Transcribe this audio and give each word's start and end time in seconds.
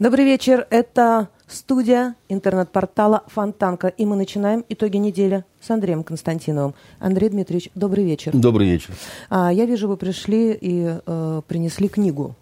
Добрый 0.00 0.24
вечер. 0.24 0.66
Это 0.70 1.28
студия 1.46 2.14
интернет-портала 2.30 3.22
Фонтанка. 3.26 3.88
И 3.88 4.06
мы 4.06 4.16
начинаем 4.16 4.64
итоги 4.70 4.96
недели 4.96 5.44
с 5.60 5.70
Андреем 5.70 6.04
Константиновым. 6.04 6.74
Андрей 6.98 7.28
Дмитриевич, 7.28 7.70
добрый 7.74 8.04
вечер. 8.04 8.32
Добрый 8.34 8.66
вечер. 8.66 8.94
А, 9.28 9.52
я 9.52 9.66
вижу, 9.66 9.88
вы 9.88 9.98
пришли 9.98 10.56
и 10.58 10.98
э, 11.04 11.42
принесли 11.46 11.88
книгу. 11.88 12.34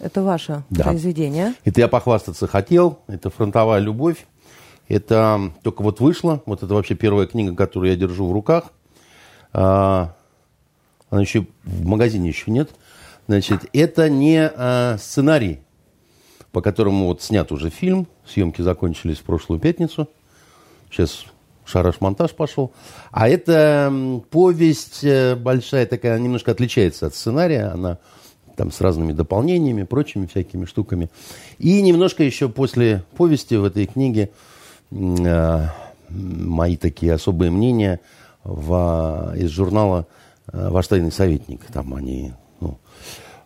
Это 0.00 0.22
ваше 0.22 0.64
да. 0.68 0.82
произведение. 0.82 1.54
Это 1.64 1.80
я 1.80 1.86
похвастаться 1.86 2.48
хотел. 2.48 2.98
Это 3.06 3.30
«Фронтовая 3.30 3.78
любовь». 3.78 4.26
Это 4.88 5.52
только 5.62 5.82
вот 5.82 6.00
вышло. 6.00 6.42
Вот 6.46 6.62
это 6.62 6.74
вообще 6.74 6.94
первая 6.94 7.26
книга, 7.26 7.54
которую 7.54 7.90
я 7.90 7.96
держу 7.96 8.28
в 8.28 8.32
руках. 8.32 8.72
А, 9.52 10.14
она 11.10 11.20
еще 11.20 11.46
в 11.64 11.86
магазине 11.86 12.28
еще 12.28 12.50
нет. 12.50 12.70
Значит, 13.26 13.68
это 13.72 14.08
не 14.08 14.38
а, 14.40 14.96
сценарий 14.98 15.60
по 16.56 16.62
которому 16.62 17.08
вот 17.08 17.20
снят 17.20 17.52
уже 17.52 17.68
фильм. 17.68 18.06
Съемки 18.26 18.62
закончились 18.62 19.18
в 19.18 19.24
прошлую 19.24 19.60
пятницу. 19.60 20.08
Сейчас 20.90 21.26
шараш-монтаж 21.66 22.30
пошел. 22.30 22.72
А 23.10 23.28
это 23.28 23.92
повесть 24.30 25.04
э, 25.04 25.36
большая 25.36 25.84
такая, 25.84 26.18
немножко 26.18 26.52
отличается 26.52 27.08
от 27.08 27.14
сценария. 27.14 27.66
Она 27.74 27.98
там 28.56 28.72
с 28.72 28.80
разными 28.80 29.12
дополнениями, 29.12 29.82
прочими 29.82 30.24
всякими 30.24 30.64
штуками. 30.64 31.10
И 31.58 31.82
немножко 31.82 32.22
еще 32.22 32.48
после 32.48 33.04
повести 33.18 33.56
в 33.56 33.64
этой 33.66 33.84
книге 33.84 34.30
мои 34.90 36.76
такие 36.76 37.12
особые 37.12 37.50
мнения 37.50 38.00
в, 38.44 39.34
из 39.36 39.50
журнала 39.50 40.06
э, 40.52 40.68
«Ваш 40.70 40.86
тайный 40.86 41.12
советник». 41.12 41.64
Там 41.72 41.94
они, 41.94 42.32
ну, 42.60 42.78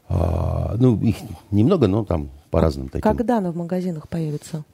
э, 0.08 0.74
ну, 0.78 1.00
их 1.00 1.16
немного, 1.50 1.86
но 1.88 2.04
там 2.04 2.30
по 2.50 2.60
разным 2.60 2.88
таким. 2.88 3.02
Когда 3.02 3.38
она 3.38 3.50
в 3.50 3.56
магазинах 3.56 4.08
появится? 4.08 4.64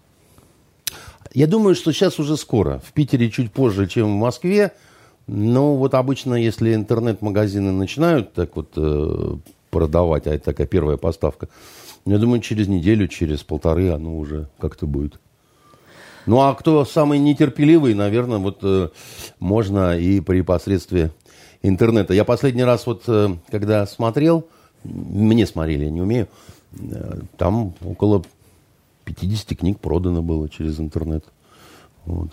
Я 1.33 1.47
думаю, 1.47 1.75
что 1.75 1.93
сейчас 1.93 2.19
уже 2.19 2.37
скоро. 2.37 2.81
В 2.81 2.93
Питере 2.93 3.31
чуть 3.31 3.53
позже, 3.53 3.87
чем 3.87 4.07
в 4.07 4.19
Москве. 4.19 4.73
Но 5.27 5.77
вот 5.77 5.95
обычно, 5.95 6.35
если 6.35 6.75
интернет-магазины 6.75 7.73
начинают 7.73 8.33
так 8.33 8.57
вот 8.57 8.73
э, 8.77 9.37
продавать, 9.71 10.27
а 10.27 10.35
это 10.35 10.45
такая 10.47 10.67
первая 10.67 10.97
поставка, 10.97 11.49
я 12.05 12.19
думаю, 12.19 12.41
через 12.41 12.69
неделю, 12.69 13.09
через 13.09 13.43
полторы 13.43 13.91
оно 13.91 14.17
уже 14.17 14.49
как-то 14.59 14.87
будет. 14.87 15.21
Ну, 16.27 16.41
а 16.41 16.55
кто 16.55 16.85
самый 16.85 17.19
нетерпеливый, 17.19 17.95
наверное, 17.95 18.39
вот 18.39 18.59
э, 18.63 18.89
можно 19.39 19.99
и 19.99 20.21
при 20.21 20.43
посредстве 20.43 21.13
интернета. 21.63 22.15
Я 22.15 22.25
последний 22.25 22.65
раз 22.65 22.87
вот, 22.87 23.05
э, 23.07 23.37
когда 23.51 23.87
смотрел, 23.87 24.47
мне 24.85 25.47
смотрели, 25.47 25.85
я 25.85 25.91
не 25.91 26.03
умею, 26.03 26.29
Э, 26.79 27.21
там 27.37 27.75
около 27.85 28.25
50 29.05 29.59
книг 29.59 29.81
продано 29.81 30.23
было 30.23 30.49
через 30.49 30.81
интернет. 30.81 31.25
Вот. 32.05 32.31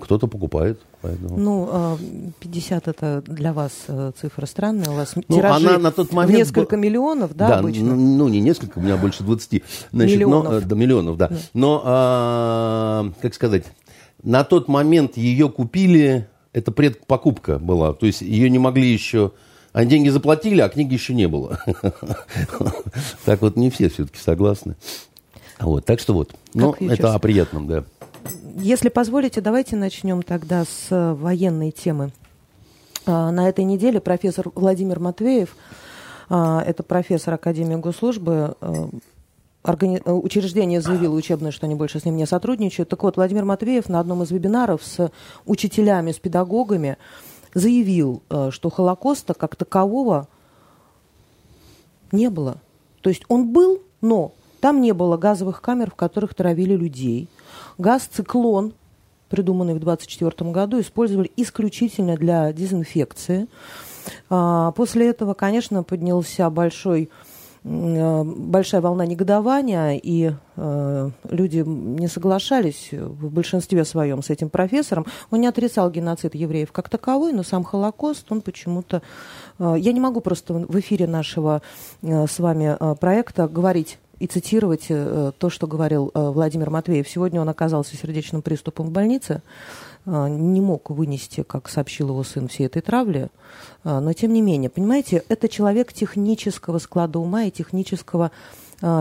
Кто-то 0.00 0.26
покупает. 0.26 0.80
Поэтому. 1.02 1.36
Ну, 1.36 1.98
50 2.40 2.86
а, 2.86 2.90
это 2.90 3.22
для 3.26 3.52
вас 3.52 3.72
э, 3.88 4.12
цифра 4.20 4.46
странная. 4.46 4.88
У 4.88 4.94
вас 4.94 5.14
ну, 5.16 5.22
тиражи 5.36 5.68
она 5.68 5.78
на 5.78 5.90
тот 5.90 6.12
момент 6.12 6.38
несколько 6.38 6.76
миллионов, 6.76 7.34
да, 7.34 7.48
да 7.48 7.58
обычно? 7.58 7.96
Ну, 7.96 8.16
ну, 8.16 8.28
не 8.28 8.40
несколько, 8.40 8.78
у 8.78 8.82
меня 8.82 8.96
больше 8.96 9.24
20. 9.24 9.62
Значит, 9.92 10.16
миллионов. 10.16 10.52
Но, 10.52 10.60
да, 10.60 10.76
миллионов, 10.76 11.16
да. 11.16 11.28
да. 11.28 11.36
Но, 11.54 11.82
а, 11.84 13.12
как 13.20 13.34
сказать, 13.34 13.64
на 14.22 14.44
тот 14.44 14.68
момент 14.68 15.16
ее 15.16 15.48
купили, 15.48 16.28
это 16.52 16.70
предпокупка 16.70 17.58
была. 17.58 17.92
То 17.92 18.06
есть 18.06 18.22
ее 18.22 18.48
не 18.48 18.58
могли 18.58 18.90
еще 18.90 19.32
они 19.72 19.88
деньги 19.88 20.10
заплатили, 20.10 20.60
а 20.60 20.68
книги 20.68 20.94
еще 20.94 21.14
не 21.14 21.26
было. 21.26 21.58
Так 23.24 23.40
вот 23.40 23.56
не 23.56 23.70
все 23.70 23.88
все-таки 23.88 24.18
согласны. 24.18 24.76
Вот, 25.58 25.84
так 25.84 26.00
что 26.00 26.12
вот. 26.12 26.34
Ну, 26.54 26.74
это 26.80 27.14
о 27.14 27.18
приятном, 27.18 27.66
да. 27.66 27.84
Если 28.54 28.90
позволите, 28.90 29.40
давайте 29.40 29.76
начнем 29.76 30.22
тогда 30.22 30.64
с 30.64 30.88
э, 30.90 31.14
военной 31.14 31.70
темы. 31.70 32.12
А, 33.06 33.30
на 33.30 33.48
этой 33.48 33.64
неделе 33.64 33.98
профессор 33.98 34.50
Владимир 34.54 35.00
Матвеев, 35.00 35.56
а, 36.28 36.62
это 36.62 36.82
профессор 36.82 37.34
Академии 37.34 37.76
госслужбы, 37.76 38.54
э, 38.60 38.88
органи... 39.64 40.02
Э, 40.04 40.12
учреждение 40.12 40.82
заявило 40.82 41.14
учебное, 41.14 41.50
что 41.50 41.64
они 41.64 41.76
больше 41.76 41.98
с 41.98 42.04
ним 42.04 42.16
не 42.16 42.26
сотрудничают. 42.26 42.90
Так 42.90 43.02
вот, 43.04 43.16
Владимир 43.16 43.46
Матвеев 43.46 43.88
на 43.88 44.00
одном 44.00 44.22
из 44.22 44.30
вебинаров 44.30 44.84
с 44.84 45.10
учителями, 45.46 46.12
с 46.12 46.18
педагогами 46.18 46.98
заявил, 47.54 48.22
что 48.50 48.70
Холокоста 48.70 49.32
как 49.32 49.56
такового 49.56 50.28
не 52.10 52.28
было. 52.28 52.58
То 53.00 53.08
есть 53.08 53.22
он 53.28 53.50
был, 53.50 53.80
но 54.02 54.32
там 54.60 54.82
не 54.82 54.92
было 54.92 55.16
газовых 55.16 55.62
камер, 55.62 55.90
в 55.90 55.94
которых 55.94 56.34
травили 56.34 56.76
людей. 56.76 57.28
Газ-циклон, 57.82 58.72
придуманный 59.28 59.74
в 59.74 59.82
1924 59.82 60.50
году, 60.50 60.80
использовали 60.80 61.30
исключительно 61.36 62.16
для 62.16 62.52
дезинфекции. 62.52 63.48
А, 64.30 64.72
после 64.72 65.10
этого, 65.10 65.34
конечно, 65.34 65.82
поднялся 65.82 66.48
большой 66.48 67.10
Э, 67.64 68.24
большая 68.24 68.80
волна 68.80 69.06
негодования, 69.06 69.92
и 69.92 70.32
э, 70.56 71.10
люди 71.30 71.58
не 71.58 72.08
соглашались 72.08 72.88
в 72.90 73.30
большинстве 73.30 73.84
своем 73.84 74.22
с 74.22 74.30
этим 74.30 74.50
профессором. 74.50 75.06
Он 75.30 75.40
не 75.40 75.46
отрицал 75.46 75.88
геноцид 75.88 76.34
евреев 76.34 76.72
как 76.72 76.88
таковой, 76.88 77.32
но 77.32 77.44
сам 77.44 77.62
Холокост, 77.62 78.30
он 78.32 78.40
почему-то... 78.40 79.02
Э, 79.60 79.76
я 79.78 79.92
не 79.92 80.00
могу 80.00 80.20
просто 80.20 80.54
в 80.54 80.80
эфире 80.80 81.06
нашего 81.06 81.62
э, 82.02 82.26
с 82.26 82.40
вами 82.40 82.76
э, 82.78 82.94
проекта 82.96 83.46
говорить 83.46 83.98
и 84.22 84.28
цитировать 84.28 84.86
э, 84.88 85.32
то, 85.36 85.50
что 85.50 85.66
говорил 85.66 86.12
э, 86.14 86.30
Владимир 86.30 86.70
Матвеев. 86.70 87.08
Сегодня 87.08 87.40
он 87.40 87.48
оказался 87.48 87.96
сердечным 87.96 88.40
приступом 88.40 88.86
в 88.86 88.90
больнице. 88.92 89.42
А, 90.06 90.28
не 90.28 90.60
мог 90.60 90.90
вынести, 90.90 91.42
как 91.42 91.68
сообщил 91.68 92.10
его 92.10 92.22
сын, 92.22 92.46
всей 92.46 92.66
этой 92.66 92.82
травли. 92.82 93.30
Но 93.82 94.12
тем 94.12 94.32
не 94.32 94.40
менее, 94.40 94.70
понимаете, 94.70 95.24
это 95.28 95.48
человек 95.48 95.92
технического 95.92 96.78
склада 96.78 97.18
ума 97.18 97.44
и 97.44 97.50
технического 97.50 98.30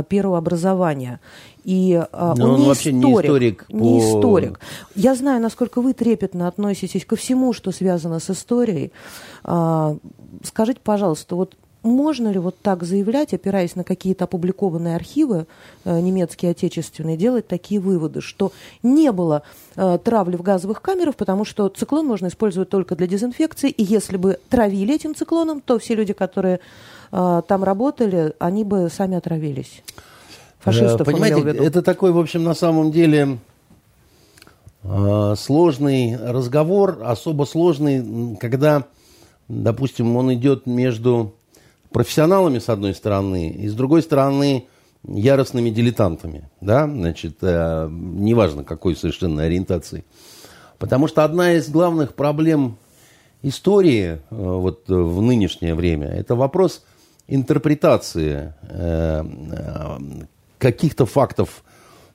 первого 0.09 0.39
образования. 0.39 1.19
И 1.63 2.03
Но 2.13 2.33
он, 2.33 2.41
он 2.41 2.59
не 2.61 2.67
вообще 2.67 2.89
историк, 2.89 3.01
не 3.01 3.13
историк. 3.13 3.67
По... 3.67 3.75
Не 3.75 3.99
историк. 3.99 4.59
Я 4.95 5.13
знаю, 5.13 5.39
насколько 5.39 5.81
вы 5.81 5.93
трепетно 5.93 6.47
относитесь 6.47 7.05
ко 7.05 7.15
всему, 7.15 7.53
что 7.53 7.71
связано 7.71 8.19
с 8.19 8.29
историей. 8.31 8.91
Скажите, 9.43 10.79
пожалуйста, 10.83 11.35
вот 11.35 11.55
можно 11.83 12.29
ли 12.29 12.39
вот 12.39 12.57
так 12.61 12.83
заявлять, 12.83 13.33
опираясь 13.33 13.75
на 13.75 13.83
какие-то 13.83 14.25
опубликованные 14.25 14.95
архивы 14.95 15.47
э, 15.83 15.99
немецкие, 15.99 16.51
отечественные, 16.51 17.17
делать 17.17 17.47
такие 17.47 17.81
выводы, 17.81 18.21
что 18.21 18.51
не 18.83 19.11
было 19.11 19.43
э, 19.75 19.97
травли 20.03 20.35
в 20.35 20.43
газовых 20.43 20.81
камерах, 20.81 21.15
потому 21.15 21.43
что 21.43 21.69
циклон 21.69 22.05
можно 22.05 22.27
использовать 22.27 22.69
только 22.69 22.95
для 22.95 23.07
дезинфекции, 23.07 23.69
и 23.69 23.83
если 23.83 24.17
бы 24.17 24.37
травили 24.49 24.93
этим 24.93 25.15
циклоном, 25.15 25.61
то 25.61 25.79
все 25.79 25.95
люди, 25.95 26.13
которые 26.13 26.59
э, 27.11 27.41
там 27.47 27.63
работали, 27.63 28.33
они 28.39 28.63
бы 28.63 28.89
сами 28.91 29.17
отравились. 29.17 29.81
Фашистов 30.59 31.07
Понимаете, 31.07 31.41
это 31.41 31.81
такой, 31.81 32.11
в 32.11 32.19
общем, 32.19 32.43
на 32.43 32.53
самом 32.53 32.91
деле 32.91 33.39
сложный 35.35 36.17
разговор, 36.17 36.99
особо 37.03 37.45
сложный, 37.45 38.35
когда, 38.37 38.85
допустим, 39.47 40.15
он 40.15 40.33
идет 40.33 40.67
между 40.67 41.33
профессионалами, 41.91 42.59
с 42.59 42.69
одной 42.69 42.93
стороны, 42.93 43.49
и 43.49 43.67
с 43.67 43.73
другой 43.73 44.01
стороны, 44.01 44.67
яростными 45.07 45.69
дилетантами, 45.69 46.49
да, 46.61 46.85
значит, 46.85 47.37
э, 47.41 47.87
неважно 47.89 48.63
какой 48.63 48.95
совершенно 48.95 49.43
ориентации. 49.43 50.05
Потому 50.77 51.07
что 51.07 51.23
одна 51.23 51.53
из 51.53 51.69
главных 51.69 52.13
проблем 52.13 52.77
истории 53.41 54.05
э, 54.05 54.19
вот 54.29 54.83
в 54.87 55.21
нынешнее 55.21 55.75
время– 55.75 56.07
это 56.09 56.35
вопрос 56.35 56.83
интерпретации 57.27 58.53
э, 58.63 59.23
э 59.23 59.97
каких-то 60.61 61.07
фактов, 61.07 61.63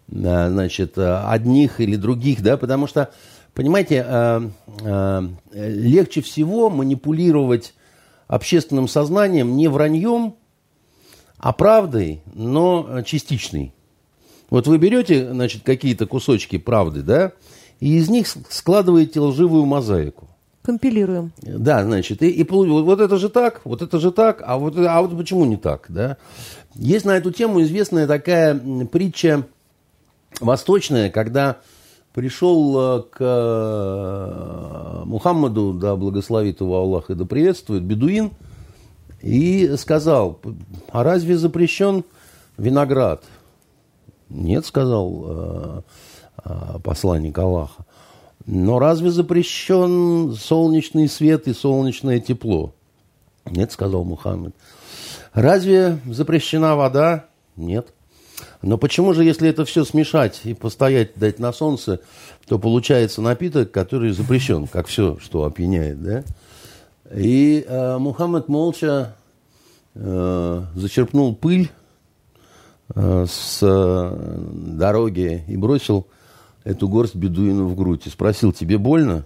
э, 0.09 0.49
значит, 0.49 0.97
одних 0.97 1.81
или 1.81 1.97
других, 1.97 2.43
да, 2.43 2.57
потому 2.57 2.87
что, 2.87 3.11
понимаете, 3.55 4.07
э, 4.07 4.49
э, 4.83 5.29
легче 5.53 6.23
всего 6.23 6.71
манипулировать 6.71 7.75
общественным 8.27 8.89
сознанием 8.89 9.57
не 9.57 9.69
враньем, 9.69 10.35
а 11.39 11.53
правдой, 11.53 12.23
но 12.35 13.03
частичной. 13.03 13.75
Вот 14.51 14.67
вы 14.67 14.79
берете, 14.79 15.33
значит, 15.33 15.63
какие-то 15.65 16.07
кусочки 16.07 16.59
правды, 16.59 17.03
да, 17.03 17.33
и 17.81 17.97
из 17.97 18.09
них 18.09 18.27
складываете 18.49 19.21
лживую 19.21 19.67
мозаику. 19.67 20.29
Компилируем. 20.63 21.33
Да, 21.43 21.85
значит, 21.85 22.23
и, 22.23 22.31
и 22.31 22.45
вот 22.49 23.01
это 23.01 23.19
же 23.19 23.29
так, 23.29 23.61
вот 23.65 23.83
это 23.83 24.01
же 24.01 24.11
так, 24.11 24.43
а 24.45 24.59
вот, 24.59 24.77
а 24.77 25.01
вот 25.03 25.17
почему 25.17 25.45
не 25.45 25.57
так, 25.57 25.87
да? 25.89 26.17
Есть 26.75 27.05
на 27.05 27.17
эту 27.17 27.31
тему 27.31 27.63
известная 27.63 28.07
такая 28.07 28.59
притча 28.87 29.47
восточная, 30.41 31.11
когда 31.11 31.59
пришел 32.17 33.03
к 33.11 33.21
Мухаммаду, 35.05 35.75
да 35.75 35.95
благословит 35.97 36.63
его 36.63 36.79
Аллах 36.79 37.11
и 37.11 37.15
да 37.15 37.27
приветствует, 37.27 37.83
бедуин, 37.83 38.31
и 39.21 39.77
сказал, 39.77 40.41
а 40.91 41.05
разве 41.05 41.37
запрещен 41.37 42.05
виноград? 42.57 43.23
Нет, 44.31 44.65
сказал 44.65 45.85
посланник 46.83 47.37
Аллаха. 47.39 47.85
Но 48.47 48.79
разве 48.79 49.11
запрещен 49.11 50.33
солнечный 50.33 51.11
свет 51.11 51.47
и 51.49 51.53
солнечное 51.53 52.19
тепло? 52.19 52.73
Нет, 53.45 53.73
сказал 53.73 54.05
Мухаммед. 54.05 54.55
Разве 55.35 55.99
запрещена 56.07 56.77
вода? 56.77 57.27
Нет. 57.57 57.93
Но 58.63 58.79
почему 58.79 59.15
же, 59.15 59.25
если 59.25 59.49
это 59.49 59.65
все 59.65 59.85
смешать 59.85 60.41
и 60.45 60.55
постоять, 60.55 61.13
дать 61.17 61.39
на 61.39 61.53
солнце, 61.53 62.01
то 62.47 62.59
получается 62.59 63.23
напиток, 63.23 63.71
который 63.71 64.13
запрещен, 64.13 64.67
как 64.67 64.87
все, 64.87 65.19
что 65.21 65.45
опьяняет, 65.45 66.03
да? 66.03 66.25
И 67.15 67.65
э, 67.67 67.99
Мухаммед 67.99 68.49
молча 68.49 69.15
э, 69.95 70.63
зачерпнул 70.75 71.37
пыль 71.37 71.71
э, 72.95 73.27
с 73.29 73.61
э, 73.63 74.39
дороги 74.53 75.45
и 75.47 75.57
бросил 75.57 76.07
эту 76.65 76.89
горсть 76.89 77.15
бедуину 77.15 77.69
в 77.69 77.77
грудь 77.77 78.07
и 78.07 78.11
спросил, 78.11 78.53
тебе 78.53 78.77
больно? 78.77 79.25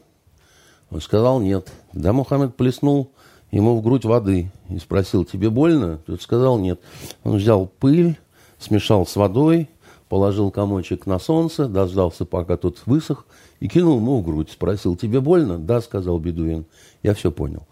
Он 0.91 1.01
сказал, 1.01 1.41
нет. 1.41 1.73
Да 1.95 2.13
Мухаммед 2.13 2.55
плеснул 2.55 3.13
ему 3.51 3.77
в 3.77 3.83
грудь 3.83 4.05
воды 4.05 4.53
и 4.69 4.79
спросил, 4.79 5.25
тебе 5.25 5.49
больно? 5.49 5.99
Тот 6.07 6.21
сказал, 6.21 6.59
нет. 6.59 6.81
Он 7.25 7.37
взял 7.37 7.67
пыль, 7.67 8.19
смешал 8.61 9.07
с 9.07 9.17
водой, 9.17 9.69
положил 10.09 10.51
комочек 10.51 11.07
на 11.07 11.19
солнце, 11.19 11.67
дождался, 11.67 12.25
пока 12.25 12.57
тот 12.57 12.83
высох, 12.87 13.27
и 13.59 13.69
кинул 13.69 13.97
ему 13.97 14.21
в 14.21 14.25
грудь. 14.25 14.51
Спросил, 14.51 14.97
тебе 14.97 15.21
больно? 15.21 15.59
Да, 15.59 15.81
сказал 15.81 16.19
бедуин. 16.19 16.67
Я 17.03 17.15
все 17.15 17.31
понял. 17.31 17.67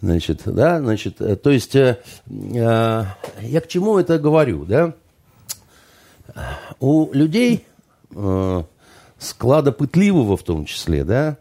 Значит, 0.00 0.42
да, 0.44 0.80
значит, 0.80 1.20
э, 1.20 1.36
то 1.36 1.50
есть, 1.50 1.74
э, 1.76 1.98
э, 2.26 3.04
я 3.42 3.60
к 3.60 3.68
чему 3.68 3.98
это 3.98 4.18
говорю, 4.18 4.64
да? 4.64 4.94
У 6.78 7.12
людей 7.12 7.64
э, 8.14 8.62
склада 9.18 9.72
пытливого 9.72 10.36
в 10.36 10.42
том 10.42 10.64
числе, 10.64 11.04
да, 11.04 11.38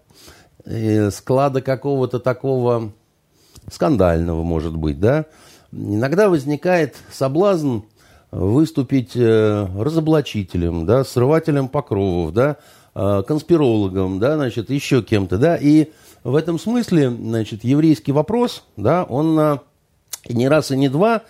и 0.65 1.09
склада 1.11 1.61
какого-то 1.61 2.19
такого 2.19 2.91
скандального, 3.71 4.43
может 4.43 4.75
быть, 4.75 4.99
да, 4.99 5.25
иногда 5.71 6.29
возникает 6.29 6.95
соблазн 7.11 7.79
выступить 8.31 9.11
э, 9.15 9.67
разоблачителем, 9.77 10.85
да, 10.85 11.03
срывателем 11.03 11.69
покровов, 11.69 12.33
да, 12.33 12.57
э, 12.95 13.23
конспирологом, 13.27 14.19
да, 14.19 14.35
значит, 14.35 14.69
еще 14.69 15.01
кем-то, 15.01 15.37
да, 15.37 15.55
и 15.55 15.91
в 16.23 16.35
этом 16.35 16.59
смысле, 16.59 17.09
значит, 17.09 17.63
еврейский 17.63 18.11
вопрос, 18.11 18.63
да, 18.75 19.03
он 19.03 19.39
э, 19.39 19.57
не 20.29 20.47
раз 20.47 20.71
и 20.71 20.77
не 20.77 20.89
два, 20.89 21.23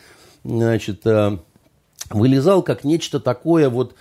значит, 0.44 1.04
вылезал 2.10 2.62
как 2.64 2.84
нечто 2.84 3.20
такое 3.20 3.70
вот 3.70 3.96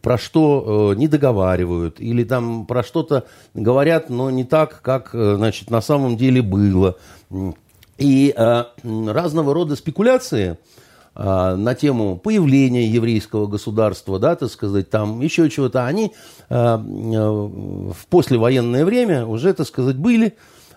про 0.00 0.16
что 0.16 0.92
э, 0.92 0.98
не 0.98 1.08
договаривают, 1.08 2.00
или 2.00 2.24
там 2.24 2.66
про 2.66 2.82
что-то 2.82 3.26
говорят, 3.54 4.08
но 4.08 4.30
не 4.30 4.44
так, 4.44 4.80
как 4.82 5.14
э, 5.14 5.36
значит, 5.36 5.70
на 5.70 5.80
самом 5.80 6.16
деле 6.16 6.40
было. 6.40 6.96
И 7.98 8.34
э, 8.34 8.64
разного 8.82 9.52
рода 9.52 9.76
спекуляции 9.76 10.52
э, 10.52 10.56
на 11.14 11.74
тему 11.74 12.16
появления 12.16 12.86
еврейского 12.86 13.46
государства, 13.46 14.18
да, 14.18 14.34
так 14.34 14.50
сказать, 14.50 14.88
там 14.88 15.20
еще 15.20 15.50
чего-то, 15.50 15.84
они 15.84 16.14
э, 16.48 16.54
э, 16.54 16.78
в 16.78 18.06
послевоенное 18.08 18.84
время 18.86 19.26
уже, 19.26 19.52
так 19.52 19.66
сказать, 19.66 19.96
были. 19.96 20.34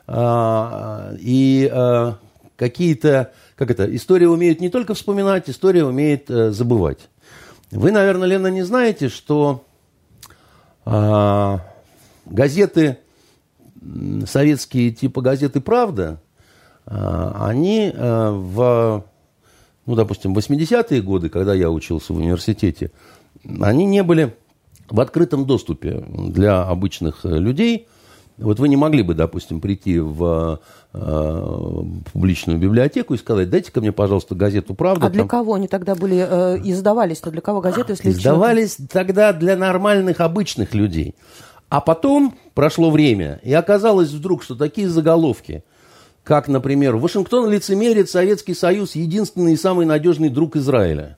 Э, 0.07 1.15
и 1.19 1.69
э, 1.71 2.11
какие-то, 2.57 3.31
как 3.55 3.71
это, 3.71 3.95
история 3.95 4.27
умеет 4.27 4.59
не 4.59 4.69
только 4.69 4.93
вспоминать, 4.93 5.49
история 5.49 5.85
умеет 5.85 6.29
э, 6.29 6.51
забывать. 6.51 6.99
Вы, 7.71 7.91
наверное, 7.91 8.27
Лена, 8.27 8.47
не 8.47 8.63
знаете, 8.63 9.09
что 9.09 9.65
а, 10.85 11.61
газеты 12.25 12.99
советские 14.25 14.91
типа 14.91 15.21
газеты 15.21 15.61
«Правда», 15.61 16.21
а, 16.85 17.47
они 17.49 17.91
а, 17.93 18.31
в, 18.31 19.05
ну, 19.85 19.95
допустим, 19.95 20.35
80-е 20.35 21.01
годы, 21.01 21.29
когда 21.29 21.53
я 21.53 21.69
учился 21.69 22.13
в 22.13 22.17
университете, 22.17 22.91
они 23.61 23.85
не 23.85 24.03
были 24.03 24.35
в 24.89 24.99
открытом 24.99 25.45
доступе 25.45 26.05
для 26.09 26.63
обычных 26.63 27.23
людей– 27.23 27.87
вот 28.37 28.59
вы 28.59 28.67
не 28.67 28.75
могли 28.75 29.01
бы, 29.01 29.13
допустим, 29.13 29.61
прийти 29.61 29.97
в 29.97 30.59
э, 30.93 31.83
публичную 32.11 32.59
библиотеку 32.59 33.13
и 33.13 33.17
сказать, 33.17 33.49
дайте-ка 33.49 33.79
мне, 33.79 33.93
пожалуйста, 33.93 34.35
газету 34.35 34.73
«Правда». 34.73 35.07
А 35.07 35.09
для 35.09 35.21
там... 35.21 35.29
кого 35.29 35.53
они 35.53 35.69
тогда 35.69 35.95
были, 35.95 36.17
э, 36.17 36.57
издавались-то? 36.63 37.31
Для 37.31 37.39
кого 37.39 37.61
газеты, 37.61 37.93
если 37.93 38.09
Издавались 38.09 38.75
человек... 38.75 38.91
тогда 38.91 39.33
для 39.33 39.55
нормальных, 39.55 40.19
обычных 40.19 40.73
людей. 40.73 41.15
А 41.69 41.79
потом 41.79 42.35
прошло 42.53 42.91
время, 42.91 43.39
и 43.41 43.53
оказалось 43.53 44.11
вдруг, 44.11 44.43
что 44.43 44.55
такие 44.55 44.89
заголовки, 44.89 45.63
как, 46.25 46.47
например, 46.49 46.97
«Вашингтон 46.97 47.49
лицемерит, 47.49 48.09
Советский 48.09 48.55
Союз– 48.55 48.95
единственный 48.95 49.53
и 49.53 49.57
самый 49.57 49.85
надежный 49.85 50.29
друг 50.29 50.57
Израиля». 50.57 51.17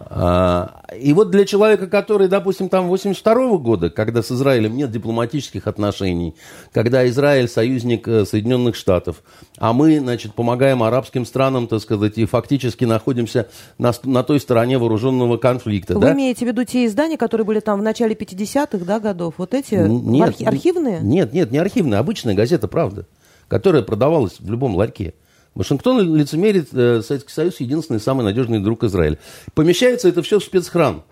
А, 0.00 0.82
и 0.98 1.12
вот 1.12 1.30
для 1.30 1.44
человека, 1.44 1.86
который, 1.86 2.26
допустим, 2.26 2.68
там 2.68 2.88
82 2.88 3.34
-го 3.34 3.58
года, 3.58 3.90
когда 3.90 4.22
с 4.22 4.32
Израилем 4.32 4.76
нет 4.76 4.90
дипломатических 4.90 5.66
отношений, 5.66 6.34
когда 6.72 7.06
Израиль 7.08 7.48
союзник 7.48 8.08
э, 8.08 8.24
Соединенных 8.24 8.76
Штатов, 8.76 9.22
а 9.58 9.72
мы, 9.72 10.00
значит, 10.00 10.34
помогаем 10.34 10.82
арабским 10.82 11.26
странам, 11.26 11.68
так 11.68 11.80
сказать, 11.80 12.16
и 12.16 12.24
фактически 12.24 12.84
находимся 12.84 13.48
на, 13.78 13.92
на 14.04 14.22
той 14.22 14.40
стороне 14.40 14.78
вооруженного 14.78 15.36
конфликта. 15.36 15.94
Вы 15.94 16.00
да? 16.00 16.12
имеете 16.14 16.46
в 16.46 16.48
виду 16.48 16.64
те 16.64 16.86
издания, 16.86 17.18
которые 17.18 17.44
были 17.44 17.60
там 17.60 17.78
в 17.78 17.82
начале 17.82 18.14
50-х 18.14 18.84
да, 18.84 19.00
годов? 19.00 19.34
Вот 19.36 19.54
эти 19.54 19.74
нет, 19.74 20.30
архи- 20.30 20.44
архивные? 20.44 21.00
Нет, 21.02 21.32
нет, 21.34 21.52
не 21.52 21.58
архивные, 21.58 21.98
обычная 21.98 22.34
газета 22.34 22.68
«Правда», 22.68 23.06
которая 23.50 23.82
продавалась 23.82 24.38
в 24.38 24.48
любом 24.48 24.76
ларьке. 24.76 25.12
Вашингтон 25.56 26.14
лицемерит, 26.14 26.68
э, 26.72 27.02
Советский 27.02 27.32
Союз 27.32 27.58
единственный 27.58 27.98
самый 27.98 28.24
надежный 28.24 28.60
друг 28.60 28.84
Израиля. 28.84 29.18
Помещается 29.54 30.08
это 30.08 30.22
все 30.22 30.38
в 30.38 30.44
спецхран. 30.44 31.02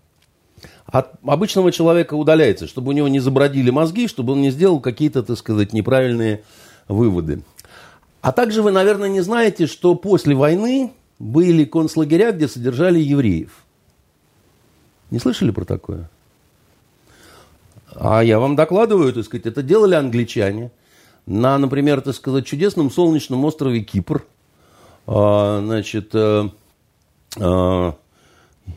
От 0.87 1.15
обычного 1.27 1.73
человека 1.73 2.15
удаляется, 2.15 2.69
чтобы 2.69 2.91
у 2.91 2.93
него 2.93 3.09
не 3.09 3.19
забродили 3.19 3.71
мозги, 3.71 4.07
чтобы 4.07 4.35
он 4.35 4.41
не 4.41 4.53
сделал 4.53 4.79
какие-то, 4.79 5.25
так 5.25 5.37
сказать, 5.37 5.73
неправильные 5.73 6.45
выводы. 6.87 7.43
А 8.21 8.31
также 8.31 8.63
вы, 8.63 8.71
наверное, 8.71 9.09
не 9.09 9.21
знаете, 9.21 9.67
что 9.67 9.97
после 9.97 10.37
войны 10.37 10.93
были 11.19 11.65
концлагеря, 11.65 12.31
где 12.31 12.47
содержали 12.47 13.01
евреев. 13.01 13.65
Не 15.11 15.19
слышали 15.19 15.51
про 15.51 15.65
такое? 15.65 16.09
А 17.97 18.23
я 18.23 18.39
вам 18.39 18.55
докладываю, 18.55 19.13
так 19.13 19.25
сказать, 19.25 19.47
это 19.47 19.65
делали 19.65 19.97
англичане– 19.97 20.71
на, 21.29 21.59
например, 21.59 22.01
так 22.01 22.15
сказать, 22.15 22.47
чудесном 22.47 22.91
солнечном 22.91 23.45
острове 23.45 23.81
Кипр, 23.81 24.25
а, 25.07 25.61
значит, 25.63 26.11
э, 26.15 26.49
э, 27.37 27.93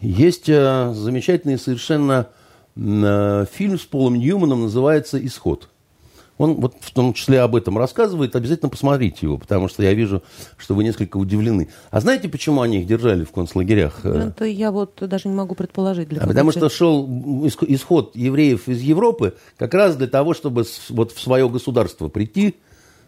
есть 0.02 0.50
э, 0.50 0.94
замечательный 0.94 1.58
совершенно 1.58 2.28
фильм 2.76 3.78
с 3.78 3.82
Полом 3.82 4.16
Ньюманом, 4.16 4.62
называется 4.62 5.24
«Исход». 5.26 5.68
Он 6.42 6.56
вот 6.56 6.76
в 6.80 6.92
том 6.92 7.14
числе 7.14 7.42
об 7.42 7.56
этом 7.56 7.78
рассказывает. 7.78 8.36
Обязательно 8.36 8.70
посмотрите 8.70 9.20
его, 9.22 9.38
потому 9.38 9.68
что 9.68 9.84
я 9.84 9.94
вижу, 9.94 10.24
что 10.58 10.74
вы 10.74 10.84
несколько 10.84 11.18
удивлены. 11.18 11.70
А 11.92 12.02
знаете, 12.02 12.30
почему 12.30 12.62
они 12.62 12.80
их 12.80 12.88
держали 12.88 13.24
в 13.24 13.32
концлагерях? 13.32 14.04
Это 14.04 14.46
я 14.46 14.72
вот 14.72 14.98
даже 15.02 15.30
не 15.30 15.36
могу 15.36 15.54
предположить. 15.54 16.10
Для 16.10 16.22
а 16.22 16.26
потому 16.28 16.52
что 16.52 16.68
шел 16.70 17.08
исход 17.46 18.16
евреев 18.16 18.68
из 18.68 18.82
Европы 18.82 19.36
как 19.58 19.76
раз 19.76 19.96
для 19.96 20.08
того, 20.08 20.34
чтобы 20.34 20.66
вот 20.90 21.12
в 21.12 21.22
свое 21.22 21.48
государство 21.48 22.08
прийти, 22.08 22.56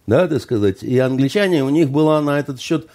да, 0.05 0.27
так 0.27 0.39
сказать. 0.39 0.83
И 0.83 0.99
англичане, 0.99 1.63
у 1.63 1.69
них 1.69 1.89
была 1.89 2.21
на 2.21 2.39
этот 2.39 2.61
счет, 2.61 2.85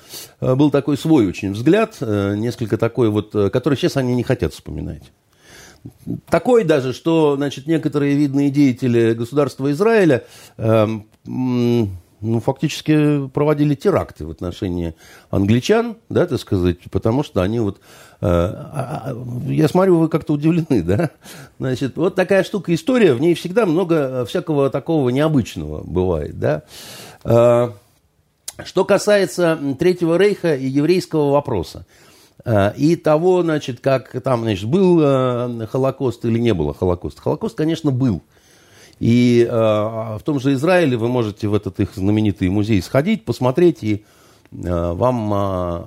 э, 0.40 0.54
был 0.54 0.70
такой 0.70 0.96
свой 0.96 1.26
очень 1.26 1.52
взгляд, 1.52 1.96
э, 2.00 2.36
несколько 2.36 2.76
такой 2.76 3.10
вот, 3.10 3.34
э, 3.34 3.50
который 3.50 3.74
сейчас 3.74 3.96
они 3.96 4.14
не 4.14 4.22
хотят 4.22 4.52
вспоминать. 4.52 5.02
Такой 6.28 6.64
даже, 6.64 6.92
что 6.92 7.36
значит, 7.36 7.66
некоторые 7.66 8.16
видные 8.16 8.50
деятели 8.50 9.14
государства 9.14 9.70
Израиля 9.70 10.24
э, 10.56 10.86
ну, 12.20 12.40
фактически 12.40 13.28
проводили 13.28 13.74
теракты 13.74 14.26
в 14.26 14.30
отношении 14.30 14.94
англичан, 15.30 15.96
да, 16.08 16.26
так 16.26 16.40
сказать, 16.40 16.78
потому 16.90 17.22
что 17.22 17.42
они 17.42 17.60
вот... 17.60 17.78
Э, 18.20 18.26
а, 18.26 19.02
а, 19.06 19.50
я 19.50 19.68
смотрю, 19.68 19.98
вы 19.98 20.08
как-то 20.08 20.32
удивлены, 20.32 20.82
да? 20.82 21.10
Значит, 21.58 21.96
вот 21.96 22.14
такая 22.16 22.42
штука, 22.42 22.74
история, 22.74 23.14
в 23.14 23.20
ней 23.20 23.34
всегда 23.34 23.66
много 23.66 24.24
всякого 24.24 24.70
такого 24.70 25.10
необычного 25.10 25.82
бывает, 25.84 26.38
да? 26.38 26.62
Э, 27.24 27.70
что 28.64 28.84
касается 28.84 29.58
Третьего 29.78 30.18
Рейха 30.18 30.56
и 30.56 30.66
еврейского 30.66 31.30
вопроса. 31.30 31.86
Э, 32.44 32.72
и 32.76 32.96
того, 32.96 33.42
значит, 33.42 33.80
как 33.80 34.10
там, 34.22 34.42
значит, 34.42 34.68
был 34.68 35.00
э, 35.02 35.66
Холокост 35.70 36.24
или 36.24 36.38
не 36.38 36.54
было 36.54 36.74
Холокоста. 36.74 37.20
Холокост, 37.22 37.56
конечно, 37.56 37.90
был. 37.90 38.22
И 39.00 39.46
э, 39.48 39.52
в 39.52 40.20
том 40.24 40.40
же 40.40 40.52
Израиле 40.54 40.96
вы 40.96 41.08
можете 41.08 41.48
в 41.48 41.54
этот 41.54 41.78
их 41.80 41.90
знаменитый 41.94 42.48
музей 42.48 42.82
сходить, 42.82 43.24
посмотреть, 43.24 43.82
и 43.82 44.04
вам... 44.50 45.32
Э, 45.32 45.36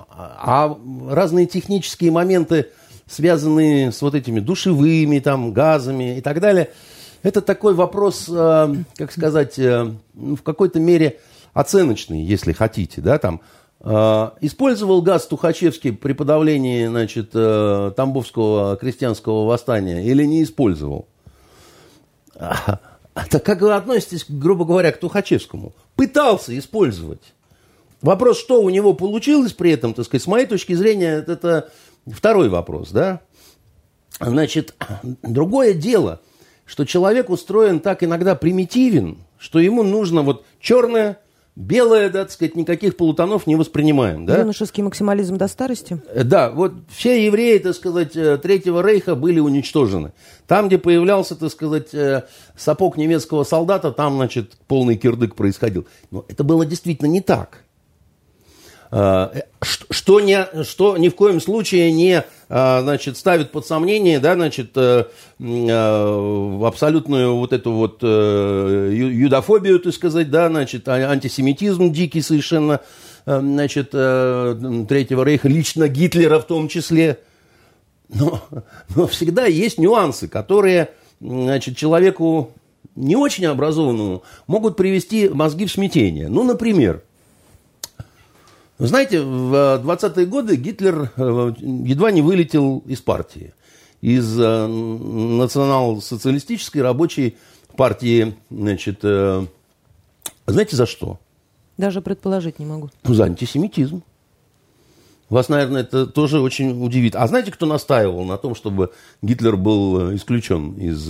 а 0.08 0.78
разные 1.08 1.46
технические 1.46 2.10
моменты, 2.10 2.68
связанные 3.06 3.92
с 3.92 4.00
вот 4.02 4.14
этими 4.14 4.40
душевыми, 4.40 5.18
там, 5.18 5.52
газами 5.52 6.18
и 6.18 6.20
так 6.20 6.40
далее, 6.40 6.70
это 7.22 7.40
такой 7.40 7.74
вопрос, 7.74 8.24
как 8.26 9.12
сказать, 9.12 9.58
э, 9.58 9.94
в 10.14 10.42
какой-то 10.42 10.80
мере 10.80 11.20
оценочный, 11.52 12.22
если 12.22 12.52
хотите, 12.52 13.00
да, 13.00 13.18
там, 13.18 13.40
использовал 13.84 15.02
газ 15.02 15.26
Тухачевский 15.26 15.92
при 15.92 16.12
подавлении, 16.12 16.86
значит, 16.86 17.30
э, 17.34 17.92
Тамбовского 17.96 18.76
крестьянского 18.76 19.44
восстания 19.44 20.04
или 20.04 20.24
не 20.24 20.44
использовал? 20.44 21.08
Так 23.28 23.44
как 23.44 23.60
вы 23.60 23.74
относитесь, 23.74 24.24
грубо 24.28 24.64
говоря, 24.64 24.92
к 24.92 24.98
Тухачевскому? 24.98 25.74
Пытался 25.96 26.56
использовать. 26.58 27.34
Вопрос, 28.00 28.38
что 28.38 28.62
у 28.62 28.70
него 28.70 28.94
получилось 28.94 29.52
при 29.52 29.72
этом, 29.72 29.94
так 29.94 30.06
сказать, 30.06 30.22
с 30.22 30.26
моей 30.26 30.46
точки 30.46 30.72
зрения, 30.72 31.24
это 31.26 31.70
второй 32.06 32.48
вопрос, 32.48 32.90
да? 32.90 33.20
Значит, 34.18 34.74
другое 35.22 35.74
дело, 35.74 36.20
что 36.64 36.84
человек 36.84 37.30
устроен 37.30 37.80
так 37.80 38.02
иногда 38.02 38.34
примитивен, 38.34 39.18
что 39.38 39.58
ему 39.58 39.82
нужно 39.82 40.22
вот 40.22 40.44
черное, 40.60 41.18
Белое, 41.54 42.08
да, 42.08 42.22
так 42.22 42.32
сказать, 42.32 42.56
никаких 42.56 42.96
полутонов 42.96 43.46
не 43.46 43.56
воспринимаем. 43.56 44.24
Да? 44.24 44.38
Юношеский 44.38 44.82
максимализм 44.82 45.36
до 45.36 45.48
старости? 45.48 46.00
Э, 46.08 46.24
да, 46.24 46.50
вот 46.50 46.72
все 46.88 47.26
евреи, 47.26 47.58
так 47.58 47.74
сказать, 47.74 48.16
э, 48.16 48.38
Третьего 48.38 48.82
Рейха 48.82 49.14
были 49.14 49.38
уничтожены. 49.38 50.12
Там, 50.46 50.68
где 50.68 50.78
появлялся, 50.78 51.36
так 51.36 51.50
сказать, 51.50 51.92
э, 51.92 52.22
сапог 52.56 52.96
немецкого 52.96 53.44
солдата, 53.44 53.92
там, 53.92 54.14
значит, 54.14 54.52
полный 54.66 54.96
кирдык 54.96 55.34
происходил. 55.34 55.86
Но 56.10 56.24
это 56.26 56.42
было 56.42 56.64
действительно 56.64 57.08
не 57.08 57.20
так. 57.20 57.61
А, 58.94 59.32
что, 59.62 60.20
не, 60.20 60.46
что 60.64 60.98
ни 60.98 61.08
в 61.08 61.14
коем 61.14 61.40
случае 61.40 61.90
не 61.92 62.24
а, 62.50 62.82
значит, 62.82 63.16
ставит 63.16 63.50
под 63.50 63.66
сомнение 63.66 64.18
да, 64.18 64.34
значит, 64.34 64.72
э, 64.76 65.06
а, 65.40 66.66
абсолютную 66.66 67.36
вот 67.36 67.54
эту 67.54 67.72
вот 67.72 68.00
э, 68.02 68.90
юдофобию, 68.92 69.80
так 69.80 69.94
сказать, 69.94 70.30
да, 70.30 70.50
значит, 70.50 70.86
антисемитизм 70.88 71.90
дикий 71.90 72.20
совершенно 72.20 72.82
э, 73.24 73.40
значит, 73.40 73.92
Третьего 73.92 75.24
Рейха, 75.24 75.48
лично 75.48 75.88
Гитлера 75.88 76.38
в 76.38 76.46
том 76.46 76.68
числе. 76.68 77.18
Но, 78.10 78.42
но 78.94 79.06
всегда 79.06 79.46
есть 79.46 79.78
нюансы, 79.78 80.28
которые 80.28 80.90
значит, 81.18 81.78
человеку 81.78 82.52
не 82.94 83.16
очень 83.16 83.46
образованному 83.46 84.22
могут 84.46 84.76
привести 84.76 85.30
мозги 85.30 85.64
в 85.64 85.72
смятение. 85.72 86.28
Ну, 86.28 86.42
например, 86.42 87.02
знаете, 88.86 89.20
в 89.20 89.80
20-е 89.84 90.26
годы 90.26 90.56
Гитлер 90.56 91.12
э, 91.16 91.52
едва 91.60 92.10
не 92.10 92.20
вылетел 92.20 92.82
из 92.86 93.00
партии. 93.00 93.54
Из 94.00 94.40
э, 94.40 94.66
национал-социалистической 94.66 96.82
рабочей 96.82 97.36
партии, 97.76 98.34
значит, 98.50 98.98
э, 99.04 99.46
знаете, 100.46 100.74
за 100.74 100.86
что? 100.86 101.20
Даже 101.78 102.00
предположить 102.00 102.58
не 102.58 102.66
могу. 102.66 102.90
За 103.04 103.22
антисемитизм. 103.24 104.02
Вас, 105.28 105.48
наверное, 105.48 105.82
это 105.82 106.06
тоже 106.06 106.40
очень 106.40 106.84
удивит. 106.84 107.14
А 107.14 107.28
знаете, 107.28 107.52
кто 107.52 107.66
настаивал 107.66 108.24
на 108.24 108.36
том, 108.36 108.56
чтобы 108.56 108.90
Гитлер 109.22 109.56
был 109.56 110.16
исключен 110.16 110.72
из 110.72 111.06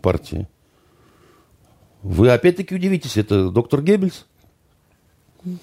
партии? 0.00 0.46
Вы 2.02 2.30
опять-таки 2.30 2.74
удивитесь, 2.74 3.16
это 3.16 3.48
доктор 3.50 3.82
Геббельс. 3.82 4.26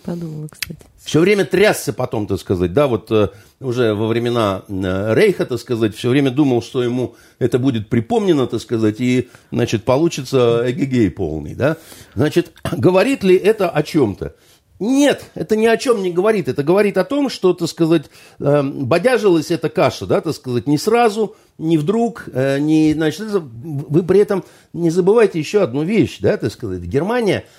Подумала, 0.04 0.48
кстати. 0.50 0.80
Все 1.04 1.20
время 1.20 1.46
трясся 1.46 1.94
потом, 1.94 2.25
так 2.25 2.39
сказать, 2.39 2.74
да, 2.74 2.88
вот 2.88 3.12
э, 3.12 3.30
уже 3.60 3.94
во 3.94 4.08
времена 4.08 4.63
э, 4.68 5.13
Рейха, 5.13 5.46
так 5.46 5.60
сказать, 5.60 5.96
все 5.96 6.10
время 6.10 6.32
думал, 6.32 6.63
что 6.63 6.82
ему 6.82 7.15
это 7.38 7.60
будет 7.60 7.89
припомнено, 7.89 8.48
так 8.48 8.60
сказать, 8.60 9.00
и, 9.00 9.30
значит, 9.51 9.84
получится 9.84 10.63
эгегей 10.65 11.12
полный, 11.12 11.54
да. 11.54 11.77
Значит, 12.15 12.54
говорит 12.72 13.24
ли 13.24 13.36
это 13.36 13.70
о 13.70 13.84
чем-то? 13.84 14.36
Нет, 14.80 15.25
это 15.36 15.56
ни 15.56 15.68
о 15.68 15.77
чем 15.77 16.01
не 16.01 16.12
говорит. 16.12 16.48
Это 16.50 16.63
говорит 16.63 16.98
о 16.98 17.06
том, 17.06 17.30
что, 17.30 17.54
так 17.54 17.70
сказать, 17.70 18.06
э, 18.39 18.63
бодяжилась 18.63 19.51
эта 19.51 19.70
каша, 19.70 20.08
да, 20.08 20.22
так 20.22 20.34
сказать, 20.34 20.65
не 20.65 20.80
сразу, 20.80 21.36
не 21.58 21.77
вдруг, 21.77 22.27
не, 22.34 22.94
значит, 22.94 23.27
вы 23.32 24.04
при 24.04 24.20
этом 24.20 24.44
не 24.74 24.89
забывайте 24.89 25.39
еще 25.39 25.62
одну 25.62 25.84
вещь, 25.84 26.18
да, 26.20 26.36
так 26.36 26.51
сказать, 26.51 26.82
Германия– 26.82 27.46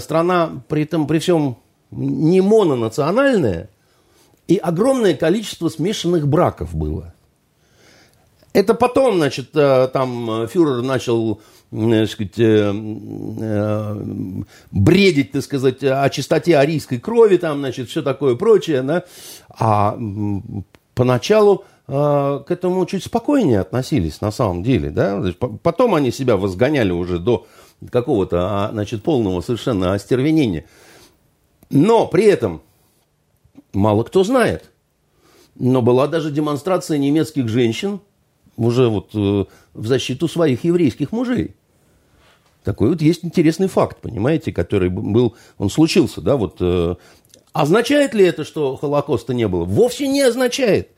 страна 0.00 0.62
при 0.68 0.82
этом, 0.82 1.06
при 1.06 1.18
всем 1.18 1.56
не 1.90 2.40
мононациональная, 2.40 3.68
и 4.48 4.56
огромное 4.56 5.14
количество 5.14 5.68
смешанных 5.68 6.28
браков 6.28 6.74
было. 6.74 7.14
Это 8.52 8.72
потом, 8.72 9.16
значит, 9.16 9.50
э, 9.54 9.88
там 9.92 10.48
фюрер 10.48 10.80
начал, 10.80 11.42
так 11.70 12.08
сказать, 12.08 12.38
э, 12.38 12.72
э, 12.72 13.96
бредить, 14.70 15.32
так 15.32 15.42
сказать, 15.42 15.84
о 15.84 16.08
чистоте 16.08 16.56
арийской 16.56 16.98
крови, 16.98 17.36
там, 17.36 17.58
значит, 17.58 17.90
все 17.90 18.00
такое 18.00 18.34
прочее, 18.34 18.80
да. 18.82 19.04
А 19.50 19.98
поначалу 20.94 21.64
к 21.86 22.46
этому 22.48 22.84
чуть 22.86 23.04
спокойнее 23.04 23.60
относились 23.60 24.20
на 24.20 24.32
самом 24.32 24.62
деле, 24.62 24.90
да. 24.90 25.22
Потом 25.62 25.94
они 25.94 26.10
себя 26.10 26.36
возгоняли 26.36 26.90
уже 26.90 27.18
до 27.18 27.46
какого-то, 27.90 28.66
а, 28.66 28.70
значит, 28.72 29.02
полного 29.02 29.40
совершенно 29.40 29.92
остервенения. 29.92 30.64
Но 31.70 32.06
при 32.06 32.24
этом 32.24 32.62
мало 33.72 34.04
кто 34.04 34.24
знает. 34.24 34.70
Но 35.54 35.82
была 35.82 36.06
даже 36.06 36.30
демонстрация 36.30 36.98
немецких 36.98 37.48
женщин 37.48 38.00
уже 38.56 38.88
вот 38.88 39.10
э, 39.14 39.44
в 39.74 39.86
защиту 39.86 40.28
своих 40.28 40.64
еврейских 40.64 41.12
мужей. 41.12 41.54
Такой 42.64 42.90
вот 42.90 43.00
есть 43.00 43.24
интересный 43.24 43.68
факт, 43.68 43.98
понимаете, 44.00 44.52
который 44.52 44.88
был, 44.88 45.36
он 45.58 45.70
случился, 45.70 46.20
да, 46.20 46.36
вот. 46.36 46.56
Э, 46.60 46.96
означает 47.52 48.12
ли 48.12 48.24
это, 48.24 48.44
что 48.44 48.76
Холокоста 48.76 49.34
не 49.34 49.46
было? 49.48 49.64
Вовсе 49.64 50.08
не 50.08 50.22
означает. 50.22 50.90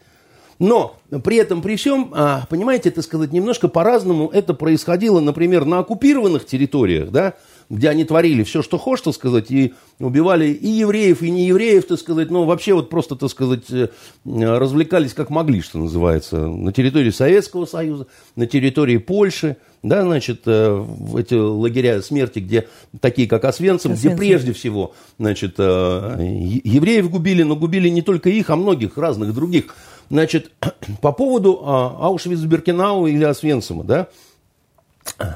Но 0.58 0.96
при 1.24 1.36
этом, 1.36 1.62
при 1.62 1.76
всем, 1.76 2.12
а, 2.14 2.46
понимаете, 2.50 2.88
это 2.88 3.02
сказать, 3.02 3.32
немножко 3.32 3.68
по-разному 3.68 4.28
это 4.28 4.54
происходило, 4.54 5.20
например, 5.20 5.64
на 5.64 5.78
оккупированных 5.78 6.46
территориях, 6.46 7.10
да, 7.10 7.34
где 7.70 7.90
они 7.90 8.04
творили 8.04 8.42
все, 8.42 8.62
что 8.62 8.76
хочешь, 8.76 9.04
так 9.04 9.14
сказать, 9.14 9.50
и 9.50 9.74
убивали 10.00 10.48
и 10.48 10.68
евреев, 10.68 11.22
и 11.22 11.30
неевреев, 11.30 11.86
так 11.86 11.98
сказать, 11.98 12.30
ну, 12.30 12.44
вообще 12.44 12.74
вот 12.74 12.90
просто, 12.90 13.14
так 13.14 13.30
сказать, 13.30 13.70
э, 13.70 13.88
развлекались 14.24 15.14
как 15.14 15.30
могли, 15.30 15.60
что 15.60 15.78
называется, 15.78 16.46
на 16.46 16.72
территории 16.72 17.10
Советского 17.10 17.66
Союза, 17.66 18.06
на 18.36 18.46
территории 18.46 18.96
Польши, 18.96 19.58
да, 19.82 20.02
значит, 20.02 20.42
э, 20.46 20.84
эти 21.16 21.34
лагеря 21.34 22.02
смерти, 22.02 22.40
где 22.40 22.66
такие, 23.00 23.28
как 23.28 23.44
Освенцим. 23.44 23.94
где 23.94 24.10
прежде 24.10 24.52
всего, 24.52 24.94
значит, 25.18 25.54
э, 25.58 26.16
евреев 26.64 27.08
губили, 27.10 27.44
но 27.44 27.54
губили 27.54 27.88
не 27.88 28.02
только 28.02 28.28
их, 28.28 28.50
а 28.50 28.56
многих 28.56 28.96
разных 28.98 29.32
других 29.32 29.76
Значит, 30.10 30.50
по 31.00 31.12
поводу 31.12 31.62
а, 31.64 32.08
Аушвиц-Биркенау 32.08 33.06
или 33.06 33.24
Освенцима, 33.24 33.84
да, 33.84 34.08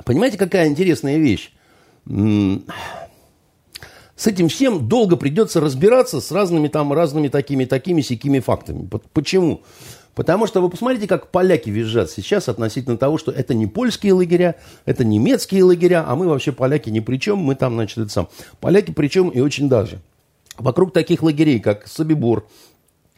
понимаете, 0.04 0.38
какая 0.38 0.68
интересная 0.68 1.18
вещь? 1.18 1.52
С 2.06 2.62
этим 4.26 4.48
всем 4.48 4.88
долго 4.88 5.16
придется 5.16 5.60
разбираться 5.60 6.20
с 6.20 6.30
разными 6.30 6.68
там, 6.68 6.92
разными 6.92 7.28
такими, 7.28 7.64
такими, 7.64 8.02
сякими 8.02 8.38
фактами. 8.38 8.88
Почему? 9.12 9.62
Потому 10.14 10.46
что 10.46 10.60
вы 10.60 10.68
посмотрите, 10.68 11.08
как 11.08 11.30
поляки 11.30 11.70
визжат 11.70 12.10
сейчас 12.10 12.48
относительно 12.48 12.98
того, 12.98 13.16
что 13.16 13.32
это 13.32 13.54
не 13.54 13.66
польские 13.66 14.12
лагеря, 14.12 14.56
это 14.84 15.04
немецкие 15.04 15.64
лагеря, 15.64 16.04
а 16.06 16.16
мы 16.16 16.28
вообще 16.28 16.52
поляки 16.52 16.90
ни 16.90 17.00
при 17.00 17.16
чем, 17.16 17.38
мы 17.38 17.54
там, 17.54 17.74
значит, 17.74 17.98
это 17.98 18.08
сам. 18.10 18.28
Поляки 18.60 18.90
причем 18.90 19.30
и 19.30 19.40
очень 19.40 19.68
даже. 19.68 20.00
Вокруг 20.58 20.92
таких 20.92 21.22
лагерей, 21.22 21.60
как 21.60 21.88
Собибор, 21.88 22.46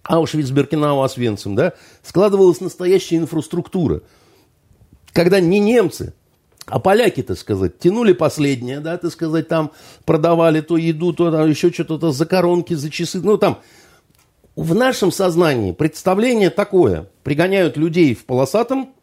Аушвиц, 0.04 0.50
Беркинау, 0.50 1.02
Освенцим, 1.02 1.54
да, 1.54 1.72
складывалась 2.02 2.60
настоящая 2.60 3.16
инфраструктура. 3.16 4.02
Когда 5.12 5.40
не 5.40 5.58
немцы, 5.58 6.14
а 6.66 6.78
поляки, 6.78 7.22
так 7.22 7.38
сказать, 7.38 7.78
тянули 7.78 8.12
последнее, 8.12 8.80
да, 8.80 8.96
так 8.96 9.12
сказать, 9.12 9.48
там 9.48 9.72
продавали 10.04 10.60
то 10.60 10.76
еду, 10.76 11.12
то 11.12 11.30
там, 11.30 11.48
еще 11.48 11.70
что-то 11.70 12.12
за 12.12 12.26
коронки, 12.26 12.74
за 12.74 12.90
часы, 12.90 13.20
ну 13.22 13.38
там. 13.38 13.60
В 14.56 14.72
нашем 14.74 15.10
сознании 15.10 15.72
представление 15.72 16.48
такое. 16.48 17.08
Пригоняют 17.24 17.76
людей 17.76 18.14
в 18.14 18.24
полосатом 18.24 18.93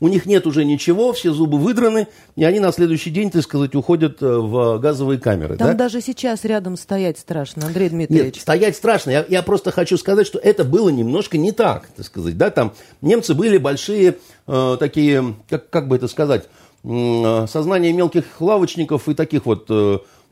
у 0.00 0.08
них 0.08 0.26
нет 0.26 0.46
уже 0.46 0.64
ничего, 0.64 1.12
все 1.12 1.32
зубы 1.32 1.58
выдраны, 1.58 2.08
и 2.34 2.44
они 2.44 2.58
на 2.58 2.72
следующий 2.72 3.10
день, 3.10 3.30
так 3.30 3.42
сказать, 3.42 3.74
уходят 3.74 4.22
э, 4.22 4.26
в 4.26 4.78
газовые 4.78 5.20
камеры. 5.20 5.56
Там 5.56 5.68
да? 5.68 5.74
даже 5.74 6.00
сейчас 6.00 6.44
рядом 6.44 6.76
стоять 6.76 7.18
страшно, 7.18 7.66
Андрей 7.66 7.90
Дмитриевич. 7.90 8.34
Нет, 8.34 8.42
стоять 8.42 8.76
страшно. 8.76 9.10
Я, 9.10 9.26
я 9.28 9.42
просто 9.42 9.70
хочу 9.70 9.98
сказать, 9.98 10.26
что 10.26 10.38
это 10.38 10.64
было 10.64 10.88
немножко 10.88 11.36
не 11.38 11.52
так, 11.52 11.88
так 11.94 12.06
сказать. 12.06 12.36
Да? 12.38 12.50
Там 12.50 12.72
немцы 13.02 13.34
были 13.34 13.58
большие, 13.58 14.16
э, 14.46 14.76
такие, 14.80 15.34
как, 15.48 15.68
как 15.70 15.88
бы 15.88 15.96
это 15.96 16.08
сказать, 16.08 16.48
сознание 16.82 17.92
мелких 17.92 18.40
лавочников 18.40 19.06
и 19.10 19.14
таких 19.14 19.44
вот 19.44 19.68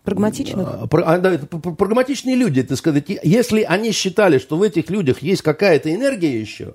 Прагматичных? 0.08 0.66
А, 0.66 1.18
да, 1.18 1.38
прагматичные 1.38 2.34
люди, 2.34 2.62
так 2.62 2.78
сказать. 2.78 3.04
Если 3.22 3.60
они 3.60 3.92
считали, 3.92 4.38
что 4.38 4.56
в 4.56 4.62
этих 4.62 4.88
людях 4.88 5.20
есть 5.20 5.42
какая-то 5.42 5.94
энергия 5.94 6.40
еще, 6.40 6.74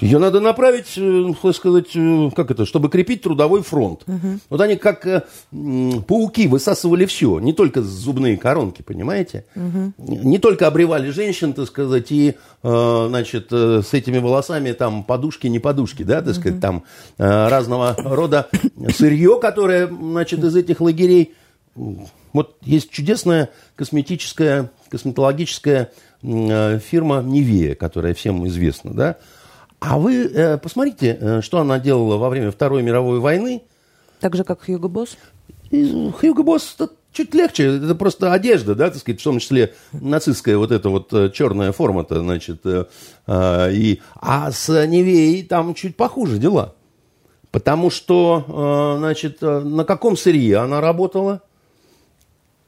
ее 0.00 0.18
надо 0.18 0.40
направить, 0.40 0.94
э, 0.96 1.34
так 1.40 1.54
сказать, 1.54 1.90
э, 1.94 2.30
как 2.34 2.50
это, 2.50 2.66
чтобы 2.66 2.88
крепить 2.88 3.22
трудовой 3.22 3.62
фронт. 3.62 4.02
Угу. 4.06 4.40
Вот 4.50 4.60
они 4.60 4.74
как 4.74 5.06
э, 5.06 5.22
пауки 5.52 6.48
высасывали 6.48 7.06
все, 7.06 7.38
не 7.38 7.52
только 7.52 7.80
зубные 7.80 8.36
коронки, 8.36 8.82
понимаете? 8.82 9.44
Угу. 9.54 9.94
Не 9.98 10.38
только 10.38 10.66
обревали 10.66 11.10
женщин, 11.10 11.52
так 11.52 11.66
сказать, 11.66 12.10
и, 12.10 12.34
значит, 12.62 13.52
с 13.52 13.94
этими 13.94 14.18
волосами 14.18 14.72
там 14.72 15.04
подушки, 15.04 15.46
не 15.46 15.58
подушки, 15.58 16.02
да, 16.02 16.22
так 16.22 16.34
сказать, 16.34 16.54
угу. 16.54 16.60
там 16.60 16.84
разного 17.18 17.94
рода 17.98 18.48
сырье, 18.96 19.38
которое, 19.40 19.86
значит, 19.86 20.42
из 20.42 20.56
этих 20.56 20.80
лагерей. 20.80 21.34
Вот 22.32 22.56
есть 22.62 22.90
чудесная 22.90 23.50
косметическая, 23.76 24.70
косметологическая 24.88 25.92
фирма 26.22 27.22
Невея, 27.22 27.74
которая 27.74 28.14
всем 28.14 28.46
известна, 28.48 28.92
да, 28.92 29.16
а 29.86 29.98
вы 29.98 30.24
э, 30.24 30.56
посмотрите, 30.58 31.18
э, 31.20 31.40
что 31.42 31.58
она 31.58 31.78
делала 31.78 32.16
во 32.16 32.30
время 32.30 32.50
Второй 32.50 32.82
мировой 32.82 33.20
войны. 33.20 33.62
Так 34.20 34.34
же, 34.34 34.44
как 34.44 34.64
Хьюго 34.64 34.88
Босс? 34.88 35.16
И 35.70 36.10
Хьюго 36.18 36.42
Босс 36.42 36.76
чуть 37.12 37.34
легче, 37.34 37.76
это 37.76 37.94
просто 37.94 38.32
одежда, 38.32 38.74
да, 38.74 38.90
так 38.90 38.98
сказать, 38.98 39.20
в 39.20 39.24
том 39.24 39.38
числе 39.38 39.74
нацистская 39.92 40.56
вот 40.56 40.72
эта 40.72 40.88
вот 40.88 41.12
э, 41.12 41.30
черная 41.30 41.72
форма-то, 41.72 42.20
значит, 42.20 42.64
э, 42.64 42.86
э, 43.26 43.72
и, 43.72 44.00
а 44.20 44.50
с 44.50 44.86
Невеей 44.86 45.42
там 45.42 45.74
чуть 45.74 45.96
похуже 45.96 46.38
дела. 46.38 46.74
Потому 47.50 47.90
что, 47.90 48.94
э, 48.96 48.98
значит, 48.98 49.38
э, 49.42 49.60
на 49.60 49.84
каком 49.84 50.16
сырье 50.16 50.58
она 50.58 50.80
работала, 50.80 51.42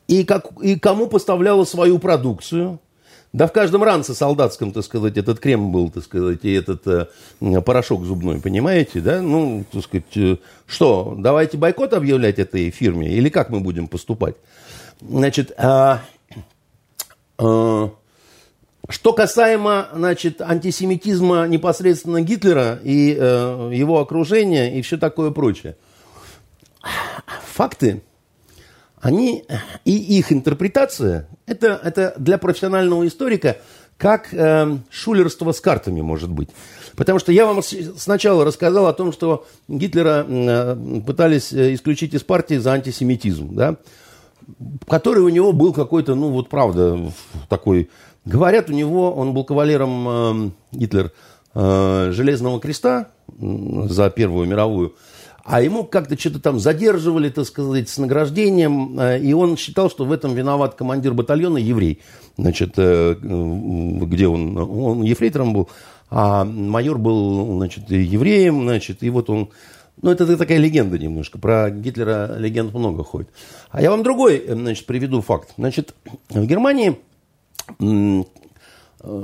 и, 0.07 0.23
как, 0.25 0.53
и 0.63 0.79
кому 0.79 1.07
поставляла 1.07 1.65
свою 1.65 1.99
продукцию– 1.99 2.79
да 3.33 3.47
в 3.47 3.53
каждом 3.53 3.83
ранце 3.83 4.15
солдатском, 4.15 4.73
так 4.73 4.85
сказать, 4.85 5.17
этот 5.17 5.41
крем 5.41 5.71
был, 5.71 5.91
так 5.91 6.05
сказать, 6.05 6.41
и 6.45 6.53
этот 6.53 6.87
э, 6.87 7.61
порошок 7.63 8.05
зубной, 8.05 8.41
понимаете, 8.41 9.01
да? 9.01 9.21
Ну, 9.21 9.65
так 9.71 9.83
сказать, 9.83 10.17
э, 10.17 10.37
что, 10.67 11.15
давайте 11.19 11.57
бойкот 11.57 11.93
объявлять 11.93 12.39
этой 12.39 12.71
фирме 12.71 13.09
или 13.09 13.29
как 13.29 13.51
мы 13.51 13.61
будем 13.61 13.89
поступать? 13.89 14.37
Значит, 15.01 15.53
э, 15.59 15.99
э, 17.39 17.89
что 18.89 19.13
касаемо, 19.13 19.89
значит, 19.93 20.41
антисемитизма 20.41 21.47
непосредственно 21.47 22.23
Гитлера 22.23 22.79
и 22.83 23.17
э, 23.19 23.71
его 23.75 24.01
окружения 24.01 24.79
и 24.79 24.83
все 24.83 24.97
такое 24.97 25.31
прочее. 25.31 25.77
Факты 27.53 28.03
они 29.01 29.45
и 29.85 30.19
их 30.19 30.33
интерпретация, 30.33 31.29
это, 31.47 31.81
это 31.83 32.15
для 32.19 32.39
профессионального 32.39 33.07
историка 33.07 33.59
как 33.97 34.33
э, 34.33 34.79
шулерство 34.91 35.53
с 35.53 35.61
картами 35.61 36.01
может 36.01 36.31
быть. 36.31 36.51
Потому 36.97 37.19
что 37.19 37.33
я 37.33 37.47
вам 37.47 37.63
сначала 37.63 38.45
рассказал 38.45 38.87
о 38.87 38.93
том, 38.93 39.13
что 39.13 39.47
Гитлера 39.69 40.25
э, 40.27 41.01
пытались 41.07 41.53
э, 41.53 41.75
исключить 41.75 42.15
из 42.15 42.23
партии 42.23 42.57
за 42.57 42.73
антисемитизм, 42.73 43.55
да, 43.55 43.77
который 44.89 45.23
у 45.23 45.29
него 45.29 45.53
был 45.53 45.73
какой-то, 45.73 46.15
ну 46.15 46.31
вот 46.31 46.49
правда, 46.49 47.13
такой... 47.49 47.91
Говорят, 48.25 48.71
у 48.71 48.73
него, 48.73 49.13
он 49.13 49.35
был 49.35 49.45
кавалером, 49.45 50.09
э, 50.09 50.51
Гитлер, 50.73 51.13
э, 51.55 52.11
Железного 52.13 52.61
креста 52.61 53.11
за 53.39 54.11
Первую 54.11 54.49
мировую, 54.49 54.97
а 55.47 55.63
ему 55.63 55.85
как-то 55.85 56.19
что-то 56.19 56.41
там 56.41 56.59
задерживали, 56.59 57.29
так 57.29 57.47
сказать, 57.47 57.89
с 57.89 57.99
награждением, 57.99 58.99
э, 58.99 59.21
и 59.21 59.33
он 59.33 59.57
считал, 59.57 59.89
что 59.89 60.05
в 60.05 60.11
этом 60.11 60.35
виноват 60.35 60.75
командир 60.75 61.15
батальона 61.15 61.59
еврей, 61.59 62.01
значит, 62.37 62.75
э, 62.77 63.15
где 63.15 64.27
он, 64.27 64.59
он 64.59 65.03
ефрейтором 65.03 65.55
был, 65.55 65.69
а 66.11 66.45
майор 66.45 66.99
был, 66.99 67.59
значит, 67.59 67.89
евреем, 67.91 68.63
значит, 68.63 69.05
и 69.05 69.11
вот 69.11 69.31
он, 69.31 69.51
ну, 70.03 70.11
это 70.11 70.37
такая 70.37 70.59
легенда 70.59 70.99
немножко, 70.99 71.39
про 71.39 71.71
Гитлера 71.71 72.37
легенд 72.39 72.75
много 72.75 73.05
ходит. 73.05 73.29
А 73.71 73.81
я 73.81 73.93
вам 73.93 74.03
другой, 74.03 74.45
значит, 74.49 74.85
приведу 74.85 75.21
факт. 75.21 75.55
Значит, 75.57 75.95
в 76.29 76.45
Германии 76.45 76.99
э, 77.79 78.23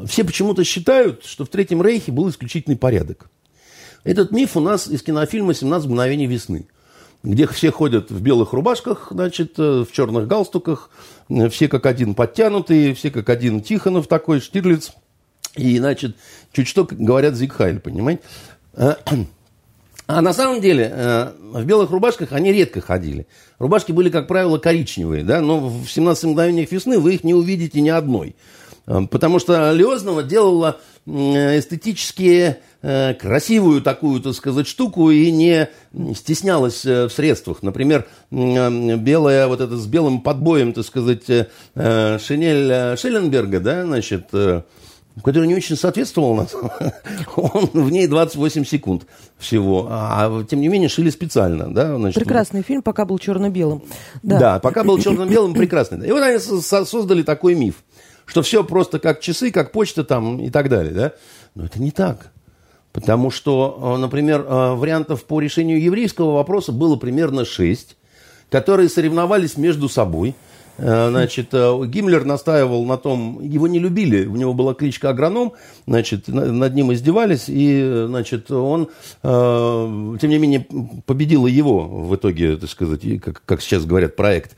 все 0.07 0.23
почему-то 0.23 0.63
считают, 0.63 1.25
что 1.25 1.45
в 1.45 1.49
Третьем 1.49 1.83
Рейхе 1.83 2.13
был 2.13 2.31
исключительный 2.31 2.77
порядок. 2.77 3.29
Этот 4.05 4.33
миф 4.33 4.57
у 4.57 4.61
нас 4.61 4.89
из 4.89 5.03
кинофильма 5.03 5.53
«17 5.53 5.87
мгновений 5.87 6.27
весны», 6.27 6.67
где 7.23 7.47
все 7.47 7.71
ходят 7.71 8.11
в 8.11 8.21
белых 8.21 8.53
рубашках, 8.53 9.09
значит, 9.13 9.55
э, 9.59 9.85
в 9.89 9.93
черных 9.93 10.27
галстуках, 10.27 10.91
э, 11.29 11.49
все 11.49 11.69
как 11.69 11.87
один 11.87 12.15
подтянутые, 12.15 12.95
все 12.95 13.13
как 13.13 13.29
один 13.29 13.61
Тихонов 13.61 14.09
такой, 14.09 14.41
Штирлиц, 14.41 14.93
и, 15.55 15.79
значит, 15.79 16.17
чуть 16.53 16.67
что 16.67 16.87
говорят 16.91 17.37
Зигхайль, 17.37 17.79
понимаете? 17.79 18.23
Э, 18.75 18.95
а 20.09 20.21
на 20.21 20.33
самом 20.35 20.61
деле 20.61 21.33
в 21.41 21.65
белых 21.65 21.91
рубашках 21.91 22.33
они 22.33 22.53
редко 22.53 22.81
ходили. 22.81 23.29
Рубашки 23.61 23.93
были, 23.93 24.11
как 24.11 24.27
правило, 24.27 24.59
коричневые, 24.59 25.23
да, 25.23 25.41
но 25.41 25.61
в 25.61 25.85
«17 25.85 26.27
мгновениях 26.27 26.73
весны» 26.73 26.99
вы 26.99 27.15
их 27.15 27.25
не 27.25 27.35
увидите 27.35 27.81
ни 27.81 27.89
одной. 27.89 28.35
Потому 28.85 29.39
что 29.39 29.73
Леознова 29.73 30.23
делала 30.23 30.79
эстетические 31.07 32.61
Э, 32.85 33.15
красивую 33.15 33.81
такую, 33.81 34.21
так 34.21 34.35
сказать, 34.35 34.67
штуку 34.67 35.09
и 35.13 35.31
не 35.31 35.69
стеснялась 36.17 36.85
э, 36.85 37.07
в 37.07 37.13
средствах. 37.13 37.63
Например, 37.63 38.09
э, 38.33 38.97
белая, 38.97 39.47
вот 39.47 39.61
это 39.61 39.77
с 39.77 39.87
белым 39.87 40.21
подбоем, 40.21 40.73
так 40.73 40.85
сказать, 40.85 41.25
шинель 41.27 42.97
Шелленберга, 42.97 43.61
да, 43.61 43.85
значит, 43.85 44.31
который 45.23 45.47
не 45.47 45.55
очень 45.55 45.77
соответствовал 45.77 46.35
нас. 46.35 46.57
Он 47.37 47.67
в 47.73 47.91
ней 47.93 48.09
28 48.09 48.65
секунд 48.65 49.07
всего. 49.39 49.87
А 49.89 50.43
тем 50.51 50.61
не 50.61 50.67
менее 50.67 50.89
шили 50.89 51.11
специально. 51.11 51.73
Да, 51.73 51.97
значит, 51.97 52.19
Прекрасный 52.19 52.63
фильм, 52.63 52.83
пока 52.83 53.05
был 53.05 53.19
черно-белым. 53.21 53.83
Да. 54.25 54.39
да, 54.41 54.59
пока 54.59 54.83
был 54.83 54.99
черно-белым, 54.99 55.55
прекрасный. 55.55 56.09
И 56.09 56.11
вот 56.11 56.23
они 56.23 56.39
создали 56.39 57.23
такой 57.23 57.55
миф, 57.55 57.77
что 58.33 58.41
все 58.41 58.65
просто 58.65 58.99
как 58.99 59.21
часы, 59.21 59.51
как 59.51 59.73
почта 59.73 60.05
там 60.05 60.41
и 60.41 60.49
так 60.49 60.71
далее. 60.71 60.95
Да? 60.95 61.13
Но 61.55 61.67
это 61.67 61.83
не 61.83 61.91
так. 61.91 62.31
Потому 62.91 63.31
что, 63.31 63.95
э, 63.97 64.01
например, 64.01 64.41
э, 64.41 64.73
вариантов 64.73 65.25
по 65.25 65.39
решению 65.39 65.83
еврейского 65.83 66.33
вопроса 66.33 66.73
было 66.73 66.97
примерно 66.97 67.45
шесть, 67.45 67.99
которые 68.49 68.89
соревновались 68.89 69.59
между 69.59 69.91
собой. 69.91 70.35
Э, 70.79 71.11
значит, 71.11 71.51
Гиммлер 71.53 72.25
настаивал 72.25 72.87
на 72.87 72.97
том, 72.97 73.39
его 73.43 73.69
не 73.69 73.79
любили, 73.79 74.25
у 74.25 74.37
него 74.37 74.55
была 74.55 74.73
кличка 74.73 75.11
агроном, 75.11 75.53
значит, 75.87 76.29
над 76.29 76.75
ним 76.75 76.91
издевались, 76.95 77.45
и, 77.49 78.07
значит, 78.07 78.51
он, 78.51 78.89
тем 79.23 80.31
не 80.31 80.39
менее, 80.39 80.67
победил 81.05 81.45
его 81.45 81.87
в 81.87 82.17
итоге, 82.17 82.57
так 82.57 82.71
сказать, 82.71 83.03
как, 83.23 83.43
как 83.45 83.61
сейчас 83.61 83.85
говорят, 83.85 84.17
проект. 84.17 84.57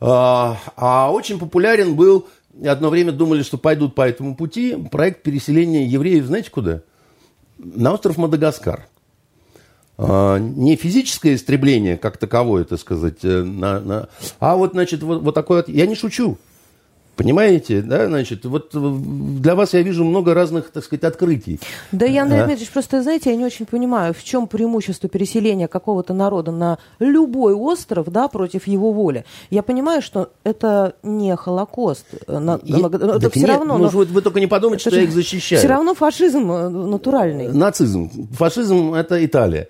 А 0.00 1.10
очень 1.12 1.38
популярен 1.38 1.94
был, 1.94 2.26
одно 2.64 2.90
время 2.90 3.12
думали, 3.12 3.42
что 3.42 3.58
пойдут 3.58 3.94
по 3.94 4.06
этому 4.08 4.36
пути, 4.36 4.76
проект 4.90 5.22
переселения 5.22 5.86
евреев, 5.86 6.26
знаете 6.26 6.50
куда? 6.50 6.82
на 7.62 7.92
остров 7.92 8.16
Мадагаскар. 8.18 8.86
А, 9.98 10.38
не 10.38 10.76
физическое 10.76 11.34
истребление 11.34 11.96
как 11.96 12.16
таковое, 12.16 12.64
так 12.64 12.80
сказать, 12.80 13.18
э, 13.24 13.42
на, 13.42 13.80
на, 13.80 14.08
а 14.40 14.56
вот, 14.56 14.72
значит, 14.72 15.02
вот, 15.02 15.22
вот 15.22 15.34
такое 15.34 15.64
я 15.68 15.86
не 15.86 15.94
шучу, 15.94 16.38
Понимаете, 17.22 17.82
да, 17.82 18.06
значит, 18.06 18.44
вот 18.44 18.70
для 18.72 19.54
вас 19.54 19.74
я 19.74 19.82
вижу 19.82 20.04
много 20.04 20.34
разных, 20.34 20.70
так 20.70 20.84
сказать, 20.84 21.04
открытий. 21.04 21.60
Да, 21.92 22.06
я, 22.06 22.22
Андрей 22.22 22.40
а? 22.40 22.46
Дмитриевич, 22.46 22.72
просто, 22.72 23.02
знаете, 23.02 23.30
я 23.30 23.36
не 23.36 23.44
очень 23.44 23.66
понимаю, 23.66 24.12
в 24.12 24.24
чем 24.24 24.46
преимущество 24.48 25.08
переселения 25.08 25.68
какого-то 25.68 26.14
народа 26.14 26.50
на 26.50 26.78
любой 26.98 27.54
остров, 27.54 28.10
да, 28.10 28.28
против 28.28 28.66
его 28.66 28.92
воли. 28.92 29.24
Я 29.50 29.62
понимаю, 29.62 30.02
что 30.02 30.30
это 30.44 30.94
не 31.02 31.36
Холокост. 31.36 32.06
Э, 32.26 32.38
на, 32.38 32.58
я, 32.64 32.78
это 32.78 33.18
да 33.18 33.30
все 33.30 33.40
нет, 33.40 33.48
равно. 33.48 33.78
Ну, 33.78 33.84
но, 33.84 33.90
вы, 33.90 34.04
вы 34.06 34.22
только 34.22 34.40
не 34.40 34.46
подумайте, 34.48 34.88
что 34.88 34.96
я 34.96 35.02
их 35.02 35.12
защищаю. 35.12 35.60
Все 35.60 35.68
равно 35.68 35.94
фашизм 35.94 36.50
э, 36.50 36.68
натуральный. 36.68 37.48
Нацизм. 37.52 38.10
Фашизм– 38.32 38.94
это 38.94 39.24
Италия 39.24 39.68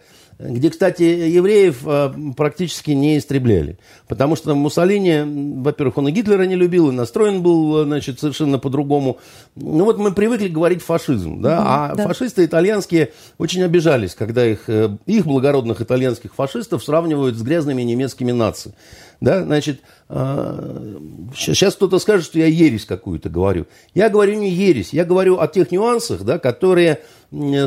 где, 0.49 0.71
кстати, 0.71 1.03
евреев 1.03 1.83
э, 1.87 2.13
практически 2.37 2.91
не 2.91 3.19
истребляли. 3.19 3.79
Потому 4.09 4.37
что 4.37 4.55
Муссолини, 4.55 5.61
во-первых, 5.63 5.99
он 5.99 6.09
и 6.09 6.13
Гитлера 6.13 6.43
не 6.45 6.57
любил, 6.57 6.91
и 6.91 6.93
настроен 6.93 7.43
был, 7.43 7.85
значит, 7.85 8.21
совершенно 8.21 8.59
по-другому. 8.59 9.19
Ну 9.57 9.85
вот 9.85 9.99
мы 9.99 10.13
привыкли 10.13 10.49
говорить 10.49 10.83
фашизм, 10.83 11.41
да, 11.41 11.59
угу, 11.59 11.67
а 11.67 11.95
да. 11.95 12.09
фашисты 12.09 12.45
итальянские 12.45 13.13
очень 13.39 13.63
обижались, 13.63 14.15
когда 14.15 14.47
их, 14.47 14.69
э, 14.69 14.97
их 15.07 15.27
благородных 15.27 15.81
итальянских 15.81 16.35
фашистов 16.35 16.83
сравнивают 16.83 17.37
с 17.37 17.43
грязными 17.43 17.83
немецкими 17.83 18.33
нациями 18.33 18.77
Да, 19.21 19.45
значит, 19.45 19.81
сейчас 20.09 21.75
кто-то 21.75 21.99
скажет, 21.99 22.27
что 22.27 22.39
я 22.39 22.47
ересь 22.47 22.85
какую-то 22.85 23.31
говорю. 23.31 23.67
Я 23.95 24.11
говорю 24.11 24.35
не 24.35 24.51
ересь, 24.51 24.93
я 24.93 25.05
говорю 25.05 25.39
о 25.39 25.47
тех 25.47 25.71
нюансах, 25.71 26.23
да, 26.23 26.39
которые 26.39 27.01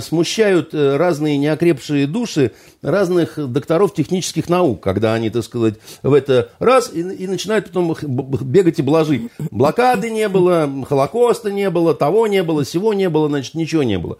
смущают 0.01 0.73
э, 0.73 0.95
разные 0.95 1.37
неокрепшие 1.37 2.05
души 2.05 2.51
разных 2.81 3.39
докторов 3.51 3.93
технических 3.93 4.47
наук, 4.47 4.81
когда 4.81 5.13
они, 5.15 5.29
так 5.29 5.43
сказать, 5.43 5.75
в 6.03 6.13
это 6.13 6.51
раз 6.59 6.91
и, 6.93 7.01
и 7.01 7.27
начинают 7.27 7.67
потом 7.67 7.95
бегать 8.03 8.79
и 8.79 8.83
блажить. 8.83 9.31
Блокады 9.51 10.11
не 10.11 10.29
было, 10.29 10.69
Холокоста 10.87 11.51
не 11.51 11.69
было, 11.69 11.95
того 11.95 12.27
не 12.27 12.43
было, 12.43 12.63
всего 12.63 12.93
не 12.93 13.09
было, 13.09 13.27
значит, 13.27 13.55
ничего 13.55 13.81
не 13.81 13.97
было. 13.97 14.17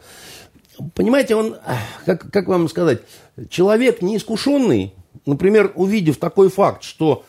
Понимаете, 0.96 1.36
он, 1.36 1.56
как, 2.06 2.30
как 2.32 2.48
вам 2.48 2.68
сказать, 2.68 3.02
человек 3.50 4.02
неискушенный, 4.02 4.94
например, 5.26 5.72
увидев 5.76 6.18
такой 6.18 6.50
факт, 6.50 6.84
что, 6.84 7.24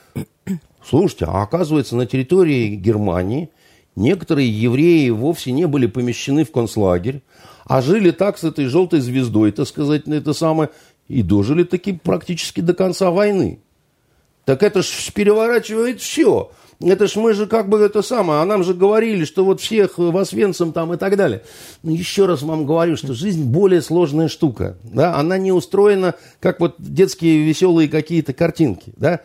слушайте, 0.84 1.26
а 1.26 1.42
оказывается, 1.42 1.96
на 1.96 2.06
территории 2.06 2.74
Германии 2.74 3.50
некоторые 3.94 4.48
евреи 4.48 5.10
вовсе 5.10 5.52
не 5.52 5.66
были 5.66 5.86
помещены 5.86 6.44
в 6.44 6.50
концлагерь, 6.50 7.22
а 7.66 7.82
жили 7.82 8.10
так 8.10 8.38
с 8.38 8.44
этой 8.44 8.66
желтой 8.66 9.00
звездой, 9.00 9.52
так 9.52 9.66
сказать, 9.66 10.06
на 10.06 10.14
это 10.14 10.32
самое, 10.32 10.70
и 11.08 11.22
дожили 11.22 11.64
таки 11.64 11.92
практически 11.92 12.60
до 12.60 12.74
конца 12.74 13.10
войны. 13.10 13.60
Так 14.44 14.62
это 14.62 14.82
ж 14.82 15.12
переворачивает 15.12 16.00
все. 16.00 16.50
Это 16.80 17.08
ж 17.08 17.16
мы 17.16 17.32
же 17.32 17.46
как 17.46 17.68
бы 17.68 17.78
это 17.78 18.02
самое, 18.02 18.42
а 18.42 18.44
нам 18.44 18.62
же 18.62 18.74
говорили, 18.74 19.24
что 19.24 19.44
вот 19.44 19.60
всех 19.60 19.96
в 19.96 20.16
Освенцим 20.16 20.72
там 20.72 20.92
и 20.92 20.98
так 20.98 21.16
далее. 21.16 21.42
Но 21.82 21.90
еще 21.90 22.26
раз 22.26 22.42
вам 22.42 22.66
говорю, 22.66 22.96
что 22.96 23.14
жизнь 23.14 23.44
более 23.44 23.80
сложная 23.80 24.28
штука. 24.28 24.76
Да? 24.84 25.16
Она 25.16 25.38
не 25.38 25.52
устроена, 25.52 26.14
как 26.38 26.60
вот 26.60 26.74
детские 26.78 27.44
веселые 27.44 27.88
какие-то 27.88 28.34
картинки. 28.34 28.92
Да? 28.96 29.20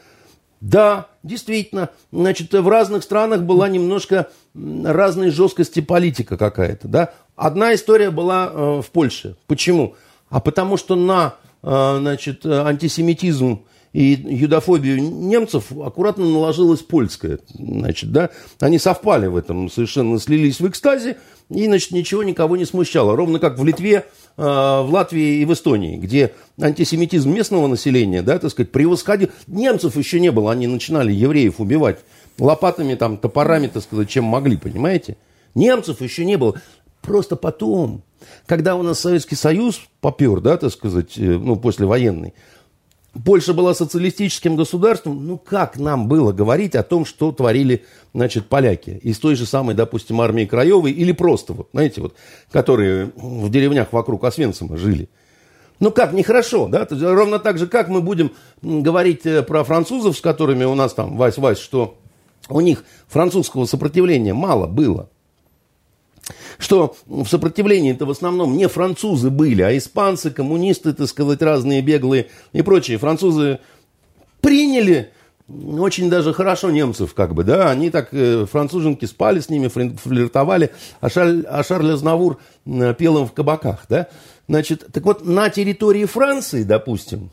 Да, 0.61 1.07
действительно, 1.23 1.89
значит, 2.11 2.53
в 2.53 2.67
разных 2.69 3.03
странах 3.03 3.41
была 3.41 3.67
немножко 3.67 4.29
разной 4.53 5.31
жесткости 5.31 5.81
политика 5.81 6.37
какая-то, 6.37 6.87
да. 6.87 7.13
Одна 7.35 7.73
история 7.73 8.11
была 8.11 8.51
э, 8.51 8.81
в 8.81 8.91
Польше. 8.91 9.35
Почему? 9.47 9.95
А 10.29 10.39
потому 10.39 10.77
что 10.77 10.95
на, 10.95 11.35
э, 11.63 11.97
значит, 11.99 12.45
антисемитизм 12.45 13.63
и 13.93 14.13
юдофобию 14.13 15.01
немцев 15.01 15.71
аккуратно 15.71 16.25
наложилась 16.25 16.79
польская. 16.79 17.39
Значит, 17.53 18.11
да, 18.11 18.29
они 18.59 18.79
совпали 18.79 19.27
в 19.27 19.35
этом, 19.35 19.69
совершенно 19.69 20.17
слились 20.19 20.61
в 20.61 20.67
экстазе, 20.67 21.17
и, 21.49 21.65
значит, 21.65 21.91
ничего 21.91 22.23
никого 22.23 22.55
не 22.55 22.63
смущало. 22.63 23.17
Ровно 23.17 23.39
как 23.39 23.59
в 23.59 23.65
Литве, 23.65 24.05
э, 24.37 24.41
в 24.41 24.87
Латвии 24.89 25.41
и 25.41 25.45
в 25.45 25.51
Эстонии, 25.51 25.97
где 25.97 26.33
антисемитизм 26.59 27.33
местного 27.33 27.67
населения, 27.67 28.21
да, 28.21 28.39
так 28.39 28.51
сказать, 28.51 28.71
превосходил. 28.71 29.29
Немцев 29.47 29.97
еще 29.97 30.21
не 30.21 30.31
было, 30.31 30.51
они 30.51 30.67
начинали 30.67 31.11
евреев 31.11 31.59
убивать 31.59 31.99
лопатами, 32.39 32.95
там, 32.95 33.17
топорами, 33.17 33.67
так 33.67 33.83
сказать, 33.83 34.09
чем 34.09 34.23
могли, 34.23 34.55
понимаете? 34.55 35.17
Немцев 35.53 36.01
еще 36.01 36.23
не 36.23 36.37
было. 36.37 36.55
Просто 37.01 37.35
потом, 37.35 38.03
когда 38.45 38.75
у 38.75 38.83
нас 38.83 38.99
Советский 38.99 39.35
Союз 39.35 39.81
попер, 40.01 40.39
да, 40.39 40.57
так 40.57 40.71
сказать, 40.71 41.17
э, 41.17 41.21
ну, 41.21 41.55
послевоенный, 41.55 42.33
Польша 43.25 43.53
была 43.53 43.73
социалистическим 43.73 44.55
государством, 44.55 45.27
ну 45.27 45.37
как 45.37 45.77
нам 45.77 46.07
было 46.07 46.31
говорить 46.31 46.75
о 46.75 46.83
том, 46.83 47.05
что 47.05 47.33
творили, 47.33 47.83
значит, 48.13 48.47
поляки 48.47 48.91
из 49.03 49.19
той 49.19 49.35
же 49.35 49.45
самой, 49.45 49.75
допустим, 49.75 50.21
армии 50.21 50.45
Краевой 50.45 50.91
или 50.91 51.11
просто, 51.11 51.53
вот, 51.53 51.69
знаете, 51.73 52.01
вот, 52.01 52.15
которые 52.51 53.11
в 53.17 53.49
деревнях 53.49 53.91
вокруг 53.91 54.23
Освенцима 54.23 54.77
жили. 54.77 55.09
Ну 55.81 55.91
как, 55.91 56.13
нехорошо, 56.13 56.67
да? 56.67 56.87
Ровно 56.89 57.39
так 57.39 57.57
же, 57.57 57.67
как 57.67 57.89
мы 57.89 58.01
будем 58.01 58.31
говорить 58.61 59.25
э, 59.25 59.41
про 59.41 59.63
французов, 59.63 60.15
с 60.15 60.21
которыми 60.21 60.63
у 60.63 60.75
нас 60.75 60.93
там, 60.93 61.19
Вась-Вась, 61.19 61.59
что 61.59 61.97
у 62.49 62.61
них 62.61 62.85
французского 63.07 63.65
сопротивления 63.65 64.33
мало 64.33 64.67
было 64.67 65.09
что 66.57 66.95
в 67.05 67.27
сопротивлении 67.27 67.91
это 67.91 68.05
в 68.05 68.11
основном 68.11 68.55
не 68.57 68.67
французы 68.67 69.29
были, 69.29 69.61
а 69.61 69.77
испанцы, 69.77 70.31
коммунисты, 70.31 70.93
так 70.93 71.07
сказать, 71.07 71.41
разные 71.41 71.81
беглые 71.81 72.27
и 72.53 72.61
прочие. 72.61 72.97
Французы 72.97 73.59
приняли 74.41 75.11
очень 75.47 76.09
даже 76.09 76.33
хорошо 76.33 76.71
немцев, 76.71 77.13
как 77.13 77.33
бы, 77.33 77.43
да, 77.43 77.69
они 77.69 77.89
так, 77.89 78.09
э, 78.13 78.45
француженки 78.45 79.05
спали 79.05 79.39
с 79.39 79.49
ними, 79.49 79.67
флиртовали, 79.67 80.71
а, 81.01 81.09
Шарль, 81.09 81.45
а 81.47 81.63
Шарль 81.63 81.91
Азнавур 81.91 82.39
э, 82.65 82.93
пел 82.93 83.17
им 83.19 83.27
в 83.27 83.33
кабаках, 83.33 83.85
да. 83.89 84.07
Значит, 84.47 84.87
так 84.91 85.03
вот, 85.03 85.25
на 85.25 85.49
территории 85.49 86.05
Франции, 86.05 86.63
допустим, 86.63 87.31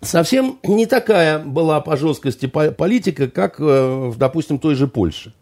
совсем 0.00 0.58
не 0.62 0.86
такая 0.86 1.38
была 1.38 1.80
по 1.80 1.96
жесткости 1.96 2.46
политика, 2.46 3.28
как, 3.28 3.56
э, 3.58 4.12
допустим, 4.16 4.58
той 4.58 4.74
же 4.74 4.86
Польше. 4.86 5.34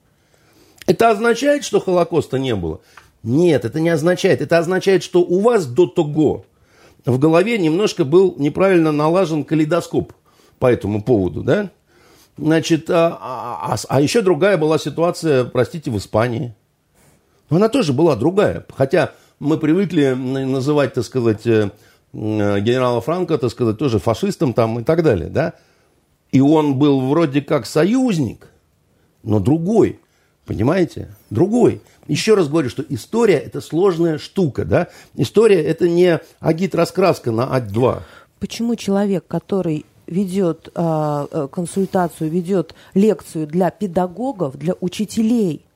Это 0.89 1.11
означает, 1.11 1.65
что 1.65 1.81
Холокоста 1.81 2.39
не 2.39 2.57
было? 2.57 2.81
Нет, 3.23 3.67
это 3.67 3.79
не 3.79 3.91
означает. 3.91 4.41
Это 4.41 4.57
означает, 4.57 5.03
что 5.03 5.21
у 5.21 5.41
вас 5.41 5.67
до 5.67 5.87
того 5.87 6.47
в 7.05 7.19
голове 7.19 7.59
немножко 7.59 8.07
был 8.07 8.35
неправильно 8.39 8.91
налажен 8.91 9.45
калейдоскоп 9.45 10.15
по 10.59 10.67
этому 10.67 11.03
поводу, 11.03 11.43
да? 11.43 11.71
Значит, 12.39 12.89
а, 12.89 13.19
а, 13.21 13.75
а, 13.75 13.77
а 13.89 14.01
еще 14.01 14.23
другая 14.23 14.57
была 14.57 14.79
ситуация, 14.79 15.45
простите, 15.45 15.91
в 15.91 15.99
Испании. 15.99 16.55
Она 17.51 17.69
тоже 17.69 17.93
была 17.93 18.17
другая. 18.17 18.65
Хотя 18.75 19.13
мы 19.41 19.59
привыкли 19.59 20.13
называть, 20.15 20.95
так 20.95 21.05
сказать, 21.05 21.47
э, 21.47 21.71
генерала 22.13 23.03
Франка, 23.03 23.37
так 23.37 23.51
сказать, 23.51 23.77
тоже 23.77 23.99
фашистом 23.99 24.55
там 24.55 24.81
и 24.81 24.85
так 24.85 25.03
далее, 25.03 25.29
да? 25.29 25.53
И 26.33 26.41
он 26.41 26.79
был 26.79 27.03
вроде 27.03 27.43
как 27.43 27.67
союзник, 27.67 28.49
но 29.23 29.39
другой. 29.39 30.01
Понимаете? 30.49 31.09
Другой. 31.29 31.83
Еще 32.07 32.33
раз 32.33 32.49
говорю, 32.49 32.71
что 32.71 32.83
история– 32.89 33.37
это 33.47 33.61
сложная 33.61 34.17
штука. 34.17 34.65
Да? 34.65 34.89
История– 35.15 35.63
это 35.63 35.91
не 35.91 36.21
агит-раскраска 36.41 37.31
на 37.31 37.55
ать-2. 37.55 38.01
Почему 38.41 38.75
человек, 38.75 39.27
который 39.29 39.85
ведет 40.07 40.71
э, 40.75 41.49
консультацию, 41.53 42.31
ведет 42.31 42.75
лекцию 42.95 43.47
для 43.47 43.71
педагогов, 43.71 44.57
для 44.57 44.73
учителей, 44.81 45.67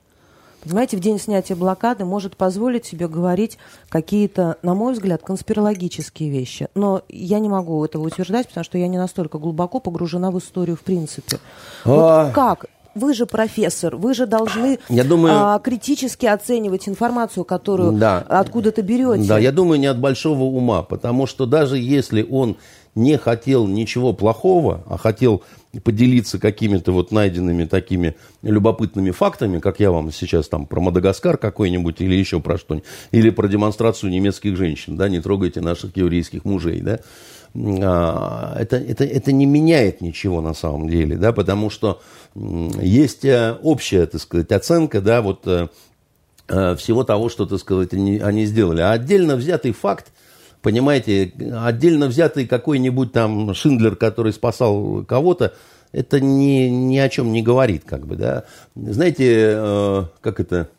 понимаете, 0.63 0.97
в 0.97 1.01
день 1.01 1.19
снятия 1.19 1.55
блокады 1.55 2.03
может 2.03 2.35
позволить 2.35 2.87
себе 2.87 3.07
говорить 3.07 3.59
какие-то, 3.89 4.57
на 4.63 4.73
мой 4.73 4.93
взгляд, 4.93 5.21
конспирологические 5.21 6.31
вещи. 6.31 6.67
Но 6.73 7.03
я 7.09 7.37
не 7.37 7.47
могу 7.47 7.85
этого 7.85 8.07
утверждать, 8.07 8.47
потому 8.47 8.63
что 8.63 8.79
я 8.79 8.87
не 8.87 8.97
настолько 8.97 9.37
глубоко 9.37 9.79
погружена 9.79 10.31
в 10.31 10.39
историю 10.39 10.77
в 10.77 10.81
принципе. 10.81 11.37
А... 11.85 12.25
Вот 12.25 12.33
как 12.33 12.65
вы 12.95 13.13
же 13.13 13.25
профессор, 13.25 13.95
вы 13.95 14.13
же 14.13 14.25
должны 14.25 14.79
я 14.89 15.03
думаю, 15.03 15.33
а, 15.35 15.59
критически 15.59 16.25
оценивать 16.25 16.87
информацию, 16.87 17.43
которую 17.43 17.93
да, 17.93 18.19
откуда-то 18.27 18.81
берете. 18.81 19.27
Да, 19.27 19.39
я 19.39 19.51
думаю, 19.51 19.79
не 19.79 19.87
от 19.87 19.99
большого 19.99 20.43
ума, 20.43 20.83
потому 20.83 21.25
что 21.25 21.45
даже 21.45 21.77
если 21.77 22.23
он 22.23 22.57
не 22.95 23.17
хотел 23.17 23.67
ничего 23.67 24.13
плохого, 24.13 24.83
а 24.87 24.97
хотел 24.97 25.43
поделиться 25.83 26.37
какими-то 26.37 26.91
вот 26.91 27.11
найденными 27.11 27.65
такими 27.65 28.15
любопытными 28.43 29.09
фактами, 29.09 29.59
как 29.59 29.79
я 29.79 29.91
вам 29.91 30.11
сейчас 30.11 30.47
там 30.47 30.67
про 30.67 30.79
Мадагаскар 30.79 31.37
какой-нибудь 31.37 31.99
или 32.01 32.13
еще 32.13 32.39
про 32.39 32.59
что-нибудь, 32.59 32.87
или 33.11 33.31
про 33.31 33.47
демонстрацию 33.47 34.11
немецких 34.11 34.55
женщин, 34.55 34.95
да, 34.95 35.09
не 35.09 35.19
трогайте 35.19 35.61
наших 35.61 35.97
еврейских 35.97 36.45
мужей, 36.45 36.81
да, 36.81 36.99
это, 37.55 38.77
это, 38.77 39.03
это 39.03 39.31
не 39.31 39.45
меняет 39.45 40.01
ничего 40.01 40.41
на 40.41 40.53
самом 40.53 40.89
деле, 40.89 41.17
да, 41.17 41.33
потому 41.33 41.69
что 41.69 42.01
есть 42.35 43.25
э, 43.25 43.57
общая, 43.61 44.07
так 44.07 44.21
сказать, 44.21 44.51
оценка, 44.51 45.01
да, 45.01 45.21
вот 45.21 45.45
э, 45.45 45.67
э, 46.47 46.75
всего 46.75 47.03
того, 47.03 47.29
что, 47.29 47.45
так 47.45 47.59
сказать, 47.59 47.93
они, 47.93 48.17
они 48.17 48.45
сделали. 48.45 48.81
А 48.81 48.91
отдельно 48.91 49.35
взятый 49.35 49.71
факт, 49.71 50.11
понимаете, 50.63 51.31
отдельно 51.53 52.07
взятый 52.07 52.47
какой-нибудь 52.47 53.11
там 53.11 53.53
Шиндлер, 53.53 53.95
который 53.95 54.33
спасал 54.33 55.03
кого-то, 55.03 55.53
это 55.91 56.19
ни, 56.19 56.69
ни 56.69 56.97
о 56.97 57.07
чем 57.07 57.31
не 57.31 57.43
говорит, 57.43 57.83
как 57.85 58.07
бы, 58.07 58.15
да. 58.15 58.45
Знаете, 58.73 60.07
как 60.21 60.39
это, 60.39 60.69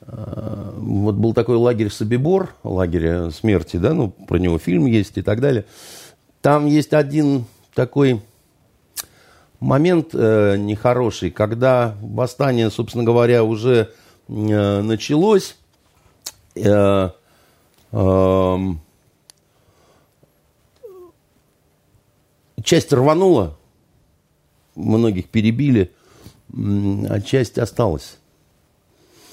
вот 0.00 1.16
был 1.16 1.34
такой 1.34 1.56
лагерь 1.56 1.90
Собибор, 1.90 2.54
лагерь 2.62 3.30
смерти, 3.30 3.76
да, 3.76 3.94
ну, 3.94 4.10
про 4.10 4.38
него 4.38 4.58
фильм 4.58 4.86
есть 4.86 5.18
и 5.18 5.22
так 5.22 5.40
далее. 5.40 5.64
Там 6.40 6.66
есть 6.66 6.92
один 6.92 7.44
такой 7.74 8.22
момент 9.60 10.10
э, 10.12 10.56
нехороший, 10.56 11.30
когда 11.30 11.96
восстание, 12.00 12.70
собственно 12.70 13.04
говоря, 13.04 13.44
уже 13.44 13.92
э, 14.28 14.80
началось. 14.82 15.56
Э, 16.54 17.10
э, 17.92 18.56
часть 22.62 22.92
рванула, 22.92 23.56
многих 24.74 25.28
перебили, 25.28 25.92
а 26.52 27.20
часть 27.20 27.58
осталась. 27.58 28.17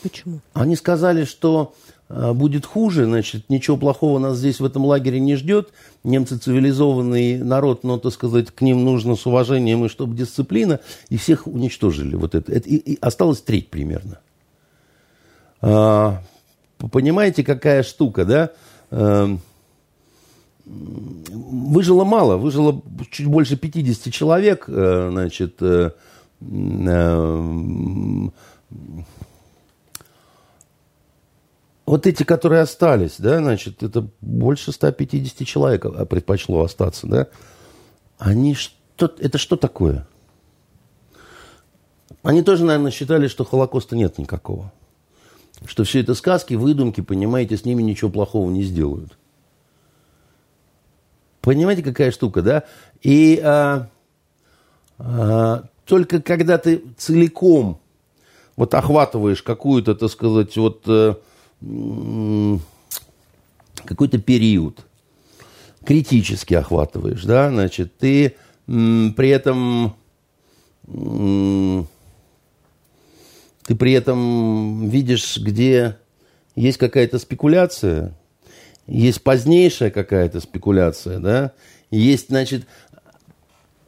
Почему? 0.05 0.39
Они 0.53 0.75
сказали, 0.75 1.25
что 1.25 1.73
а, 2.09 2.33
будет 2.33 2.63
хуже, 2.65 3.05
значит, 3.05 3.49
ничего 3.49 3.75
плохого 3.75 4.19
нас 4.19 4.37
здесь 4.37 4.59
в 4.59 4.65
этом 4.65 4.85
лагере 4.85 5.19
не 5.19 5.35
ждет. 5.35 5.69
Немцы 6.03 6.37
цивилизованный 6.37 7.39
народ, 7.39 7.83
но, 7.83 7.97
так 7.97 8.13
сказать, 8.13 8.51
к 8.51 8.61
ним 8.61 8.85
нужно 8.85 9.15
с 9.15 9.25
уважением 9.25 9.83
и 9.83 9.89
чтобы 9.89 10.15
дисциплина. 10.15 10.79
И 11.09 11.17
всех 11.17 11.47
уничтожили. 11.47 12.15
Вот 12.15 12.35
это. 12.35 12.51
это 12.51 12.69
и, 12.69 12.75
и 12.75 12.97
осталось 13.01 13.41
треть 13.41 13.71
примерно. 13.71 14.19
А, 15.61 16.21
понимаете, 16.91 17.43
какая 17.43 17.81
штука, 17.81 18.25
да? 18.25 18.51
А, 18.91 19.35
выжило 20.65 22.03
мало, 22.03 22.37
выжило 22.37 22.79
чуть 23.09 23.25
больше 23.25 23.57
50 23.57 24.13
человек, 24.13 24.65
э, 24.67 25.09
значит, 25.11 25.57
э, 25.61 25.91
э, 26.41 28.29
вот 31.85 32.07
эти, 32.07 32.23
которые 32.23 32.61
остались, 32.61 33.15
да, 33.19 33.37
значит, 33.39 33.83
это 33.83 34.07
больше 34.21 34.71
150 34.71 35.47
человек 35.47 35.85
а, 35.85 36.05
предпочло 36.05 36.63
остаться, 36.63 37.07
да, 37.07 37.27
они 38.17 38.55
что, 38.55 39.13
это 39.19 39.37
что 39.37 39.55
такое? 39.55 40.07
Они 42.23 42.41
тоже, 42.41 42.65
наверное, 42.65 42.91
считали, 42.91 43.27
что 43.27 43.45
Холокоста 43.45 43.95
нет 43.95 44.17
никакого. 44.17 44.73
Что 45.65 45.83
все 45.83 46.01
это 46.01 46.15
сказки, 46.15 46.55
выдумки, 46.55 47.01
понимаете, 47.01 47.55
с 47.55 47.65
ними 47.65 47.83
ничего 47.83 48.09
плохого 48.09 48.49
не 48.49 48.63
сделают. 48.63 49.17
Понимаете, 51.41 51.83
какая 51.83 52.09
штука, 52.09 52.41
да? 52.41 52.63
И 53.03 53.39
а, 53.43 53.89
а, 54.97 55.65
только 55.85 56.21
когда 56.21 56.57
ты 56.57 56.83
целиком 56.97 57.79
вот 58.55 58.73
охватываешь 58.73 59.43
какую-то, 59.43 59.93
так 59.95 60.09
сказать, 60.09 60.57
вот 60.57 60.83
э, 60.87 61.15
какой-то 63.85 64.17
период, 64.19 64.85
критически 65.85 66.53
охватываешь, 66.53 67.23
да, 67.23 67.49
значит, 67.49 67.97
ты 67.97 68.35
при 68.65 69.29
этом 69.29 69.95
ты 73.67 73.75
при 73.75 73.93
этом 73.93 74.89
видишь, 74.89 75.37
где 75.37 75.97
есть 76.55 76.77
какая-то 76.77 77.19
спекуляция, 77.19 78.15
есть 78.87 79.23
позднейшая 79.23 79.89
какая-то 79.89 80.39
спекуляция, 80.39 81.19
да, 81.19 81.53
есть, 81.89 82.29
значит, 82.29 82.67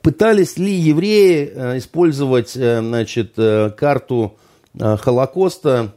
пытались 0.02 0.58
ли 0.58 0.72
евреи 0.72 1.52
э, 1.54 1.78
использовать, 1.80 2.56
э, 2.56 2.80
значит, 2.80 3.34
э, 3.38 3.72
карту 3.72 4.38
Холокоста 4.80 5.97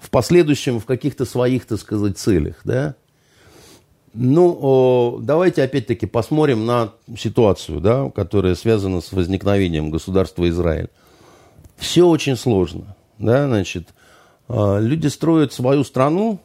в 0.00 0.10
последующем 0.10 0.80
в 0.80 0.86
каких-то 0.86 1.24
своих, 1.24 1.66
так 1.66 1.78
сказать, 1.78 2.18
целях, 2.18 2.56
да? 2.64 2.94
Ну, 4.14 5.18
давайте 5.22 5.62
опять-таки 5.62 6.06
посмотрим 6.06 6.66
на 6.66 6.92
ситуацию, 7.16 7.80
да, 7.80 8.10
которая 8.10 8.54
связана 8.54 9.00
с 9.00 9.12
возникновением 9.12 9.90
государства 9.90 10.48
Израиль. 10.48 10.88
Все 11.76 12.06
очень 12.06 12.36
сложно, 12.36 12.96
да, 13.18 13.46
значит, 13.46 13.88
а, 14.48 14.78
люди 14.78 15.06
строят 15.08 15.52
свою 15.52 15.84
страну, 15.84 16.40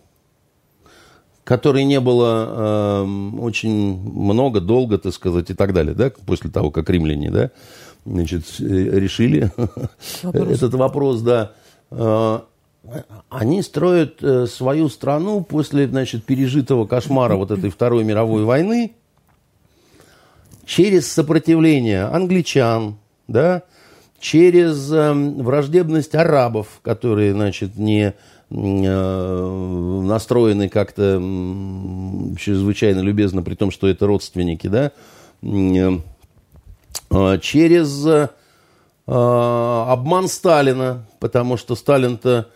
которой 1.44 1.84
не 1.84 2.00
было 2.00 3.04
э, 3.04 3.38
очень 3.40 3.98
много, 3.98 4.62
долго, 4.62 4.98
так 4.98 5.14
сказать, 5.14 5.50
и 5.50 5.54
так 5.54 5.74
далее, 5.74 5.94
да, 5.94 6.10
после 6.26 6.50
того, 6.50 6.72
как 6.72 6.90
римляне, 6.90 7.32
да, 7.32 7.52
значит, 8.06 8.46
решили 8.60 9.52
вопрос. 10.24 10.48
этот 10.52 10.74
вопрос, 10.76 11.22
да. 11.22 11.52
А, 12.86 13.04
они 13.30 13.62
строят 13.62 14.22
э, 14.22 14.46
свою 14.48 14.90
страну 14.90 15.42
после, 15.42 15.88
значит, 15.88 16.26
пережитого 16.26 16.86
кошмара 16.86 17.36
вот 17.36 17.52
этой 17.52 17.70
Второй 17.70 18.04
мировой 18.04 18.44
войны 18.44 18.94
через 20.66 21.12
сопротивление 21.12 22.04
англичан, 22.04 22.98
да, 23.28 23.64
через 24.20 24.92
э, 24.92 25.14
враждебность 25.14 26.14
арабов, 26.14 26.68
которые, 26.82 27.34
значит, 27.34 27.78
не 27.78 28.14
э, 28.50 30.02
настроены 30.04 30.68
как-то 30.68 31.22
чрезвычайно 32.38 33.00
любезно, 33.00 33.44
при 33.44 33.56
том, 33.56 33.72
что 33.72 33.88
это 33.88 34.08
родственники, 34.08 34.68
да, 34.68 34.92
э, 35.42 36.00
через 37.40 38.06
э, 38.06 38.28
обман 39.06 40.28
Сталина, 40.28 41.06
потому 41.20 41.56
что 41.56 41.76
Сталин-то 41.76 42.50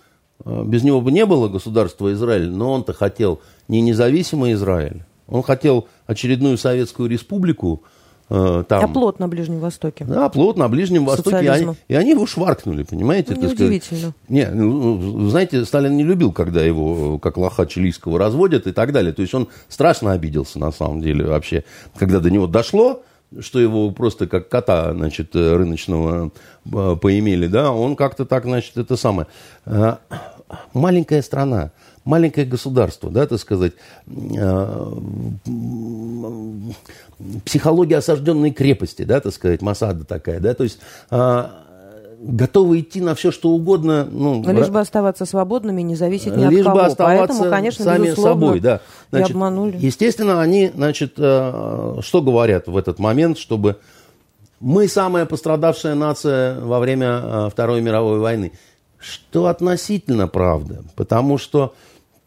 без 0.46 0.84
него 0.84 1.02
бы 1.02 1.12
не 1.12 1.26
было 1.26 1.48
государства 1.48 2.12
Израиль, 2.14 2.50
но 2.50 2.72
он-то 2.72 2.94
хотел 2.94 3.42
не 3.68 3.82
независимый 3.82 4.54
Израиль, 4.54 5.04
он 5.28 5.44
хотел 5.44 5.88
очередную 6.06 6.58
советскую 6.58 7.10
республику. 7.10 7.84
Э, 8.30 8.64
там. 8.68 8.84
Оплот 8.84 9.20
на 9.20 9.28
Ближнем 9.28 9.60
Востоке. 9.60 10.06
Да, 10.06 10.26
оплот 10.26 10.58
на 10.58 10.68
Ближнем 10.68 11.06
Востоке. 11.06 11.46
И 11.46 11.48
они, 11.48 11.76
и 11.88 11.96
они 11.96 12.12
его 12.12 12.26
шваркнули, 12.26 12.84
понимаете? 12.84 13.36
Ну, 13.36 13.44
неудивительно. 13.44 14.14
Не, 14.28 14.50
ну, 14.50 15.30
знаете, 15.30 15.64
Сталин 15.66 15.96
не 15.96 16.04
любил, 16.04 16.32
когда 16.32 16.62
его, 16.62 17.20
как 17.20 17.38
лоха 17.38 17.66
чилийского, 17.66 18.20
разводят 18.20 18.68
и 18.68 18.74
так 18.74 18.92
далее. 18.92 19.14
То 19.14 19.22
есть 19.22 19.34
он 19.34 19.48
страшно 19.70 20.12
обиделся, 20.12 20.60
на 20.60 20.72
самом 20.72 21.02
деле, 21.02 21.26
вообще. 21.26 21.64
Когда 21.98 22.20
до 22.20 22.30
него 22.30 22.48
дошло, 22.48 23.02
что 23.40 23.60
его 23.60 23.92
просто 23.92 24.28
как 24.28 24.50
кота, 24.50 24.94
значит, 24.94 25.36
рыночного 25.36 26.32
э, 26.66 26.96
поимели, 27.02 27.48
да, 27.48 27.72
он 27.72 27.96
как-то 27.96 28.26
так, 28.26 28.44
значит, 28.46 28.78
это 28.78 28.96
самое. 28.96 29.28
Э, 29.66 29.96
маленькая 30.74 31.22
страна, 31.22 31.72
маленькое 32.06 32.48
государство, 32.48 33.12
да, 33.12 33.28
так 33.28 33.40
сказать, 33.40 33.74
э, 34.08 34.94
психология 37.46 37.98
осажденной 37.98 38.52
крепости, 38.52 39.04
да, 39.04 39.20
так 39.20 39.34
сказать, 39.34 39.62
Масада 39.62 40.06
такая, 40.06 40.40
да, 40.40 40.54
то 40.54 40.64
есть 40.64 40.80
готовы 42.20 42.80
идти 42.80 43.02
на 43.02 43.16
все, 43.16 43.32
что 43.32 43.50
угодно. 43.50 44.08
Ну, 44.10 44.42
Но 44.42 44.52
лишь 44.52 44.70
бы 44.70 44.80
оставаться 44.80 45.26
свободными, 45.26 45.82
не 45.82 45.96
зависеть 45.96 46.36
ни 46.36 46.46
лишь 46.46 46.60
от 46.60 46.66
кого. 46.66 46.76
Бы 46.76 46.86
оставаться 46.86 47.28
Поэтому, 47.28 47.52
конечно, 47.52 47.86
сами 47.86 48.14
собой, 48.14 48.60
да. 48.60 48.82
Значит, 49.12 49.30
и 49.30 49.34
обманули. 49.34 49.78
Естественно, 49.78 50.42
они, 50.42 50.72
значит, 50.74 51.14
э, 51.18 51.98
что 52.02 52.22
говорят 52.22 52.68
в 52.68 52.76
этот 52.76 53.00
момент, 53.00 53.38
чтобы 53.38 53.78
мы 54.60 54.88
самая 54.88 55.26
пострадавшая 55.26 55.96
нация 55.96 56.60
во 56.60 56.80
время 56.80 57.22
э, 57.24 57.50
Второй 57.52 57.82
мировой 57.82 58.20
войны. 58.20 58.54
Что 58.98 59.46
относительно 59.46 60.28
правда, 60.28 60.84
потому 60.96 61.38
что 61.38 61.76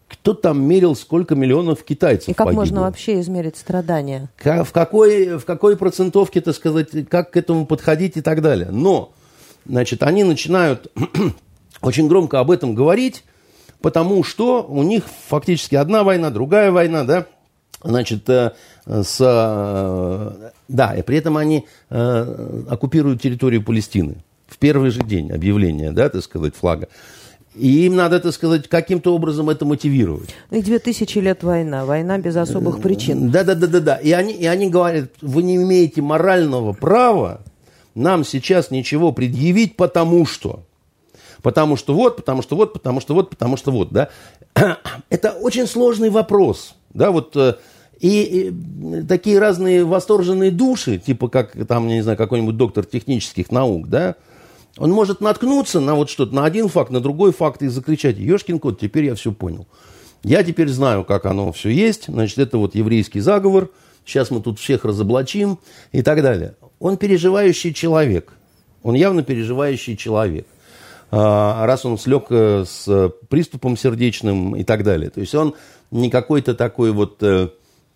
кто 0.06 0.34
там 0.34 0.62
мерил, 0.62 0.94
сколько 0.96 1.34
миллионов 1.34 1.82
китайцев 1.84 2.28
И 2.28 2.32
как 2.32 2.46
погибло? 2.46 2.62
можно 2.62 2.80
вообще 2.82 3.20
измерить 3.20 3.56
страдания? 3.56 4.28
В 4.42 4.72
какой, 4.72 5.38
в 5.38 5.44
какой 5.44 5.76
процентовке, 5.76 6.40
так 6.40 6.54
сказать, 6.54 6.88
как 7.08 7.32
к 7.32 7.36
этому 7.36 7.66
подходить 7.66 8.16
и 8.16 8.20
так 8.20 8.42
далее. 8.42 8.68
Но 8.70 9.12
значит, 9.70 10.02
они 10.02 10.24
начинают 10.24 10.90
очень 11.80 12.08
громко 12.08 12.40
об 12.40 12.50
этом 12.50 12.74
говорить, 12.74 13.24
потому 13.80 14.24
что 14.24 14.64
у 14.64 14.82
них 14.82 15.04
фактически 15.28 15.76
одна 15.76 16.02
война, 16.02 16.30
другая 16.30 16.70
война, 16.72 17.04
да, 17.04 17.26
значит, 17.82 18.28
э, 18.28 18.52
с, 18.86 19.16
э, 19.20 20.50
да, 20.68 20.94
и 20.94 21.02
при 21.02 21.16
этом 21.16 21.36
они 21.36 21.66
э, 21.88 22.64
оккупируют 22.68 23.22
территорию 23.22 23.62
Палестины 23.62 24.16
в 24.48 24.58
первый 24.58 24.90
же 24.90 25.02
день 25.02 25.30
объявления, 25.30 25.92
да, 25.92 26.08
так 26.08 26.22
сказать, 26.22 26.54
флага. 26.56 26.88
И 27.54 27.86
им 27.86 27.96
надо, 27.96 28.20
так 28.20 28.32
сказать, 28.32 28.68
каким-то 28.68 29.14
образом 29.14 29.50
это 29.50 29.64
мотивировать. 29.64 30.34
И 30.50 30.62
две 30.62 30.78
тысячи 30.78 31.18
лет 31.18 31.42
война, 31.42 31.84
война 31.84 32.18
без 32.18 32.36
особых 32.36 32.80
причин. 32.80 33.30
Да, 33.30 33.42
да, 33.42 33.56
да, 33.56 33.66
да, 33.66 33.80
да. 33.80 33.96
И 33.96 34.12
они, 34.12 34.32
и 34.32 34.46
они 34.46 34.70
говорят, 34.70 35.10
вы 35.20 35.42
не 35.42 35.56
имеете 35.56 36.00
морального 36.00 36.72
права 36.72 37.40
нам 37.94 38.24
сейчас 38.24 38.70
ничего 38.70 39.12
предъявить, 39.12 39.76
потому 39.76 40.26
что. 40.26 40.62
Потому 41.42 41.76
что 41.76 41.94
вот, 41.94 42.16
потому 42.16 42.42
что 42.42 42.56
вот, 42.56 42.72
потому 42.72 43.00
что 43.00 43.14
вот, 43.14 43.30
потому 43.30 43.56
что 43.56 43.70
вот, 43.70 43.90
да. 43.90 44.10
Это 45.08 45.32
очень 45.32 45.66
сложный 45.66 46.10
вопрос, 46.10 46.74
да, 46.92 47.10
вот. 47.10 47.36
Э, 47.36 47.54
и, 47.98 48.50
и 48.50 49.02
такие 49.02 49.38
разные 49.38 49.84
восторженные 49.84 50.50
души, 50.50 50.98
типа 50.98 51.28
как 51.28 51.52
там, 51.66 51.86
не 51.86 52.00
знаю, 52.02 52.16
какой-нибудь 52.16 52.56
доктор 52.56 52.86
технических 52.86 53.50
наук, 53.50 53.88
да, 53.88 54.16
он 54.78 54.90
может 54.90 55.20
наткнуться 55.20 55.80
на 55.80 55.94
вот 55.94 56.08
что-то, 56.08 56.34
на 56.34 56.44
один 56.44 56.68
факт, 56.68 56.90
на 56.90 57.00
другой 57.00 57.32
факт 57.32 57.62
и 57.62 57.68
закричать, 57.68 58.16
ешкин 58.16 58.58
кот, 58.58 58.80
теперь 58.80 59.04
я 59.04 59.14
все 59.14 59.32
понял. 59.32 59.66
Я 60.22 60.42
теперь 60.44 60.68
знаю, 60.68 61.04
как 61.04 61.26
оно 61.26 61.52
все 61.52 61.70
есть, 61.70 62.04
значит, 62.08 62.38
это 62.38 62.58
вот 62.58 62.74
еврейский 62.74 63.20
заговор, 63.20 63.70
сейчас 64.06 64.30
мы 64.30 64.40
тут 64.40 64.58
всех 64.58 64.84
разоблачим 64.84 65.58
и 65.92 66.02
так 66.02 66.22
далее. 66.22 66.54
Он 66.80 66.96
переживающий 66.96 67.72
человек. 67.72 68.32
Он 68.82 68.94
явно 68.94 69.22
переживающий 69.22 69.96
человек. 69.96 70.46
А, 71.12 71.66
раз 71.66 71.84
он 71.84 71.98
слег 71.98 72.26
э, 72.30 72.64
с 72.66 73.12
приступом 73.28 73.76
сердечным 73.76 74.56
и 74.56 74.64
так 74.64 74.82
далее. 74.82 75.10
То 75.10 75.20
есть 75.20 75.34
он 75.34 75.54
не 75.90 76.08
какой-то 76.08 76.54
такой 76.54 76.92
вот 76.92 77.22
э, 77.22 77.50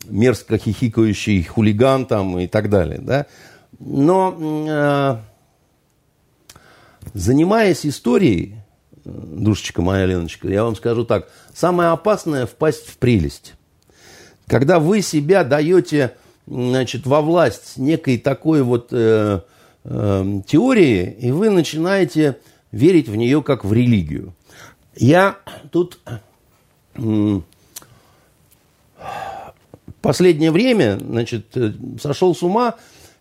мерзко 0.04 0.58
хихикающий 0.58 1.42
хулиган 1.44 2.06
там 2.06 2.38
и 2.38 2.46
так 2.46 2.68
далее. 2.68 2.98
Да? 3.00 3.26
Но 3.78 4.36
э, 4.68 5.16
занимаясь 7.14 7.86
историей, 7.86 8.56
душечка 9.04 9.80
моя, 9.80 10.04
Леночка, 10.04 10.48
я 10.48 10.64
вам 10.64 10.76
скажу 10.76 11.04
так. 11.04 11.28
Самое 11.54 11.90
опасное– 11.90 12.46
впасть 12.46 12.88
в 12.88 12.98
прелесть. 12.98 13.54
Когда 14.46 14.78
вы 14.78 15.00
себя 15.00 15.42
даете 15.44 16.16
значит, 16.46 17.06
во 17.06 17.20
власть 17.20 17.76
некой 17.76 18.18
такой 18.18 18.62
вот 18.62 18.88
э, 18.92 19.40
э, 19.84 20.40
теории, 20.46 21.16
и 21.20 21.30
вы 21.30 21.50
начинаете 21.50 22.38
верить 22.72 23.08
в 23.08 23.16
нее 23.16 23.42
как 23.42 23.64
в 23.64 23.72
религию. 23.72 24.34
Я 24.96 25.36
тут 25.70 25.98
э, 26.96 27.40
последнее 30.00 30.50
время 30.50 30.98
значит, 30.98 31.56
э, 31.56 31.72
сошел 32.00 32.34
с 32.34 32.42
ума 32.42 32.74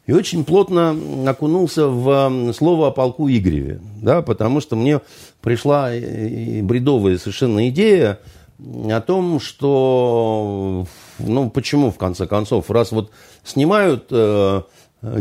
и 0.06 0.12
очень 0.12 0.44
плотно 0.44 0.96
окунулся 1.26 1.88
в 1.88 2.54
слово 2.54 2.88
о 2.88 2.92
полку 2.92 3.30
Игореве, 3.30 3.80
да, 4.02 4.22
потому 4.22 4.60
что 4.60 4.76
мне 4.76 5.00
пришла 5.42 5.92
бредовая 5.92 7.18
совершенно 7.18 7.70
идея 7.70 8.20
о 8.90 9.02
том, 9.02 9.40
что, 9.40 10.86
ну, 11.20 11.50
почему, 11.50 11.92
в 11.92 11.98
конце 11.98 12.28
концов, 12.28 12.70
раз 12.72 12.92
вот 12.92 13.12
снимают 13.44 14.08
э, 14.12 14.62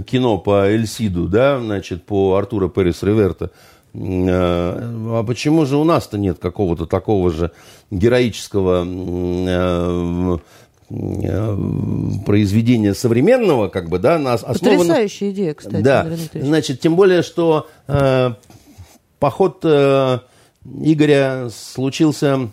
кино 0.07 0.38
по 0.38 0.68
Эльсиду, 0.68 1.28
да, 1.28 1.59
значит, 1.59 2.05
по 2.05 2.37
Артура 2.37 2.68
Перес 2.68 3.02
Реверта, 3.02 3.50
э, 3.94 3.98
а 3.98 5.24
почему 5.24 5.66
же 5.66 5.76
у 5.76 5.85
нас-то 5.85 6.18
нет 6.18 6.38
какого-то 6.38 6.87
такого 6.87 7.31
же 7.31 7.50
героического 7.90 8.87
э, 8.87 10.38
э 10.38 10.38
произведения 12.26 12.92
современного, 12.92 13.68
как 13.68 13.88
бы, 13.88 13.98
да, 13.98 14.18
на 14.18 14.35
основанном... 14.35 14.78
Потрясающая 14.78 15.31
идея, 15.31 15.55
кстати. 15.55 15.83
Да, 15.83 16.07
значит, 16.35 16.81
тем 16.81 16.96
более, 16.96 17.22
что 17.22 17.66
э, 17.88 18.35
поход 19.18 19.61
э, 19.64 20.18
Игоря 20.64 21.48
случился 21.50 22.50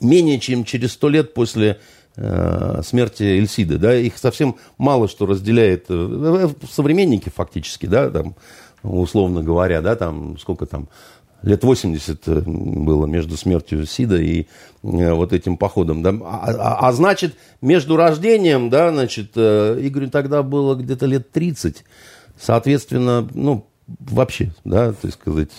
менее 0.00 0.38
чем 0.40 0.64
через 0.64 0.92
сто 0.92 1.08
лет 1.08 1.34
после 1.34 1.80
э, 2.16 2.80
смерти 2.84 3.22
Эльсиды. 3.22 3.78
Да, 3.78 3.94
их 3.94 4.18
совсем 4.18 4.56
мало 4.78 5.08
что 5.08 5.26
разделяет 5.26 5.86
э, 5.88 6.48
э, 6.50 6.66
современники 6.70 7.30
фактически, 7.34 7.86
да, 7.86 8.10
там, 8.10 8.34
условно 8.82 9.42
говоря, 9.42 9.80
да, 9.80 9.96
там 9.96 10.38
сколько 10.38 10.66
там, 10.66 10.88
лет 11.42 11.62
80 11.62 12.44
было 12.46 13.06
между 13.06 13.36
смертью 13.36 13.86
Сида 13.86 14.16
и 14.16 14.46
вот 14.82 15.32
этим 15.32 15.56
походом. 15.56 16.02
Да? 16.02 16.10
А, 16.22 16.50
а, 16.50 16.88
а 16.88 16.92
значит, 16.92 17.34
между 17.60 17.96
рождением, 17.96 18.70
да, 18.70 18.92
значит, 18.92 19.36
Игорю 19.36 20.10
тогда 20.10 20.42
было 20.42 20.74
где-то 20.74 21.06
лет 21.06 21.30
30. 21.32 21.84
Соответственно, 22.40 23.28
ну, 23.34 23.66
вообще, 23.86 24.52
да, 24.64 24.92
так 24.92 25.12
сказать, 25.12 25.52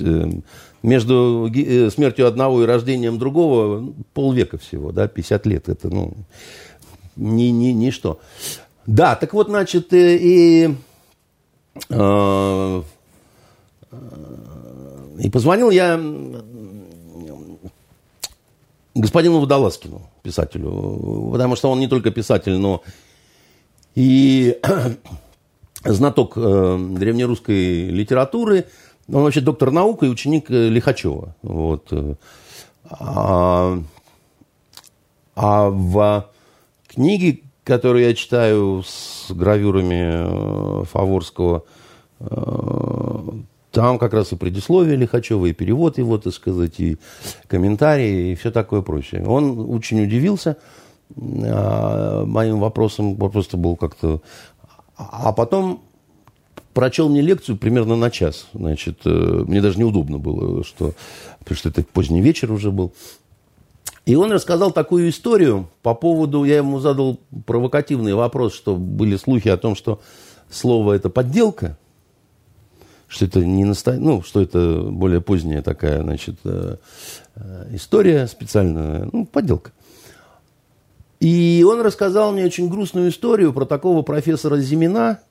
между 0.86 1.52
э, 1.54 1.90
смертью 1.90 2.28
одного 2.28 2.64
и 2.64 2.66
рождением 2.66 3.18
другого 3.18 3.94
полвека 4.14 4.58
всего, 4.58 4.92
да, 4.92 5.08
50 5.08 5.46
лет. 5.48 5.70
Это, 5.70 5.90
ну, 5.90 6.14
ни, 7.16 7.46
ни, 7.46 7.72
ничто. 7.72 8.20
Да, 8.86 9.16
так 9.16 9.34
вот, 9.34 9.48
значит, 9.48 9.92
э, 9.94 10.18
и, 10.18 10.76
э, 11.90 12.84
и 15.20 15.30
позвонил 15.32 15.72
я 15.72 16.00
господину 18.94 19.40
Водолазкину, 19.40 20.08
писателю, 20.22 21.32
потому 21.32 21.56
что 21.56 21.72
он 21.72 21.80
не 21.80 21.88
только 21.88 22.12
писатель, 22.12 22.58
но 22.58 22.84
и 23.96 24.60
знаток 25.84 26.36
древнерусской 26.36 27.90
литературы, 27.90 28.66
он 29.12 29.24
вообще 29.24 29.42
доктор 29.42 29.72
наук 29.72 30.04
и 30.04 30.08
ученик 30.08 30.50
э, 30.50 30.70
Лихачева. 30.70 31.36
Вот. 31.44 31.88
Э, 31.92 32.16
а, 32.90 33.80
а 35.36 35.70
в 35.70 36.30
книге, 36.88 37.42
которую 37.64 38.06
я 38.06 38.14
читаю 38.16 38.84
с 38.86 39.32
гравюрами 39.32 40.82
э, 40.82 40.84
Фаворского, 40.86 41.64
там 43.72 44.00
как 44.00 44.14
раз 44.14 44.32
и 44.32 44.38
предисловие 44.38 44.96
Лихачева, 44.96 45.46
и 45.48 45.54
перевод 45.54 45.98
его, 45.98 46.18
так 46.18 46.34
сказать, 46.34 46.80
и 46.80 46.98
комментарии, 47.48 48.32
и 48.32 48.36
все 48.36 48.50
такое 48.50 48.82
прочее. 48.82 49.26
Он 49.28 49.70
очень 49.70 50.02
удивился 50.02 50.56
моим 51.14 52.60
вопросом, 52.62 53.18
просто 53.18 53.58
был 53.58 53.76
как-то... 53.76 54.22
А 54.96 55.34
потом 55.34 55.82
прочел 56.76 57.10
мне 57.10 57.22
лекцию 57.22 57.58
примерно 57.58 57.96
на 57.96 58.12
час. 58.12 58.48
Значит, 58.54 59.00
э, 59.06 59.10
мне 59.10 59.62
даже 59.62 59.80
неудобно 59.80 60.20
было, 60.20 60.64
что, 60.64 60.94
потому 61.40 61.58
что 61.58 61.70
это 61.70 61.84
поздний 61.84 62.22
вечер 62.22 62.52
уже 62.52 62.70
был. 62.70 62.94
И 64.06 64.16
он 64.16 64.32
рассказал 64.32 64.72
такую 64.72 65.10
историю 65.10 65.68
по 65.82 65.96
поводу, 65.96 66.44
я 66.44 66.58
ему 66.58 66.80
задал 66.80 67.18
провокативный 67.48 68.14
вопрос, 68.14 68.54
что 68.54 68.76
были 68.76 69.16
слухи 69.16 69.48
о 69.48 69.58
том, 69.58 69.76
что 69.76 70.02
слово 70.52 70.94
это 70.94 71.10
подделка, 71.10 71.78
что 73.08 73.26
это 73.26 73.40
не 73.40 73.64
насто... 73.64 73.94
ну, 73.94 74.22
что 74.22 74.42
это 74.42 74.82
более 74.82 75.22
поздняя 75.22 75.62
такая, 75.62 76.04
значит, 76.04 76.36
э, 76.44 76.76
э, 77.36 77.68
история 77.72 78.28
специальная, 78.28 79.10
ну, 79.14 79.26
подделка. 79.26 79.72
И 81.22 81.66
он 81.68 81.80
рассказал 81.80 82.34
мне 82.34 82.44
очень 82.44 82.68
грустную 82.68 83.10
историю 83.10 83.54
про 83.54 83.66
такого 83.66 84.02
профессора 84.02 84.58
Зимина, 84.58 85.22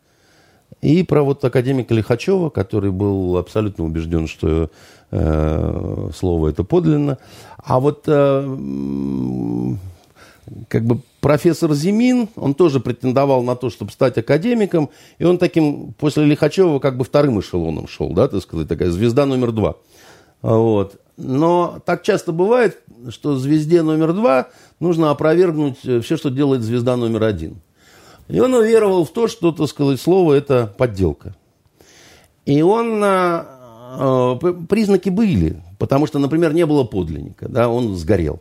и 0.84 1.02
про 1.02 1.22
вот 1.22 1.42
академика 1.42 1.94
Лихачева, 1.94 2.50
который 2.50 2.90
был 2.90 3.38
абсолютно 3.38 3.84
убежден, 3.84 4.28
что 4.28 4.70
э, 5.10 6.10
слово 6.14 6.48
это 6.48 6.62
подлинно. 6.62 7.16
А 7.56 7.80
вот 7.80 8.04
э, 8.06 8.56
как 10.68 10.84
бы 10.84 11.00
профессор 11.20 11.72
Зимин, 11.72 12.28
он 12.36 12.52
тоже 12.52 12.80
претендовал 12.80 13.42
на 13.42 13.56
то, 13.56 13.70
чтобы 13.70 13.92
стать 13.92 14.18
академиком, 14.18 14.90
и 15.18 15.24
он 15.24 15.38
таким 15.38 15.94
после 15.94 16.26
Лихачева 16.26 16.78
как 16.80 16.98
бы 16.98 17.04
вторым 17.04 17.40
эшелоном 17.40 17.88
шел, 17.88 18.10
да, 18.12 18.28
так 18.28 18.42
сказать, 18.42 18.68
такая 18.68 18.90
звезда 18.90 19.24
номер 19.24 19.52
два. 19.52 19.76
Вот. 20.42 21.00
Но 21.16 21.80
так 21.86 22.02
часто 22.02 22.32
бывает, 22.32 22.78
что 23.08 23.36
звезде 23.36 23.80
номер 23.80 24.12
два 24.12 24.48
нужно 24.80 25.10
опровергнуть 25.10 25.78
все, 25.78 26.18
что 26.18 26.28
делает 26.28 26.60
звезда 26.60 26.98
номер 26.98 27.22
один. 27.22 27.56
И 28.28 28.40
он 28.40 28.54
уверовал 28.54 29.04
в 29.04 29.10
то, 29.10 29.28
что, 29.28 29.52
так 29.52 29.68
сказать, 29.68 30.00
слово 30.00 30.34
это 30.34 30.66
подделка. 30.66 31.34
И 32.46 32.62
он, 32.62 33.02
э, 33.02 34.38
признаки 34.68 35.08
были, 35.08 35.62
потому 35.78 36.06
что, 36.06 36.18
например, 36.18 36.52
не 36.52 36.66
было 36.66 36.84
подлинника, 36.84 37.48
да, 37.48 37.68
он 37.68 37.94
сгорел. 37.96 38.40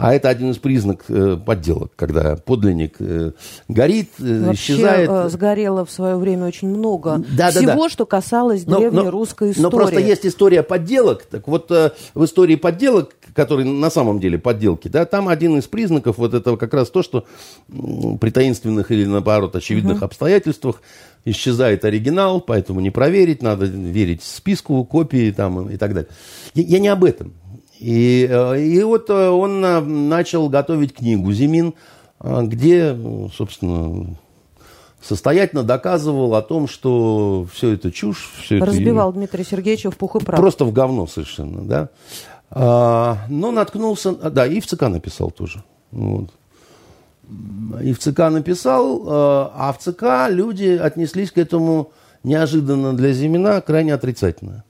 А 0.00 0.14
это 0.14 0.28
один 0.28 0.50
из 0.50 0.58
признаков 0.58 1.06
э, 1.08 1.36
подделок, 1.36 1.92
когда 1.96 2.36
подлинник 2.36 2.96
э, 2.98 3.32
горит, 3.68 4.10
э, 4.18 4.46
Вообще, 4.46 4.74
исчезает. 4.74 5.10
Э, 5.10 5.28
сгорело 5.28 5.84
в 5.84 5.90
свое 5.90 6.16
время 6.16 6.46
очень 6.46 6.68
много 6.68 7.22
да, 7.36 7.50
всего, 7.50 7.66
да, 7.66 7.76
да. 7.76 7.88
что 7.88 8.06
касалось 8.06 8.66
но, 8.66 8.78
древней 8.78 9.04
но, 9.04 9.10
русской 9.10 9.50
истории. 9.50 9.62
Но 9.62 9.70
просто 9.70 10.00
есть 10.00 10.26
история 10.26 10.62
подделок. 10.62 11.24
Так 11.24 11.46
вот, 11.48 11.70
э, 11.70 11.90
в 12.14 12.24
истории 12.24 12.56
подделок, 12.56 13.14
которые 13.34 13.66
на 13.66 13.90
самом 13.90 14.20
деле 14.20 14.38
подделки, 14.38 14.88
да, 14.88 15.04
там 15.04 15.28
один 15.28 15.58
из 15.58 15.66
признаков 15.66 16.18
вот 16.18 16.34
этого 16.34 16.56
как 16.56 16.74
раз 16.74 16.90
то, 16.90 17.02
что 17.02 17.26
при 17.68 18.30
таинственных 18.30 18.90
или, 18.90 19.04
наоборот, 19.04 19.54
очевидных 19.54 19.98
угу. 19.98 20.06
обстоятельствах 20.06 20.82
исчезает 21.24 21.84
оригинал, 21.84 22.40
поэтому 22.40 22.80
не 22.80 22.90
проверить, 22.90 23.42
надо 23.42 23.66
верить 23.66 24.22
списку, 24.22 24.84
копии 24.84 25.30
там 25.30 25.68
и 25.68 25.76
так 25.76 25.94
далее. 25.94 26.10
Я, 26.54 26.62
я 26.64 26.78
не 26.78 26.88
об 26.88 27.04
этом. 27.04 27.34
И, 27.80 28.28
э, 28.30 28.60
и 28.60 28.82
вот 28.82 29.08
э, 29.08 29.28
он 29.30 29.64
э, 29.64 29.80
начал 29.80 30.50
готовить 30.50 30.94
книгу 30.94 31.32
«Зимин», 31.32 31.74
где, 32.22 32.94
собственно, 33.34 34.14
состоятельно 35.00 35.62
доказывал 35.62 36.34
о 36.34 36.42
том, 36.42 36.68
что 36.68 37.46
все 37.50 37.70
это 37.70 37.90
чушь. 37.90 38.30
Все 38.42 38.58
Разбивал 38.58 39.08
это... 39.08 39.18
Дмитрия 39.18 39.44
Сергеевича 39.44 39.90
в 39.90 39.96
пух 39.96 40.16
и 40.16 40.18
прах. 40.18 40.38
Просто 40.38 40.66
в 40.66 40.72
говно 40.74 41.06
совершенно, 41.06 41.62
да. 41.62 41.88
А, 42.50 43.24
но 43.30 43.50
наткнулся... 43.52 44.12
Да, 44.12 44.46
и 44.46 44.60
в 44.60 44.66
ЦК 44.66 44.82
написал 44.82 45.30
тоже. 45.30 45.64
Вот. 45.92 46.28
И 47.82 47.94
в 47.94 47.98
ЦК 47.98 48.18
написал, 48.28 49.02
а 49.08 49.74
в 49.74 49.82
ЦК 49.82 50.28
люди 50.28 50.78
отнеслись 50.78 51.30
к 51.30 51.38
этому 51.38 51.92
неожиданно 52.22 52.94
для 52.94 53.14
Зимина 53.14 53.62
крайне 53.62 53.94
отрицательно. 53.94 54.64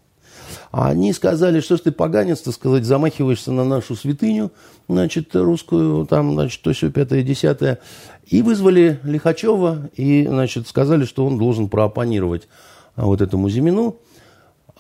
А 0.71 0.89
они 0.89 1.13
сказали, 1.13 1.61
что 1.61 1.77
ж 1.77 1.81
ты 1.81 1.93
поганец, 1.93 2.41
так 2.41 2.55
сказать, 2.55 2.85
замахиваешься 2.85 3.53
на 3.53 3.65
нашу 3.65 3.97
святыню, 3.97 4.51
значит, 4.89 5.35
русскую, 5.35 6.07
там, 6.07 6.33
значит, 6.35 6.63
то 6.63 6.73
все 6.73 6.91
пятое, 6.91 7.23
десятое. 7.23 7.79
И 8.27 8.43
вызвали 8.43 9.01
Лихачева 9.03 9.91
и, 9.97 10.27
значит, 10.27 10.69
сказали, 10.69 11.05
что 11.05 11.27
он 11.27 11.39
должен 11.39 11.69
проопонировать 11.69 12.49
вот 12.97 13.21
этому 13.21 13.49
Зимину. 13.49 13.97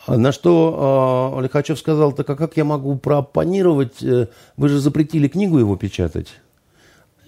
На 0.06 0.32
что 0.32 1.36
э, 1.36 1.42
Лихачев 1.42 1.78
сказал, 1.78 2.12
так 2.12 2.28
а 2.30 2.36
как 2.36 2.56
я 2.56 2.64
могу 2.64 2.96
проопонировать? 2.96 4.02
Э, 4.02 4.28
вы 4.56 4.68
же 4.68 4.78
запретили 4.78 5.28
книгу 5.28 5.58
его 5.58 5.76
печатать. 5.76 6.28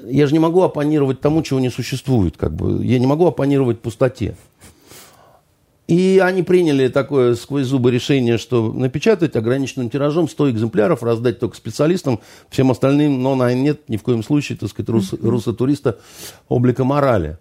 Я 0.04 0.26
же 0.26 0.32
не 0.32 0.38
могу 0.38 0.62
оппонировать 0.62 1.20
тому, 1.20 1.42
чего 1.42 1.60
не 1.60 1.70
существует. 1.70 2.36
Как 2.36 2.52
бы. 2.52 2.84
Я 2.84 2.98
не 2.98 3.06
могу 3.06 3.26
оппонировать 3.26 3.80
пустоте. 3.80 4.36
И 5.92 6.18
они 6.24 6.42
приняли 6.42 6.88
такое 6.88 7.34
сквозь 7.34 7.66
зубы 7.66 7.90
решение, 7.90 8.38
что 8.38 8.72
напечатать 8.72 9.36
ограниченным 9.36 9.90
тиражом 9.90 10.26
100 10.26 10.52
экземпляров, 10.52 11.02
раздать 11.02 11.38
только 11.38 11.54
специалистам, 11.54 12.20
всем 12.48 12.70
остальным, 12.70 13.22
но 13.22 13.34
на 13.34 13.52
нет 13.52 13.90
ни 13.90 13.98
в 13.98 14.02
коем 14.02 14.22
случае, 14.22 14.56
так 14.56 14.70
сказать, 14.70 14.88
рус, 14.88 15.12
руссо-туриста 15.12 15.98
облика 16.48 16.84
морали. 16.84 17.36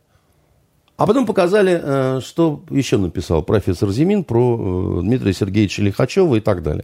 А 0.97 1.08
потом 1.08 1.26
показали, 1.26 1.80
э, 1.82 2.20
что 2.20 2.62
еще 2.70 2.97
написал 2.97 3.41
профессор 3.41 3.89
Зимин 3.89 4.26
про 4.26 4.99
э, 4.99 5.02
Дмитрия 5.02 5.32
Сергеевича 5.32 5.82
Лихачева 5.84 6.36
и 6.36 6.41
так 6.41 6.62
далее. 6.62 6.84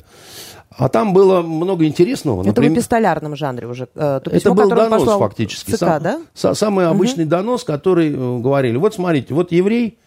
А 0.70 0.88
там 0.88 1.12
было 1.12 1.42
много 1.42 1.84
интересного. 1.84 2.44
Это 2.44 2.52
Например, 2.52 2.72
в 2.72 2.76
эпистолярном 2.76 3.36
жанре 3.36 3.68
уже. 3.68 3.90
Э, 3.94 4.22
то 4.24 4.30
письмо, 4.32 4.38
это 4.38 4.54
был 4.54 4.70
донос 4.70 5.20
фактически. 5.20 5.72
ЦК, 5.72 5.80
Сам, 5.80 6.02
да? 6.02 6.22
Самый 6.56 6.88
обычный 6.88 7.26
угу. 7.26 7.32
донос, 7.32 7.66
который 7.66 8.12
говорили, 8.40 8.78
вот 8.78 8.94
смотрите, 8.94 9.34
вот 9.34 9.52
еврей, 9.52 9.98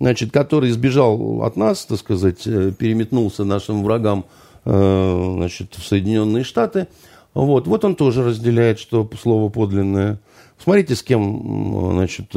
значит, 0.00 0.32
который 0.32 0.70
сбежал 0.70 1.42
от 1.42 1.56
нас, 1.56 1.84
так 1.84 1.98
сказать, 1.98 2.42
переметнулся 2.44 3.44
нашим 3.44 3.82
врагам 3.84 4.24
значит, 4.64 5.74
в 5.76 5.86
Соединенные 5.86 6.42
Штаты, 6.42 6.88
вот, 7.34 7.66
вот 7.66 7.84
он 7.84 7.96
тоже 7.96 8.24
разделяет, 8.24 8.78
что 8.78 9.08
слово 9.20 9.50
подлинное. 9.50 10.20
Смотрите, 10.58 10.94
с 10.94 11.02
кем 11.02 11.92
значит, 11.92 12.32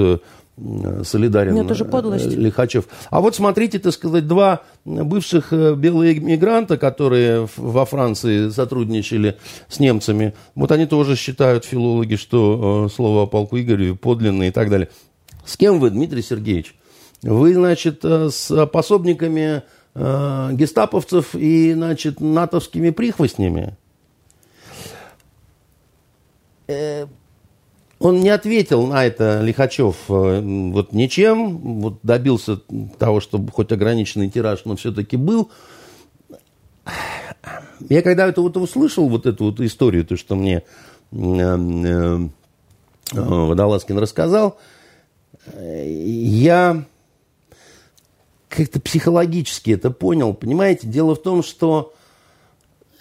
солидарен 1.04 1.54
Нет, 1.54 1.66
это 1.66 1.76
же 1.76 1.86
подлость. 1.86 2.26
Э, 2.26 2.30
Лихачев. 2.30 2.86
А 3.12 3.22
вот 3.22 3.36
смотрите, 3.36 3.78
так 3.78 3.94
сказать, 3.94 4.28
два 4.28 4.62
бывших 4.86 5.54
э, 5.54 5.76
белых 5.76 6.20
мигранта, 6.22 6.78
которые 6.78 7.48
во 7.58 7.86
Франции 7.86 8.50
сотрудничали 8.50 9.38
с 9.70 9.80
немцами, 9.80 10.34
вот 10.56 10.72
они 10.72 10.88
тоже 10.88 11.16
считают, 11.16 11.66
филологи, 11.66 12.16
что 12.16 12.88
э, 12.88 12.94
слово 12.94 13.24
о 13.24 13.28
полку 13.28 13.60
Игореве 13.60 13.96
подлинное 13.96 14.48
и 14.48 14.52
так 14.52 14.70
далее. 14.70 14.90
С 15.46 15.58
кем 15.58 15.80
вы, 15.80 15.92
Дмитрий 15.92 16.24
Сергеевич? 16.24 16.76
Вы, 17.24 17.54
значит, 17.54 18.04
с 18.04 18.68
пособниками 18.68 19.64
гестаповцев 19.96 21.34
и, 21.34 21.74
значит, 21.74 22.22
натовскими 22.22 22.92
прихвостнями? 22.92 23.76
Он 28.00 28.20
не 28.20 28.30
ответил 28.30 28.86
на 28.86 29.06
это, 29.06 29.42
Лихачев, 29.42 29.96
э, 30.10 30.42
вот 30.42 30.94
ничем, 30.94 31.58
вот 31.58 32.00
добился 32.04 32.58
того, 33.00 33.20
чтобы 33.22 33.52
хоть 33.52 33.72
ограниченный 33.72 34.30
тираж, 34.30 34.66
но 34.66 34.76
все-таки 34.76 35.18
был. 35.18 35.50
Я 37.90 38.04
когда 38.04 38.28
это 38.28 38.42
вот 38.42 38.56
услышал, 38.58 39.10
вот 39.10 39.26
эту 39.26 39.46
вот 39.46 39.60
историю, 39.62 40.06
то, 40.06 40.16
что 40.16 40.36
мне 40.36 40.62
э, 41.12 41.16
э, 41.16 42.28
Водолазкин 43.14 43.98
рассказал, 43.98 44.60
я 45.58 46.84
как-то 48.50 48.80
психологически 48.80 49.72
это 49.72 49.92
понял. 49.92 50.34
Понимаете, 50.34 50.88
дело 50.88 51.16
в 51.16 51.22
том, 51.22 51.44
что 51.44 51.94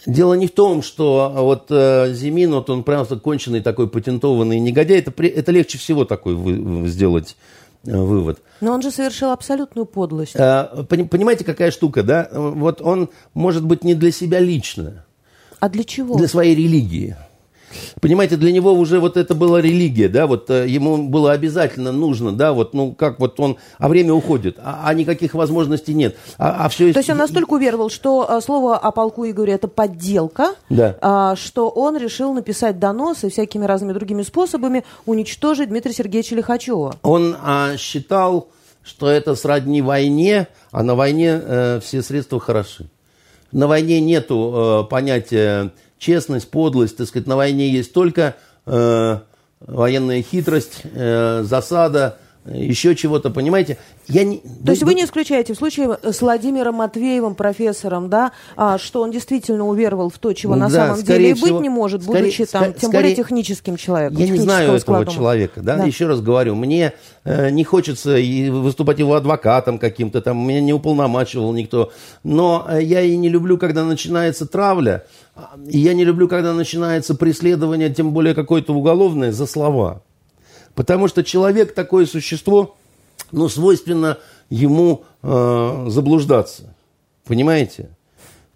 Дело 0.06 0.34
не 0.34 0.46
в 0.46 0.52
том, 0.52 0.82
что 0.82 1.32
вот 1.34 1.66
э, 1.70 2.12
Зимин, 2.14 2.52
вот 2.52 2.70
он 2.70 2.84
прям 2.84 3.04
конченый 3.06 3.60
такой 3.60 3.88
патентованный 3.88 4.60
негодяй, 4.60 5.00
это, 5.00 5.12
это 5.24 5.50
легче 5.50 5.78
всего 5.78 6.04
такой 6.04 6.36
вы, 6.36 6.88
сделать 6.88 7.36
э, 7.84 7.96
вывод. 7.96 8.38
Но 8.60 8.72
он 8.72 8.82
же 8.82 8.92
совершил 8.92 9.30
абсолютную 9.32 9.84
подлость. 9.84 10.36
Э, 10.36 10.84
понимаете, 10.88 11.44
какая 11.44 11.72
штука, 11.72 12.04
да? 12.04 12.28
Вот 12.32 12.80
он 12.82 13.08
может 13.34 13.64
быть 13.64 13.82
не 13.82 13.94
для 13.94 14.12
себя 14.12 14.38
лично. 14.38 15.04
А 15.58 15.68
для 15.68 15.82
чего? 15.82 16.16
Для 16.16 16.28
своей 16.28 16.54
религии. 16.54 17.16
Понимаете, 18.00 18.36
для 18.36 18.52
него 18.52 18.72
уже 18.72 19.00
вот 19.00 19.16
это 19.16 19.34
была 19.34 19.60
религия, 19.60 20.08
да, 20.08 20.26
вот 20.26 20.50
э, 20.50 20.68
ему 20.68 21.08
было 21.08 21.32
обязательно 21.32 21.92
нужно, 21.92 22.32
да, 22.32 22.52
вот, 22.52 22.74
ну, 22.74 22.92
как 22.92 23.20
вот 23.20 23.38
он, 23.40 23.56
а 23.78 23.88
время 23.88 24.12
уходит, 24.12 24.58
а, 24.58 24.82
а 24.84 24.94
никаких 24.94 25.34
возможностей 25.34 25.94
нет. 25.94 26.16
А, 26.38 26.64
а 26.64 26.68
все... 26.68 26.92
То 26.92 26.98
есть 26.98 27.10
он 27.10 27.18
настолько 27.18 27.54
уверовал, 27.54 27.90
что 27.90 28.30
а, 28.30 28.40
слово 28.40 28.76
о 28.76 28.90
полку 28.90 29.28
Игоре 29.28 29.54
это 29.54 29.68
подделка, 29.68 30.54
да. 30.68 30.96
а, 31.00 31.36
что 31.36 31.68
он 31.68 31.96
решил 31.96 32.32
написать 32.32 32.78
доносы 32.78 33.30
всякими 33.30 33.64
разными 33.64 33.92
другими 33.92 34.22
способами 34.22 34.84
уничтожить 35.06 35.68
Дмитрия 35.68 35.92
Сергеевича 35.92 36.34
Лихачева. 36.36 36.96
Он 37.02 37.36
а, 37.42 37.76
считал, 37.76 38.48
что 38.86 39.08
это 39.08 39.34
сродни 39.34 39.82
войне, 39.82 40.48
а 40.70 40.82
на 40.82 40.94
войне 40.94 41.40
э, 41.42 41.80
все 41.82 42.02
средства 42.02 42.38
хороши. 42.38 42.88
На 43.50 43.66
войне 43.66 44.00
нету 44.00 44.84
э, 44.86 44.88
понятия 44.88 45.72
честность, 46.06 46.50
подлость, 46.50 46.96
так 46.96 47.08
сказать, 47.08 47.26
на 47.26 47.36
войне 47.36 47.68
есть 47.68 47.92
только 47.92 48.36
э, 48.64 49.18
военная 49.60 50.22
хитрость, 50.22 50.82
э, 50.84 51.42
засада, 51.44 52.18
еще 52.46 52.94
чего-то, 52.94 53.30
понимаете? 53.30 53.76
Я 54.06 54.22
не... 54.22 54.38
То 54.64 54.70
есть 54.70 54.84
вы 54.84 54.94
не 54.94 55.04
исключаете 55.04 55.52
в 55.52 55.56
случае 55.56 55.98
с 56.02 56.20
Владимиром 56.20 56.76
Матвеевым, 56.76 57.34
профессором, 57.34 58.08
да, 58.08 58.32
а, 58.56 58.78
что 58.78 59.02
он 59.02 59.10
действительно 59.10 59.66
уверовал 59.66 60.10
в 60.10 60.18
то, 60.18 60.32
чего 60.32 60.54
на 60.54 60.68
да, 60.68 60.88
самом 60.88 61.02
деле 61.02 61.30
и 61.30 61.32
быть 61.32 61.42
всего, 61.42 61.60
не 61.60 61.68
может, 61.68 62.04
скорее, 62.04 62.20
будучи 62.20 62.44
там, 62.46 62.62
скорее, 62.62 62.78
тем 62.78 62.90
более 62.92 63.14
техническим 63.16 63.76
человеком. 63.76 64.18
Я 64.18 64.28
не 64.28 64.38
знаю 64.38 64.72
этого 64.72 65.06
человека, 65.06 65.60
да? 65.60 65.78
да, 65.78 65.84
еще 65.84 66.06
раз 66.06 66.20
говорю, 66.20 66.54
мне 66.54 66.92
э, 67.24 67.50
не 67.50 67.64
хочется 67.64 68.16
и 68.16 68.48
выступать 68.48 69.00
его 69.00 69.14
адвокатом 69.14 69.78
каким-то, 69.80 70.20
там, 70.20 70.46
меня 70.46 70.60
не 70.60 70.72
уполномачивал 70.72 71.52
никто, 71.52 71.90
но 72.22 72.64
э, 72.68 72.82
я 72.82 73.00
и 73.00 73.16
не 73.16 73.28
люблю, 73.28 73.58
когда 73.58 73.84
начинается 73.84 74.46
травля, 74.46 75.04
и 75.68 75.78
я 75.78 75.94
не 75.94 76.04
люблю, 76.04 76.28
когда 76.28 76.54
начинается 76.54 77.14
преследование, 77.14 77.92
тем 77.92 78.12
более 78.12 78.34
какое-то 78.34 78.74
уголовное, 78.74 79.32
за 79.32 79.46
слова. 79.46 80.02
Потому 80.74 81.08
что 81.08 81.24
человек 81.24 81.74
такое 81.74 82.06
существо, 82.06 82.76
ну, 83.32 83.48
свойственно 83.48 84.18
ему 84.50 85.04
э, 85.22 85.86
заблуждаться. 85.88 86.74
Понимаете? 87.26 87.90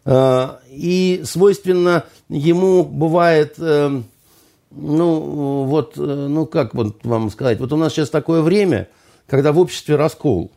Э, 0.05 0.57
и 0.71 1.23
свойственно 1.25 2.05
ему 2.29 2.85
бывает, 2.85 3.55
э, 3.59 4.03
ну, 4.71 5.65
вот, 5.65 5.95
э, 5.97 6.01
ну, 6.01 6.47
как 6.47 6.75
вот 6.75 7.05
вам 7.05 7.31
сказать, 7.31 7.59
вот 7.61 7.73
у 7.73 7.77
нас 7.77 7.93
сейчас 7.93 8.11
такое 8.11 8.43
время, 8.43 8.89
когда 9.27 9.53
в 9.53 9.59
обществе 9.59 9.97
раскол. 9.97 10.51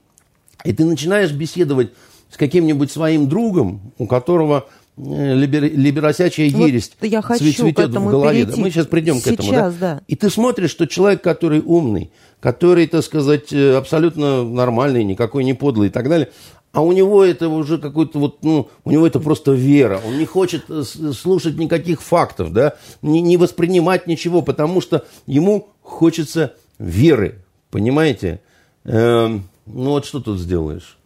И 0.63 0.73
ты 0.73 0.85
начинаешь 0.85 1.31
беседовать 1.31 1.91
с 2.29 2.37
каким-нибудь 2.37 2.91
своим 2.91 3.27
другом, 3.27 3.93
у 3.97 4.07
которого 4.07 4.67
либер, 4.97 5.63
либеросячая 5.63 6.47
ересь 6.47 6.91
вот 6.99 7.09
я 7.09 7.21
хочу 7.21 7.51
цветет 7.51 7.89
в 7.89 8.05
голове. 8.09 8.45
Да, 8.45 8.55
мы 8.57 8.69
сейчас 8.69 8.87
придем 8.87 9.15
сейчас, 9.15 9.23
к 9.23 9.39
этому. 9.39 9.51
Да? 9.51 9.73
Да. 9.79 10.01
И 10.07 10.15
ты 10.15 10.29
смотришь, 10.29 10.71
что 10.71 10.87
человек, 10.87 11.21
который 11.21 11.61
умный, 11.61 12.11
который, 12.39 12.87
так 12.87 13.03
сказать, 13.03 13.51
э, 13.51 13.75
абсолютно 13.75 14.43
нормальный, 14.43 15.03
никакой 15.03 15.43
не 15.43 15.53
подлый 15.53 15.87
и 15.87 15.91
так 15.91 16.09
далее, 16.09 16.29
а 16.73 16.81
у 16.81 16.91
него 16.91 17.23
это 17.23 17.49
уже 17.49 17.77
какой-то 17.77 18.19
вот, 18.19 18.43
ну, 18.43 18.67
у 18.83 18.91
него 18.91 19.05
это 19.05 19.19
просто 19.19 19.51
вера. 19.51 20.01
Он 20.05 20.17
не 20.17 20.25
хочет 20.25 20.65
э, 20.69 20.83
слушать 20.83 21.57
никаких 21.57 22.01
фактов, 22.01 22.51
да, 22.51 22.73
не, 23.01 23.21
не 23.21 23.37
воспринимать 23.37 24.07
ничего, 24.07 24.41
потому 24.41 24.81
что 24.81 25.05
ему 25.25 25.69
хочется 25.81 26.53
веры, 26.79 27.43
понимаете? 27.69 28.41
Эм, 28.85 29.49
ну 29.65 29.91
вот 29.91 30.05
что 30.05 30.19
тут 30.19 30.39
сделаешь? 30.39 30.97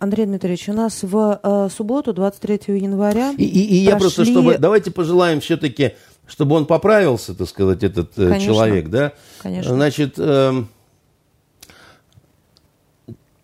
Андрей 0.00 0.24
Дмитриевич, 0.24 0.68
у 0.70 0.72
нас 0.72 1.02
в 1.02 1.40
э, 1.42 1.68
субботу, 1.70 2.14
23 2.14 2.74
января. 2.78 3.34
И, 3.36 3.44
и, 3.44 3.60
и 3.60 3.76
я 3.76 3.96
просто, 3.96 4.24
чтобы. 4.24 4.56
Давайте 4.56 4.90
пожелаем 4.90 5.40
все-таки, 5.40 5.92
чтобы 6.26 6.56
он 6.56 6.64
поправился, 6.64 7.34
так 7.34 7.46
сказать, 7.46 7.82
этот 7.82 8.18
э, 8.18 8.28
Конечно. 8.28 8.46
человек, 8.46 8.88
да? 8.88 9.12
Конечно. 9.42 9.74
Значит, 9.74 10.14
э, 10.16 10.62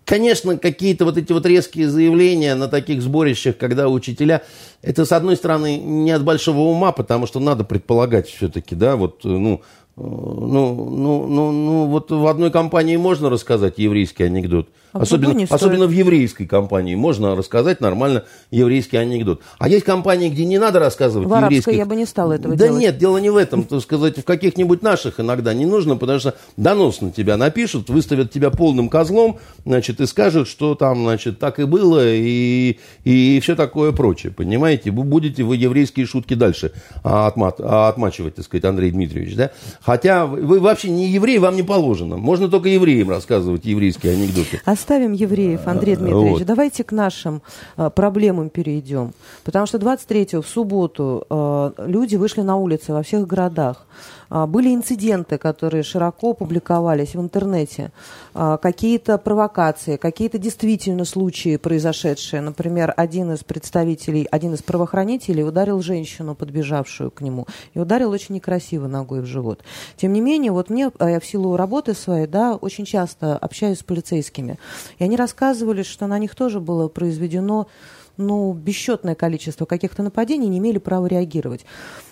конечно, 0.07 0.57
какие-то 0.57 1.05
вот 1.05 1.19
эти 1.19 1.31
вот 1.31 1.45
резкие 1.45 1.91
заявления 1.91 2.55
на 2.55 2.69
таких 2.69 3.03
сборищах, 3.03 3.59
когда 3.59 3.91
учителя, 3.91 4.43
это, 4.81 5.05
с 5.05 5.13
одной 5.13 5.37
стороны, 5.37 5.77
не 5.77 6.11
от 6.11 6.25
большого 6.25 6.61
ума, 6.61 6.93
потому 6.93 7.27
что 7.27 7.39
надо 7.39 7.65
предполагать 7.65 8.29
все-таки, 8.29 8.75
да, 8.75 8.97
вот, 8.97 9.27
э, 9.27 9.29
ну, 9.29 9.61
ну, 9.97 10.91
ну, 10.91 11.27
ну, 11.27 11.53
ну, 11.53 11.87
вот 11.87 12.11
в 12.11 12.27
одной 12.27 12.51
компании 12.51 12.97
можно 12.97 13.29
рассказать 13.29 13.79
еврейский 13.79 14.25
анекдот. 14.25 14.69
А 14.97 15.03
особенно, 15.03 15.47
особенно 15.49 15.87
в 15.87 15.91
еврейской 15.91 16.47
компании 16.47 16.95
можно 16.95 17.35
рассказать 17.37 17.81
нормально 17.81 18.25
еврейский 18.51 18.97
анекдот. 18.97 19.43
А 19.59 19.69
есть 19.69 19.85
компании, 19.85 20.29
где 20.29 20.45
не 20.45 20.59
надо 20.59 20.79
рассказывать 20.79 21.29
в 21.29 21.35
еврейский. 21.35 21.77
я 21.77 21.87
бы 21.87 21.97
не 21.97 22.07
стала 22.07 22.35
этого 22.35 22.57
да 22.57 22.67
делать. 22.67 22.81
нет, 22.81 22.99
дело 22.99 23.19
не 23.19 23.31
в 23.31 23.37
этом. 23.37 23.65
Так 23.65 23.81
сказать, 23.81 24.19
в 24.19 24.25
каких-нибудь 24.25 24.83
наших 24.83 25.21
иногда 25.21 25.55
не 25.55 25.67
нужно, 25.67 25.97
потому 25.97 26.19
что 26.19 26.35
донос 26.57 27.01
на 27.01 27.11
тебя 27.11 27.37
напишут, 27.37 27.89
выставят 27.89 28.31
тебя 28.31 28.51
полным 28.51 28.89
козлом, 28.89 29.39
значит, 29.65 30.01
и 30.01 30.07
скажут, 30.07 30.49
что 30.49 30.75
там, 30.75 31.03
значит, 31.05 31.39
так 31.39 31.59
и 31.59 31.65
было, 31.65 32.03
и, 32.05 32.79
и 33.05 33.41
все 33.41 33.57
такое 33.57 33.93
прочее. 33.93 34.33
Понимаете? 34.33 34.91
Вы 34.91 35.05
будете 35.05 35.43
вы 35.43 35.57
еврейские 35.57 36.07
шутки 36.07 36.35
дальше 36.35 36.73
отмат, 37.03 37.61
отмачивать, 37.61 38.37
так 38.37 38.45
сказать, 38.45 38.65
Андрей 38.65 38.91
Дмитриевич, 38.91 39.37
да? 39.37 39.51
Хотя 39.81 40.27
вы 40.27 40.61
вообще 40.61 40.91
не 40.91 41.09
еврей, 41.09 41.39
вам 41.39 41.57
не 41.57 41.63
положено. 41.63 42.17
Можно 42.17 42.49
только 42.49 42.69
евреям 42.69 43.11
рассказывать 43.11 43.65
еврейские 43.65 44.13
анекдоты. 44.15 44.61
Оставим 44.87 45.15
евреев, 45.15 45.67
Андрей 45.67 45.97
Дмитриевич. 45.97 46.39
Вот. 46.39 46.47
Давайте 46.47 46.85
к 46.85 46.93
нашим 46.93 47.43
а, 47.77 47.91
проблемам 47.91 48.51
перейдем. 48.51 49.15
Потому 49.43 49.67
что 49.67 49.81
23 49.81 50.37
в 50.41 50.47
субботу 50.47 51.27
а, 51.29 51.73
люди 51.79 52.15
вышли 52.15 52.43
на 52.43 52.55
улицы 52.55 52.93
во 52.93 53.03
всех 53.03 53.27
городах. 53.27 53.85
А, 54.29 54.47
были 54.47 54.75
инциденты, 54.75 55.39
которые 55.39 55.83
широко 55.83 56.35
публиковались 56.35 57.15
в 57.15 57.21
интернете, 57.21 57.93
а, 58.35 58.57
какие-то 58.57 59.19
провокации, 59.19 59.97
какие-то 59.97 60.39
действительно 60.39 61.05
случаи 61.05 61.57
произошедшие. 61.57 62.41
Например, 62.41 62.93
один 62.97 63.33
из 63.33 63.45
представителей, 63.45 64.27
один 64.31 64.55
из 64.55 64.63
правоохранителей 64.63 65.45
ударил 65.45 65.81
женщину, 65.81 66.35
подбежавшую 66.35 67.11
к 67.11 67.21
нему, 67.21 67.47
и 67.75 67.79
ударил 67.79 68.11
очень 68.11 68.35
некрасиво 68.35 68.89
ногой 68.89 69.21
в 69.21 69.27
живот. 69.27 69.63
Тем 69.97 70.13
не 70.13 70.21
менее, 70.21 70.53
вот 70.53 70.71
мне, 70.71 70.91
а, 70.99 71.11
я 71.11 71.21
в 71.21 71.27
силу 71.27 71.57
работы 71.57 71.95
своей, 71.95 72.27
да, 72.27 72.55
очень 72.55 72.85
часто 72.85 73.37
общаюсь 73.37 73.79
с 73.79 73.83
полицейскими, 73.83 74.59
и 74.99 75.05
они 75.05 75.17
рассказывали, 75.17 75.83
что 75.83 76.07
на 76.07 76.19
них 76.19 76.35
тоже 76.35 76.61
было 76.61 76.89
произведено 76.89 77.69
ну, 78.17 78.53
бесчетное 78.53 79.15
количество 79.15 79.65
каких-то 79.67 80.03
нападений 80.03 80.49
не 80.49 80.59
имели 80.59 80.79
права 80.79 81.07
реагировать. 81.07 81.65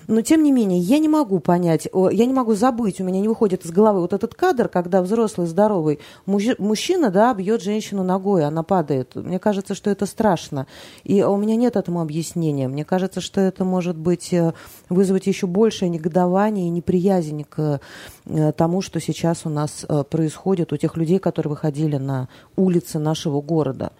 Но, 0.07 0.21
тем 0.21 0.43
не 0.43 0.53
менее, 0.53 0.79
я 0.79 0.99
не 0.99 1.09
могу 1.09 1.41
понять, 1.41 1.89
я 1.93 2.27
не 2.27 2.33
могу 2.33 2.55
забыть, 2.55 3.01
у 3.01 3.05
меня 3.05 3.21
не 3.21 3.29
выходит 3.29 3.65
из 3.65 3.71
головы 3.71 4.01
вот 4.01 4.13
этот 4.13 4.35
кадр, 4.35 4.69
когда 4.69 5.03
взрослый, 5.03 5.47
здоровый 5.47 5.99
мужчина, 6.27 7.11
да, 7.11 7.33
бьет 7.33 7.63
женщину 7.63 8.03
ногой, 8.03 8.45
она 8.45 8.63
падает. 8.63 9.15
Мне 9.15 9.39
кажется, 9.39 9.75
что 9.75 9.91
это 9.91 10.07
страшно. 10.07 10.67
И 11.05 11.23
у 11.23 11.37
меня 11.37 11.57
нет 11.57 11.77
этому 11.77 12.01
объяснения. 12.01 12.69
Мне 12.69 12.85
кажется, 12.85 13.21
что 13.21 13.41
это 13.41 13.65
может 13.65 13.97
быть 13.97 14.33
э, 14.33 14.53
вызвать 14.89 15.27
еще 15.27 15.47
большее 15.47 15.89
негодование 15.89 16.67
и 16.67 16.71
неприязнь 16.71 17.45
к 17.45 17.81
э, 18.27 18.53
тому, 18.53 18.83
что 18.83 19.01
сейчас 19.01 19.47
у 19.47 19.49
нас 19.49 19.87
э, 19.89 20.05
происходит 20.05 20.73
у 20.73 20.77
тех 20.77 20.97
людей, 20.97 21.19
которые 21.19 21.51
выходили 21.51 21.97
на 21.97 22.29
улицы 22.57 22.99
нашего 22.99 23.41
города. 23.41 23.93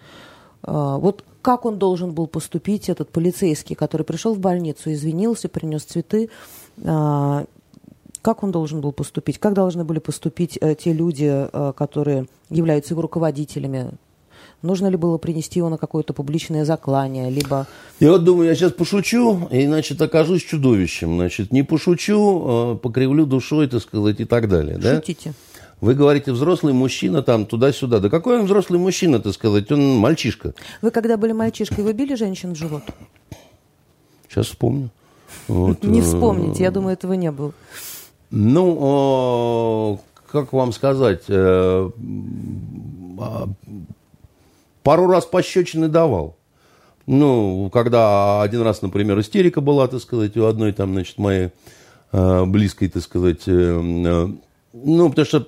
Вот 0.63 1.25
как 1.45 1.67
он 1.67 1.79
должен 1.79 2.13
был 2.13 2.27
поступить, 2.27 2.89
этот 2.89 3.11
полицейский, 3.11 3.77
который 3.77 4.05
пришел 4.05 4.33
в 4.35 4.39
больницу, 4.39 4.91
извинился, 4.91 5.51
принес 5.51 5.83
цветы, 5.83 6.31
а, 6.83 7.45
как 8.23 8.43
он 8.43 8.51
должен 8.51 8.81
был 8.81 8.93
поступить, 8.93 9.39
как 9.39 9.53
должны 9.53 9.85
были 9.85 9.99
поступить 9.99 10.57
э, 10.63 10.75
те 10.75 10.95
люди, 10.95 11.29
э, 11.31 11.73
которые 11.77 12.29
являются 12.49 12.95
его 12.95 13.03
руководителями, 13.03 13.91
Нужно 14.63 14.87
ли 14.87 14.97
было 14.97 15.19
принести 15.19 15.59
его 15.59 15.69
на 15.69 15.77
какое-то 15.77 16.15
публичное 16.15 16.65
заклание, 16.65 17.29
либо... 17.29 17.67
Я 18.01 18.13
вот 18.13 18.25
думаю, 18.25 18.49
я 18.49 18.55
сейчас 18.55 18.73
пошучу, 18.73 19.47
и, 19.51 19.67
значит, 19.67 20.01
окажусь 20.01 20.43
чудовищем. 20.43 21.17
Значит, 21.17 21.53
не 21.53 21.63
пошучу, 21.63 22.73
э, 22.73 22.79
покривлю 22.79 23.27
душой, 23.27 23.69
так 23.69 23.83
сказать, 23.83 24.21
и 24.21 24.25
так 24.25 24.49
далее. 24.49 24.81
Шутите. 24.81 25.31
Да? 25.31 25.54
Вы 25.85 25.95
говорите, 25.95 26.33
взрослый 26.33 26.73
мужчина 26.73 27.23
там 27.23 27.45
туда-сюда. 27.45 28.01
Да 28.01 28.09
какой 28.09 28.39
он 28.39 28.47
взрослый 28.47 28.81
мужчина, 28.81 29.21
так 29.21 29.35
сказать? 29.35 29.71
Он 29.71 29.97
мальчишка. 29.97 30.55
Вы 30.81 30.91
когда 30.91 31.19
были 31.19 31.33
мальчишкой, 31.33 31.85
вы 31.85 31.93
били 31.93 32.15
женщин 32.15 32.55
в 32.55 32.57
живот? 32.57 32.85
Сейчас 34.27 34.47
вспомню. 34.47 34.89
Вот. 35.47 35.85
Не 35.85 36.01
э, 36.01 36.03
вспомните, 36.03 36.63
я 36.63 36.71
думаю, 36.71 36.95
этого 36.95 37.13
не 37.13 37.31
было. 37.31 37.53
Ну, 38.31 40.01
как 40.33 40.55
вам 40.55 40.73
сказать, 40.73 41.25
э, 41.29 41.91
а, 43.21 43.49
пару 44.83 45.07
раз 45.07 45.27
пощечины 45.27 45.89
давал. 45.89 46.39
Ну, 47.07 47.69
когда 47.71 48.41
один 48.41 48.63
раз, 48.63 48.81
например, 48.81 49.21
истерика 49.21 49.61
была, 49.61 49.87
так 49.87 50.01
сказать, 50.01 50.35
у 50.39 50.47
одной 50.47 50.73
там, 50.73 50.95
значит, 50.95 51.19
моей 51.19 51.51
э, 52.13 52.45
близкой, 52.47 52.89
так 52.89 53.03
сказать, 53.03 53.43
ну, 53.47 55.11
потому 55.11 55.27
что 55.27 55.47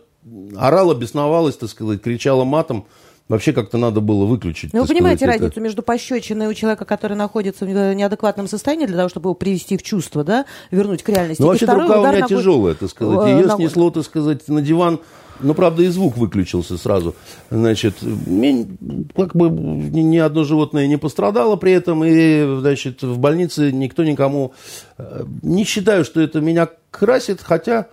орала, 0.57 0.95
бесновалась, 0.95 1.57
так 1.57 1.71
сказать, 1.71 2.03
кричала 2.03 2.45
матом. 2.45 2.87
Вообще 3.29 3.53
как-то 3.53 3.77
надо 3.77 4.01
было 4.01 4.25
выключить. 4.25 4.73
Ну, 4.73 4.83
вы 4.83 4.87
понимаете 4.87 5.25
сказать, 5.25 5.41
разницу 5.41 5.55
это... 5.55 5.61
между 5.61 5.83
пощечиной 5.83 6.47
у 6.47 6.55
человека, 6.55 6.85
который 6.85 7.17
находится 7.17 7.65
в 7.65 7.69
неадекватном 7.69 8.47
состоянии, 8.47 8.87
для 8.87 8.97
того, 8.97 9.09
чтобы 9.09 9.27
его 9.27 9.35
привести 9.35 9.77
в 9.77 9.83
чувство, 9.83 10.23
да, 10.23 10.47
вернуть 10.71 11.03
к 11.03 11.09
реальности. 11.09 11.43
Ну, 11.43 11.49
вообще 11.49 11.67
рука 11.67 11.99
у 11.99 12.03
меня 12.05 12.21
ногой... 12.21 12.29
тяжелая, 12.29 12.75
так 12.75 12.89
сказать. 12.89 13.29
Ее 13.29 13.47
ногой. 13.47 13.57
снесло, 13.57 13.91
так 13.91 14.05
сказать, 14.05 14.47
на 14.47 14.63
диван. 14.63 15.01
Ну, 15.41 15.55
правда, 15.55 15.83
и 15.83 15.89
звук 15.89 16.17
выключился 16.17 16.79
сразу. 16.79 17.17
Значит, 17.51 17.97
как 17.97 19.35
бы 19.35 19.51
ни 19.51 20.19
одно 20.19 20.45
животное 20.45 20.87
не 20.87 20.97
пострадало 20.97 21.57
при 21.57 21.73
этом, 21.73 22.05
и, 22.05 22.61
значит, 22.61 23.03
в 23.03 23.19
больнице 23.19 23.73
никто 23.73 24.05
никому... 24.05 24.53
Э, 24.99 25.25
не 25.43 25.65
считаю, 25.65 26.05
что 26.05 26.21
это 26.21 26.41
меня 26.41 26.69
красит, 26.91 27.41
хотя 27.43 27.89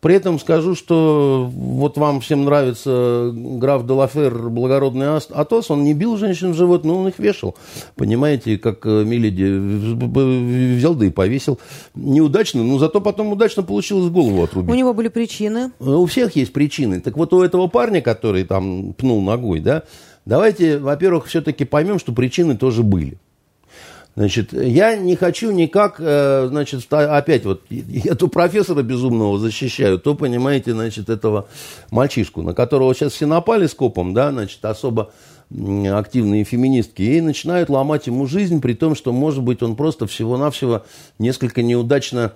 при 0.00 0.14
этом 0.14 0.38
скажу, 0.38 0.74
что 0.74 1.50
вот 1.52 1.98
вам 1.98 2.20
всем 2.20 2.44
нравится 2.44 3.32
граф 3.34 3.86
Делафер, 3.86 4.48
благородный 4.48 5.16
Атос, 5.16 5.70
он 5.70 5.84
не 5.84 5.94
бил 5.94 6.16
женщин 6.16 6.52
в 6.52 6.54
живот, 6.54 6.84
но 6.84 6.98
он 6.98 7.08
их 7.08 7.18
вешал. 7.18 7.56
Понимаете, 7.96 8.58
как 8.58 8.86
э, 8.86 9.04
Миледи 9.04 10.76
взял 10.76 10.94
да 10.94 11.06
и 11.06 11.10
повесил. 11.10 11.58
Неудачно, 11.94 12.62
но 12.62 12.78
зато 12.78 13.00
потом 13.00 13.32
удачно 13.32 13.62
получилось 13.62 14.10
голову 14.10 14.42
отрубить. 14.42 14.70
У 14.70 14.74
него 14.74 14.94
были 14.94 15.08
причины? 15.08 15.72
У 15.80 16.06
всех 16.06 16.36
есть 16.36 16.52
причины. 16.52 17.00
Так 17.00 17.16
вот 17.16 17.32
у 17.32 17.42
этого 17.42 17.66
парня, 17.66 18.00
который 18.00 18.44
там 18.44 18.92
пнул 18.92 19.20
ногой, 19.20 19.60
да, 19.60 19.82
давайте, 20.24 20.78
во-первых, 20.78 21.26
все-таки 21.26 21.64
поймем, 21.64 21.98
что 21.98 22.12
причины 22.12 22.56
тоже 22.56 22.82
были. 22.82 23.18
Значит, 24.18 24.52
я 24.52 24.96
не 24.96 25.14
хочу 25.14 25.52
никак, 25.52 26.00
э, 26.00 26.48
значит, 26.48 26.92
опять 26.92 27.44
вот, 27.44 27.62
я 27.70 28.16
то 28.16 28.26
профессора 28.26 28.82
безумного 28.82 29.38
защищаю, 29.38 30.00
то, 30.00 30.16
понимаете, 30.16 30.72
значит, 30.72 31.08
этого 31.08 31.46
мальчишку, 31.92 32.42
на 32.42 32.52
которого 32.52 32.92
сейчас 32.96 33.12
все 33.12 33.26
напали 33.26 33.68
скопом, 33.68 34.14
да, 34.14 34.32
значит, 34.32 34.64
особо 34.64 35.12
активные 35.52 36.42
феминистки, 36.42 37.00
и 37.00 37.20
начинают 37.20 37.70
ломать 37.70 38.08
ему 38.08 38.26
жизнь, 38.26 38.60
при 38.60 38.74
том, 38.74 38.96
что, 38.96 39.12
может 39.12 39.44
быть, 39.44 39.62
он 39.62 39.76
просто 39.76 40.08
всего-навсего 40.08 40.82
несколько 41.20 41.62
неудачно, 41.62 42.32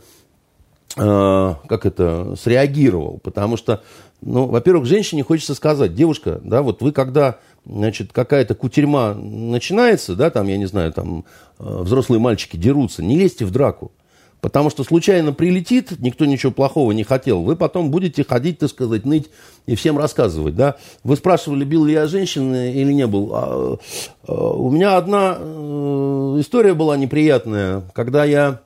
э, 0.97 1.55
как 1.67 1.85
это, 1.85 2.37
среагировал, 2.41 3.19
потому 3.25 3.57
что, 3.57 3.83
ну, 4.21 4.47
во-первых, 4.47 4.87
женщине 4.87 5.25
хочется 5.25 5.57
сказать, 5.57 5.97
девушка, 5.97 6.41
да, 6.45 6.63
вот 6.63 6.81
вы 6.81 6.93
когда 6.93 7.41
значит, 7.65 8.13
какая-то 8.13 8.55
кутерьма 8.55 9.15
начинается, 9.15 10.15
да, 10.15 10.31
там, 10.31 10.49
я 10.49 10.57
не 10.57 10.67
знаю, 10.67 10.93
там, 10.93 11.25
э, 11.59 11.83
взрослые 11.83 12.21
мальчики 12.21 12.57
дерутся, 12.57 13.03
не 13.03 13.17
лезьте 13.17 13.45
в 13.45 13.51
драку. 13.51 13.93
Потому 14.41 14.71
что 14.71 14.83
случайно 14.83 15.33
прилетит, 15.33 16.01
никто 16.01 16.25
ничего 16.25 16.51
плохого 16.51 16.91
не 16.91 17.05
хотел, 17.05 17.43
вы 17.43 17.55
потом 17.55 17.93
будете 17.93 18.25
ходить, 18.25 18.59
так 18.59 18.71
сказать, 18.71 19.07
ныть 19.07 19.31
и 19.67 19.77
всем 19.77 19.97
рассказывать, 19.97 20.57
да. 20.57 20.75
Вы 21.05 21.15
спрашивали, 21.15 21.65
бил 21.65 21.85
ли 21.85 21.93
я 21.93 22.09
женщин 22.09 22.53
или 22.53 22.93
не 22.93 23.07
был. 23.07 23.31
А, 23.33 23.79
а, 24.27 24.33
у 24.55 24.69
меня 24.73 24.97
одна 24.97 25.37
э, 25.39 26.37
история 26.41 26.75
была 26.75 26.97
неприятная, 26.97 27.85
когда 27.95 28.25
я 28.25 28.63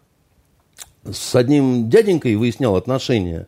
с 1.05 1.35
одним 1.35 1.91
дяденькой 1.91 2.37
выяснял 2.37 2.75
отношения, 2.77 3.47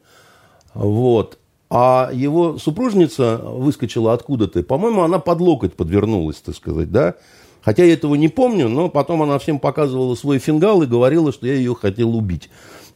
вот, 0.75 1.39
а 1.71 2.11
его 2.13 2.59
супружница 2.59 3.37
выскочила 3.37 4.13
откуда-то. 4.15 4.63
По-моему, 4.63 5.03
она 5.03 5.19
под 5.19 5.41
локоть 5.41 5.75
подвернулась, 5.75 6.37
так 6.37 6.55
сказать, 6.55 6.91
да. 6.91 7.15
Хотя 7.61 7.85
я 7.85 7.93
этого 7.93 8.15
не 8.15 8.29
помню, 8.29 8.69
но 8.69 8.89
потом 8.89 9.23
она 9.23 9.39
всем 9.39 9.59
показывала 9.59 10.15
свой 10.15 10.39
фингал 10.39 10.83
и 10.83 10.87
говорила, 10.87 11.33
что 11.33 11.47
я 11.47 11.55
ее 11.55 11.75
хотел 11.75 12.17
убить. 12.17 12.49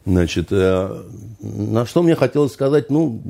Значит, 0.05 0.47
э, 0.51 1.03
на 1.39 1.85
что 1.85 2.01
мне 2.01 2.15
хотелось 2.15 2.53
сказать, 2.53 2.89
ну, 2.89 3.21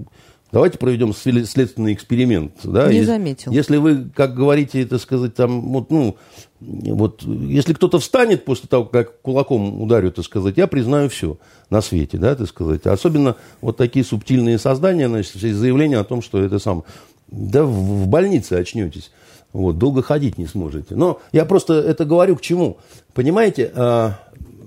давайте 0.54 0.78
проведем 0.78 1.14
следственный 1.14 1.94
эксперимент. 1.94 2.54
Да? 2.64 2.94
Не 2.94 3.02
заметил. 3.02 3.52
Если 3.52 3.78
вы, 3.78 4.08
как 4.16 4.36
говорите, 4.36 4.82
это 4.82 5.00
сказать, 5.00 5.34
там, 5.34 5.74
вот, 5.74 5.90
ну, 5.90 6.16
вот, 6.62 7.24
если 7.24 7.74
кто-то 7.74 8.00
встанет 8.00 8.46
после 8.46 8.70
того, 8.70 8.86
как 8.86 9.20
кулаком 9.22 9.82
ударю, 9.82 10.12
так 10.12 10.24
сказать, 10.24 10.56
я 10.56 10.68
признаю 10.68 11.10
все 11.10 11.38
на 11.72 11.82
свете, 11.82 12.18
да, 12.18 12.36
так 12.36 12.48
сказать. 12.48 12.86
Особенно 12.86 13.36
вот 13.62 13.78
такие 13.78 14.06
субтильные 14.06 14.60
создания, 14.60 15.10
значит, 15.10 15.34
заявления 15.34 15.98
о 15.98 16.04
том, 16.04 16.22
что 16.22 16.42
это 16.42 16.60
сам, 16.60 16.84
да 17.28 17.66
в, 17.66 18.08
больнице 18.08 18.54
очнетесь. 18.54 19.12
Вот, 19.54 19.78
долго 19.78 20.02
ходить 20.02 20.38
не 20.38 20.48
сможете. 20.48 20.96
Но 20.96 21.20
я 21.32 21.46
просто 21.46 21.74
это 21.74 22.06
говорю 22.06 22.36
к 22.36 22.42
чему. 22.42 22.78
Понимаете, 23.14 23.72
э, 23.74 24.12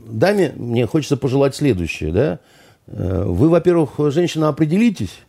даме 0.09 0.53
мне 0.57 0.87
хочется 0.87 1.17
пожелать 1.17 1.55
следующее, 1.57 2.13
да. 2.13 2.39
Э, 2.87 3.25
вы, 3.27 3.49
во-первых, 3.49 3.95
женщина, 4.13 4.49
определитесь, 4.49 5.26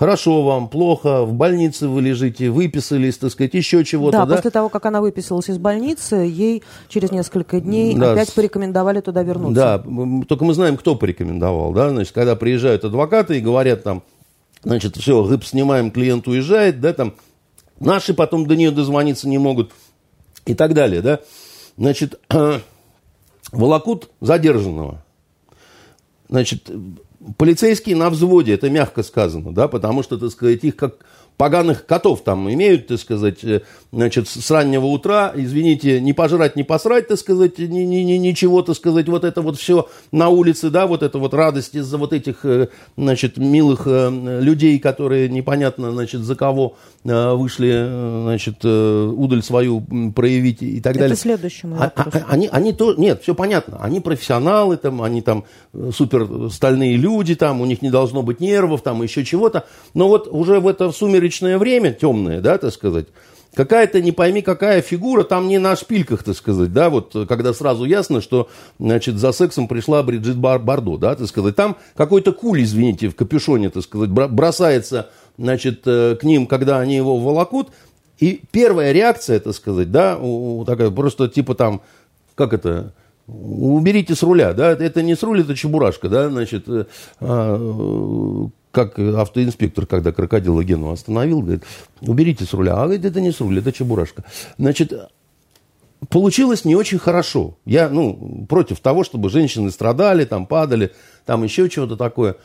Хорошо 0.00 0.42
вам, 0.44 0.70
плохо, 0.70 1.26
в 1.26 1.34
больнице 1.34 1.86
вы 1.86 2.00
лежите, 2.00 2.48
выписались, 2.48 3.18
так 3.18 3.30
сказать, 3.32 3.52
еще 3.52 3.84
чего-то. 3.84 4.20
Да, 4.20 4.24
да, 4.24 4.36
после 4.36 4.50
того, 4.50 4.70
как 4.70 4.86
она 4.86 5.02
выписалась 5.02 5.50
из 5.50 5.58
больницы, 5.58 6.14
ей 6.14 6.62
через 6.88 7.10
несколько 7.10 7.60
дней 7.60 7.94
да, 7.94 8.12
опять 8.12 8.32
порекомендовали 8.32 9.02
туда 9.02 9.22
вернуться. 9.22 9.84
Да, 9.84 10.24
только 10.26 10.46
мы 10.46 10.54
знаем, 10.54 10.78
кто 10.78 10.96
порекомендовал, 10.96 11.74
да, 11.74 11.90
значит, 11.90 12.14
когда 12.14 12.34
приезжают 12.34 12.82
адвокаты 12.82 13.36
и 13.36 13.40
говорят 13.42 13.82
там, 13.82 14.02
значит, 14.64 14.96
все, 14.96 15.22
гыб 15.22 15.44
снимаем, 15.44 15.90
клиент 15.90 16.26
уезжает, 16.28 16.80
да, 16.80 16.94
там, 16.94 17.12
наши 17.78 18.14
потом 18.14 18.46
до 18.46 18.56
нее 18.56 18.70
дозвониться 18.70 19.28
не 19.28 19.36
могут 19.36 19.70
и 20.46 20.54
так 20.54 20.72
далее, 20.72 21.02
да. 21.02 21.20
Значит, 21.76 22.18
волокут 23.52 24.08
задержанного. 24.22 25.04
Значит, 26.30 26.70
полицейские 27.36 27.96
на 27.96 28.10
взводе, 28.10 28.54
это 28.54 28.70
мягко 28.70 29.02
сказано, 29.02 29.52
да, 29.52 29.68
потому 29.68 30.02
что, 30.02 30.18
так 30.18 30.30
сказать, 30.30 30.64
их 30.64 30.76
как 30.76 31.04
поганых 31.40 31.86
котов 31.86 32.22
там 32.22 32.52
имеют, 32.52 32.88
так 32.88 33.00
сказать, 33.00 33.42
э, 33.44 33.62
значит, 33.92 34.28
с 34.28 34.50
раннего 34.50 34.84
утра, 34.84 35.32
извините, 35.34 35.98
не 35.98 36.12
пожрать, 36.12 36.54
не 36.54 36.64
посрать, 36.64 37.08
так 37.08 37.18
сказать, 37.18 37.58
ни, 37.58 37.80
ни, 37.80 38.02
ни, 38.02 38.18
ничего, 38.18 38.60
так 38.60 38.76
сказать, 38.76 39.08
вот 39.08 39.24
это 39.24 39.40
вот 39.40 39.56
все 39.56 39.88
на 40.12 40.28
улице, 40.28 40.68
да, 40.68 40.86
вот 40.86 41.02
это 41.02 41.18
вот 41.18 41.32
радость 41.32 41.74
из-за 41.74 41.96
вот 41.96 42.12
этих, 42.12 42.44
э, 42.44 42.68
значит, 42.98 43.38
милых 43.38 43.86
людей, 43.86 44.78
которые 44.78 45.30
непонятно, 45.30 45.92
значит, 45.92 46.20
за 46.20 46.34
кого 46.34 46.76
вышли, 47.04 48.22
значит, 48.24 48.62
удаль 48.62 49.42
свою 49.42 49.80
проявить 50.14 50.62
и 50.62 50.82
так 50.82 50.92
далее. 50.92 51.14
Это 51.14 51.22
следующий 51.22 51.66
мой 51.66 51.78
а. 51.80 51.90
А, 51.96 52.24
они, 52.28 52.50
они 52.52 52.74
то, 52.74 52.92
нет, 52.92 53.22
все 53.22 53.34
понятно, 53.34 53.78
они 53.80 54.00
профессионалы, 54.00 54.76
там, 54.76 55.00
они 55.00 55.22
там 55.22 55.46
супер 55.92 56.50
стальные 56.50 56.98
люди, 56.98 57.34
там, 57.34 57.62
у 57.62 57.64
них 57.64 57.80
не 57.80 57.88
должно 57.88 58.22
быть 58.22 58.40
нервов, 58.40 58.82
там, 58.82 59.02
еще 59.02 59.24
чего-то, 59.24 59.64
но 59.94 60.08
вот 60.08 60.28
уже 60.30 60.60
в 60.60 60.68
это 60.68 60.92
сумеречное 61.30 61.58
время, 61.58 61.92
темное, 61.92 62.40
да, 62.40 62.58
так 62.58 62.72
сказать, 62.72 63.06
какая-то 63.54 64.00
не 64.00 64.12
пойми 64.12 64.42
какая 64.42 64.82
фигура, 64.82 65.24
там 65.24 65.48
не 65.48 65.58
на 65.58 65.76
шпильках, 65.76 66.22
так 66.22 66.36
сказать, 66.36 66.72
да, 66.72 66.90
вот 66.90 67.14
когда 67.28 67.52
сразу 67.52 67.84
ясно, 67.84 68.20
что, 68.20 68.48
значит, 68.78 69.16
за 69.16 69.32
сексом 69.32 69.68
пришла 69.68 70.02
Бриджит 70.02 70.36
Бар 70.36 70.58
Бардо, 70.58 70.96
да, 70.96 71.14
так 71.14 71.26
сказать, 71.26 71.56
там 71.56 71.76
какой-то 71.96 72.32
куль, 72.32 72.62
извините, 72.62 73.08
в 73.08 73.16
капюшоне, 73.16 73.70
так 73.70 73.82
сказать, 73.82 74.10
бросается, 74.10 75.10
значит, 75.38 75.82
э, 75.86 76.16
к 76.20 76.24
ним, 76.24 76.46
когда 76.46 76.80
они 76.80 76.96
его 76.96 77.18
волокут, 77.18 77.68
и 78.18 78.42
первая 78.50 78.92
реакция, 78.92 79.40
так 79.40 79.54
сказать, 79.54 79.90
да, 79.90 80.18
такая 80.66 80.90
просто 80.90 81.28
типа 81.28 81.54
там, 81.54 81.80
как 82.34 82.52
это, 82.52 82.92
уберите 83.26 84.14
с 84.14 84.22
руля, 84.22 84.52
да, 84.52 84.72
это 84.72 85.02
не 85.02 85.14
с 85.14 85.22
руля, 85.22 85.42
это 85.42 85.54
чебурашка, 85.54 86.08
да, 86.08 86.28
значит, 86.28 86.68
э, 86.68 86.84
а, 87.20 88.50
как 88.70 88.98
автоинспектор, 88.98 89.86
когда 89.86 90.12
крокодила 90.12 90.62
Гену 90.62 90.90
остановил, 90.90 91.40
говорит, 91.40 91.64
уберите 92.00 92.44
с 92.44 92.52
руля, 92.52 92.74
а 92.74 92.84
говорит, 92.84 93.04
это 93.04 93.20
не 93.20 93.32
с 93.32 93.40
руля, 93.40 93.60
это 93.60 93.72
чебурашка. 93.72 94.24
Значит, 94.58 94.92
получилось 96.08 96.64
не 96.64 96.76
очень 96.76 96.98
хорошо. 96.98 97.56
Я, 97.64 97.88
ну, 97.88 98.46
против 98.48 98.80
того, 98.80 99.04
чтобы 99.04 99.30
женщины 99.30 99.70
страдали, 99.70 100.24
там, 100.24 100.46
падали, 100.46 100.92
там 101.26 101.42
еще 101.42 101.68
чего-то 101.68 101.96
такое. 101.96 102.36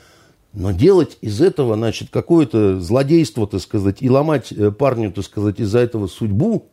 Но 0.54 0.72
делать 0.72 1.18
из 1.22 1.42
этого, 1.42 1.76
значит, 1.76 2.10
какое-то 2.12 2.80
злодейство, 2.80 3.46
так 3.46 3.62
сказать, 3.62 3.98
и 4.02 4.10
ломать 4.10 4.52
э, 4.52 4.72
парню, 4.72 5.12
так 5.12 5.26
сказать, 5.26 5.60
из-за 5.60 5.80
этого 5.80 6.08
судьбу, 6.08 6.70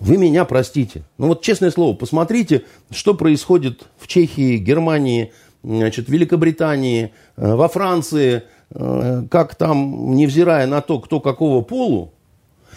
вы 0.00 0.18
меня 0.18 0.44
простите. 0.44 1.04
Ну 1.16 1.28
вот 1.28 1.42
честное 1.42 1.70
слово, 1.70 1.96
посмотрите, 1.96 2.64
что 2.90 3.14
происходит 3.14 3.84
в 3.98 4.08
Чехии, 4.08 4.58
Германии, 4.58 5.32
значит, 5.66 6.08
Великобритании, 6.08 7.12
э, 7.36 7.54
во 7.54 7.68
Франции, 7.68 8.44
э, 8.70 9.22
как 9.30 9.54
там, 9.56 10.14
невзирая 10.14 10.66
на 10.66 10.80
то, 10.80 11.00
кто 11.00 11.20
какого 11.20 11.62
полу. 11.62 12.12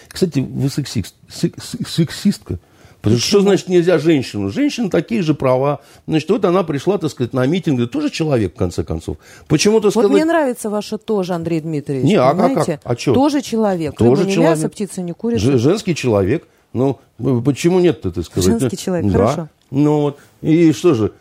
Кстати, 0.08 0.40
вы 0.40 0.70
сексист, 0.70 1.16
сексистка. 1.30 2.58
Потому 3.02 3.20
что, 3.20 3.28
что 3.30 3.42
значит 3.42 3.70
нельзя 3.70 3.98
женщину? 3.98 4.50
Женщины 4.50 4.90
такие 4.90 5.22
же 5.22 5.34
права. 5.34 5.80
Значит, 6.06 6.30
вот 6.32 6.44
она 6.44 6.64
пришла, 6.64 6.98
так 6.98 7.10
сказать, 7.12 7.32
на 7.32 7.46
митинг, 7.46 7.90
тоже 7.90 8.10
человек, 8.10 8.56
в 8.56 8.58
конце 8.58 8.84
концов. 8.84 9.18
Почему-то 9.48 9.90
сказать... 9.90 10.10
Вот 10.10 10.16
мне 10.16 10.26
нравится 10.26 10.70
ваше 10.70 10.98
тоже, 10.98 11.34
Андрей 11.34 11.62
Дмитриевич. 11.62 12.06
Не, 12.06 12.16
а 12.16 12.34
как, 12.34 12.66
как? 12.66 12.82
А 12.84 12.98
что? 12.98 13.14
Тоже 13.14 13.42
человек. 13.42 13.96
Тоже 13.96 14.24
Рыба 14.24 14.32
человек. 14.32 14.38
не 14.38 14.44
мясо, 14.44 14.70
птица 14.70 15.02
не 15.02 15.14
курица. 15.14 15.46
Ж, 15.46 15.58
женский 15.60 15.96
человек. 15.96 16.46
Ну, 16.74 17.00
почему 17.46 17.80
нет-то, 17.80 18.12
так 18.12 18.26
сказать? 18.26 18.60
Женский 18.60 18.78
человек, 18.78 19.12
да. 19.12 19.18
хорошо. 19.18 19.50
Ну 19.72 20.02
вот, 20.02 20.18
и 20.42 20.72
что 20.74 20.94
же, 20.94 21.14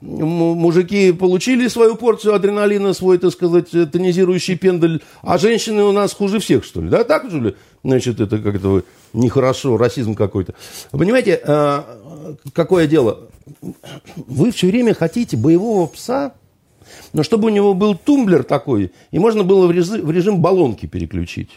мужики 0.00 1.12
получили 1.12 1.68
свою 1.68 1.94
порцию 1.94 2.34
адреналина, 2.34 2.92
свой, 2.94 3.18
так 3.18 3.30
сказать, 3.30 3.70
тонизирующий 3.70 4.56
пендель, 4.56 5.02
а 5.22 5.38
женщины 5.38 5.84
у 5.84 5.92
нас 5.92 6.12
хуже 6.12 6.40
всех, 6.40 6.64
что 6.64 6.80
ли? 6.80 6.88
Да, 6.88 7.04
так 7.04 7.30
же 7.30 7.40
ли? 7.40 7.54
Значит, 7.84 8.20
это 8.20 8.38
как-то 8.38 8.82
нехорошо, 9.12 9.76
расизм 9.76 10.14
какой-то. 10.14 10.54
Понимаете, 10.90 11.40
а, 11.46 11.84
какое 12.52 12.86
дело? 12.88 13.28
Вы 14.16 14.50
все 14.50 14.66
время 14.66 14.94
хотите 14.94 15.36
боевого 15.36 15.86
пса, 15.86 16.34
но 17.12 17.22
чтобы 17.22 17.46
у 17.46 17.50
него 17.50 17.74
был 17.74 17.94
тумблер 17.94 18.42
такой, 18.42 18.92
и 19.12 19.18
можно 19.18 19.44
было 19.44 19.66
в 19.68 19.70
режим, 19.70 20.40
баллонки 20.42 20.86
переключить. 20.86 21.50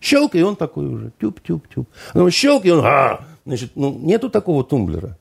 Щелк, 0.00 0.34
и 0.34 0.42
он 0.42 0.56
такой 0.56 0.86
уже, 0.86 1.12
тюп-тюп-тюп. 1.20 1.86
Щелк, 2.30 2.64
и 2.64 2.70
он, 2.70 2.80
а, 2.86 3.26
значит, 3.44 3.72
ну, 3.74 3.98
нету 4.00 4.30
такого 4.30 4.64
тумблера. 4.64 5.18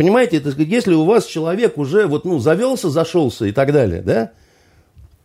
Понимаете, 0.00 0.38
это, 0.38 0.48
если 0.62 0.94
у 0.94 1.04
вас 1.04 1.26
человек 1.26 1.76
уже 1.76 2.06
вот, 2.06 2.24
ну, 2.24 2.38
завелся, 2.38 2.88
зашелся 2.88 3.44
и 3.44 3.52
так 3.52 3.70
далее, 3.70 4.00
да, 4.00 4.30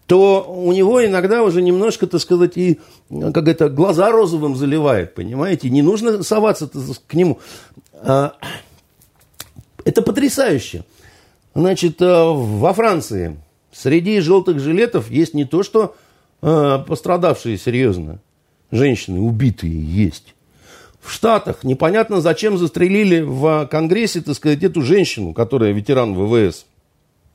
то 0.05 0.43
у 0.49 0.73
него 0.73 1.05
иногда 1.05 1.43
уже 1.43 1.61
немножко, 1.61 2.07
так 2.07 2.19
сказать, 2.19 2.57
и 2.57 2.82
как 3.09 3.47
это, 3.47 3.69
глаза 3.69 4.11
розовым 4.11 4.57
заливает, 4.57 5.15
понимаете? 5.15 5.69
Не 5.69 5.82
нужно 5.82 6.23
соваться 6.23 6.69
к 7.07 7.13
нему. 7.13 7.39
А, 8.01 8.34
это 9.86 10.01
потрясающе. 10.01 10.84
Значит, 11.53 12.01
а, 12.01 12.34
во 12.34 12.73
Франции 12.73 13.38
среди 13.71 14.19
желтых 14.19 14.59
жилетов 14.59 15.09
есть 15.09 15.34
не 15.34 15.45
то, 15.45 15.63
что 15.63 15.95
а, 16.41 16.80
пострадавшие 16.80 17.57
серьезно, 17.57 18.19
женщины 18.71 19.21
убитые 19.21 19.82
есть. 19.82 20.35
В 21.06 21.12
Штатах 21.12 21.64
непонятно 21.64 22.20
зачем 22.20 22.58
застрелили 22.58 23.22
в 23.22 23.68
Конгрессе, 23.70 24.22
так 24.22 24.36
сказать, 24.36 24.64
эту 24.64 24.82
женщину, 24.82 25.34
которая 25.34 25.72
ветеран 25.72 26.16
ВВС. 26.16 26.66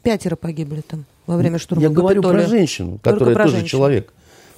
Пятеро 0.03 0.35
погибли 0.35 0.81
там 0.81 1.05
во 1.27 1.37
время 1.37 1.59
штурма. 1.59 1.83
Я 1.83 1.89
говорю 1.89 2.23
про 2.23 2.47
женщину, 2.47 2.99
которая 3.01 3.35
про 3.35 3.45
тоже 3.45 3.59
женщину. 3.59 3.69
человек. 3.69 4.13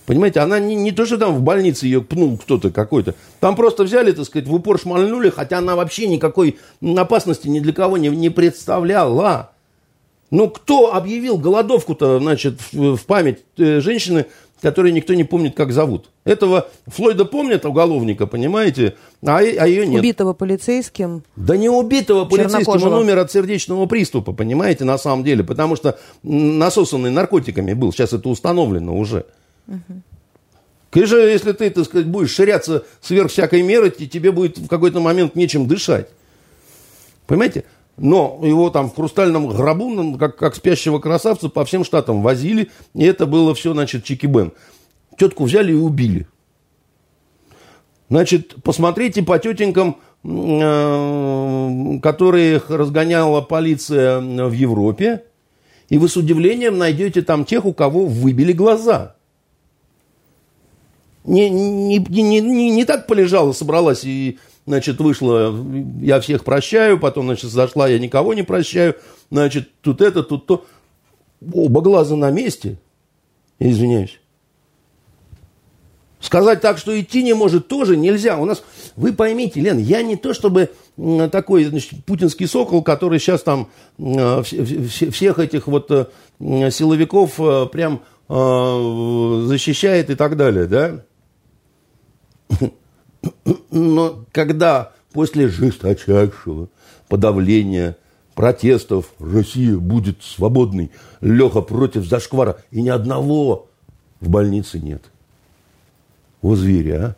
Понимаете, 0.07 0.41
она 0.41 0.59
не, 0.59 0.75
не 0.75 0.93
то, 0.93 1.05
что 1.05 1.19
там 1.19 1.35
в 1.35 1.43
больнице 1.43 1.87
ее 1.87 2.01
пнул 2.01 2.39
кто-то 2.39 2.71
какой-то. 2.71 3.15
Там 3.39 3.55
просто 3.55 3.85
взяли, 3.85 4.13
так 4.13 4.25
сказать, 4.25 4.49
в 4.49 4.55
упор 4.55 4.81
шмальнули, 4.81 5.29
хотя 5.29 5.59
она 5.59 5.77
вообще 5.77 6.07
никакой 6.07 6.59
опасности 6.81 7.49
ни 7.49 7.61
для 7.61 7.73
кого 7.73 7.99
не, 7.99 8.09
не 8.09 8.31
представляла. 8.31 9.53
Ну, 10.31 10.49
кто 10.49 10.95
объявил 10.95 11.37
голодовку-то, 11.37 12.19
значит, 12.19 12.61
в, 12.73 12.97
в 12.97 13.05
память 13.05 13.41
э, 13.59 13.81
женщины, 13.81 14.27
которые 14.63 14.93
никто 14.93 15.13
не 15.15 15.25
помнит, 15.25 15.57
как 15.57 15.73
зовут. 15.73 16.11
Этого 16.25 16.69
Флойда 16.87 17.25
помнят, 17.25 17.67
уголовника, 17.67 18.27
понимаете, 18.27 18.95
а, 19.21 19.39
а 19.39 19.67
ее 19.67 19.87
нет. 19.87 20.01
Убитого 20.01 20.33
полицейским. 20.35 21.25
Да 21.35 21.57
не 21.57 21.69
убитого 21.69 22.25
полицейским, 22.25 22.83
он 22.87 22.95
умер 22.95 23.19
от 23.19 23.33
сердечного 23.33 23.87
приступа, 23.87 24.33
понимаете, 24.33 24.85
на 24.85 24.99
самом 24.99 25.25
деле, 25.25 25.43
потому 25.43 25.75
что 25.75 25.99
насосанный 26.23 27.11
наркотиками 27.11 27.73
был, 27.73 27.93
сейчас 27.93 28.13
это 28.13 28.29
установлено 28.29 28.97
уже. 28.97 29.27
Угу. 29.67 30.03
Конечно, 30.91 31.17
если 31.17 31.53
ты, 31.53 31.71
так 31.71 31.85
сказать, 31.85 32.07
будешь 32.07 32.31
ширяться 32.31 32.85
сверх 33.01 33.33
всякой 33.33 33.63
меры, 33.63 33.91
тебе 33.91 34.31
будет 34.31 34.59
в 34.59 34.69
какой-то 34.69 35.01
момент 35.01 35.35
нечем 35.35 35.67
дышать. 35.67 36.09
Понимаете? 37.27 37.65
Но 37.97 38.41
его 38.43 38.71
там 38.71 38.91
в 38.91 38.95
хрустальном 38.95 39.49
гробу, 39.49 40.17
как, 40.19 40.37
как 40.37 40.55
спящего 40.55 40.99
красавца, 40.99 41.49
по 41.49 41.65
всем 41.65 41.85
штатам 41.85 42.23
возили. 42.23 42.71
И 42.95 43.05
это 43.05 43.27
было 43.27 43.55
все, 43.55 43.73
значит, 43.73 44.05
чики-бен. 44.05 44.53
Тетку 45.19 45.45
взяли 45.45 45.73
и 45.73 45.77
убили. 45.77 46.27
Значит, 48.09 48.57
посмотрите 48.63 49.23
по 49.23 49.39
тетенькам, 49.39 49.97
э, 50.25 51.99
которых 52.03 52.71
разгоняла 52.71 53.41
полиция 53.41 54.21
в 54.21 54.53
Европе, 54.53 55.25
и 55.89 55.99
вы 55.99 56.09
с 56.09 56.17
удивлением 56.17 56.79
найдете 56.79 57.23
там 57.23 57.45
тех, 57.45 57.65
у 57.65 57.73
кого 57.73 58.07
выбили 58.07 58.53
глаза. 58.53 59.17
Не, 61.25 61.49
не, 61.49 61.99
не, 61.99 62.41
не, 62.41 62.71
не 62.71 62.85
так 62.85 63.07
полежала, 63.07 63.53
собралась 63.53 64.05
и 64.05 64.39
значит, 64.67 64.99
вышла, 65.01 65.55
я 66.01 66.21
всех 66.21 66.45
прощаю, 66.45 66.99
потом, 66.99 67.27
значит, 67.27 67.51
зашла, 67.51 67.89
я 67.89 67.99
никого 67.99 68.35
не 68.35 68.43
прощаю, 68.43 68.97
значит, 69.31 69.71
тут 69.81 70.01
это, 70.01 70.23
тут 70.23 70.47
то. 70.47 70.65
Оба 71.53 71.81
глаза 71.81 72.15
на 72.15 72.31
месте, 72.31 72.79
извиняюсь. 73.59 74.21
Сказать 76.23 76.61
так, 76.61 76.79
что 76.79 76.99
идти 76.99 77.25
не 77.25 77.35
может, 77.35 77.67
тоже 77.67 77.97
нельзя. 77.97 78.39
У 78.39 78.45
нас, 78.45 78.63
вы 78.95 79.13
поймите, 79.13 79.61
Лен, 79.61 79.79
я 79.79 80.03
не 80.03 80.15
то 80.15 80.33
чтобы 80.35 80.71
такой 81.33 81.65
значит, 81.65 82.05
путинский 82.05 82.47
сокол, 82.47 82.85
который 82.85 83.19
сейчас 83.19 83.43
там 83.43 83.69
э, 83.99 84.43
всех 84.43 85.41
этих 85.41 85.67
вот 85.67 85.91
э, 85.91 86.07
силовиков 86.71 87.41
э, 87.41 87.67
прям 87.67 88.03
защищает 88.29 90.11
и 90.11 90.15
так 90.15 90.37
далее, 90.37 90.67
да? 90.67 91.05
Но 93.71 94.25
когда 94.33 94.93
после 95.13 95.49
жесточайшего 95.49 96.69
подавления 97.09 97.97
протестов 98.35 99.13
Россия 99.19 99.77
будет 99.77 100.23
свободной, 100.23 100.91
Леха 101.21 101.61
против 101.61 102.07
зашквара, 102.07 102.63
и 102.71 102.83
ни 102.83 102.89
одного 102.89 103.69
в 104.21 104.29
больнице 104.29 104.79
нет. 104.79 105.03
О, 106.41 106.55
зверя, 106.55 107.01
а! 107.01 107.17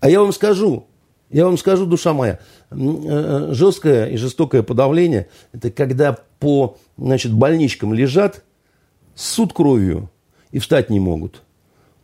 А 0.00 0.08
я 0.08 0.20
вам 0.20 0.32
скажу, 0.32 0.86
я 1.30 1.44
вам 1.44 1.58
скажу, 1.58 1.86
душа 1.86 2.12
моя, 2.12 2.40
э, 2.70 2.76
э, 2.76 3.48
жесткое 3.52 4.06
и 4.06 4.16
жестокое 4.16 4.62
подавление– 4.62 5.28
это 5.52 5.70
когда 5.70 6.16
по 6.38 6.78
значит, 6.96 7.32
больничкам 7.32 7.92
лежат, 7.92 8.44
суд 9.14 9.52
кровью 9.52 10.10
и 10.52 10.58
встать 10.58 10.90
не 10.90 11.00
могут. 11.00 11.42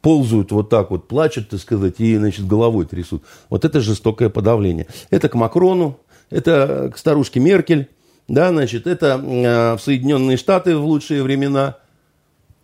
Ползают 0.04 0.52
вот 0.52 0.68
так 0.68 0.90
вот, 0.90 1.08
плачут, 1.08 1.48
так 1.48 1.58
сказать, 1.58 1.94
и, 1.98 2.18
значит, 2.18 2.46
головой 2.46 2.84
трясут. 2.84 3.24
Вот 3.48 3.64
это 3.64 3.80
жестокое 3.80 4.28
подавление. 4.28 4.86
Это 5.08 5.30
к 5.30 5.34
Макрону, 5.34 5.98
это 6.28 6.92
к 6.94 6.98
старушке 6.98 7.40
Меркель, 7.40 7.88
да, 8.28 8.50
значит, 8.50 8.86
это 8.86 9.18
э, 9.18 9.76
в 9.76 9.80
Соединенные 9.80 10.36
Штаты 10.36 10.76
в 10.76 10.84
лучшие 10.84 11.22
времена, 11.22 11.78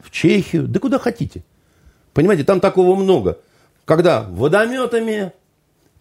в 0.01 0.11
Чехию, 0.11 0.69
да 0.69 0.81
куда 0.81 0.99
хотите. 0.99 1.43
Понимаете, 2.13 2.45
там 2.45 2.61
такого 2.61 2.95
много. 2.95 3.39
Когда 3.87 4.27
водометами, 4.29 5.33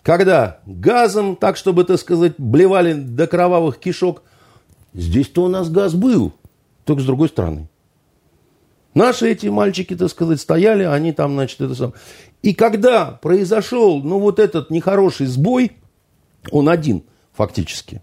когда 0.04 0.60
газом, 0.66 1.38
так, 1.38 1.56
чтобы, 1.56 1.86
так 1.86 2.00
сказать, 2.00 2.34
блевали 2.38 2.92
до 2.92 3.28
кровавых 3.28 3.78
кишок. 3.78 4.24
Здесь-то 4.94 5.46
у 5.46 5.48
нас 5.48 5.70
газ 5.70 5.94
был, 5.94 6.34
только 6.84 7.02
с 7.02 7.06
другой 7.06 7.30
стороны. 7.30 7.70
Наши 9.00 9.32
эти 9.32 9.48
мальчики, 9.48 9.96
так 9.96 10.10
сказать, 10.10 10.42
стояли, 10.42 10.84
они 10.84 11.14
там, 11.14 11.32
значит, 11.32 11.62
это 11.62 11.74
сам. 11.74 11.94
И 12.42 12.54
когда 12.54 13.06
произошел, 13.06 14.04
ну, 14.04 14.20
вот 14.20 14.40
этот 14.40 14.72
нехороший 14.72 15.26
сбой, 15.26 15.72
он 16.52 16.68
один 16.68 17.04
фактически, 17.32 18.02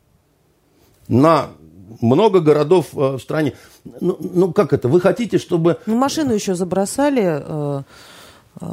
на 1.07 1.51
много 2.01 2.41
городов 2.41 2.87
э, 2.95 3.17
в 3.17 3.19
стране. 3.19 3.53
Ну, 4.01 4.17
ну, 4.21 4.55
как 4.55 4.73
это? 4.73 4.89
Вы 4.89 5.03
хотите, 5.03 5.37
чтобы... 5.37 5.77
Ну, 5.85 5.97
машину 5.97 6.33
еще 6.33 6.55
забросали, 6.55 7.43
э, 7.43 7.83
э, 8.63 8.67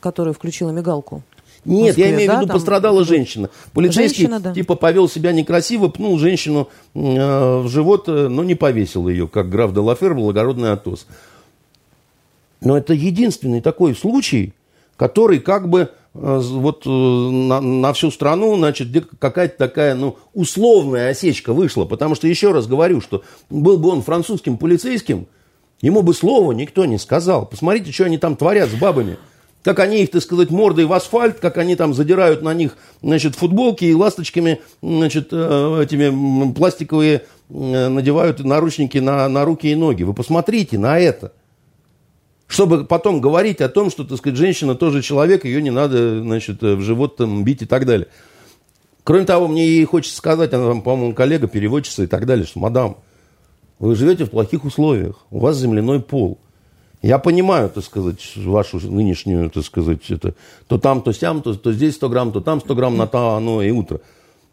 которая 0.00 0.34
включила 0.34 0.72
мигалку. 0.72 1.22
Нет, 1.64 1.88
Москве, 1.88 2.04
я 2.04 2.14
имею 2.14 2.28
да, 2.28 2.34
в 2.34 2.36
виду, 2.38 2.46
там... 2.48 2.56
пострадала 2.56 3.04
женщина. 3.04 3.48
Полицейский 3.72 4.22
женщина, 4.22 4.40
да. 4.40 4.52
типа 4.52 4.74
повел 4.74 5.08
себя 5.08 5.32
некрасиво, 5.32 5.88
пнул 5.88 6.18
женщину 6.18 6.68
э, 6.94 6.98
в 6.98 7.68
живот, 7.68 8.08
э, 8.08 8.28
но 8.28 8.42
не 8.42 8.56
повесил 8.56 9.08
ее, 9.08 9.28
как 9.28 9.48
граф 9.48 9.72
Делафер, 9.72 10.14
благородный 10.14 10.72
Атос. 10.72 11.06
Но 12.60 12.76
это 12.76 12.94
единственный 12.94 13.60
такой 13.60 13.94
случай, 13.94 14.54
который 14.96 15.38
как 15.38 15.68
бы 15.68 15.90
э, 16.14 16.40
вот 16.42 16.84
э, 16.84 16.88
на, 16.88 17.60
на 17.60 17.92
всю 17.92 18.10
страну, 18.10 18.56
значит, 18.56 18.88
какая-то 19.20 19.56
такая, 19.56 19.94
ну, 19.94 20.16
условная 20.34 21.10
осечка 21.10 21.52
вышла. 21.52 21.84
Потому 21.84 22.16
что, 22.16 22.26
еще 22.26 22.50
раз 22.50 22.66
говорю, 22.66 23.00
что 23.00 23.22
был 23.50 23.78
бы 23.78 23.88
он 23.90 24.02
французским 24.02 24.58
полицейским, 24.58 25.28
ему 25.80 26.02
бы 26.02 26.12
слова 26.12 26.50
никто 26.50 26.84
не 26.86 26.98
сказал. 26.98 27.46
Посмотрите, 27.46 27.92
что 27.92 28.04
они 28.04 28.18
там 28.18 28.34
творят 28.34 28.68
с 28.68 28.74
бабами 28.74 29.16
как 29.62 29.78
они 29.78 30.02
их, 30.02 30.10
так 30.10 30.22
сказать, 30.22 30.50
мордой 30.50 30.86
в 30.86 30.92
асфальт, 30.92 31.38
как 31.38 31.56
они 31.56 31.76
там 31.76 31.94
задирают 31.94 32.42
на 32.42 32.52
них, 32.52 32.76
значит, 33.00 33.36
футболки 33.36 33.84
и 33.84 33.94
ласточками, 33.94 34.60
значит, 34.82 35.28
э, 35.30 35.82
этими 35.82 36.52
пластиковые 36.52 37.22
э, 37.48 37.88
надевают 37.88 38.40
наручники 38.40 38.98
на, 38.98 39.28
на 39.28 39.44
руки 39.44 39.70
и 39.70 39.76
ноги. 39.76 40.02
Вы 40.02 40.14
посмотрите 40.14 40.78
на 40.78 40.98
это. 40.98 41.32
Чтобы 42.48 42.84
потом 42.84 43.20
говорить 43.20 43.60
о 43.60 43.68
том, 43.68 43.88
что, 43.90 44.04
так 44.04 44.18
сказать, 44.18 44.36
женщина 44.36 44.74
тоже 44.74 45.00
человек, 45.00 45.44
ее 45.44 45.62
не 45.62 45.70
надо, 45.70 46.20
значит, 46.20 46.60
в 46.60 46.80
живот 46.80 47.16
там 47.16 47.44
бить 47.44 47.62
и 47.62 47.66
так 47.66 47.86
далее. 47.86 48.08
Кроме 49.04 49.24
того, 49.24 49.48
мне 49.48 49.66
ей 49.66 49.84
хочется 49.84 50.16
сказать, 50.16 50.52
она 50.52 50.68
там, 50.68 50.82
по-моему, 50.82 51.14
коллега, 51.14 51.46
переводчица 51.46 52.02
и 52.02 52.06
так 52.06 52.26
далее, 52.26 52.46
что, 52.46 52.58
мадам, 52.58 52.98
вы 53.78 53.94
живете 53.94 54.24
в 54.24 54.30
плохих 54.30 54.64
условиях, 54.64 55.24
у 55.30 55.38
вас 55.38 55.56
земляной 55.56 56.00
пол– 56.00 56.40
я 57.02 57.18
понимаю, 57.18 57.68
так 57.68 57.84
сказать, 57.84 58.20
вашу 58.36 58.78
нынешнюю, 58.78 59.50
так 59.50 59.64
сказать, 59.64 60.08
это, 60.10 60.34
то 60.68 60.78
там, 60.78 61.02
то 61.02 61.12
сям, 61.12 61.42
то, 61.42 61.54
то 61.54 61.72
здесь 61.72 61.96
100 61.96 62.08
грамм, 62.08 62.32
то 62.32 62.40
там 62.40 62.60
100 62.60 62.74
грамм 62.74 62.96
на 62.96 63.06
то, 63.06 63.34
оно 63.34 63.62
и 63.62 63.70
утро. 63.70 64.00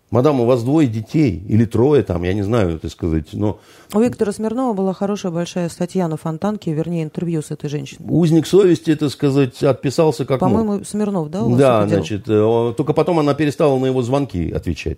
Мадам, 0.10 0.42
у 0.42 0.46
вас 0.46 0.64
двое 0.64 0.88
детей, 0.88 1.44
или 1.48 1.66
трое 1.66 2.02
там, 2.02 2.24
я 2.24 2.34
не 2.34 2.42
знаю, 2.42 2.80
так 2.80 2.90
сказать, 2.90 3.28
но... 3.34 3.60
У 3.94 4.00
Виктора 4.00 4.32
Смирнова 4.32 4.74
была 4.74 4.94
хорошая 4.94 5.32
большая 5.32 5.70
статья 5.70 6.08
на 6.08 6.18
Фонтанке, 6.18 6.74
вернее, 6.74 7.04
интервью 7.04 7.44
с 7.44 7.52
этой 7.52 7.70
женщиной. 7.70 8.08
Узник 8.10 8.48
совести, 8.48 8.96
так 8.96 9.12
сказать, 9.12 9.62
отписался 9.62 10.26
как 10.26 10.40
По-моему, 10.40 10.78
мог. 10.78 10.88
Смирнов, 10.88 11.30
да, 11.30 11.46
Да, 11.46 11.88
значит, 11.88 12.24
э, 12.28 12.74
только 12.76 12.94
потом 12.94 13.20
она 13.20 13.36
перестала 13.36 13.78
на 13.78 13.86
его 13.86 14.02
звонки 14.02 14.52
отвечать. 14.52 14.98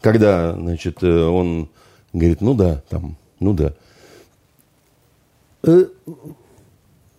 Когда, 0.00 0.54
значит, 0.54 1.00
э, 1.02 1.24
он 1.24 1.68
говорит, 2.12 2.40
ну 2.40 2.54
да, 2.54 2.82
там, 2.88 3.16
ну 3.38 3.54
да. 3.54 3.74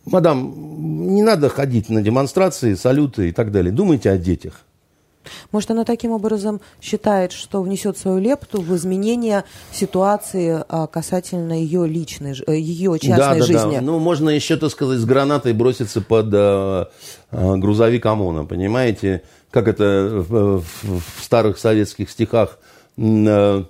Мадам, 0.06 1.14
не 1.14 1.22
надо 1.22 1.49
ходить 1.49 1.89
на 1.89 2.02
демонстрации, 2.02 2.74
салюты 2.74 3.30
и 3.30 3.32
так 3.32 3.52
далее. 3.52 3.72
Думайте 3.72 4.10
о 4.10 4.18
детях. 4.18 4.66
Может, 5.52 5.72
она 5.72 5.84
таким 5.84 6.12
образом 6.12 6.62
считает, 6.82 7.32
что 7.32 7.62
внесет 7.62 7.97
свою 7.97 8.20
лепту 8.20 8.62
в 8.62 8.76
изменение 8.76 9.43
ситуации 9.72 10.64
а, 10.68 10.88
касательно 10.88 11.54
ее 11.54 11.88
личной, 11.88 12.36
э, 12.47 12.58
ее 12.58 12.97
частной 12.99 13.18
да, 13.18 13.36
да, 13.36 13.45
жизни? 13.45 13.76
Да. 13.76 13.82
Ну, 13.82 13.99
можно 13.99 14.30
еще, 14.30 14.58
так 14.58 14.72
сказать, 14.72 14.99
с 14.99 15.06
гранатой 15.06 15.54
броситься 15.54 16.02
под 16.02 16.30
э, 16.34 16.86
э, 17.32 17.56
грузовик 17.58 18.06
ОМОНа, 18.06 18.45
понимаете? 18.45 19.24
Как 19.52 19.68
это 19.68 20.24
в, 20.28 20.62
в, 20.62 20.64
в 20.84 21.24
старых 21.24 21.58
советских 21.58 22.10
стихах. 22.10 22.58
Э, 22.97 23.64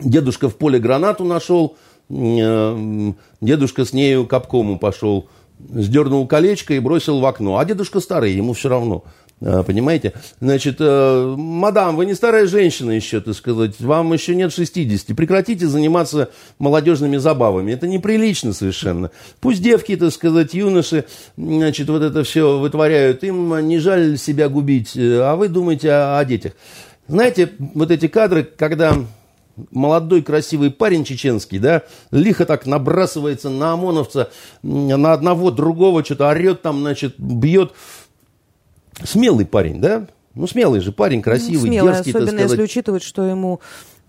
дедушка 0.00 0.48
в 0.48 0.56
поле 0.56 0.78
гранату 0.78 1.24
нашел, 1.24 1.76
э, 2.08 3.12
дедушка 3.40 3.84
с 3.84 3.92
нею 3.92 4.26
к 4.26 4.32
обкому 4.32 4.78
пошел 4.78 5.28
сдернул 5.70 6.26
колечко 6.26 6.74
и 6.74 6.78
бросил 6.78 7.20
в 7.20 7.26
окно. 7.26 7.58
А 7.58 7.64
дедушка 7.64 8.00
старый, 8.00 8.32
ему 8.32 8.52
все 8.52 8.68
равно. 8.68 9.04
А, 9.44 9.62
понимаете? 9.62 10.12
Значит, 10.40 10.76
э, 10.78 11.34
мадам, 11.36 11.96
вы 11.96 12.06
не 12.06 12.14
старая 12.14 12.46
женщина 12.46 12.92
еще, 12.92 13.20
так 13.20 13.34
сказать, 13.34 13.80
вам 13.80 14.12
еще 14.12 14.34
нет 14.34 14.52
60. 14.52 15.16
Прекратите 15.16 15.66
заниматься 15.66 16.30
молодежными 16.58 17.16
забавами. 17.16 17.72
Это 17.72 17.88
неприлично 17.88 18.52
совершенно. 18.52 19.10
Пусть 19.40 19.62
девки, 19.62 19.96
так 19.96 20.12
сказать, 20.12 20.54
юноши, 20.54 21.04
значит, 21.36 21.88
вот 21.88 22.02
это 22.02 22.22
все 22.22 22.58
вытворяют. 22.58 23.24
Им 23.24 23.66
не 23.66 23.78
жаль 23.78 24.16
себя 24.16 24.48
губить, 24.48 24.92
а 24.96 25.34
вы 25.34 25.48
думаете 25.48 25.90
о, 25.90 26.18
о 26.18 26.24
детях. 26.24 26.52
Знаете, 27.08 27.50
вот 27.58 27.90
эти 27.90 28.06
кадры, 28.06 28.44
когда 28.44 28.96
молодой 29.70 30.22
красивый 30.22 30.70
парень 30.70 31.04
чеченский, 31.04 31.58
да, 31.58 31.82
лихо 32.10 32.46
так 32.46 32.66
набрасывается 32.66 33.50
на 33.50 33.72
ОМОНовца, 33.72 34.30
на 34.62 35.12
одного, 35.12 35.50
другого, 35.50 36.04
что-то 36.04 36.28
орет 36.28 36.62
там, 36.62 36.80
значит, 36.80 37.14
бьет. 37.18 37.72
Смелый 39.04 39.46
парень, 39.46 39.80
да? 39.80 40.06
Ну, 40.34 40.46
смелый 40.46 40.80
же 40.80 40.92
парень, 40.92 41.22
красивый, 41.22 41.68
ну, 41.70 41.76
смелый, 41.76 41.92
дерзкий, 41.94 42.10
особенно 42.12 42.40
если 42.40 42.62
учитывать, 42.62 43.02
что 43.02 43.22
ему 43.26 43.60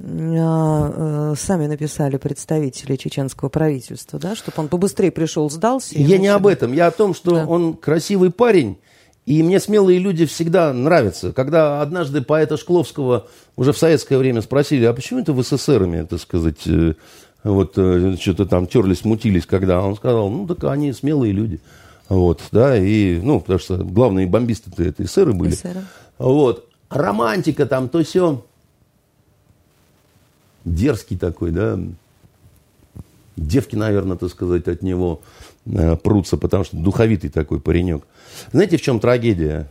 а, 0.02 1.34
э, 1.34 1.36
сами 1.38 1.68
написали 1.68 2.18
представители 2.18 2.96
чеченского 2.96 3.50
правительства, 3.50 4.20
да, 4.20 4.36
чтобы 4.36 4.56
он 4.58 4.68
побыстрее 4.68 5.12
пришел, 5.12 5.50
сдался. 5.50 5.98
Я 5.98 6.18
не 6.18 6.28
об 6.28 6.48
этом, 6.48 6.74
я 6.74 6.88
о 6.88 6.92
том, 6.92 7.14
что 7.14 7.36
да. 7.36 7.46
он 7.46 7.76
красивый 7.76 8.32
парень, 8.32 8.78
и 9.26 9.42
мне 9.42 9.60
смелые 9.60 10.00
люди 10.00 10.26
всегда 10.26 10.74
нравятся. 10.74 11.32
Когда 11.32 11.82
однажды 11.82 12.22
поэта 12.22 12.58
Шкловского 12.58 13.28
уже 13.56 13.72
в 13.72 13.78
советское 13.78 14.18
время 14.18 14.42
спросили, 14.42 14.86
а 14.86 14.94
почему 14.94 15.22
это 15.22 15.32
вы 15.32 15.44
с 15.44 15.54
эсерами, 15.54 16.06
так 16.06 16.20
сказать, 16.20 16.68
э, 16.68 16.96
вот 17.44 17.74
э, 17.78 18.18
что-то 18.20 18.46
там 18.46 18.68
терлись, 18.68 19.06
мутились, 19.06 19.46
когда 19.46 19.82
он 19.82 19.96
сказал, 19.96 20.30
ну 20.30 20.46
так 20.46 20.64
они 20.66 20.92
смелые 20.92 21.32
люди. 21.32 21.62
Вот, 22.10 22.42
да, 22.52 22.78
и, 22.78 23.20
ну, 23.22 23.40
потому 23.40 23.60
что 23.60 23.78
главные 23.78 24.28
бомбисты-то 24.28 24.84
это 24.84 25.06
эсеры 25.06 25.34
были. 25.34 25.54
Эсеры. 25.54 25.84
Вот. 26.18 26.68
Романтика 26.90 27.66
там, 27.66 27.88
то 27.90 28.04
все. 28.04 28.44
Дерзкий 30.66 31.18
такой, 31.18 31.52
да. 31.52 31.80
Девки, 33.36 33.76
наверное, 33.76 34.18
так 34.18 34.30
сказать, 34.30 34.68
от 34.68 34.84
него 34.84 35.22
прутся, 36.04 36.38
потому 36.38 36.64
что 36.64 36.78
духовитый 36.78 37.30
такой 37.30 37.60
паренек. 37.60 38.06
Знаете, 38.52 38.78
в 38.78 38.82
чем 38.82 39.00
трагедия? 39.00 39.68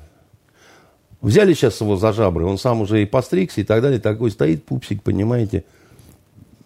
Взяли 1.20 1.54
сейчас 1.54 1.80
его 1.80 1.96
за 1.96 2.12
жабры, 2.12 2.44
он 2.44 2.58
сам 2.58 2.80
уже 2.80 3.02
и 3.02 3.06
постригся 3.06 3.60
и 3.60 3.64
так 3.64 3.80
далее, 3.80 4.00
такой 4.00 4.30
стоит 4.30 4.64
пупсик, 4.64 5.02
понимаете. 5.02 5.64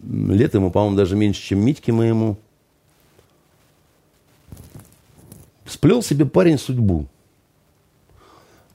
Лет 0.01 0.53
ему, 0.53 0.71
по-моему, 0.71 0.95
даже 0.95 1.15
меньше, 1.15 1.41
чем 1.41 1.59
Митьке 1.59 1.91
моему. 1.91 2.37
Сплел 5.65 6.01
себе 6.01 6.25
парень 6.25 6.57
судьбу. 6.57 7.07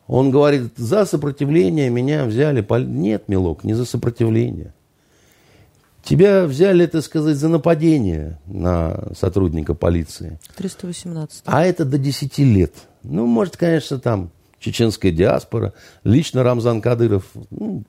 Он 0.06 0.30
говорит, 0.30 0.76
за 0.76 1.06
сопротивление 1.06 1.88
меня 1.88 2.26
взяли. 2.26 2.64
Нет, 2.84 3.28
милок, 3.28 3.64
не 3.64 3.72
за 3.72 3.86
сопротивление. 3.86 4.74
Тебя 6.02 6.46
взяли, 6.46 6.86
так 6.86 7.04
сказать, 7.04 7.36
за 7.36 7.48
нападение 7.48 8.38
на 8.46 9.08
сотрудника 9.16 9.74
полиции. 9.74 10.40
318. 10.56 11.42
А 11.44 11.64
это 11.64 11.84
до 11.84 11.96
10 11.96 12.38
лет. 12.38 12.74
Ну, 13.04 13.26
может, 13.26 13.56
конечно, 13.56 14.00
там 14.00 14.30
чеченская 14.58 15.12
диаспора, 15.12 15.74
лично 16.04 16.42
Рамзан 16.42 16.80
Кадыров, 16.80 17.24
ну, 17.50 17.84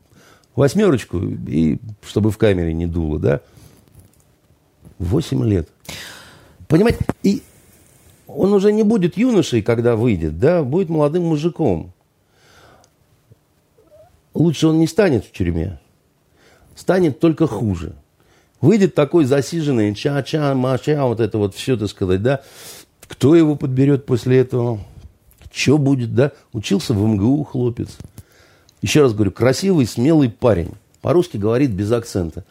восьмерочку, 0.56 1.20
и 1.20 1.80
чтобы 2.02 2.32
в 2.32 2.38
камере 2.38 2.74
не 2.74 2.88
дуло, 2.88 3.20
да? 3.20 3.42
Восемь 5.00 5.44
лет. 5.44 5.70
Понимаете? 6.68 7.06
И 7.24 7.42
он 8.28 8.54
уже 8.54 8.72
не 8.72 8.84
будет 8.84 9.18
юношей, 9.18 9.62
когда 9.62 9.96
выйдет, 9.96 10.40
да, 10.40 10.64
будет 10.64 10.90
молодым 10.90 11.24
мужиком. 11.24 11.94
Лучше 14.34 14.68
он 14.68 14.80
не 14.80 14.88
станет 14.88 15.26
в 15.26 15.32
тюрьме. 15.32 15.80
Станет 16.76 17.20
только 17.20 17.46
хуже. 17.46 17.96
Выйдет 18.64 18.96
такой 18.96 19.26
засиженный, 19.26 19.94
ча-ча, 19.94 20.56
мача, 20.56 21.04
вот 21.04 21.20
это 21.20 21.38
вот 21.38 21.54
все, 21.54 21.76
так 21.76 21.90
сказать, 21.90 22.24
да, 22.24 22.44
Кто 23.10 23.36
его 23.36 23.58
подберет 23.58 24.06
после 24.06 24.38
этого? 24.40 24.80
Что 25.52 25.78
будет, 25.78 26.16
да? 26.16 26.32
Учился 26.54 26.94
в 26.94 27.06
МГУ 27.06 27.44
хлопец. 27.44 27.98
Еще 28.82 29.02
раз 29.02 29.14
говорю, 29.14 29.32
красивый, 29.32 29.86
смелый 29.86 30.30
парень. 30.30 30.72
По-русски 31.02 31.36
говорит 31.36 31.72
без 31.72 31.92
акцента. 31.92 32.46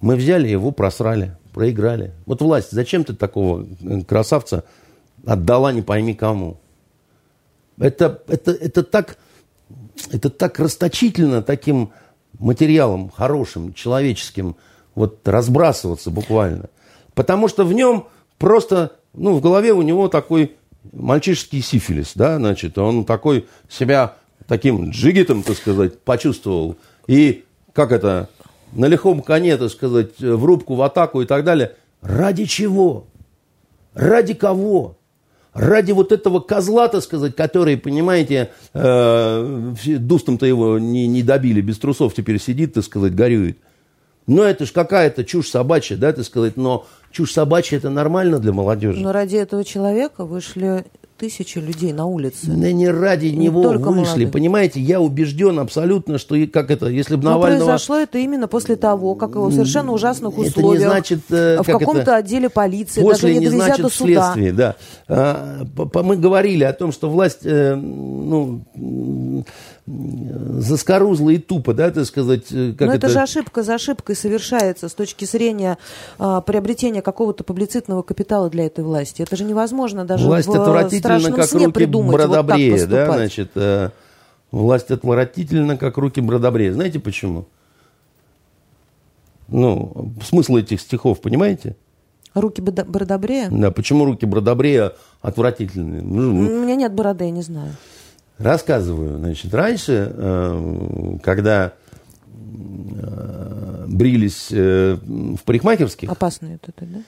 Мы 0.00 0.14
взяли 0.14 0.46
его, 0.46 0.70
просрали, 0.70 1.36
проиграли. 1.52 2.12
Вот 2.26 2.40
власть, 2.42 2.70
зачем 2.70 3.02
ты 3.02 3.16
такого 3.16 3.66
э, 3.80 4.02
красавца 4.02 4.62
отдала 5.26 5.72
не 5.72 5.82
пойми 5.82 6.14
кому? 6.14 6.58
Это, 7.76 8.22
это, 8.28 8.52
это, 8.52 8.84
так, 8.84 9.18
это 10.12 10.30
так 10.30 10.60
расточительно 10.60 11.42
таким 11.42 11.90
материалом 12.38 13.10
хорошим, 13.10 13.74
человеческим, 13.74 14.54
вот 14.94 15.26
разбрасываться 15.26 16.10
буквально. 16.10 16.68
Потому 17.14 17.48
что 17.48 17.64
в 17.64 17.72
нем 17.72 18.06
просто, 18.38 18.92
ну, 19.14 19.34
в 19.34 19.40
голове 19.40 19.72
у 19.72 19.82
него 19.82 20.08
такой 20.08 20.56
мальчишеский 20.92 21.60
сифилис, 21.60 22.12
да, 22.14 22.36
значит, 22.36 22.78
он 22.78 23.04
такой 23.04 23.46
себя 23.68 24.16
таким 24.46 24.90
джигитом, 24.90 25.42
так 25.42 25.56
сказать, 25.56 26.00
почувствовал. 26.00 26.76
И, 27.06 27.44
как 27.72 27.92
это, 27.92 28.28
на 28.72 28.86
лихом 28.86 29.22
коне, 29.22 29.56
так 29.56 29.70
сказать, 29.70 30.18
в 30.18 30.44
рубку, 30.44 30.74
в 30.74 30.82
атаку 30.82 31.22
и 31.22 31.26
так 31.26 31.44
далее. 31.44 31.76
Ради 32.02 32.46
чего? 32.46 33.06
Ради 33.94 34.34
кого? 34.34 34.96
Ради 35.52 35.92
вот 35.92 36.12
этого 36.12 36.38
козла, 36.40 36.88
так 36.88 37.02
сказать, 37.02 37.34
который, 37.34 37.76
понимаете, 37.76 38.50
э, 38.72 39.74
дустом-то 39.84 40.46
его 40.46 40.78
не, 40.78 41.08
не 41.08 41.22
добили, 41.22 41.60
без 41.60 41.78
трусов 41.78 42.14
теперь 42.14 42.40
сидит, 42.40 42.74
так 42.74 42.84
сказать, 42.84 43.14
горюет. 43.14 43.58
Ну, 44.26 44.42
это 44.42 44.66
ж 44.66 44.72
какая-то 44.72 45.24
чушь 45.24 45.48
собачья, 45.48 45.96
да, 45.96 46.12
так 46.12 46.24
сказать, 46.24 46.56
но 46.56 46.86
чушь 47.10 47.32
собачья 47.32 47.78
это 47.78 47.90
нормально 47.90 48.38
для 48.38 48.52
молодежи. 48.52 49.00
Но 49.00 49.12
ради 49.12 49.36
этого 49.36 49.64
человека 49.64 50.24
вышли 50.24 50.84
тысячи 51.20 51.58
людей 51.58 51.92
на 51.92 52.06
улице. 52.06 52.46
Да 52.46 52.72
не 52.72 52.88
ради 52.88 53.26
не 53.26 53.44
него 53.46 53.60
вышли, 53.60 53.80
молодых. 53.80 54.32
понимаете? 54.32 54.80
Я 54.80 55.02
убежден 55.02 55.58
абсолютно, 55.60 56.16
что 56.16 56.34
как 56.50 56.70
это, 56.70 56.86
если 56.86 57.16
бы 57.16 57.24
Навального... 57.24 57.58
Но 57.58 57.66
произошло 57.66 57.96
это 57.96 58.18
именно 58.18 58.48
после 58.48 58.76
того, 58.76 59.14
как 59.14 59.34
его 59.34 59.48
в 59.48 59.52
совершенно 59.52 59.92
ужасных 59.92 60.38
условиях, 60.38 60.56
это 60.56 60.62
не 60.62 60.90
значит, 60.90 61.20
э, 61.28 61.60
в 61.62 61.66
каком-то 61.66 62.16
отделе 62.16 62.48
полиции, 62.48 63.02
после 63.02 63.34
даже 63.34 63.40
не, 63.40 63.46
не 63.46 63.50
значит 63.50 63.82
до 63.82 63.88
суда. 63.90 64.34
да. 64.54 64.76
А, 65.08 65.66
мы 66.02 66.16
говорили 66.16 66.64
о 66.64 66.72
том, 66.72 66.90
что 66.90 67.10
власть, 67.10 67.40
э, 67.44 67.74
ну, 67.74 68.62
заскорузло 69.86 71.30
и 71.30 71.38
тупо, 71.38 71.74
да, 71.74 71.90
так 71.90 72.04
сказать. 72.04 72.44
Э, 72.52 72.72
как 72.72 72.88
Но 72.88 72.94
это, 72.94 73.06
это 73.06 73.08
же 73.08 73.20
ошибка 73.20 73.62
за 73.62 73.74
ошибкой 73.74 74.14
совершается 74.14 74.88
с 74.88 74.94
точки 74.94 75.24
зрения 75.24 75.78
а, 76.18 76.40
приобретения 76.40 77.02
какого-то 77.02 77.44
публицитного 77.44 78.02
капитала 78.02 78.50
для 78.50 78.66
этой 78.66 78.84
власти. 78.84 79.22
Это 79.22 79.36
же 79.36 79.44
невозможно 79.44 80.04
даже 80.04 80.26
власть 80.26 80.48
в 80.48 80.52
отвратительно, 80.52 81.32
как 81.32 81.46
сне 81.46 81.66
руки 81.66 81.86
Бродобрея, 81.86 82.80
вот 82.80 82.88
да, 82.88 83.12
значит, 83.12 83.50
э, 83.54 83.90
власть 84.52 84.90
отвратительно, 84.90 85.76
как 85.76 85.96
руки 85.96 86.20
Бродобрея. 86.20 86.72
Знаете 86.72 87.00
почему? 87.00 87.46
Ну, 89.48 90.12
смысл 90.22 90.56
этих 90.56 90.80
стихов, 90.80 91.20
понимаете? 91.20 91.76
Руки 92.34 92.60
Бродобрея? 92.60 93.48
Да, 93.50 93.72
почему 93.72 94.04
руки 94.04 94.24
Бродобрея 94.24 94.92
отвратительные? 95.20 96.02
Ну, 96.02 96.28
У 96.28 96.62
меня 96.62 96.76
нет 96.76 96.92
бороды, 96.92 97.24
я 97.24 97.30
не 97.30 97.42
знаю. 97.42 97.72
Рассказываю. 98.40 99.18
Значит, 99.18 99.52
раньше, 99.52 100.12
э, 100.16 101.18
когда 101.22 101.74
э, 102.26 103.84
брились 103.86 104.48
э, 104.50 104.96
в 104.96 105.42
парикмахерских... 105.44 106.10
Опасные 106.10 106.56
это, 106.56 106.72
да? 106.86 107.02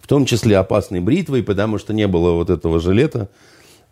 В 0.00 0.06
том 0.06 0.26
числе 0.26 0.56
опасной 0.56 1.00
бритвой, 1.00 1.42
потому 1.42 1.78
что 1.78 1.92
не 1.92 2.06
было 2.06 2.34
вот 2.34 2.50
этого 2.50 2.78
жилета. 2.78 3.28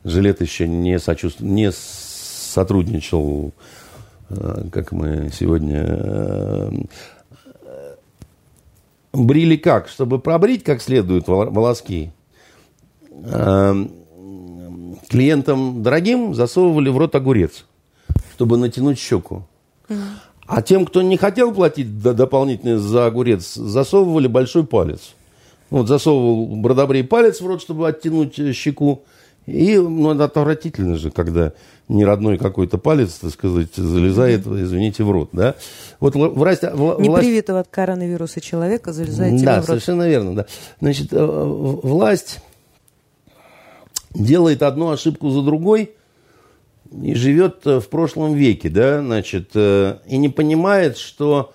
Жилет 0.04 0.40
еще 0.40 0.68
не, 0.68 1.00
сочувств... 1.00 1.40
не 1.40 1.72
сотрудничал, 1.72 3.52
как 4.70 4.92
мы 4.92 5.30
сегодня... 5.32 6.70
Брили 9.12 9.56
как? 9.56 9.88
Чтобы 9.88 10.20
пробрить 10.20 10.62
как 10.62 10.80
следует 10.80 11.26
волоски 11.26 12.12
клиентам 15.14 15.80
дорогим 15.80 16.34
засовывали 16.34 16.88
в 16.88 16.98
рот 16.98 17.14
огурец, 17.14 17.66
чтобы 18.34 18.56
натянуть 18.56 18.98
щеку. 18.98 19.44
А 20.46 20.60
тем, 20.60 20.84
кто 20.84 21.02
не 21.02 21.16
хотел 21.16 21.54
платить 21.54 22.00
дополнительно 22.02 22.80
за 22.80 23.06
огурец, 23.06 23.54
засовывали 23.54 24.26
большой 24.26 24.66
палец. 24.66 25.14
Вот 25.70 25.86
засовывал 25.86 26.56
Бродобрей 26.56 27.04
палец 27.04 27.40
в 27.40 27.46
рот, 27.46 27.62
чтобы 27.62 27.88
оттянуть 27.88 28.38
э, 28.40 28.52
щеку. 28.52 29.04
И 29.46 29.78
ну, 29.78 30.12
это 30.12 30.24
отвратительно 30.24 30.96
же, 30.96 31.10
когда 31.10 31.52
не 31.88 32.04
родной 32.04 32.36
какой-то 32.36 32.76
палец, 32.78 33.14
так 33.14 33.30
сказать, 33.30 33.74
залезает, 33.74 34.46
извините, 34.46 35.04
в 35.04 35.10
рот. 35.10 35.30
Да? 35.32 35.54
Вот 36.00 36.16
власть, 36.16 36.62
власть... 36.72 37.00
Непривитого 37.00 37.60
от 37.60 37.68
коронавируса 37.68 38.40
человека 38.40 38.92
залезает 38.92 39.42
да, 39.42 39.54
в 39.54 39.56
рот. 39.56 39.60
Да, 39.60 39.66
совершенно 39.66 40.08
верно. 40.08 40.34
Да. 40.34 40.46
Значит, 40.80 41.12
э, 41.12 41.24
власть 41.24 42.40
делает 44.14 44.62
одну 44.62 44.90
ошибку 44.90 45.30
за 45.30 45.42
другой 45.42 45.92
и 47.02 47.14
живет 47.14 47.66
э, 47.66 47.80
в 47.80 47.88
прошлом 47.88 48.34
веке, 48.34 48.68
да, 48.68 49.00
значит, 49.00 49.50
э, 49.54 49.98
и 50.06 50.16
не 50.16 50.28
понимает, 50.28 50.96
что 50.96 51.52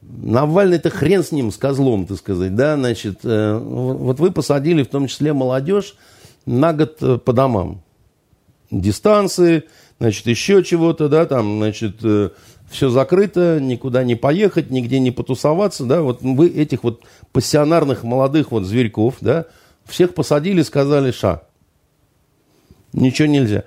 Навальный 0.00 0.76
это 0.76 0.90
хрен 0.90 1.24
с 1.24 1.32
ним, 1.32 1.50
с 1.50 1.56
козлом, 1.56 2.06
так 2.06 2.18
сказать, 2.18 2.54
да, 2.54 2.76
значит, 2.76 3.20
э, 3.24 3.58
вот 3.58 4.20
вы 4.20 4.30
посадили 4.30 4.82
в 4.82 4.88
том 4.88 5.08
числе 5.08 5.32
молодежь 5.32 5.96
на 6.46 6.72
год 6.72 7.24
по 7.24 7.32
домам. 7.32 7.82
Дистанции, 8.70 9.64
значит, 9.98 10.26
еще 10.26 10.62
чего-то, 10.62 11.08
да, 11.08 11.26
там, 11.26 11.58
значит, 11.58 11.96
все 12.70 12.90
закрыто, 12.90 13.58
никуда 13.60 14.04
не 14.04 14.14
поехать, 14.14 14.70
нигде 14.70 15.00
не 15.00 15.10
потусоваться, 15.10 15.84
да, 15.84 16.00
вот 16.02 16.22
вы 16.22 16.48
этих 16.48 16.84
вот 16.84 17.02
пассионарных 17.32 18.04
молодых 18.04 18.52
вот 18.52 18.64
зверьков, 18.64 19.16
да, 19.20 19.46
всех 19.84 20.14
посадили, 20.14 20.62
сказали, 20.62 21.10
ша, 21.10 21.42
ничего 23.00 23.28
нельзя. 23.28 23.64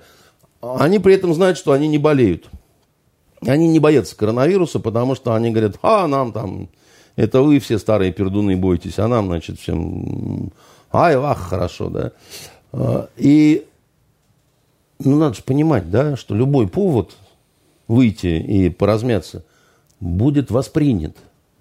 Они 0.60 0.98
при 0.98 1.14
этом 1.14 1.34
знают, 1.34 1.58
что 1.58 1.72
они 1.72 1.88
не 1.88 1.98
болеют. 1.98 2.48
Они 3.44 3.66
не 3.66 3.80
боятся 3.80 4.16
коронавируса, 4.16 4.78
потому 4.78 5.14
что 5.14 5.34
они 5.34 5.50
говорят, 5.50 5.76
а, 5.82 6.06
нам 6.06 6.32
там, 6.32 6.68
это 7.16 7.42
вы 7.42 7.58
все 7.58 7.78
старые 7.78 8.12
пердуны 8.12 8.56
бойтесь, 8.56 8.98
а 8.98 9.08
нам, 9.08 9.26
значит, 9.26 9.58
всем, 9.58 10.52
ай, 10.92 11.16
ах, 11.16 11.38
хорошо, 11.38 11.88
да. 11.88 12.12
А, 12.72 13.08
и, 13.16 13.66
ну, 15.00 15.18
надо 15.18 15.34
же 15.34 15.42
понимать, 15.42 15.90
да, 15.90 16.16
что 16.16 16.34
любой 16.34 16.68
повод 16.68 17.16
выйти 17.88 18.26
и 18.26 18.68
поразмяться 18.70 19.44
будет 19.98 20.50
воспринят. 20.50 21.16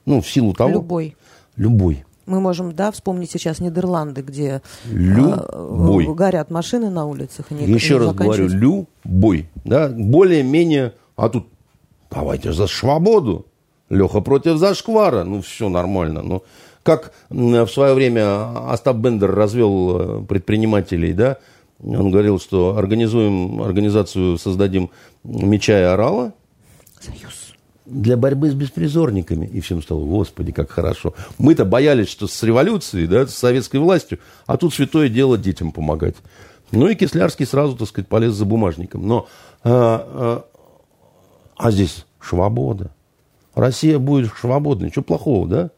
Ну, 0.06 0.22
в 0.22 0.30
силу 0.30 0.54
того... 0.54 0.74
Любой. 0.74 1.16
Любой. 1.56 2.06
Мы 2.32 2.40
можем, 2.40 2.74
да, 2.74 2.92
вспомнить 2.92 3.30
сейчас 3.30 3.60
Нидерланды, 3.60 4.22
где 4.22 4.62
любой. 4.90 6.06
Э, 6.06 6.14
горят 6.14 6.50
машины 6.50 6.90
на 6.90 7.06
улицах. 7.06 7.48
И 7.50 7.54
не, 7.56 7.66
Еще 7.66 7.96
не 7.96 8.06
раз 8.06 8.14
говорю, 8.14 8.48
любой. 8.48 9.50
Да, 9.66 9.90
более-менее, 9.90 10.94
а 11.18 11.28
тут 11.28 11.48
давайте 12.10 12.54
за 12.54 12.68
свободу. 12.68 13.48
Леха 13.90 14.22
против 14.22 14.60
зашквара. 14.60 15.26
Ну, 15.26 15.42
все 15.42 15.68
нормально. 15.68 16.22
Ну, 16.22 16.44
как 16.84 17.12
в 17.30 17.68
свое 17.68 17.94
время 17.94 18.72
Остап 18.72 18.96
Бендер 18.96 19.36
развел 19.36 19.98
э, 20.00 20.24
предпринимателей, 20.24 21.12
да, 21.12 21.38
он 21.84 22.12
говорил, 22.12 22.40
что 22.40 22.78
организуем 22.78 23.62
организацию, 23.62 24.38
создадим 24.38 24.90
меча 25.26 25.78
и 25.78 25.84
орала. 25.84 26.32
Союз 27.02 27.41
для 27.86 28.18
борьбы 28.18 28.50
с 28.50 28.54
беспризорниками. 28.54 29.46
И 29.46 29.60
всем 29.62 29.82
стало, 29.82 30.06
господи, 30.06 30.52
как 30.52 30.72
хорошо. 30.72 31.14
Мы-то 31.38 31.66
боялись, 31.66 32.10
что 32.10 32.28
с 32.28 32.44
революцией, 32.44 33.08
да, 33.08 33.26
с 33.26 33.34
советской 33.34 33.78
властью, 33.78 34.20
а 34.46 34.58
тут 34.58 34.74
святое 34.74 35.10
дело 35.10 35.38
детям 35.38 35.72
помогать. 35.72 36.16
Ну 36.72 36.88
и 36.88 36.96
Кислярский 36.96 37.46
сразу, 37.46 37.76
так 37.76 37.88
сказать, 37.88 38.08
полез 38.08 38.34
за 38.34 38.46
бумажником. 38.46 39.08
Но, 39.08 39.28
а, 39.64 40.46
а, 40.46 40.46
а 41.58 41.72
здесь 41.72 42.06
свобода. 42.22 42.92
Россия 43.56 44.00
будет 44.00 44.32
свободной. 44.40 44.92
Что 44.92 45.02
плохого, 45.02 45.48
да? 45.48 45.72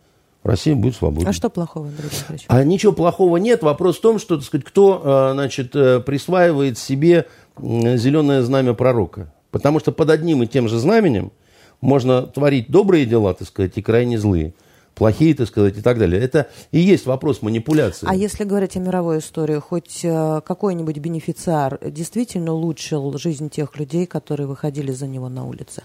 Россия 0.44 0.76
будет 0.76 0.96
свободной. 0.96 1.30
А 1.30 1.34
что 1.34 1.50
плохого, 1.50 1.88
Андрей 1.88 2.10
Петрович? 2.10 2.44
А 2.48 2.64
ничего 2.64 2.92
плохого 2.92 3.38
нет. 3.38 3.64
Вопрос 3.64 3.98
в 3.98 4.02
том, 4.02 4.20
что, 4.20 4.36
так 4.36 4.46
сказать, 4.46 4.66
кто, 4.66 5.02
а, 5.04 5.32
значит, 5.34 5.76
э, 5.76 6.02
присваивает 6.02 6.78
себе 6.78 7.28
зеленое 7.58 8.44
знамя 8.44 8.74
пророка. 8.74 9.34
Потому 9.52 9.80
что 9.80 9.92
под 9.92 10.10
одним 10.10 10.44
и 10.44 10.48
тем 10.48 10.68
же 10.68 10.78
знаменем– 10.78 11.32
можно 11.84 12.24
творить 12.24 12.70
добрые 12.70 13.06
дела, 13.06 13.34
так 13.34 13.48
сказать, 13.48 13.78
и 13.78 13.82
крайне 13.82 14.18
злые 14.18 14.54
плохие, 14.96 15.34
так 15.34 15.48
сказать, 15.48 15.78
и 15.78 15.82
так 15.82 15.98
далее. 15.98 16.22
Это 16.22 16.50
и 16.72 16.80
есть 16.80 17.06
вопрос 17.06 17.42
манипуляции. 17.42 18.08
А 18.08 18.16
если 18.16 18.44
говорить 18.44 18.76
о 18.76 18.80
мировой 18.80 19.20
истории, 19.20 19.58
хоть 19.58 20.02
э, 20.04 20.42
какой-нибудь 20.46 20.98
бенефициар 21.00 21.80
действительно 21.82 22.54
улучшил 22.54 23.18
жизнь 23.18 23.50
тех 23.50 23.76
людей, 23.78 24.06
которые 24.06 24.48
выходили 24.48 24.92
за 24.92 25.08
него 25.08 25.30
на 25.30 25.46
улице? 25.46 25.84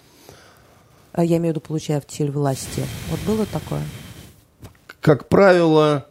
А 1.12 1.24
я 1.24 1.38
имею 1.38 1.54
в 1.54 1.56
виду, 1.56 1.66
получая 1.66 2.00
в 2.00 2.06
тель 2.06 2.30
власти. 2.30 2.84
Вот 3.10 3.20
было 3.26 3.46
такое? 3.46 3.82
Как 5.00 5.28
правило, 5.28 6.06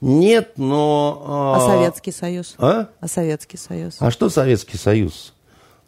Нет, 0.00 0.52
но... 0.56 1.22
А, 1.26 1.56
а 1.56 1.60
Советский 1.60 2.12
Союз? 2.12 2.54
А? 2.58 2.88
А 3.00 3.08
Советский 3.08 3.58
Союз? 3.58 3.96
А 3.98 4.10
что 4.10 4.30
Советский 4.30 4.78
Союз? 4.78 5.34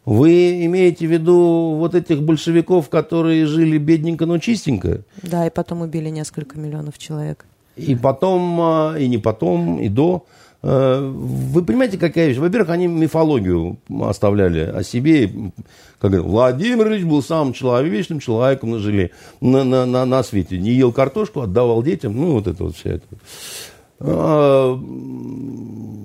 Вы 0.05 0.65
имеете 0.65 1.07
в 1.07 1.11
виду 1.11 1.75
вот 1.77 1.95
этих 1.95 2.21
большевиков, 2.21 2.89
которые 2.89 3.45
жили 3.45 3.77
бедненько, 3.77 4.25
но 4.25 4.37
чистенько? 4.37 5.01
Да, 5.21 5.47
и 5.47 5.49
потом 5.49 5.81
убили 5.81 6.09
несколько 6.09 6.59
миллионов 6.59 6.97
человек. 6.97 7.45
И 7.75 7.95
потом, 7.95 8.59
а, 8.61 8.95
и 8.97 9.07
не 9.07 9.17
потом, 9.17 9.79
и 9.79 9.89
до. 9.89 10.25
Э, 10.61 10.99
вы 11.01 11.63
понимаете, 11.63 11.97
какая 11.97 12.27
вещь? 12.27 12.37
Во-первых, 12.37 12.69
они 12.69 12.87
мифологию 12.87 13.77
оставляли 14.01 14.61
о 14.61 14.83
себе. 14.83 15.31
Как 15.99 16.11
говорят, 16.11 16.25
Владимир 16.25 16.87
Ильич 16.87 17.03
был 17.05 17.23
самым 17.23 17.53
человечным 17.53 18.19
человеком 18.19 18.71
на, 18.71 18.79
жиле, 18.79 19.11
на, 19.41 19.63
на, 19.63 19.85
на, 19.85 20.05
на 20.05 20.23
свете. 20.23 20.57
Не 20.57 20.71
ел 20.71 20.91
картошку, 20.91 21.41
отдавал 21.41 21.81
детям. 21.81 22.15
Ну, 22.15 22.33
вот 22.33 22.47
это 22.47 22.63
вот 22.63 22.75
все 22.75 22.95
это. 22.95 23.05
А, 23.99 24.79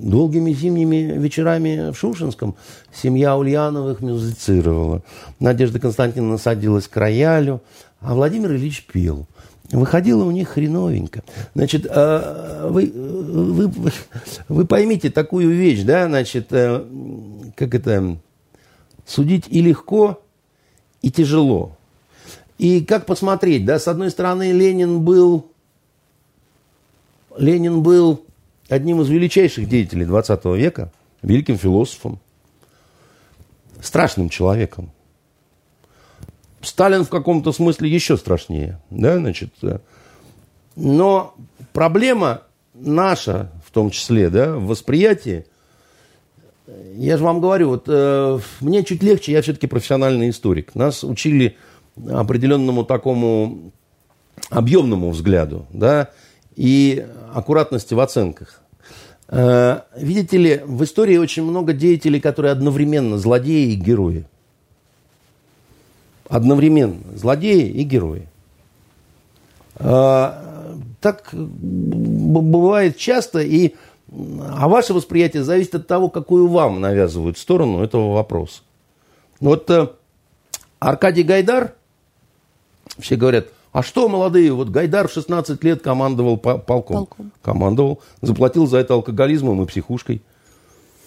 долгими 0.01 0.53
зимними 0.53 1.17
вечерами 1.17 1.91
в 1.91 1.97
Шушинском 1.97 2.55
семья 2.93 3.37
Ульяновых 3.37 4.01
музицировала. 4.01 5.03
Надежда 5.39 5.79
Константиновна 5.79 6.37
садилась 6.37 6.87
к 6.87 6.95
роялю, 6.97 7.61
а 7.99 8.15
Владимир 8.15 8.53
Ильич 8.53 8.85
пел. 8.85 9.27
Выходило 9.71 10.23
у 10.23 10.31
них 10.31 10.49
хреновенько. 10.49 11.23
Значит, 11.53 11.85
а, 11.89 12.67
вы, 12.69 12.91
вы, 12.93 13.91
вы 14.47 14.65
поймите 14.65 15.11
такую 15.11 15.49
вещь, 15.51 15.83
да, 15.83 16.07
значит, 16.07 16.47
э, 16.51 16.83
как 17.55 17.75
это, 17.75 18.17
судить 19.05 19.45
и 19.47 19.61
легко, 19.61 20.21
и 21.01 21.11
тяжело. 21.11 21.77
И 22.57 22.81
как 22.83 23.05
посмотреть, 23.05 23.65
да, 23.65 23.79
с 23.79 23.87
одной 23.87 24.09
стороны, 24.09 24.51
Ленин 24.51 25.01
был 25.01 25.51
Ленин 27.39 27.81
был 27.81 28.25
одним 28.67 29.01
из 29.01 29.07
величайших 29.07 29.67
деятелей 29.67 30.05
20 30.05 30.45
века, 30.45 30.91
великим 31.21 31.57
философом, 31.57 32.19
страшным 33.81 34.29
человеком. 34.29 34.91
Сталин 36.61 37.05
в 37.05 37.09
каком-то 37.09 37.53
смысле 37.53 37.89
еще 37.89 38.17
страшнее. 38.17 38.81
Да, 38.89 39.17
значит, 39.17 39.53
э, 39.61 39.79
но 40.75 41.33
проблема 41.71 42.41
наша, 42.73 43.49
в 43.65 43.71
том 43.71 43.89
числе, 43.89 44.29
да, 44.29 44.57
в 44.57 44.65
восприятии, 44.65 45.45
я 46.95 47.17
же 47.17 47.23
вам 47.23 47.39
говорю, 47.39 47.69
вот 47.69 47.85
э, 47.87 48.39
мне 48.59 48.83
чуть 48.83 49.01
легче, 49.01 49.31
я 49.31 49.41
все-таки 49.41 49.67
профессиональный 49.67 50.29
историк. 50.29 50.75
Нас 50.75 51.05
учили 51.05 51.55
определенному 51.95 52.83
такому 52.83 53.71
объемному 54.49 55.11
взгляду, 55.11 55.65
да, 55.71 56.09
и 56.59 57.07
аккуратности 57.33 57.93
в 57.93 58.01
оценках. 58.01 58.61
Э, 59.29 59.83
видите 59.95 60.37
ли, 60.37 60.61
в 60.65 60.83
истории 60.83 61.15
очень 61.15 61.43
много 61.43 61.71
деятелей, 61.71 62.19
которые 62.19 62.51
одновременно 62.51 63.17
злодеи 63.17 63.71
и 63.71 63.75
герои. 63.75 64.25
Одновременно 66.27 66.99
злодеи 67.15 67.69
и 67.69 67.83
герои. 67.83 68.27
Э, 69.75 70.33
так 70.99 71.29
бывает 71.31 72.97
часто, 72.97 73.39
и, 73.39 73.75
а 74.11 74.67
ваше 74.67 74.93
восприятие 74.93 75.45
зависит 75.45 75.75
от 75.75 75.87
того, 75.87 76.09
какую 76.09 76.49
вам 76.49 76.81
навязывают 76.81 77.37
сторону 77.37 77.81
этого 77.81 78.15
вопроса. 78.15 78.63
Вот 79.39 79.69
э, 79.69 79.87
Аркадий 80.79 81.23
Гайдар, 81.23 81.75
все 82.97 83.15
говорят, 83.15 83.47
а 83.71 83.83
что, 83.83 84.09
молодые, 84.09 84.51
вот 84.51 84.69
Гайдар 84.69 85.07
в 85.07 85.13
16 85.13 85.63
лет 85.63 85.81
командовал 85.81 86.37
полком. 86.37 86.97
полком. 86.97 87.31
Командовал, 87.41 88.01
заплатил 88.21 88.65
за 88.65 88.77
это 88.79 88.95
алкоголизмом 88.95 89.61
и 89.61 89.67
психушкой. 89.67 90.21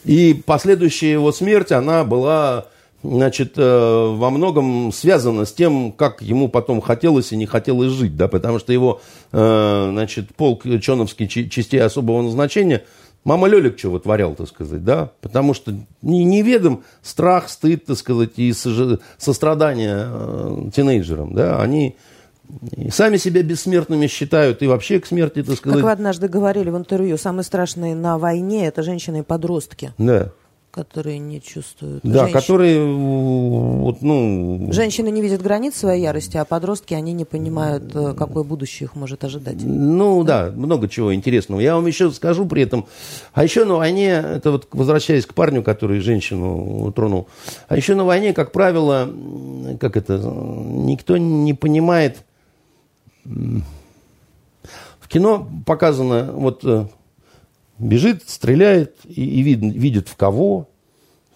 И 0.05 0.41
последующая 0.47 1.13
его 1.13 1.33
смерть, 1.33 1.73
она 1.73 2.05
была, 2.05 2.67
значит, 3.03 3.55
э, 3.57 4.15
во 4.17 4.31
многом 4.31 4.93
связана 4.93 5.45
с 5.45 5.53
тем, 5.53 5.93
как 5.93 6.23
ему 6.23 6.49
потом 6.49 6.81
хотелось 6.81 7.33
и 7.33 7.37
не 7.37 7.47
хотелось 7.47 7.93
жить, 7.93 8.17
да, 8.17 8.29
потому 8.29 8.59
что 8.59 8.73
его, 8.73 9.01
э, 9.33 9.89
значит, 9.91 10.35
полк 10.35 10.63
Чоновский 10.81 11.29
частей 11.29 11.81
особого 11.81 12.23
назначения, 12.23 12.85
мама 13.25 13.49
Лелик 13.49 13.79
что 13.79 13.91
вытворял, 13.91 14.35
так 14.35 14.49
сказать, 14.49 14.85
да, 14.85 15.11
потому 15.21 15.55
что 15.55 15.73
неведом 16.01 16.83
страх, 17.03 17.49
стыд, 17.49 17.87
так 17.87 17.97
сказать, 17.97 18.33
и 18.37 18.53
сострадание 18.53 20.07
э, 20.09 20.71
тинейджерам, 20.75 21.35
да, 21.35 21.61
они 21.61 21.97
и 22.77 22.91
сами 22.91 23.17
себя 23.17 23.43
бессмертными 23.43 24.07
считают 24.07 24.63
и 24.63 24.67
вообще 24.67 25.01
к 25.01 25.07
смерти, 25.07 25.43
так 25.43 25.57
сказать. 25.57 25.79
Как 25.79 25.85
вы 25.85 25.91
однажды 25.91 26.29
говорили 26.29 26.71
в 26.71 26.77
интервью, 26.77 27.17
самые 27.17 27.45
страшные 27.45 27.95
на 27.95 28.19
войне– 28.19 28.67
это 28.69 28.83
женщины 28.83 29.21
и 29.21 29.23
подростки. 29.23 29.93
Да. 29.99 30.33
Которые 30.71 31.19
не 31.19 31.43
чувствуют. 31.43 32.01
Да, 32.03 32.21
женщин. 32.21 32.33
которые, 32.33 32.83
вот, 32.83 34.01
ну... 34.01 34.69
Женщины 34.73 35.11
не 35.11 35.21
видят 35.21 35.43
границ 35.43 35.77
своей 35.77 36.03
ярости, 36.03 36.39
а 36.39 36.47
подростки, 36.47 36.95
они 36.95 37.13
не 37.13 37.27
понимают, 37.27 37.95
э, 37.95 38.15
какое 38.15 38.43
будущее 38.43 38.87
их 38.87 38.97
может 38.97 39.23
ожидать. 39.23 39.57
Ну 39.63 40.25
да, 40.25 40.49
да 40.49 40.57
много 40.57 40.89
чего 40.89 41.15
интересного. 41.15 41.61
Я 41.61 41.75
вам 41.75 41.87
еще 41.87 42.11
скажу 42.11 42.47
при 42.47 42.63
этом. 42.63 42.87
А 43.35 43.45
еще 43.45 43.67
на 43.67 43.75
войне, 43.77 44.13
это 44.13 44.51
вот 44.51 44.67
возвращаясь 44.73 45.27
к 45.27 45.35
парню, 45.35 45.63
который 45.63 46.01
женщину 46.01 46.91
тронул, 46.93 47.29
а 47.69 47.77
еще 47.77 47.95
на 47.95 48.05
войне, 48.05 48.33
как 48.33 48.53
правило, 48.53 49.11
как 49.79 49.99
это, 49.99 50.17
никто 50.17 51.19
не 51.19 51.53
понимает, 51.53 52.25
в 53.25 55.09
кино 55.09 55.49
показано, 55.67 56.33
вот 56.33 56.65
э, 56.65 56.87
бежит, 57.79 58.29
стреляет 58.29 58.97
и, 59.05 59.25
и 59.25 59.43
вид, 59.43 59.61
видит 59.61 60.09
в 60.09 60.17
кого, 60.17 60.69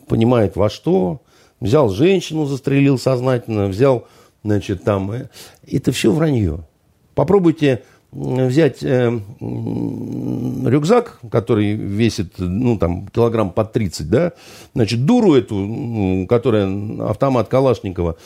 понимает 0.08 0.56
во 0.56 0.70
что. 0.70 1.22
Взял 1.60 1.88
женщину, 1.88 2.44
застрелил 2.46 2.98
сознательно, 2.98 3.66
взял, 3.66 4.06
значит, 4.42 4.84
там. 4.84 5.10
Э, 5.12 5.28
это 5.66 5.92
все 5.92 6.12
вранье. 6.12 6.66
Попробуйте 7.14 7.82
взять 8.12 8.82
э, 8.82 9.20
рюкзак, 9.40 11.18
который 11.30 11.72
весит, 11.74 12.34
ну, 12.38 12.78
там, 12.78 13.08
килограмм 13.08 13.50
под 13.50 13.72
30, 13.72 14.08
да, 14.08 14.32
значит, 14.74 15.04
дуру 15.04 15.34
эту, 15.34 16.26
которая 16.28 16.66
автомат 17.08 17.48
Калашникова, 17.48 18.16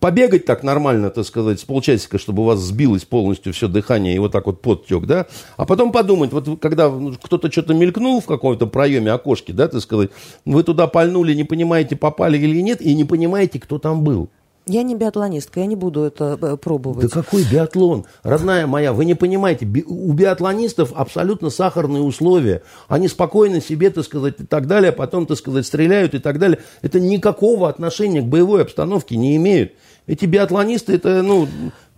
побегать 0.00 0.44
так 0.44 0.62
нормально, 0.62 1.10
так 1.10 1.26
сказать, 1.26 1.60
с 1.60 1.64
полчасика, 1.64 2.18
чтобы 2.18 2.42
у 2.42 2.46
вас 2.46 2.60
сбилось 2.60 3.04
полностью 3.04 3.52
все 3.52 3.68
дыхание 3.68 4.14
и 4.14 4.18
вот 4.18 4.32
так 4.32 4.46
вот 4.46 4.62
подтек, 4.62 5.04
да, 5.06 5.26
а 5.56 5.66
потом 5.66 5.92
подумать, 5.92 6.32
вот 6.32 6.60
когда 6.60 6.90
кто-то 7.22 7.50
что-то 7.50 7.74
мелькнул 7.74 8.20
в 8.20 8.26
каком-то 8.26 8.66
проеме 8.66 9.12
окошки, 9.12 9.52
да, 9.52 9.68
так 9.68 9.80
сказать, 9.80 10.10
вы 10.44 10.62
туда 10.62 10.86
пальнули, 10.86 11.34
не 11.34 11.44
понимаете, 11.44 11.96
попали 11.96 12.38
или 12.38 12.60
нет, 12.60 12.80
и 12.80 12.94
не 12.94 13.04
понимаете, 13.04 13.60
кто 13.60 13.78
там 13.78 14.02
был. 14.02 14.28
Я 14.68 14.82
не 14.82 14.96
биатлонистка, 14.96 15.60
я 15.60 15.66
не 15.66 15.76
буду 15.76 16.02
это 16.02 16.36
э, 16.42 16.56
пробовать. 16.56 17.08
Да 17.08 17.22
какой 17.22 17.44
биатлон? 17.44 18.04
Родная 18.24 18.66
моя, 18.66 18.92
вы 18.92 19.04
не 19.04 19.14
понимаете, 19.14 19.64
би 19.64 19.84
у 19.86 20.12
биатлонистов 20.12 20.92
абсолютно 20.92 21.50
сахарные 21.50 22.02
условия. 22.02 22.62
Они 22.88 23.06
спокойно 23.06 23.60
себе, 23.60 23.90
так 23.90 24.04
сказать, 24.04 24.34
и 24.40 24.44
так 24.44 24.66
далее, 24.66 24.90
потом, 24.90 25.26
так 25.26 25.38
сказать, 25.38 25.66
стреляют 25.66 26.14
и 26.14 26.18
так 26.18 26.40
далее. 26.40 26.58
Это 26.82 26.98
никакого 26.98 27.68
отношения 27.68 28.22
к 28.22 28.26
боевой 28.26 28.62
обстановке 28.62 29.16
не 29.16 29.36
имеют. 29.36 29.72
Эти 30.08 30.26
биатлонисты, 30.26 30.94
это, 30.94 31.22
ну, 31.22 31.46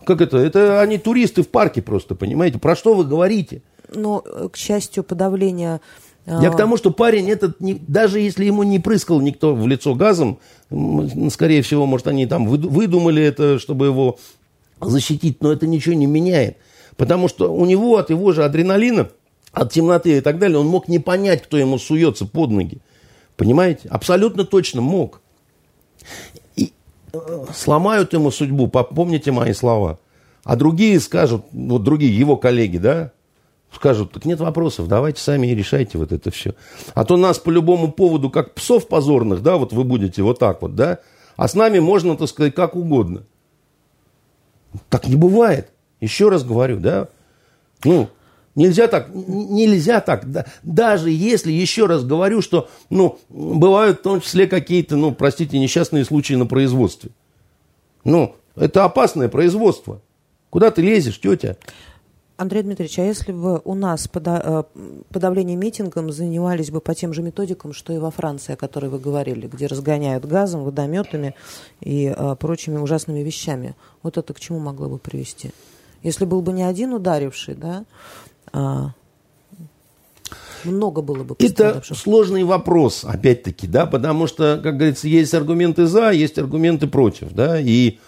как 0.05 0.21
это, 0.21 0.37
это 0.37 0.83
они 0.83 0.99
туристы 0.99 1.43
в 1.43 1.49
парке 1.49 1.81
просто, 1.81 2.15
понимаете? 2.15 2.59
Про 2.59 2.77
что 2.77 2.93
вы 2.93 3.05
говорите? 3.05 3.63
Ну, 3.95 4.23
к 4.53 4.59
счастью, 4.59 5.05
подавление 5.05 5.81
я 6.29 6.51
к 6.51 6.57
тому, 6.57 6.77
что 6.77 6.91
парень 6.91 7.31
этот, 7.31 7.61
не, 7.61 7.75
даже 7.75 8.21
если 8.21 8.45
ему 8.45 8.63
не 8.63 8.79
прыскал 8.79 9.21
никто 9.21 9.55
в 9.55 9.67
лицо 9.67 9.95
газом, 9.95 10.39
скорее 11.31 11.63
всего, 11.63 11.87
может, 11.87 12.07
они 12.07 12.27
там 12.27 12.47
выдумали 12.47 13.23
это, 13.23 13.59
чтобы 13.59 13.87
его 13.87 14.19
защитить, 14.81 15.43
но 15.43 15.53
это 15.53 15.67
ничего 15.67 15.95
не 15.95 16.07
меняет. 16.07 16.59
Потому 16.97 17.29
что 17.29 17.53
у 17.53 17.65
него 17.65 17.97
от 17.97 18.11
его 18.11 18.33
же 18.33 18.45
адреналина, 18.45 19.09
от 19.53 19.73
темноты 19.73 20.19
и 20.19 20.21
так 20.21 20.39
далее, 20.39 20.59
он 20.59 20.67
мог 20.67 20.89
не 20.89 20.99
понять, 20.99 21.43
кто 21.43 21.57
ему 21.57 21.79
суется 21.79 22.27
под 22.27 22.51
ноги. 22.51 22.79
Понимаете? 23.37 23.89
Абсолютно 23.89 24.45
точно 24.45 24.81
мог. 24.81 25.21
И 26.57 26.73
э, 27.13 27.45
сломают 27.55 28.13
ему 28.13 28.31
судьбу, 28.31 28.69
помните 28.69 29.31
мои 29.33 29.53
слова. 29.53 29.99
А 30.45 30.57
другие 30.57 30.99
скажут, 31.01 31.45
вот 31.53 31.85
другие, 31.85 32.17
его 32.17 32.37
коллеги, 32.37 32.79
да, 32.79 33.13
скажут, 33.73 34.13
так 34.13 34.25
нет 34.25 34.41
вопросов, 34.41 34.89
давайте 34.89 35.21
сами 35.21 35.49
и 35.49 35.55
решайте 35.55 35.99
вот 35.99 36.13
это 36.13 36.31
все. 36.31 36.55
А 36.95 37.05
то 37.05 37.17
нас 37.17 37.39
по 37.39 37.51
любому 37.51 37.93
поводу, 37.93 38.31
как 38.31 38.55
псов 38.55 38.89
позорных, 38.89 39.43
да, 39.43 39.57
вот 39.57 39.73
вы 39.73 39.85
будете 39.85 40.23
вот 40.23 40.39
так 40.39 40.63
вот, 40.63 40.75
да, 40.75 41.01
а 41.37 41.49
с 41.49 41.55
нами 41.55 41.79
можно, 41.79 42.17
так 42.17 42.29
сказать, 42.29 42.55
как 42.55 42.75
угодно. 42.75 43.25
Так 44.89 45.07
не 45.07 45.17
бывает. 45.17 45.71
Еще 46.01 46.29
раз 46.29 46.45
говорю, 46.45 46.81
да. 46.81 47.09
Ну, 47.85 48.09
нельзя 48.55 48.89
так, 48.89 49.09
нельзя 49.15 50.01
так. 50.01 50.31
Да, 50.31 50.47
даже 50.63 51.11
если, 51.11 51.53
еще 51.53 51.87
раз 51.87 52.05
говорю, 52.05 52.43
что, 52.43 52.69
ну, 52.91 53.19
бывают 53.29 54.01
в 54.01 54.03
том 54.03 54.21
числе 54.21 54.47
какие-то, 54.47 54.97
ну, 54.97 55.13
простите, 55.13 55.59
несчастные 55.59 56.05
случаи 56.05 56.35
на 56.35 56.47
производстве. 56.47 57.11
Ну, 58.05 58.35
это 58.57 58.85
опасное 58.85 59.29
производство. 59.29 60.03
Куда 60.51 60.71
ты 60.71 60.83
лезешь, 60.83 61.21
тетя? 61.21 61.57
Андрей 62.39 62.63
Дмитриевич, 62.63 62.97
а 63.01 63.03
если 63.03 63.33
бы 63.33 63.61
у 63.65 63.75
нас 63.75 64.09
э, 64.15 64.63
подавление 65.11 65.57
митингом 65.57 66.13
занимались 66.13 66.71
бы 66.71 66.81
по 66.81 66.95
тем 66.95 67.13
же 67.13 67.21
методикам, 67.21 67.73
что 67.73 67.93
и 67.93 67.99
во 67.99 68.13
Франции, 68.13 68.53
о 68.53 68.57
которой 68.57 68.87
вы 68.87 69.01
говорили, 69.01 69.49
где 69.49 69.67
разгоняют 69.67 70.25
газом, 70.25 70.63
водометами 70.63 71.35
и 71.81 72.07
а, 72.07 72.37
прочими 72.37 72.79
ужасными 72.79 73.25
вещами, 73.25 73.75
вот 74.05 74.19
это 74.19 74.33
к 74.35 74.39
чему 74.39 74.61
могло 74.61 74.89
бы 74.89 74.99
привести? 74.99 75.51
Если 76.05 76.25
был 76.27 76.41
бы 76.41 76.53
не 76.53 76.63
один 76.63 76.93
ударивший, 76.93 77.57
да, 77.57 77.85
а 78.53 78.93
много 80.63 81.03
было 81.03 81.25
бы 81.25 81.35
Это 81.41 81.83
сложный 81.83 82.45
вопрос, 82.45 83.05
опять-таки, 83.05 83.67
да, 83.67 83.85
потому 83.85 84.29
что, 84.29 84.61
как 84.63 84.77
говорится, 84.77 85.09
есть 85.09 85.35
аргументы 85.35 85.87
за, 85.87 86.11
есть 86.11 86.39
аргументы 86.39 86.87
против, 86.87 87.33
да, 87.33 87.59
и 87.59 87.99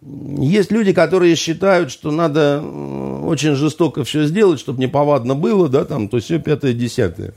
есть 0.00 0.70
люди, 0.70 0.92
которые 0.92 1.34
считают, 1.34 1.90
что 1.90 2.10
надо 2.10 2.62
очень 3.24 3.54
жестоко 3.54 4.04
все 4.04 4.26
сделать, 4.26 4.60
чтобы 4.60 4.80
неповадно 4.80 5.34
было, 5.34 5.68
да, 5.68 5.84
там, 5.84 6.08
то 6.08 6.18
все 6.20 6.38
пятое, 6.38 6.72
десятое. 6.72 7.34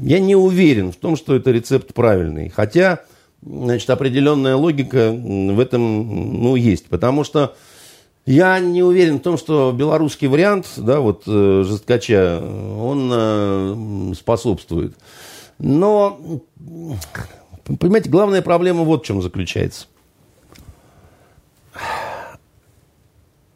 Я 0.00 0.18
не 0.20 0.36
уверен 0.36 0.92
в 0.92 0.96
том, 0.96 1.16
что 1.16 1.34
это 1.34 1.50
рецепт 1.50 1.94
правильный. 1.94 2.48
Хотя, 2.48 3.00
значит, 3.40 3.88
определенная 3.90 4.56
логика 4.56 5.12
в 5.12 5.58
этом, 5.58 6.42
ну, 6.42 6.56
есть. 6.56 6.86
Потому 6.86 7.24
я 8.24 8.60
не 8.60 8.82
уверен 8.82 9.18
в 9.18 9.22
том, 9.22 9.36
что 9.36 9.72
белорусский 9.72 10.28
вариант, 10.28 10.66
да, 10.76 11.00
вот 11.00 11.24
э, 11.26 11.64
жесткача, 11.66 12.40
он 12.40 13.10
э, 13.12 14.14
способствует. 14.16 14.94
Но, 15.58 16.20
понимаете, 17.64 18.10
главная 18.10 18.42
проблема 18.42 18.84
вот 18.84 19.02
в 19.02 19.06
чем 19.06 19.22
заключается. 19.22 19.86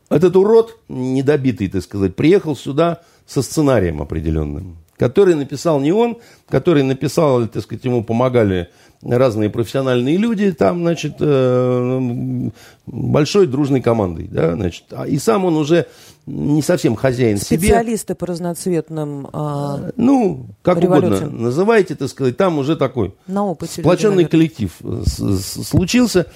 Этот 0.09 0.37
урод, 0.37 0.79
недобитый, 0.89 1.69
так 1.69 1.83
сказать, 1.83 2.15
приехал 2.15 2.55
сюда 2.55 3.01
со 3.27 3.43
сценарием 3.43 4.01
определенным, 4.01 4.77
который 4.97 5.35
написал 5.35 5.81
не 5.81 5.93
он, 5.93 6.19
который 6.49 6.85
написал, 6.85 7.47
так 7.49 7.63
сказать, 7.63 7.85
ему 7.85 8.05
помогали 8.05 8.69
разные 9.03 9.51
профессиональные 9.51 10.17
люди, 10.17 10.53
там, 10.53 10.81
значит, 10.81 11.17
э, 11.21 12.51
большой 12.87 13.47
дружной 13.47 13.81
командой, 13.81 14.29
да, 14.31 14.55
значит, 14.55 14.85
а 14.91 15.07
и 15.07 15.19
сам 15.19 15.45
он 15.45 15.57
уже 15.57 15.87
не 16.27 16.63
совсем 16.63 16.97
хозяин 16.97 17.39
Специалисты 17.39 18.09
себе. 18.09 18.15
по 18.17 18.27
разноцветным 18.27 19.29
а, 19.33 19.91
Ну, 19.97 20.47
как 20.63 20.79
угодно 20.79 21.29
называйте, 21.29 21.95
так 21.95 22.09
сказать, 22.09 22.37
там 22.37 22.59
уже 22.59 22.77
такой 22.77 23.15
На 23.27 23.45
опыте 23.45 23.81
сплоченный 23.81 24.25
люди, 24.25 24.31
коллектив 24.31 24.73
случился. 25.07 26.27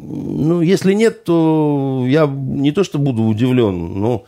Ну, 0.00 0.60
если 0.60 0.92
нет, 0.92 1.24
то 1.24 2.04
я 2.06 2.26
не 2.26 2.72
то, 2.72 2.84
что 2.84 2.98
буду 2.98 3.24
удивлен, 3.24 4.00
но 4.00 4.24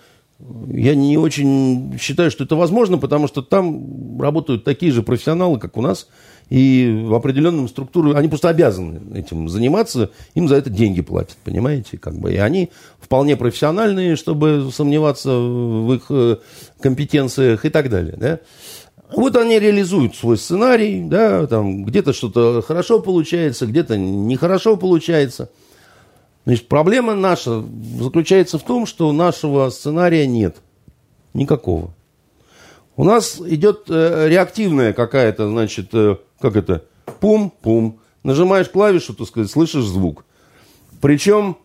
я 0.69 0.95
не 0.95 1.19
очень 1.19 1.99
считаю, 1.99 2.31
что 2.31 2.45
это 2.45 2.57
возможно, 2.57 2.99
потому 2.99 3.29
что 3.29 3.43
там 3.43 4.21
работают 4.21 4.65
такие 4.65 4.93
же 4.93 5.03
профессионалы, 5.03 5.59
как 5.59 5.77
у 5.77 5.83
нас, 5.83 6.09
и 6.49 7.05
в 7.07 7.15
определенном 7.15 7.69
структуре, 7.69 8.17
они 8.17 8.29
просто 8.29 8.49
обязаны 8.49 9.17
этим 9.17 9.49
заниматься, 9.49 10.11
им 10.35 10.49
за 10.49 10.57
это 10.57 10.71
деньги 10.71 11.01
платят, 11.01 11.37
понимаете, 11.45 11.99
как 11.99 12.15
бы, 12.19 12.33
и 12.33 12.37
они 12.37 12.71
вполне 12.99 13.37
профессиональные, 13.37 14.17
чтобы 14.17 14.71
сомневаться 14.73 15.31
в 15.31 15.95
их 15.95 16.07
э, 16.11 16.37
компетенциях 16.81 17.65
и 17.65 17.69
так 17.69 17.89
далее, 17.89 18.17
да. 18.17 18.41
Вот 19.15 19.37
они 19.37 19.59
реализуют 19.59 20.17
свой 20.17 20.37
сценарий, 20.39 21.05
да, 21.05 21.47
там 21.47 21.85
где-то 21.85 22.13
что-то 22.13 22.63
хорошо 22.63 23.01
получается, 23.01 23.67
где-то 23.67 23.97
нехорошо 23.97 24.77
получается. 24.77 25.51
Значит, 26.51 26.67
проблема 26.67 27.15
наша 27.15 27.63
заключается 28.01 28.59
в 28.59 28.65
том, 28.65 28.85
что 28.85 29.13
нашего 29.13 29.71
сценария 29.71 30.27
нет. 30.27 30.57
Никакого. 31.33 31.95
У 32.97 33.05
нас 33.05 33.41
идет 33.41 33.85
э, 33.89 34.27
реактивная 34.29 34.93
какая-то, 34.93 35.49
значит, 35.49 35.91
э, 35.93 36.17
как 36.41 36.57
это, 36.57 36.85
пум-пум. 37.21 38.01
Нажимаешь 38.25 38.69
клавишу, 38.69 39.15
так 39.15 39.29
сказать, 39.29 39.49
слышишь 39.49 39.85
звук. 39.85 40.25
Причем... 41.01 41.57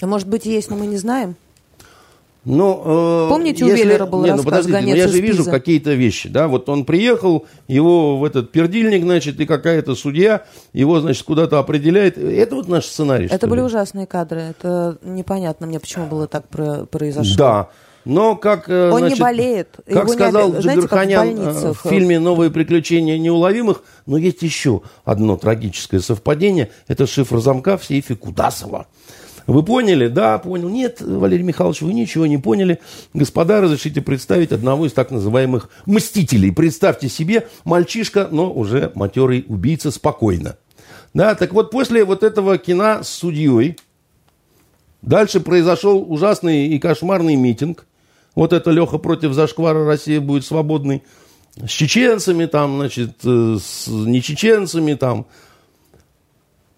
А 0.00 0.06
может 0.08 0.26
быть, 0.26 0.46
есть, 0.46 0.68
но 0.68 0.74
мы 0.74 0.88
не 0.88 0.96
знаем? 0.96 1.36
Ну, 2.46 2.80
э, 2.84 3.28
Помните, 3.28 3.66
если, 3.66 3.82
у 3.82 3.84
Веллера 3.84 4.06
был 4.06 4.22
не, 4.22 4.30
рассказ 4.30 4.44
ну, 4.44 4.50
подождите, 4.50 4.80
ну, 4.80 4.94
я 4.94 5.08
же 5.08 5.20
вижу 5.20 5.44
какие-то 5.44 5.94
вещи, 5.94 6.28
да, 6.28 6.46
вот 6.46 6.68
он 6.68 6.84
приехал, 6.84 7.44
его 7.66 8.18
в 8.18 8.24
этот 8.24 8.52
пердильник, 8.52 9.02
значит, 9.02 9.40
и 9.40 9.46
какая-то 9.46 9.96
судья 9.96 10.44
его, 10.72 11.00
значит, 11.00 11.24
куда-то 11.24 11.58
определяет. 11.58 12.18
Это 12.18 12.54
вот 12.54 12.68
наш 12.68 12.84
сценарий, 12.84 13.26
Это 13.28 13.48
были 13.48 13.58
ли? 13.58 13.66
ужасные 13.66 14.06
кадры, 14.06 14.40
это 14.40 14.96
непонятно 15.02 15.66
мне, 15.66 15.80
почему 15.80 16.06
было 16.06 16.28
так 16.28 16.44
произошло. 16.46 17.36
Да, 17.36 17.68
но 18.06 18.36
как, 18.36 18.68
э, 18.68 18.90
Он 18.92 19.00
значит, 19.00 19.18
не 19.18 19.20
болеет. 19.20 19.68
Как 19.84 20.04
Его 20.04 20.12
сказал 20.12 20.52
не... 20.52 20.60
Джигарханян 20.60 21.34
в, 21.34 21.64
э, 21.64 21.72
в 21.72 21.90
фильме 21.90 22.20
«Новые 22.20 22.52
приключения 22.52 23.18
неуловимых», 23.18 23.82
но 24.06 24.16
есть 24.16 24.42
еще 24.42 24.82
одно 25.04 25.36
трагическое 25.36 25.98
совпадение. 25.98 26.70
Это 26.86 27.08
шифр 27.08 27.40
замка 27.40 27.76
в 27.76 27.84
сейфе 27.84 28.14
Кудасова. 28.14 28.86
Вы 29.46 29.62
поняли? 29.62 30.08
Да, 30.08 30.38
понял. 30.38 30.68
Нет, 30.68 31.00
Валерий 31.00 31.44
Михайлович, 31.44 31.82
вы 31.82 31.92
ничего 31.92 32.26
не 32.26 32.38
поняли. 32.38 32.80
Господа, 33.14 33.60
разрешите 33.60 34.00
представить 34.00 34.52
одного 34.52 34.86
из 34.86 34.92
так 34.92 35.10
называемых 35.10 35.70
мстителей. 35.86 36.52
Представьте 36.52 37.08
себе, 37.08 37.48
мальчишка, 37.64 38.28
но 38.30 38.52
уже 38.52 38.92
матерый 38.94 39.44
убийца, 39.48 39.90
спокойно. 39.90 40.56
Да, 41.14 41.34
так 41.34 41.52
вот, 41.52 41.70
после 41.70 42.04
вот 42.04 42.22
этого 42.22 42.58
кино 42.58 43.02
с 43.02 43.08
судьей, 43.08 43.76
дальше 45.02 45.40
произошел 45.40 46.04
ужасный 46.10 46.68
и 46.68 46.78
кошмарный 46.78 47.36
митинг– 47.36 47.86
вот 48.36 48.52
это 48.52 48.70
Леха 48.70 48.98
против 48.98 49.32
зашквара 49.32 49.84
Россия 49.84 50.20
будет 50.20 50.44
свободной. 50.44 51.02
С 51.56 51.70
чеченцами 51.70 52.44
там, 52.44 52.76
значит, 52.76 53.16
э, 53.24 53.56
с 53.58 53.88
нечеченцами 53.88 54.94
там. 54.94 55.26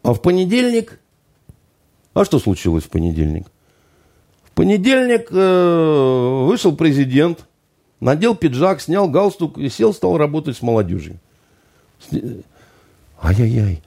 А 0.02 0.14
в 0.14 0.22
понедельник... 0.22 1.00
А 2.18 2.24
что 2.24 2.40
случилось 2.40 2.82
в 2.82 2.88
понедельник? 2.88 3.46
В 4.42 4.50
понедельник 4.50 5.28
э, 5.30 6.44
вышел 6.48 6.74
президент, 6.74 7.46
надел 8.00 8.34
пиджак, 8.34 8.80
снял 8.80 9.08
галстук 9.08 9.56
и 9.56 9.68
сел, 9.68 9.94
стал 9.94 10.18
работать 10.18 10.56
с 10.56 10.62
молодежью. 10.62 11.20
Ай-яй-яй. 13.22 13.82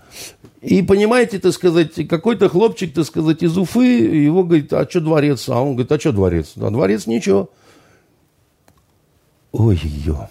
И 0.61 0.81
понимаете, 0.81 1.39
так 1.39 1.51
сказать, 1.51 2.07
какой-то 2.07 2.47
хлопчик, 2.47 2.93
так 2.93 3.05
сказать, 3.05 3.43
из 3.43 3.57
Уфы, 3.57 3.83
его 3.85 4.45
говорит, 4.45 4.71
а 4.71 4.89
что 4.89 5.01
дворец? 5.01 5.49
А 5.49 5.61
он 5.61 5.73
говорит, 5.73 5.91
а 5.91 5.99
что 5.99 6.13
дворец? 6.13 6.53
А 6.55 6.69
дворец 6.69 7.07
ничего. 7.07 7.49
Ой, 9.51 9.77
ё. 9.83 10.29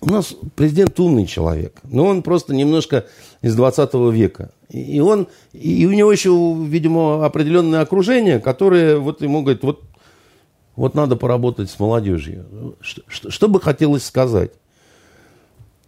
У 0.00 0.10
нас 0.10 0.34
президент 0.54 0.98
умный 0.98 1.26
человек, 1.26 1.78
но 1.84 2.06
он 2.06 2.22
просто 2.22 2.54
немножко 2.54 3.04
из 3.42 3.54
20 3.54 3.94
века. 4.12 4.50
И 4.68 5.00
он, 5.00 5.28
и 5.52 5.86
у 5.86 5.92
него 5.92 6.12
еще, 6.12 6.30
видимо, 6.66 7.24
определенное 7.24 7.80
окружение, 7.80 8.38
которое 8.38 8.98
вот 8.98 9.22
ему 9.22 9.42
говорит, 9.42 9.62
вот, 9.62 9.82
вот 10.76 10.94
надо 10.94 11.16
поработать 11.16 11.70
с 11.70 11.78
молодежью. 11.78 12.76
Что, 12.80 13.02
что, 13.06 13.30
что 13.30 13.48
бы 13.48 13.60
хотелось 13.60 14.04
сказать? 14.04 14.52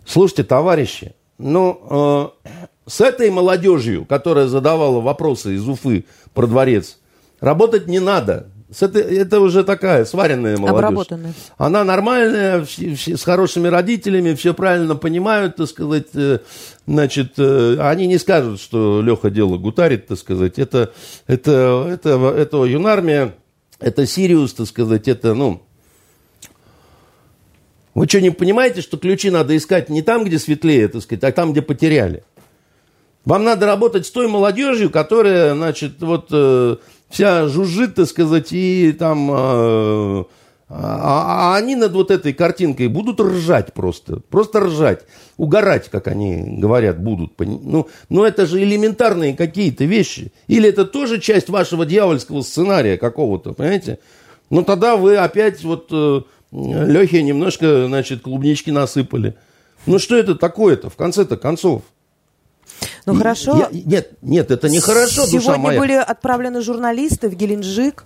Слушайте, 0.07 0.45
товарищи, 0.45 1.15
ну, 1.39 2.33
э, 2.45 2.51
с 2.87 3.01
этой 3.01 3.31
молодежью, 3.31 4.05
которая 4.05 4.47
задавала 4.47 5.01
вопросы 5.01 5.55
из 5.55 5.69
Уфы 5.69 6.07
про 6.35 6.47
дворец, 6.47 6.99
работать 7.41 7.87
не 7.87 8.01
надо. 8.01 8.51
Это, 8.79 9.01
это 9.01 9.41
уже 9.41 9.65
такая 9.65 10.05
сваренная 10.05 10.57
молодежь. 10.57 10.79
Обработанная. 10.79 11.35
Она 11.59 11.83
нормальная, 11.83 12.65
с 12.65 13.23
хорошими 13.25 13.67
родителями, 13.67 14.35
все 14.35 14.55
правильно 14.55 14.95
понимают, 14.95 15.57
так 15.57 15.69
сказать. 15.69 16.07
Э, 16.15 16.39
значит, 16.87 17.33
э, 17.39 17.77
они 17.81 18.07
не 18.07 18.19
скажут, 18.19 18.61
что 18.61 19.03
Леха 19.03 19.31
дело 19.31 19.57
гутарит, 19.57 20.07
так 20.07 20.19
сказать. 20.19 20.59
Это, 20.59 20.93
это, 21.27 21.87
это, 21.91 22.35
это 22.37 22.65
юнармия, 22.65 23.35
это 23.81 24.07
Сириус, 24.07 24.55
так 24.55 24.67
сказать, 24.67 25.09
это, 25.09 25.35
ну... 25.35 25.63
Вы 27.93 28.07
что, 28.07 28.21
не 28.21 28.31
понимаете, 28.31 28.83
что 28.83 28.99
ключи 28.99 29.31
надо 29.31 29.57
искать 29.57 29.91
не 29.91 30.01
там, 30.03 30.25
где 30.25 30.39
светлее, 30.39 30.87
так 30.87 31.03
сказать, 31.03 31.25
а 31.25 31.33
там, 31.33 31.51
где 31.51 31.61
потеряли? 31.61 32.23
Вам 33.25 33.43
надо 33.45 33.67
работать 33.67 34.07
с 34.07 34.11
той 34.11 34.29
молодежью, 34.29 34.91
которая, 34.91 35.55
значит, 35.55 36.01
вот 36.01 36.29
э, 36.31 36.77
вся 37.11 37.49
жужжит, 37.49 37.97
так 37.97 38.07
сказать, 38.07 38.53
и 38.53 38.93
там... 38.93 39.31
Э, 39.31 40.25
а, 40.73 41.53
а 41.53 41.57
они 41.57 41.75
над 41.75 41.93
вот 41.93 42.13
этой 42.13 42.33
картинкой 42.33 42.87
будут 42.87 43.21
ржать 43.21 43.73
просто. 43.73 44.21
Просто 44.31 44.61
ржать. 44.61 45.01
Угорать, 45.37 45.89
как 45.91 46.07
они 46.07 46.59
говорят, 46.59 47.03
будут. 47.03 47.33
Ну, 47.39 47.89
ну 48.09 48.25
это 48.25 48.47
же 48.47 48.63
элементарные 48.63 49.37
какие-то 49.37 49.85
вещи. 49.85 50.33
Или 50.47 50.69
это 50.69 50.85
тоже 50.85 51.21
часть 51.21 51.49
вашего 51.49 51.85
дьявольского 51.85 52.43
сценария 52.43 52.97
какого-то, 52.99 53.53
понимаете? 53.53 53.99
Ну 54.49 54.63
тогда 54.63 54.97
вы 54.97 55.17
опять 55.17 55.65
вот 55.65 55.89
э, 55.91 56.21
Лехе 56.53 57.23
немножко, 57.23 57.87
значит, 57.87 58.23
клубнички 58.23 58.71
насыпали. 58.71 59.35
Ну 59.87 59.99
что 59.99 60.17
это 60.17 60.37
такое-то 60.37 60.89
в 60.89 60.95
конце-то 60.95 61.37
концов? 61.37 61.83
Ну 63.07 63.15
хорошо. 63.15 63.57
Я, 63.57 63.69
нет, 63.73 64.13
нет, 64.23 64.51
это 64.51 64.69
не 64.69 64.81
хорошо, 64.81 65.27
Сегодня 65.27 65.41
душа 65.41 65.59
моя. 65.59 65.79
были 65.79 65.93
отправлены 65.93 66.61
журналисты 66.63 67.29
в 67.29 67.35
Геленджик 67.35 68.05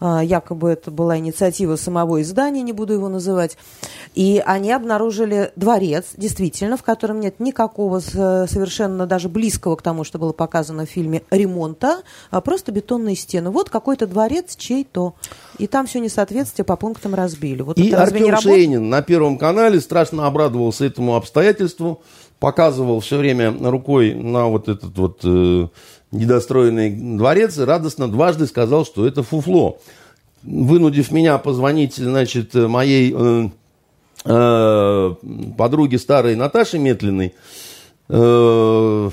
а, 0.00 0.24
якобы 0.24 0.70
это 0.70 0.90
была 0.90 1.18
инициатива 1.18 1.76
самого 1.76 2.22
издания, 2.22 2.62
не 2.62 2.72
буду 2.72 2.94
его 2.94 3.10
называть, 3.10 3.58
и 4.14 4.42
они 4.46 4.72
обнаружили 4.72 5.52
дворец, 5.56 6.06
действительно, 6.16 6.78
в 6.78 6.82
котором 6.82 7.20
нет 7.20 7.38
никакого 7.38 8.00
совершенно 8.00 9.06
даже 9.06 9.28
близкого 9.28 9.76
к 9.76 9.82
тому, 9.82 10.04
что 10.04 10.18
было 10.18 10.32
показано 10.32 10.86
в 10.86 10.88
фильме, 10.88 11.22
ремонта, 11.30 12.00
а 12.30 12.40
просто 12.40 12.72
бетонные 12.72 13.14
стены. 13.14 13.50
Вот 13.50 13.68
какой-то 13.68 14.06
дворец 14.06 14.56
чей-то. 14.56 15.14
И 15.58 15.66
там 15.66 15.86
все 15.86 16.00
несоответствие 16.00 16.64
по 16.64 16.76
пунктам 16.76 17.14
разбили. 17.14 17.60
Вот 17.60 17.78
и 17.78 17.92
Артем 17.92 18.38
Шейнин 18.38 18.88
на 18.88 19.02
Первом 19.02 19.36
канале 19.36 19.80
страшно 19.80 20.26
обрадовался 20.26 20.86
этому 20.86 21.14
обстоятельству, 21.14 22.02
показывал 22.40 23.00
все 23.00 23.18
время 23.18 23.54
рукой 23.60 24.14
на 24.14 24.46
вот 24.46 24.68
этот 24.68 24.96
вот 24.98 25.20
э, 25.22 25.68
недостроенный 26.10 26.90
дворец 26.90 27.58
и 27.58 27.62
радостно 27.62 28.10
дважды 28.10 28.46
сказал, 28.46 28.84
что 28.84 29.06
это 29.06 29.22
фуфло. 29.22 29.78
Вынудив 30.42 31.10
меня 31.12 31.36
позвонить, 31.36 31.96
значит, 31.96 32.54
моей 32.54 33.14
э, 33.14 33.48
э, 34.24 35.14
подруге 35.56 35.98
старой 35.98 36.34
Наташе 36.34 36.78
Метлиной, 36.78 37.34
э, 38.08 39.10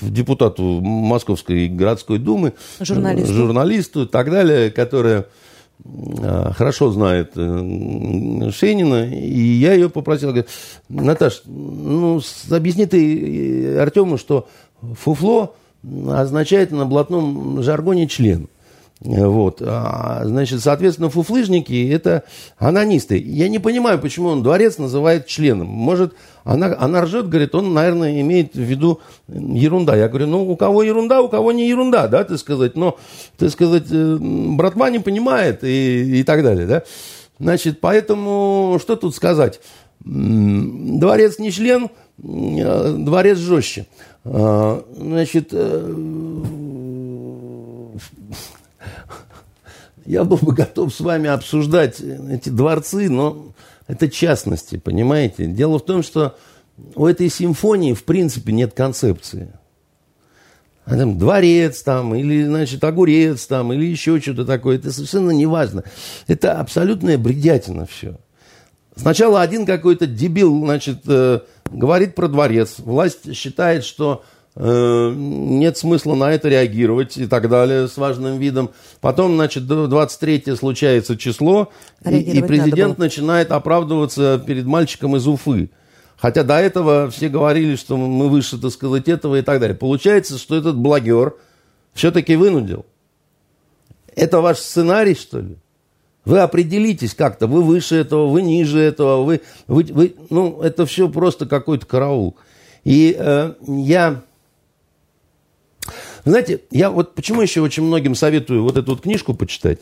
депутату 0.00 0.80
Московской 0.80 1.68
городской 1.68 2.18
думы, 2.18 2.54
журналисту, 2.80 3.32
журналисту 3.32 4.02
и 4.04 4.06
так 4.06 4.30
далее, 4.30 4.70
которая 4.70 5.26
хорошо 6.52 6.90
знает 6.90 7.32
э, 7.36 8.50
Шенина, 8.50 9.08
и 9.08 9.40
я 9.40 9.74
ее 9.74 9.88
попросил, 9.88 10.30
говорю, 10.30 10.46
Наташ, 10.88 11.42
ну, 11.44 12.20
объясни 12.50 12.86
ты 12.86 13.74
э, 13.74 13.78
Артему, 13.80 14.18
что 14.18 14.48
фуфло 14.98 15.54
означает 16.08 16.72
на 16.72 16.86
блатном 16.86 17.62
жаргоне 17.62 18.08
член. 18.08 18.48
Вот. 19.00 19.60
А, 19.62 20.22
значит, 20.24 20.62
соответственно, 20.62 21.10
фуфлыжники– 21.10 21.90
это 21.92 22.24
анонисты. 22.56 23.22
Я 23.22 23.48
не 23.48 23.58
понимаю, 23.58 23.98
почему 23.98 24.28
он 24.28 24.42
дворец 24.42 24.78
называет 24.78 25.26
членом. 25.26 25.66
Может, 25.66 26.14
она, 26.44 26.74
она 26.78 27.02
ржет, 27.02 27.28
говорит, 27.28 27.54
он, 27.54 27.74
наверное, 27.74 28.20
имеет 28.22 28.54
в 28.54 28.60
виду 28.60 29.00
ерунда. 29.28 29.96
Я 29.96 30.08
говорю, 30.08 30.28
ну, 30.28 30.50
у 30.50 30.56
кого 30.56 30.82
ерунда, 30.82 31.20
у 31.20 31.28
кого 31.28 31.52
не 31.52 31.68
ерунда, 31.68 32.08
да, 32.08 32.24
ты 32.24 32.38
сказать. 32.38 32.74
Но, 32.74 32.98
ты 33.36 33.50
сказать, 33.50 33.84
э, 33.90 34.16
братва 34.18 34.88
не 34.88 34.98
понимает 34.98 35.62
и, 35.62 36.20
и 36.20 36.22
так 36.22 36.42
далее, 36.42 36.66
да. 36.66 36.82
Значит, 37.38 37.80
поэтому, 37.80 38.78
что 38.80 38.96
тут 38.96 39.14
сказать? 39.14 39.60
Дворец 40.00 41.38
не 41.38 41.52
член, 41.52 41.90
э, 42.22 42.96
дворец 42.98 43.36
жестче. 43.36 43.86
А, 44.24 44.82
значит, 44.96 45.52
я 50.06 50.24
был 50.24 50.38
бы 50.38 50.52
готов 50.52 50.94
с 50.94 51.00
вами 51.00 51.28
обсуждать 51.28 52.00
эти 52.00 52.48
дворцы, 52.48 53.10
но 53.10 53.52
это 53.86 54.08
частности, 54.08 54.76
понимаете? 54.76 55.46
Дело 55.46 55.78
в 55.78 55.84
том, 55.84 56.02
что 56.02 56.36
у 56.94 57.06
этой 57.06 57.28
симфонии 57.28 57.92
в 57.92 58.04
принципе 58.04 58.52
нет 58.52 58.72
концепции. 58.74 59.52
А 60.84 60.96
там 60.96 61.18
дворец 61.18 61.82
там, 61.82 62.14
или, 62.14 62.44
значит, 62.44 62.82
огурец 62.84 63.46
там, 63.46 63.72
или 63.72 63.86
еще 63.86 64.20
что-то 64.20 64.44
такое. 64.44 64.76
Это 64.76 64.92
совершенно 64.92 65.32
не 65.32 65.46
важно. 65.46 65.82
Это 66.28 66.60
абсолютная 66.60 67.18
бредятина 67.18 67.86
все. 67.86 68.18
Сначала 68.94 69.42
один 69.42 69.66
какой-то 69.66 70.06
дебил, 70.06 70.60
значит, 70.64 71.00
э, 71.06 71.40
говорит 71.70 72.14
про 72.14 72.28
дворец. 72.28 72.76
Власть 72.78 73.34
считает, 73.34 73.84
что 73.84 74.24
нет 74.58 75.76
смысла 75.76 76.14
на 76.14 76.32
это 76.32 76.48
реагировать 76.48 77.18
и 77.18 77.26
так 77.26 77.48
далее 77.50 77.88
с 77.88 77.96
важным 77.96 78.38
видом. 78.38 78.70
Потом, 79.00 79.34
значит, 79.34 79.66
23 79.66 80.56
случается 80.56 81.16
число, 81.16 81.70
и, 82.04 82.16
и 82.18 82.42
президент 82.42 82.98
начинает 82.98 83.52
оправдываться 83.52 84.42
перед 84.46 84.64
мальчиком 84.64 85.16
из 85.16 85.26
Уфы. 85.26 85.70
Хотя 86.16 86.42
до 86.42 86.54
этого 86.54 87.10
все 87.10 87.28
говорили, 87.28 87.76
что 87.76 87.98
мы 87.98 88.28
выше, 88.28 88.58
так 88.58 88.70
сказать, 88.70 89.08
этого 89.08 89.36
и 89.36 89.42
так 89.42 89.60
далее. 89.60 89.76
Получается, 89.76 90.38
что 90.38 90.56
этот 90.56 90.76
блогер 90.76 91.34
все-таки 91.92 92.36
вынудил. 92.36 92.86
Это 94.14 94.40
ваш 94.40 94.58
сценарий, 94.58 95.14
что 95.14 95.40
ли? 95.40 95.56
Вы 96.24 96.40
определитесь 96.40 97.14
как-то, 97.14 97.46
вы 97.46 97.62
выше 97.62 97.94
этого, 97.96 98.26
вы 98.26 98.42
ниже 98.42 98.80
этого, 98.80 99.22
вы, 99.22 99.42
вы, 99.68 99.84
вы 99.84 100.16
ну, 100.30 100.60
это 100.62 100.86
все 100.86 101.08
просто 101.08 101.46
какой-то 101.46 101.86
караул. 101.86 102.36
И 102.82 103.14
э, 103.16 103.52
я, 103.66 104.22
знаете, 106.30 106.62
я 106.70 106.90
вот 106.90 107.14
почему 107.14 107.40
еще 107.40 107.60
очень 107.60 107.82
многим 107.82 108.14
советую 108.14 108.62
вот 108.62 108.76
эту 108.76 108.92
вот 108.92 109.02
книжку 109.02 109.34
почитать? 109.34 109.78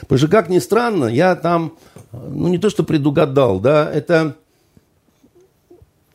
Потому 0.00 0.18
что, 0.18 0.28
как 0.28 0.48
ни 0.48 0.58
странно, 0.58 1.06
я 1.06 1.36
там, 1.36 1.76
ну, 2.12 2.48
не 2.48 2.58
то 2.58 2.70
что 2.70 2.82
предугадал, 2.82 3.60
да, 3.60 3.90
это 3.92 4.36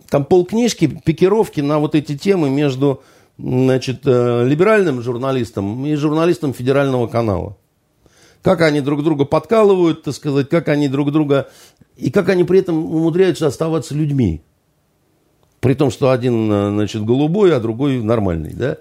там 0.09 0.25
полкнижки, 0.25 0.87
пикировки 0.87 1.61
на 1.61 1.79
вот 1.79 1.95
эти 1.95 2.17
темы 2.17 2.49
между, 2.49 3.01
значит, 3.37 4.01
э, 4.05 4.45
либеральным 4.45 5.01
журналистом 5.01 5.85
и 5.85 5.95
журналистом 5.95 6.53
федерального 6.53 7.07
канала 7.07 7.57
как 8.41 8.61
они 8.61 8.81
друг 8.81 9.03
друга 9.03 9.25
подкалывают, 9.25 10.03
так 10.03 10.13
сказать, 10.13 10.49
как 10.49 10.67
они 10.67 10.87
друг 10.87 11.11
друга... 11.11 11.49
И 11.95 12.09
как 12.09 12.29
они 12.29 12.43
при 12.43 12.59
этом 12.59 12.83
умудряются 12.83 13.45
оставаться 13.45 13.93
людьми. 13.93 14.41
При 15.59 15.75
том, 15.75 15.91
что 15.91 16.09
один, 16.09 16.51
э, 16.51 16.69
значит, 16.71 17.05
голубой, 17.05 17.55
а 17.55 17.59
другой 17.59 18.01
нормальный, 18.01 18.53
да. 18.53 18.77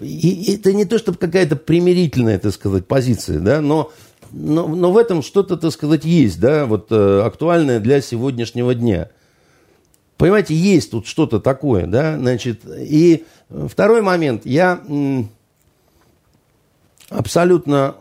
И 0.00 0.54
это 0.54 0.72
не 0.72 0.84
то, 0.84 0.98
чтобы 0.98 1.18
какая-то 1.18 1.56
примирительная, 1.56 2.38
так 2.38 2.52
сказать, 2.52 2.86
позиция, 2.86 3.40
да, 3.40 3.60
но, 3.60 3.90
но, 4.30 4.68
но 4.68 4.92
в 4.92 4.96
этом 4.96 5.22
что-то, 5.22 5.56
так 5.56 5.72
сказать, 5.72 6.04
есть, 6.04 6.38
да, 6.38 6.66
вот 6.66 6.86
э, 6.90 7.22
актуальное 7.24 7.80
для 7.80 8.00
сегодняшнего 8.00 8.74
дня. 8.74 9.08
Понимаете, 10.16 10.54
есть 10.54 10.90
тут 10.92 11.06
что-то 11.06 11.40
такое, 11.40 11.86
да, 11.86 12.16
значит, 12.16 12.62
и 12.66 13.24
второй 13.68 14.02
момент, 14.02 14.46
я 14.46 14.80
абсолютно 17.08 17.96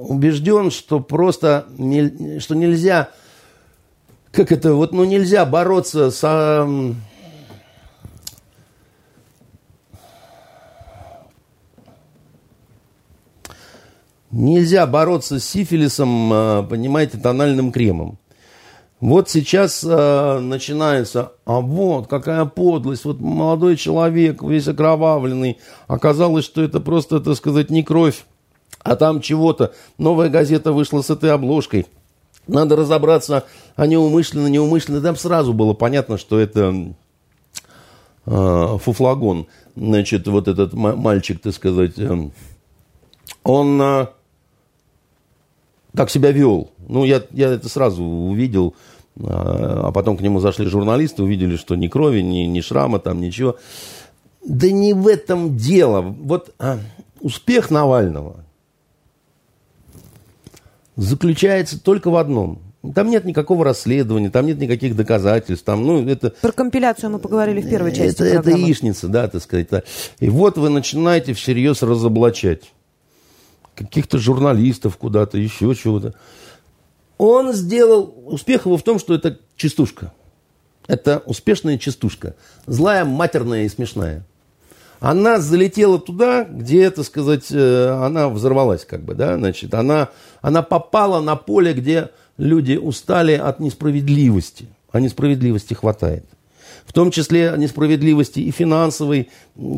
убежден, 0.00 0.70
что 0.70 1.00
просто 1.00 1.66
не, 1.76 2.38
что 2.40 2.54
нельзя, 2.54 3.10
как 4.32 4.52
это, 4.52 4.74
вот, 4.74 4.92
ну 4.92 5.04
нельзя 5.04 5.44
бороться 5.44 6.10
с 6.10 6.66
Нельзя 14.38 14.86
бороться 14.86 15.40
с 15.40 15.46
сифилисом, 15.46 16.30
а, 16.30 16.62
понимаете, 16.62 17.16
тональным 17.16 17.72
кремом. 17.72 18.18
Вот 19.00 19.30
сейчас 19.30 19.82
э, 19.82 20.38
начинается, 20.40 21.32
а 21.46 21.60
вот 21.60 22.06
какая 22.06 22.44
подлость, 22.44 23.06
вот 23.06 23.18
молодой 23.18 23.76
человек, 23.76 24.42
весь 24.42 24.68
окровавленный, 24.68 25.58
оказалось, 25.86 26.44
что 26.44 26.62
это 26.62 26.80
просто, 26.80 27.20
так 27.20 27.34
сказать, 27.36 27.70
не 27.70 27.82
кровь, 27.82 28.26
а 28.80 28.96
там 28.96 29.22
чего-то. 29.22 29.72
Новая 29.96 30.28
газета 30.28 30.72
вышла 30.72 31.00
с 31.00 31.08
этой 31.08 31.30
обложкой. 31.30 31.86
Надо 32.46 32.76
разобраться, 32.76 33.44
а 33.74 33.86
неумышленно, 33.86 34.48
неумышленно. 34.48 35.00
Там 35.00 35.16
сразу 35.16 35.54
было 35.54 35.72
понятно, 35.72 36.18
что 36.18 36.38
это 36.38 36.94
э, 38.26 38.78
фуфлагон. 38.82 39.46
Значит, 39.76 40.28
вот 40.28 40.46
этот 40.46 40.74
мальчик, 40.74 41.40
так 41.40 41.54
сказать, 41.54 41.98
э, 41.98 42.30
он 43.44 43.80
э, 43.80 44.06
так 45.96 46.10
себя 46.10 46.30
вел. 46.30 46.70
Ну, 46.88 47.04
я, 47.04 47.22
я 47.30 47.48
это 47.48 47.68
сразу 47.68 48.04
увидел. 48.04 48.74
А 49.18 49.90
потом 49.92 50.16
к 50.16 50.20
нему 50.20 50.40
зашли 50.40 50.66
журналисты, 50.66 51.22
увидели, 51.22 51.56
что 51.56 51.74
ни 51.74 51.88
крови, 51.88 52.20
ни, 52.20 52.40
ни 52.40 52.60
шрама, 52.60 52.98
там 52.98 53.20
ничего. 53.20 53.56
Да 54.44 54.70
не 54.70 54.92
в 54.92 55.08
этом 55.08 55.56
дело. 55.56 56.02
Вот 56.02 56.54
а, 56.58 56.78
успех 57.20 57.70
Навального 57.70 58.44
заключается 60.96 61.82
только 61.82 62.10
в 62.10 62.16
одном. 62.16 62.60
Там 62.94 63.10
нет 63.10 63.24
никакого 63.24 63.64
расследования, 63.64 64.30
там 64.30 64.46
нет 64.46 64.58
никаких 64.58 64.94
доказательств. 64.94 65.64
Там, 65.64 65.84
ну, 65.84 66.06
это, 66.06 66.30
Про 66.30 66.52
компиляцию 66.52 67.10
мы 67.10 67.18
поговорили 67.18 67.60
в 67.60 67.68
первой 67.68 67.90
части 67.92 68.22
это, 68.22 68.34
программы. 68.34 68.58
Это 68.58 68.66
яичница, 68.66 69.08
да, 69.08 69.28
так 69.28 69.42
сказать. 69.42 69.68
Да. 69.70 69.82
И 70.20 70.28
вот 70.28 70.58
вы 70.58 70.68
начинаете 70.68 71.32
всерьез 71.32 71.82
разоблачать 71.82 72.72
каких-то 73.76 74.18
журналистов 74.18 74.96
куда-то, 74.96 75.38
еще 75.38 75.74
чего-то. 75.74 76.14
Он 77.18 77.52
сделал... 77.52 78.12
Успех 78.26 78.66
его 78.66 78.76
в 78.76 78.82
том, 78.82 78.98
что 78.98 79.14
это 79.14 79.38
частушка. 79.56 80.12
Это 80.88 81.22
успешная 81.26 81.78
частушка. 81.78 82.34
Злая, 82.66 83.04
матерная 83.04 83.64
и 83.64 83.68
смешная 83.68 84.24
она 85.00 85.38
залетела 85.40 85.98
туда, 85.98 86.44
где, 86.44 86.90
так 86.90 87.04
сказать, 87.04 87.46
э, 87.50 87.88
она 87.88 88.28
взорвалась, 88.28 88.84
как 88.84 89.02
бы, 89.02 89.14
да, 89.14 89.36
значит, 89.36 89.74
она, 89.74 90.08
она 90.40 90.62
попала 90.62 91.20
на 91.20 91.36
поле, 91.36 91.72
где 91.72 92.10
люди 92.38 92.76
устали 92.76 93.32
от 93.32 93.60
несправедливости, 93.60 94.68
а 94.90 95.00
несправедливости 95.00 95.74
хватает. 95.74 96.24
В 96.86 96.92
том 96.92 97.10
числе 97.10 97.52
несправедливости 97.56 98.40
и 98.40 98.50
финансовой, 98.50 99.28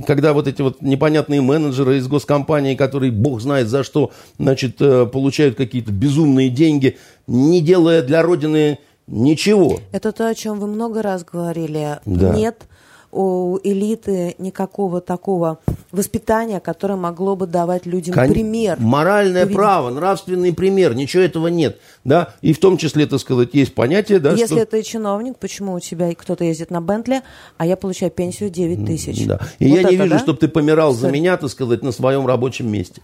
когда 0.06 0.32
вот 0.32 0.47
эти 0.47 0.62
вот 0.62 0.82
непонятные 0.82 1.40
менеджеры 1.40 1.97
из 1.97 2.06
госкомпании, 2.06 2.74
которые 2.74 3.10
бог 3.10 3.40
знает 3.40 3.68
за 3.68 3.82
что, 3.82 4.12
значит, 4.39 4.76
э, 4.80 5.06
получают 5.06 5.56
какие-то 5.56 5.90
безумные 5.90 6.51
деньги, 6.51 6.98
не 7.26 7.60
делая 7.60 8.02
для 8.02 8.22
Родины 8.22 8.78
ничего. 9.06 9.80
Это 9.90 10.12
то, 10.12 10.28
о 10.28 10.35
чем 10.35 10.60
вы 10.60 10.66
много 10.66 11.02
раз 11.02 11.24
говорили. 11.24 11.98
Да. 12.05 12.35
Нет 12.35 12.66
у 13.10 13.59
элиты 13.62 14.35
никакого 14.39 15.01
такого 15.01 15.59
воспитания, 15.93 16.60
которое 16.60 16.97
могло 16.97 17.36
бы 17.36 17.47
давать 17.47 17.86
людям 17.86 18.14
Кон... 18.14 18.28
пример. 18.28 18.78
Моральное 18.78 19.43
Поведение. 19.43 19.56
право, 19.56 19.90
нравственный 19.90 20.52
пример, 20.52 20.94
ничего 20.94 21.22
этого 21.22 21.47
нет. 21.48 21.78
Да? 22.05 22.35
И 22.43 22.52
в 22.52 22.59
том 22.59 22.76
числе, 22.76 23.06
так 23.06 23.20
сказать, 23.20 23.51
есть 23.55 23.74
понятие... 23.74 24.18
Да, 24.18 24.32
Если 24.32 24.47
что... 24.47 24.59
это 24.59 24.82
чиновник, 24.82 25.39
почему 25.39 25.74
у 25.74 25.80
тебя 25.80 26.14
кто-то 26.14 26.44
ездит 26.44 26.70
на 26.70 26.80
Бентли, 26.80 27.22
а 27.56 27.66
я 27.66 27.76
получаю 27.76 28.10
пенсию 28.10 28.51
9 28.51 28.85
тысяч? 28.86 29.26
Да. 29.26 29.40
И 29.59 29.68
вот 29.68 29.74
я 29.74 29.80
это, 29.80 29.90
не 29.90 29.97
вижу, 29.97 30.10
да? 30.10 30.18
чтобы 30.18 30.39
ты 30.39 30.48
помирал 30.48 30.93
Sorry. 30.93 31.01
за 31.01 31.10
меня, 31.10 31.36
так 31.36 31.51
сказать, 31.51 31.82
на 31.82 31.93
своем 31.93 32.26
рабочем 32.26 32.70
месте. 32.70 33.01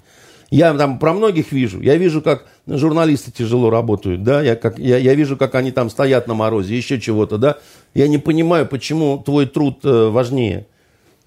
Я 0.55 0.72
там 0.72 1.01
про 1.01 1.12
многих 1.12 1.51
вижу. 1.51 1.81
Я 1.81 1.97
вижу, 1.97 2.22
как 2.22 2.47
журналисты 2.68 3.32
тяжело 3.32 3.70
работают, 3.70 4.22
да, 4.22 4.40
я, 4.40 4.55
как, 4.55 4.78
я, 4.78 4.98
я 4.98 5.14
вижу, 5.16 5.36
как 5.36 5.56
они 5.56 5.72
там 5.72 5.90
стоят 5.90 6.28
на 6.28 6.35
морозе, 6.35 6.76
еще 6.76 7.01
чего-то, 7.01 7.39
да. 7.39 7.59
Я 7.93 8.06
не 8.06 8.18
понимаю, 8.18 8.64
почему 8.64 9.18
твой 9.18 9.47
труд 9.47 9.81
э, 9.82 10.09
важнее. 10.10 10.68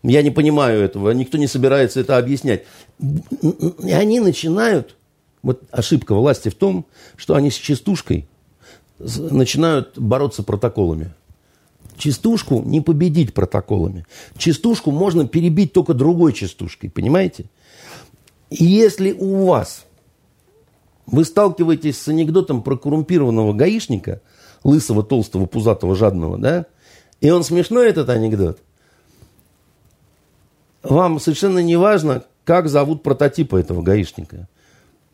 Я 0.01 0.21
не 0.21 0.31
понимаю 0.31 0.81
этого, 0.81 1.11
никто 1.11 1.37
не 1.37 1.47
собирается 1.47 1.99
это 1.99 2.17
объяснять. 2.17 2.63
И 3.01 3.91
они 3.91 4.21
начинают, 4.21 4.95
вот 5.43 5.61
ошибка 5.71 6.15
власти 6.15 6.47
в 6.47 6.55
том, 6.55 6.85
что 7.17 7.35
они 7.35 7.51
с 7.51 7.55
частушкой 7.55 8.29
начинают 8.97 9.99
бороться 9.99 10.41
протоколами. 10.41 11.13
Частушку 11.97 12.61
не 12.63 12.79
победить 12.79 13.33
протоколами. 13.33 14.05
Частушку 14.37 14.91
можно 14.91 15.27
перебить 15.27 15.73
только 15.73 15.93
другой 15.93 16.31
частушкой, 16.31 16.89
понимаете? 16.89 17.47
Если 18.49 19.11
у 19.11 19.45
вас 19.45 19.85
вы 21.05 21.23
сталкиваетесь 21.25 21.97
с 21.97 22.07
анекдотом 22.07 22.61
про 22.61 22.77
коррумпированного 22.77 23.53
гаишника, 23.53 24.21
лысого, 24.63 25.03
толстого, 25.03 25.45
пузатого, 25.45 25.95
жадного, 25.95 26.37
да, 26.37 26.65
и 27.21 27.29
он 27.29 27.43
смешной, 27.43 27.89
этот 27.89 28.09
анекдот, 28.09 28.59
вам 30.83 31.19
совершенно 31.19 31.59
не 31.59 31.77
важно, 31.77 32.23
как 32.43 32.69
зовут 32.69 33.03
прототипа 33.03 33.57
этого 33.57 33.81
гаишника. 33.81 34.47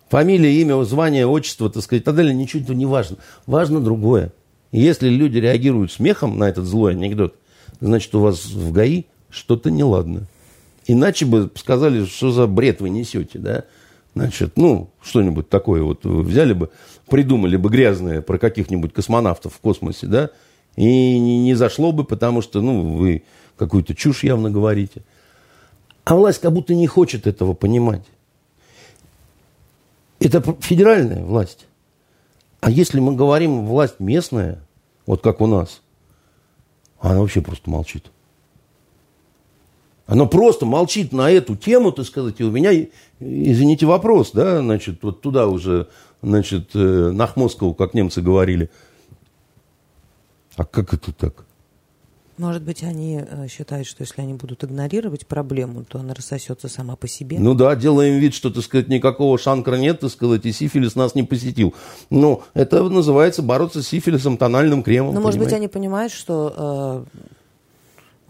Фамилия, 0.10 0.62
имя, 0.62 0.84
звание, 0.84 1.26
отчество, 1.26 1.70
так 1.70 1.82
сказать, 1.82 2.04
и 2.04 2.06
так 2.06 2.16
далее, 2.16 2.36
этого 2.36 2.74
не 2.74 2.86
важно. 2.86 3.18
Важно 3.48 3.80
другое. 3.80 4.32
Если 4.72 5.10
люди 5.10 5.38
реагируют 5.38 5.92
смехом 5.92 6.38
на 6.38 6.50
этот 6.50 6.66
злой 6.66 6.94
анекдот, 6.94 7.36
значит, 7.80 8.14
у 8.14 8.20
вас 8.20 8.46
в 8.46 8.72
ГАИ 8.72 9.06
что-то 9.30 9.72
неладно. 9.72 10.28
Иначе 10.88 11.26
бы 11.26 11.52
сказали, 11.56 12.06
что 12.06 12.32
за 12.32 12.48
бред 12.48 12.82
вы 12.82 12.90
несете, 12.90 13.40
да? 13.40 13.64
Значит, 14.16 14.58
ну, 14.58 14.92
что-нибудь 15.02 15.50
такое 15.50 15.82
вот 15.82 16.06
взяли 16.06 16.54
бы, 16.54 16.70
придумали 17.08 17.58
бы 17.58 17.70
грязное 17.70 18.22
про 18.22 18.38
каких-нибудь 18.38 18.94
космонавтов 18.94 19.54
в 19.54 19.60
космосе, 19.60 20.08
да? 20.08 20.30
И 20.76 21.20
не, 21.20 21.54
зашло 21.56 21.92
бы, 21.92 22.04
потому 22.04 22.42
что, 22.42 22.62
ну, 22.62 22.96
вы 22.96 23.24
какую-то 23.58 23.96
чушь 23.96 24.24
явно 24.24 24.50
говорите. 24.50 25.04
А 26.04 26.16
власть 26.16 26.42
как 26.42 26.52
будто 26.52 26.74
не 26.74 26.88
хочет 26.88 27.28
этого 27.28 27.54
понимать. 27.54 28.04
Это 30.20 30.42
федеральная 30.60 31.24
власть. 31.24 31.66
А 32.62 32.70
если 32.72 33.00
мы 33.00 33.16
говорим 33.16 33.66
власть 33.66 34.00
местная, 34.00 34.64
вот 35.06 35.22
как 35.22 35.42
у 35.42 35.48
нас, 35.48 35.82
она 37.00 37.20
вообще 37.20 37.42
просто 37.42 37.70
молчит. 37.70 38.12
Оно 40.06 40.28
просто 40.28 40.66
молчит 40.66 41.14
на 41.14 41.32
эту 41.32 41.56
тему, 41.56 41.92
так 41.92 42.06
сказать, 42.06 42.36
и 42.40 42.44
у 42.44 42.52
меня, 42.52 42.72
извините, 43.20 43.86
вопрос, 43.86 44.32
да, 44.32 44.60
значит, 44.60 45.00
вот 45.02 45.22
туда 45.22 45.48
уже, 45.48 45.88
значит, 46.22 46.72
э, 46.74 47.12
на 47.12 47.26
Хмоскову, 47.26 47.74
как 47.74 47.94
немцы 47.94 48.22
говорили. 48.22 48.70
А 50.56 50.66
как 50.66 50.94
это 50.94 51.14
так? 51.14 51.46
Может 52.38 52.64
быть, 52.64 52.84
они 52.84 53.22
э, 53.22 53.48
считают, 53.48 53.88
что 53.88 54.02
если 54.02 54.22
они 54.22 54.34
будут 54.34 54.64
игнорировать 54.64 55.28
проблему, 55.28 55.86
то 55.86 56.00
она 56.00 56.16
рассосется 56.16 56.68
сама 56.68 56.96
по 56.96 57.08
себе? 57.08 57.38
Ну 57.40 57.54
да, 57.54 57.76
делаем 57.76 58.18
вид, 58.20 58.34
что, 58.34 58.50
так 58.50 58.64
сказать, 58.64 58.90
никакого 58.90 59.38
шанкра 59.38 59.76
нет, 59.76 60.00
так 60.00 60.10
сказать, 60.10 60.46
и 60.46 60.52
сифилис 60.52 60.96
нас 60.96 61.14
не 61.14 61.24
посетил. 61.24 61.76
Но 62.10 62.44
это 62.56 62.84
называется 62.90 63.44
бороться 63.44 63.84
с 63.84 63.88
сифилисом 63.88 64.38
тональным 64.38 64.82
кремом. 64.82 65.14
Ну, 65.14 65.22
может 65.22 65.40
быть, 65.40 65.54
они 65.54 65.68
понимают, 65.68 66.12
что 66.12 67.06
э, 67.08 67.20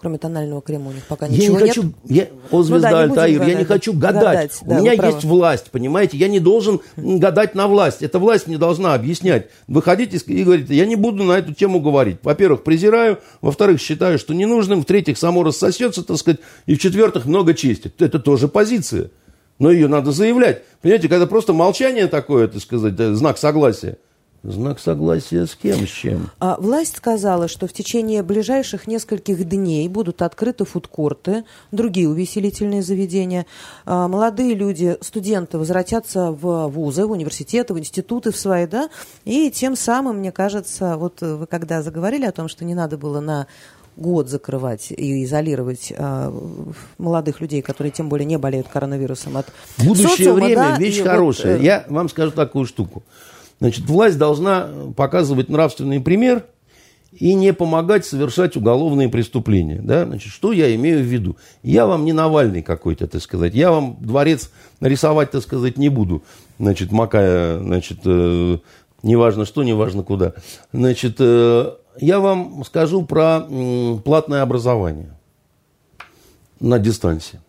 Кроме 0.03 0.17
тонального 0.17 0.61
крема 0.61 0.89
у 0.89 0.91
них 0.91 1.05
пока 1.05 1.29
ничего 1.29 1.59
я 1.59 1.63
не 1.63 1.69
хочу, 1.69 1.83
нет. 1.83 1.93
Я, 2.09 2.27
о, 2.51 2.61
звезда 2.61 2.89
ну, 2.89 2.93
да, 2.97 3.03
Альтаир, 3.03 3.41
я 3.43 3.55
не 3.55 3.63
хочу 3.63 3.93
гадать. 3.93 4.21
гадать 4.21 4.57
у 4.61 4.65
да, 4.65 4.79
меня 4.81 4.91
есть 4.91 5.01
правы. 5.01 5.27
власть, 5.29 5.71
понимаете? 5.71 6.17
Я 6.17 6.27
не 6.27 6.41
должен 6.41 6.81
гадать 6.97 7.55
на 7.55 7.69
власть. 7.69 8.01
Эта 8.01 8.19
власть 8.19 8.47
мне 8.47 8.57
должна 8.57 8.95
объяснять. 8.95 9.47
Выходите 9.69 10.17
и 10.17 10.43
говорите, 10.43 10.75
я 10.75 10.85
не 10.85 10.97
буду 10.97 11.23
на 11.23 11.37
эту 11.37 11.53
тему 11.53 11.79
говорить. 11.79 12.17
Во-первых, 12.21 12.63
презираю. 12.63 13.19
Во-вторых, 13.39 13.79
считаю, 13.79 14.19
что 14.19 14.33
ненужным. 14.33 14.81
В-третьих, 14.81 15.17
само 15.17 15.41
рассосется, 15.41 16.03
так 16.03 16.17
сказать. 16.17 16.41
И 16.65 16.75
в-четвертых, 16.75 17.23
много 17.23 17.53
чести. 17.53 17.89
Это 17.97 18.19
тоже 18.19 18.49
позиция. 18.49 19.09
Но 19.57 19.71
ее 19.71 19.87
надо 19.87 20.11
заявлять. 20.11 20.63
Понимаете, 20.81 21.07
когда 21.07 21.27
просто 21.27 21.53
молчание 21.53 22.07
такое, 22.07 22.49
так 22.49 22.61
сказать, 22.61 22.97
знак 22.97 23.37
согласия– 23.37 23.99
Знак 24.43 24.81
согласия 24.81 25.45
с 25.45 25.55
кем, 25.55 25.87
с 25.87 25.89
чем? 25.89 26.29
А, 26.37 26.57
власть 26.59 26.97
сказала, 26.97 27.47
что 27.47 27.65
в 27.65 27.71
течение 27.71 28.23
ближайших 28.23 28.87
нескольких 28.87 29.47
дней 29.47 29.87
будут 29.87 30.21
открыты 30.21 30.65
фудкорты, 30.65 31.45
другие 31.71 32.09
увеселительные 32.09 32.83
заведения. 32.83 33.45
А, 33.85 34.09
молодые 34.09 34.53
люди, 34.53 34.97
студенты 34.99 35.57
возвратятся 35.57 36.31
в 36.31 36.67
вузы, 36.67 37.05
в 37.05 37.11
университеты, 37.11 37.73
в 37.73 37.79
институты 37.79 38.33
в 38.33 38.37
свои, 38.37 38.67
да, 38.67 38.89
и 39.23 39.49
тем 39.49 39.77
самым, 39.77 40.17
мне 40.17 40.33
кажется, 40.33 40.97
вот 40.97 41.21
вы 41.21 41.47
когда 41.47 41.81
заговорили 41.81 42.25
о 42.25 42.33
том, 42.33 42.49
что 42.49 42.65
не 42.65 42.75
надо 42.75 42.97
было 42.97 43.21
на 43.21 43.47
год 43.95 44.27
закрывать 44.27 44.91
и 44.91 45.23
изолировать 45.23 45.93
э, 45.95 46.31
молодых 46.97 47.39
людей, 47.39 47.61
которые 47.61 47.91
тем 47.91 48.09
более 48.09 48.25
не 48.25 48.37
болеют 48.37 48.67
коронавирусом 48.67 49.37
от 49.37 49.45
Будущее 49.77 50.09
социума, 50.09 50.45
время 50.45 50.55
да, 50.55 50.77
вещь 50.77 51.01
хорошая. 51.01 51.53
Вот, 51.53 51.61
э... 51.61 51.65
Я 51.65 51.85
вам 51.87 52.09
скажу 52.09 52.31
такую 52.31 52.65
штуку. 52.65 53.03
Значит, 53.63 53.85
власть 53.85 54.17
должна 54.17 54.67
показывать 54.97 55.47
нравственный 55.47 56.01
пример 56.01 56.45
и 57.13 57.33
не 57.33 57.53
помогать 57.53 58.05
совершать 58.05 58.57
уголовные 58.57 59.07
преступления. 59.07 59.79
Да? 59.81 60.05
Значит, 60.05 60.33
что 60.33 60.51
я 60.51 60.75
имею 60.75 60.99
в 60.99 61.05
виду? 61.05 61.37
Я 61.61 61.85
вам 61.85 62.03
не 62.03 62.11
Навальный 62.11 62.61
какой-то, 62.61 63.07
так 63.07 63.21
сказать. 63.21 63.55
Я 63.55 63.71
вам 63.71 63.95
дворец 64.01 64.51
нарисовать, 64.81 65.31
так 65.31 65.43
сказать, 65.43 65.77
не 65.77 65.87
буду. 65.87 66.23
Значит, 66.59 66.91
макая, 66.91 67.57
значит, 67.59 67.99
э, 68.03 68.57
неважно 69.01 69.45
что, 69.45 69.63
неважно 69.63 70.03
куда. 70.03 70.33
Значит, 70.73 71.15
э, 71.19 71.71
я 72.01 72.19
вам 72.19 72.65
скажу 72.65 73.05
про 73.05 73.47
э, 73.49 73.97
платное 74.03 74.41
образование 74.41 75.17
на 76.59 76.79
дистанции. 76.79 77.39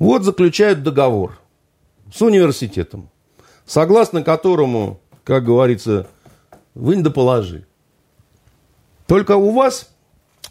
Вот 0.00 0.24
заключают 0.24 0.82
договор 0.82 1.38
с 2.12 2.20
университетом, 2.22 3.08
согласно 3.66 4.24
которому 4.24 4.98
как 5.28 5.44
говорится, 5.44 6.06
вынь 6.74 7.02
да 7.02 7.10
положи. 7.10 7.66
Только 9.06 9.36
у 9.36 9.50
вас 9.50 9.90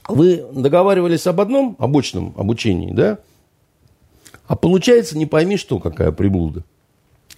вы 0.07 0.45
договаривались 0.53 1.25
об 1.25 1.41
одном 1.41 1.75
обычном 1.79 2.35
обучении, 2.37 2.93
да? 2.93 3.17
А 4.45 4.55
получается, 4.55 5.17
не 5.17 5.25
пойми, 5.25 5.57
что 5.57 5.79
какая 5.79 6.11
приблуда. 6.11 6.63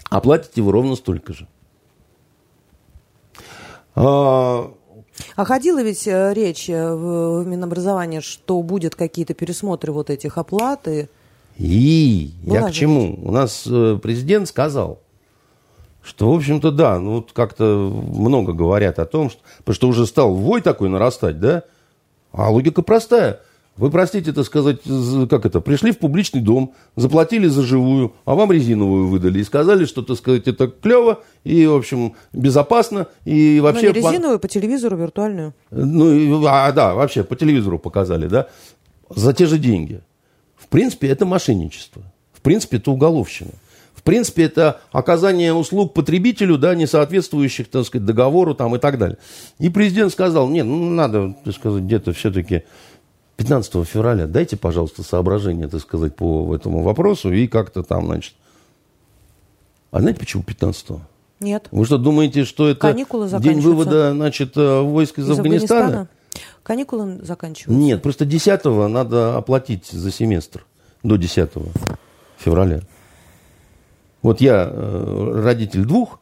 А 0.09 0.19
платите 0.19 0.61
вы 0.61 0.73
ровно 0.73 0.97
столько 0.97 1.31
же. 1.31 1.47
А, 3.95 4.73
а 5.37 5.45
ходила 5.45 5.81
ведь 5.81 6.07
э, 6.07 6.33
речь 6.33 6.69
э, 6.69 6.93
в 6.93 7.45
Минобразовании, 7.47 8.19
что 8.19 8.61
будет 8.61 8.95
какие-то 8.95 9.33
пересмотры 9.33 9.93
вот 9.93 10.09
этих 10.09 10.37
оплат? 10.37 10.89
И, 10.89 11.07
и 11.57 12.33
я 12.43 12.67
к 12.67 12.73
чему? 12.73 13.17
У 13.23 13.31
нас 13.31 13.65
э, 13.65 13.97
президент 14.03 14.49
сказал, 14.49 14.99
что, 16.09 16.31
в 16.31 16.35
общем-то, 16.35 16.71
да, 16.71 16.99
ну, 16.99 17.17
вот 17.17 17.31
как-то 17.33 17.63
много 17.93 18.53
говорят 18.53 18.97
о 18.97 19.05
том, 19.05 19.29
что, 19.29 19.39
потому 19.59 19.75
что 19.75 19.87
уже 19.89 20.07
стал 20.07 20.33
вой 20.33 20.61
такой 20.61 20.89
нарастать, 20.89 21.39
да, 21.39 21.63
а 22.31 22.49
логика 22.49 22.81
простая. 22.81 23.41
Вы, 23.77 23.91
простите, 23.91 24.31
это 24.31 24.43
сказать, 24.43 24.79
как 25.29 25.45
это, 25.45 25.61
пришли 25.61 25.91
в 25.91 25.99
публичный 25.99 26.41
дом, 26.41 26.73
заплатили 26.95 27.47
за 27.47 27.61
живую, 27.61 28.13
а 28.25 28.33
вам 28.33 28.51
резиновую 28.51 29.07
выдали 29.07 29.39
и 29.39 29.43
сказали, 29.43 29.85
что, 29.85 30.01
так 30.01 30.17
сказать, 30.17 30.47
это 30.47 30.67
клево 30.67 31.21
и, 31.43 31.65
в 31.67 31.75
общем, 31.75 32.15
безопасно 32.33 33.05
и 33.23 33.59
вообще... 33.61 33.89
Ну, 33.89 33.93
не 33.93 34.01
резиновую, 34.01 34.39
по... 34.39 34.47
по 34.47 34.53
телевизору 34.53 34.97
виртуальную. 34.97 35.53
Ну, 35.69 36.43
а, 36.47 36.71
да, 36.71 36.95
вообще 36.95 37.23
по 37.23 37.35
телевизору 37.35 37.77
показали, 37.77 38.27
да, 38.27 38.47
за 39.09 39.31
те 39.31 39.45
же 39.45 39.59
деньги. 39.59 40.01
В 40.57 40.67
принципе, 40.67 41.07
это 41.07 41.25
мошенничество. 41.25 42.01
В 42.33 42.41
принципе, 42.41 42.77
это 42.77 42.89
уголовщина. 42.89 43.51
В 44.09 44.11
принципе, 44.11 44.45
это 44.45 44.81
оказание 44.91 45.53
услуг 45.53 45.93
потребителю, 45.93 46.57
да, 46.57 46.73
не 46.73 46.87
соответствующих, 46.87 47.69
так 47.69 47.85
сказать, 47.85 48.07
договору 48.07 48.55
там, 48.55 48.75
и 48.75 48.79
так 48.79 48.97
далее. 48.97 49.19
И 49.59 49.69
президент 49.69 50.11
сказал, 50.11 50.49
нет, 50.49 50.65
ну, 50.65 50.89
надо, 50.89 51.35
так 51.45 51.53
сказать, 51.53 51.83
где-то 51.83 52.13
все-таки 52.13 52.63
15 53.37 53.87
февраля. 53.87 54.25
Дайте, 54.25 54.57
пожалуйста, 54.57 55.03
соображение, 55.03 55.67
так 55.67 55.81
сказать, 55.81 56.15
по 56.15 56.55
этому 56.55 56.81
вопросу 56.81 57.31
и 57.31 57.45
как-то 57.45 57.83
там, 57.83 58.07
значит. 58.07 58.33
А 59.91 59.99
знаете, 59.99 60.19
почему 60.19 60.41
15 60.41 60.89
-го? 60.89 61.01
Нет. 61.39 61.67
Вы 61.69 61.85
что, 61.85 61.99
думаете, 61.99 62.45
что 62.45 62.67
это 62.67 62.91
день 63.39 63.59
вывода, 63.59 64.13
значит, 64.13 64.57
э, 64.57 64.81
войск 64.81 65.19
из, 65.19 65.29
из 65.29 65.37
Афганистана? 65.37 65.85
Афганистана? 65.85 66.07
Каникулы 66.63 67.19
заканчиваются? 67.21 67.79
Нет, 67.79 68.01
просто 68.01 68.25
10 68.25 68.65
надо 68.89 69.37
оплатить 69.37 69.85
за 69.85 70.11
семестр. 70.11 70.65
До 71.03 71.15
10 71.15 71.51
февраля. 72.39 72.81
Вот 74.21 74.41
я 74.41 74.69
э, 74.69 75.41
родитель 75.43 75.85
двух, 75.85 76.19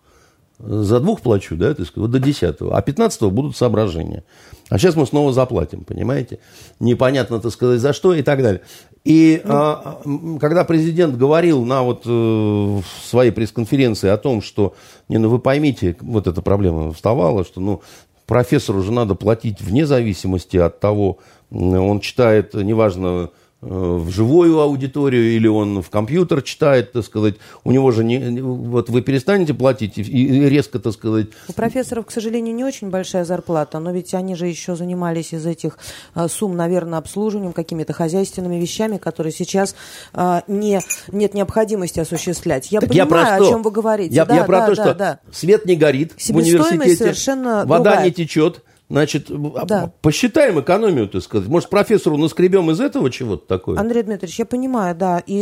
за 0.59 0.99
двух 0.99 1.21
плачу, 1.21 1.55
да, 1.55 1.73
так 1.73 1.85
сказать, 1.85 1.97
вот 1.97 2.11
до 2.11 2.19
10 2.19 2.55
а 2.71 2.81
15 2.81 3.21
будут 3.31 3.55
соображения. 3.55 4.23
А 4.69 4.77
сейчас 4.77 4.95
мы 4.95 5.05
снова 5.05 5.31
заплатим, 5.31 5.83
понимаете? 5.83 6.39
Непонятно, 6.79 7.39
так 7.39 7.51
сказать, 7.51 7.79
за 7.79 7.93
что 7.93 8.13
и 8.13 8.23
так 8.23 8.41
далее. 8.41 8.61
И 9.03 9.41
ну, 9.45 9.53
а, 9.53 10.01
когда 10.41 10.65
президент 10.65 11.15
говорил 11.15 11.63
на 11.63 11.83
вот 11.83 12.03
э, 12.05 12.81
своей 13.03 13.31
пресс-конференции 13.31 14.09
о 14.09 14.17
том, 14.17 14.41
что, 14.41 14.75
не, 15.07 15.17
ну 15.17 15.29
вы 15.29 15.39
поймите, 15.39 15.95
вот 16.01 16.27
эта 16.27 16.41
проблема 16.41 16.91
вставала, 16.91 17.45
что, 17.45 17.61
ну, 17.61 17.81
профессору 18.25 18.79
уже 18.79 18.91
надо 18.91 19.15
платить 19.15 19.61
вне 19.61 19.85
зависимости 19.85 20.57
от 20.57 20.79
того, 20.79 21.19
он 21.49 22.01
читает, 22.01 22.53
неважно, 22.53 23.29
в 23.59 24.11
живую 24.11 24.59
аудиторию 24.59 25.35
или 25.35 25.47
он 25.47 25.81
в 25.81 25.89
компьютер 25.89 26.43
читает, 26.43 26.91
так 26.91 27.03
сказать, 27.03 27.35
у 27.63 27.71
него 27.71 27.91
же 27.91 28.03
не, 28.03 28.39
вот 28.39 28.89
вы 28.89 29.01
перестанете 29.01 29.55
платить 29.55 29.97
и 29.97 30.47
резко, 30.47 30.77
так 30.77 30.93
сказать. 30.93 31.27
У 31.47 31.53
профессоров, 31.53 32.05
к 32.05 32.11
сожалению, 32.11 32.53
не 32.53 32.63
очень 32.63 32.91
большая 32.91 33.25
зарплата, 33.25 33.79
но 33.79 33.91
ведь 33.91 34.13
они 34.13 34.35
же 34.35 34.45
еще 34.45 34.75
занимались 34.75 35.33
из 35.33 35.45
этих 35.47 35.79
а, 36.13 36.27
сумм, 36.27 36.55
наверное, 36.55 36.99
обслуживанием, 36.99 37.51
какими-то 37.51 37.93
хозяйственными 37.93 38.57
вещами, 38.57 38.97
которые 38.97 39.33
сейчас 39.33 39.75
а, 40.13 40.43
не, 40.47 40.79
нет 41.11 41.33
необходимости 41.33 41.99
осуществлять. 41.99 42.71
Я 42.71 42.79
так 42.79 42.89
понимаю, 42.89 43.09
я 43.09 43.25
про 43.25 43.35
что? 43.37 43.47
о 43.47 43.49
чем 43.49 43.63
вы 43.63 43.71
говорите. 43.71 44.13
Я, 44.13 44.25
да, 44.25 44.35
я 44.35 44.43
про 44.43 44.59
да, 44.59 44.67
то, 44.67 44.75
да, 44.75 44.83
что 44.83 44.93
да. 44.93 45.19
свет 45.31 45.65
не 45.65 45.75
горит 45.75 46.13
в 46.15 46.29
университете, 46.29 46.95
совершенно 46.95 47.65
вода 47.65 47.83
другая. 47.91 48.05
не 48.05 48.11
течет, 48.11 48.63
Значит, 48.89 49.29
а, 49.29 49.65
да. 49.65 49.91
посчитаем 50.01 50.61
экономию, 50.61 51.09
так 51.09 51.21
сказать. 51.21 51.49
Может, 51.49 51.69
профессору 51.69 52.15
наскребем 52.15 52.71
из 52.71 52.79
этого 52.79 53.11
чего-то 53.11 53.45
такое? 53.45 53.77
Андрей 53.77 54.03
Дмитриевич, 54.03 54.39
я 54.39 54.45
понимаю, 54.45 54.95
да. 54.95 55.19
И 55.19 55.33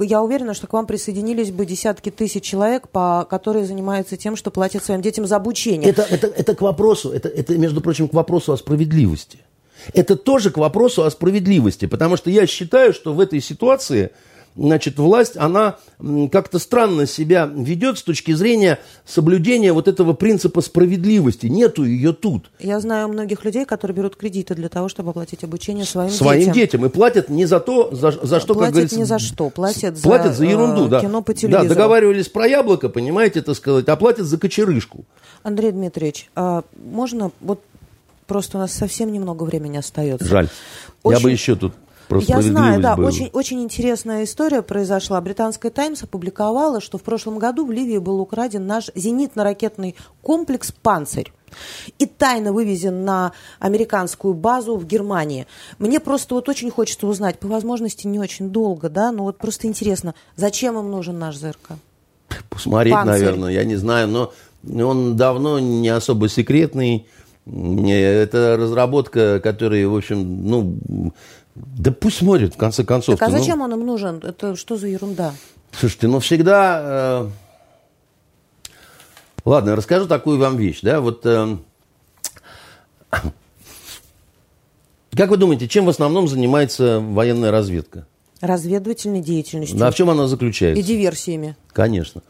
я 0.00 0.22
уверена, 0.22 0.54
что 0.54 0.68
к 0.68 0.72
вам 0.72 0.86
присоединились 0.86 1.50
бы 1.50 1.66
десятки 1.66 2.10
тысяч 2.10 2.44
человек, 2.44 2.88
по, 2.88 3.26
которые 3.28 3.64
занимаются 3.64 4.16
тем, 4.16 4.36
что 4.36 4.52
платят 4.52 4.84
своим 4.84 5.02
детям 5.02 5.26
за 5.26 5.36
обучение. 5.36 5.90
Это, 5.90 6.02
это, 6.02 6.28
это 6.28 6.54
к 6.54 6.60
вопросу, 6.60 7.10
это, 7.10 7.28
это, 7.28 7.58
между 7.58 7.80
прочим, 7.80 8.06
к 8.06 8.14
вопросу 8.14 8.52
о 8.52 8.56
справедливости. 8.56 9.40
Это 9.92 10.16
тоже 10.16 10.50
к 10.50 10.58
вопросу 10.58 11.04
о 11.04 11.10
справедливости, 11.10 11.86
потому 11.86 12.16
что 12.16 12.30
я 12.30 12.46
считаю, 12.46 12.92
что 12.92 13.12
в 13.12 13.20
этой 13.20 13.40
ситуации 13.40 14.10
значит, 14.56 14.98
власть, 14.98 15.36
она 15.36 15.76
как-то 16.30 16.58
странно 16.58 17.06
себя 17.06 17.50
ведет 17.52 17.98
с 17.98 18.02
точки 18.02 18.32
зрения 18.32 18.78
соблюдения 19.04 19.72
вот 19.72 19.88
этого 19.88 20.12
принципа 20.12 20.60
справедливости. 20.60 21.46
Нету 21.46 21.84
ее 21.84 22.12
тут. 22.12 22.50
Я 22.58 22.80
знаю 22.80 23.08
многих 23.08 23.44
людей, 23.44 23.64
которые 23.64 23.96
берут 23.96 24.16
кредиты 24.16 24.54
для 24.54 24.68
того, 24.68 24.88
чтобы 24.88 25.10
оплатить 25.10 25.44
обучение 25.44 25.84
своим, 25.84 26.10
своим 26.10 26.40
детям. 26.40 26.54
детям. 26.54 26.86
И 26.86 26.88
платят 26.88 27.28
не 27.28 27.46
за 27.46 27.60
то, 27.60 27.94
за, 27.94 28.10
за 28.10 28.40
что, 28.40 28.54
платят 28.54 28.66
как 28.66 28.72
говорится... 28.72 28.98
не 28.98 29.04
за 29.04 29.18
что, 29.18 29.50
платят 29.50 29.96
за, 29.96 30.02
платят 30.02 30.34
за 30.34 30.44
ерунду, 30.44 30.86
э, 30.86 30.88
да. 30.88 31.00
кино 31.00 31.22
по 31.22 31.34
телевизору. 31.34 31.68
Да, 31.68 31.74
договаривались 31.74 32.28
про 32.28 32.46
яблоко, 32.46 32.88
понимаете, 32.88 33.42
так 33.42 33.56
сказать, 33.56 33.88
а 33.88 33.96
платят 33.96 34.26
за 34.26 34.38
кочерышку. 34.38 35.04
Андрей 35.42 35.72
Дмитриевич, 35.72 36.30
а 36.34 36.62
можно 36.76 37.30
вот 37.40 37.60
Просто 38.28 38.58
у 38.58 38.60
нас 38.60 38.72
совсем 38.72 39.10
немного 39.10 39.44
времени 39.44 39.78
остается. 39.78 40.28
Жаль. 40.28 40.48
Очень... 41.02 41.18
Я 41.18 41.22
бы 41.22 41.30
еще 41.30 41.56
тут 41.56 41.72
про 42.08 42.20
Я 42.20 42.42
знаю, 42.42 42.80
да, 42.80 42.94
очень, 42.94 43.30
очень 43.32 43.62
интересная 43.62 44.24
история 44.24 44.62
произошла. 44.62 45.20
Британская 45.20 45.70
«Таймс» 45.70 46.02
опубликовала, 46.02 46.80
что 46.80 46.98
в 46.98 47.02
прошлом 47.02 47.38
году 47.38 47.66
в 47.66 47.70
Ливии 47.70 47.98
был 47.98 48.20
украден 48.20 48.66
наш 48.66 48.90
зенитно-ракетный 48.94 49.94
комплекс 50.22 50.72
«Панцирь» 50.72 51.32
и 51.98 52.06
тайно 52.06 52.52
вывезен 52.52 53.04
на 53.04 53.32
американскую 53.58 54.34
базу 54.34 54.76
в 54.76 54.86
Германии. 54.86 55.46
Мне 55.78 56.00
просто 56.00 56.34
вот 56.34 56.48
очень 56.48 56.70
хочется 56.70 57.06
узнать, 57.06 57.38
по 57.38 57.48
возможности 57.48 58.06
не 58.06 58.18
очень 58.18 58.50
долго, 58.50 58.88
да, 58.88 59.12
но 59.12 59.24
вот 59.24 59.38
просто 59.38 59.66
интересно, 59.66 60.14
зачем 60.36 60.78
им 60.78 60.90
нужен 60.90 61.18
наш 61.18 61.36
ЗРК? 61.36 61.72
Посмотреть, 62.50 62.92
Панцирь. 62.92 63.12
наверное, 63.12 63.52
я 63.52 63.64
не 63.64 63.76
знаю, 63.76 64.08
но 64.08 64.32
он 64.64 65.16
давно 65.16 65.58
не 65.58 65.88
особо 65.88 66.28
секретный. 66.28 67.06
Это 67.46 68.58
разработка, 68.58 69.40
которая, 69.40 69.88
в 69.88 69.96
общем, 69.96 70.46
ну, 70.46 71.12
да 71.76 71.92
пусть 71.92 72.18
смотрит, 72.18 72.54
в 72.54 72.56
конце 72.56 72.84
концов. 72.84 73.18
Так 73.18 73.28
а 73.28 73.32
ну. 73.32 73.38
зачем 73.38 73.58
ну... 73.58 73.64
он 73.64 73.72
им 73.72 73.86
нужен? 73.86 74.22
Это 74.24 74.56
что 74.56 74.76
за 74.76 74.88
ерунда? 74.88 75.34
Слушайте, 75.72 76.08
ну 76.08 76.20
всегда... 76.20 76.80
Э... 76.84 77.28
Ладно, 79.44 79.76
расскажу 79.76 80.06
такую 80.06 80.38
вам 80.38 80.56
вещь, 80.56 80.80
да, 80.82 81.00
вот... 81.00 81.24
Э... 81.24 81.56
Как 85.16 85.30
вы 85.30 85.36
думаете, 85.36 85.66
чем 85.68 85.86
в 85.86 85.88
основном 85.88 86.28
занимается 86.28 87.00
военная 87.00 87.50
разведка? 87.50 88.06
Разведывательной 88.40 89.20
деятельностью. 89.20 89.76
Да, 89.76 89.90
в 89.90 89.94
чем 89.94 90.10
она 90.10 90.28
заключается? 90.28 90.80
И 90.80 90.84
диверсиями. 90.84 91.56
Конечно. 91.72 92.22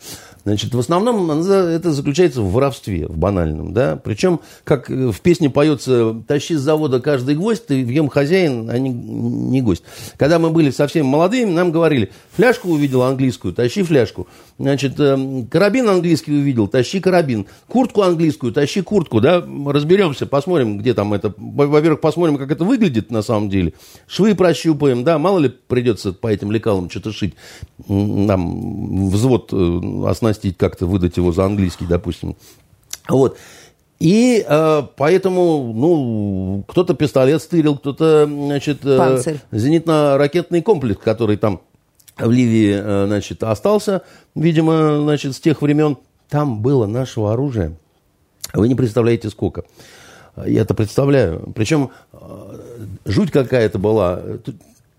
Значит, 0.48 0.74
в 0.74 0.78
основном 0.78 1.30
это 1.30 1.92
заключается 1.92 2.40
в 2.40 2.50
воровстве, 2.50 3.06
в 3.06 3.18
банальном, 3.18 3.74
да. 3.74 4.00
Причем, 4.02 4.40
как 4.64 4.88
в 4.88 5.20
песне 5.20 5.50
поется 5.50 6.22
«Тащи 6.26 6.54
с 6.54 6.60
завода 6.60 7.00
каждый 7.00 7.34
гвоздь, 7.34 7.66
ты 7.66 7.84
в 7.84 7.92
нем 7.92 8.08
хозяин, 8.08 8.70
а 8.70 8.78
не, 8.78 8.88
не 8.88 9.60
гость». 9.60 9.82
Когда 10.16 10.38
мы 10.38 10.48
были 10.48 10.70
совсем 10.70 11.04
молодыми, 11.04 11.50
нам 11.50 11.70
говорили, 11.70 12.12
фляжку 12.32 12.70
увидел 12.70 13.02
английскую, 13.02 13.52
тащи 13.52 13.82
фляжку. 13.82 14.26
Значит, 14.58 14.98
эм, 14.98 15.46
карабин 15.48 15.86
английский 15.86 16.32
увидел, 16.32 16.66
тащи 16.66 16.98
карабин. 16.98 17.46
Куртку 17.66 18.00
английскую, 18.00 18.50
тащи 18.50 18.80
куртку, 18.80 19.20
да. 19.20 19.44
Разберемся, 19.66 20.24
посмотрим, 20.24 20.78
где 20.78 20.94
там 20.94 21.12
это. 21.12 21.34
Во-первых, 21.36 22.00
посмотрим, 22.00 22.38
как 22.38 22.50
это 22.50 22.64
выглядит 22.64 23.10
на 23.10 23.20
самом 23.20 23.50
деле. 23.50 23.74
Швы 24.06 24.34
прощупаем, 24.34 25.04
да, 25.04 25.18
мало 25.18 25.40
ли 25.40 25.50
придется 25.50 26.14
по 26.14 26.28
этим 26.28 26.50
лекалам 26.50 26.88
что-то 26.88 27.12
шить. 27.12 27.34
Нам 27.86 29.10
взвод 29.10 29.50
э, 29.52 29.80
оснастить 30.38 30.56
как-то, 30.56 30.86
выдать 30.86 31.16
его 31.16 31.32
за 31.32 31.44
английский, 31.44 31.86
допустим. 31.86 32.36
Вот. 33.08 33.36
И 33.98 34.44
э, 34.48 34.82
поэтому, 34.96 35.72
ну, 35.74 36.64
кто-то 36.68 36.94
пистолет 36.94 37.42
стырил, 37.42 37.76
кто-то, 37.76 38.26
значит, 38.26 38.78
э, 38.84 39.22
зенитно-ракетный 39.50 40.62
комплекс, 40.62 41.00
который 41.02 41.36
там 41.36 41.60
в 42.16 42.30
Ливии, 42.30 42.78
э, 42.80 43.06
значит, 43.06 43.42
остался, 43.42 44.02
видимо, 44.36 45.00
значит, 45.02 45.34
с 45.34 45.40
тех 45.40 45.62
времен. 45.62 45.96
Там 46.28 46.62
было 46.62 46.86
нашего 46.86 47.32
оружия. 47.32 47.72
Вы 48.54 48.68
не 48.68 48.76
представляете, 48.76 49.30
сколько. 49.30 49.64
Я 50.46 50.62
это 50.62 50.74
представляю. 50.74 51.52
Причем 51.56 51.90
э, 52.12 52.58
жуть 53.04 53.32
какая-то 53.32 53.78
была 53.80 54.20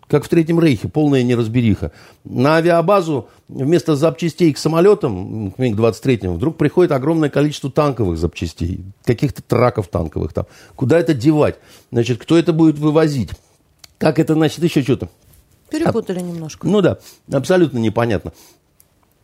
как 0.09 0.25
в 0.25 0.27
Третьем 0.27 0.59
Рейхе, 0.59 0.87
полная 0.87 1.21
неразбериха. 1.21 1.91
На 2.23 2.55
авиабазу 2.55 3.29
вместо 3.47 3.95
запчастей 3.95 4.51
к 4.51 4.57
самолетам, 4.57 5.51
к 5.51 5.59
МиГ-23, 5.59 6.33
вдруг 6.33 6.57
приходит 6.57 6.91
огромное 6.91 7.29
количество 7.29 7.71
танковых 7.71 8.17
запчастей, 8.17 8.83
каких-то 9.05 9.43
траков 9.43 9.87
танковых 9.87 10.33
там. 10.33 10.47
Куда 10.75 10.99
это 10.99 11.13
девать? 11.13 11.57
Значит, 11.91 12.19
кто 12.19 12.37
это 12.37 12.53
будет 12.53 12.79
вывозить? 12.79 13.29
Как 13.99 14.17
это, 14.17 14.33
значит, 14.33 14.63
еще 14.63 14.81
что-то? 14.81 15.09
Перепутали 15.69 16.17
а, 16.17 16.21
немножко. 16.23 16.67
Ну 16.67 16.81
да, 16.81 16.97
абсолютно 17.31 17.77
непонятно. 17.77 18.33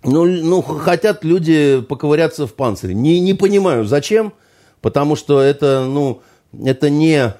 Ну, 0.03 0.26
ну, 0.26 0.62
хотят 0.62 1.24
люди 1.24 1.82
поковыряться 1.82 2.45
в 2.45 2.53
панцире. 2.53 2.94
Не, 2.94 3.20
не 3.20 3.34
понимаю, 3.34 3.86
зачем, 3.86 4.34
потому 4.82 5.16
что 5.16 5.41
это, 5.41 5.86
ну, 5.90 6.22
это 6.64 6.91
не... 6.91 7.34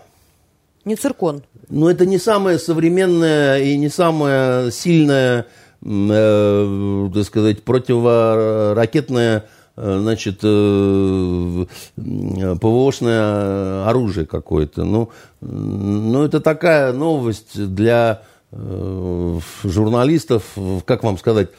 Не 0.86 0.96
циркон. 0.96 1.44
Но 1.70 1.90
это 1.90 2.06
не 2.06 2.20
самая 2.20 2.60
современная 2.60 3.60
и 3.60 3.76
не 3.76 3.90
самая 3.90 4.70
сильная, 4.70 5.48
э, 5.84 7.10
так 7.14 7.24
сказать, 7.26 7.64
противоракетная 7.64 9.46
э, 9.76 9.98
значит, 10.00 10.42
э, 10.44 11.66
ПВОшное 11.96 13.88
оружие 13.88 14.28
какое-то. 14.28 14.84
Ну, 14.84 15.10
ну, 15.42 16.24
это 16.24 16.40
такая 16.40 16.94
новость 16.94 17.60
для 17.74 18.22
э, 18.52 19.40
журналистов, 19.64 20.44
как 20.86 21.04
вам 21.04 21.18
сказать, 21.18 21.50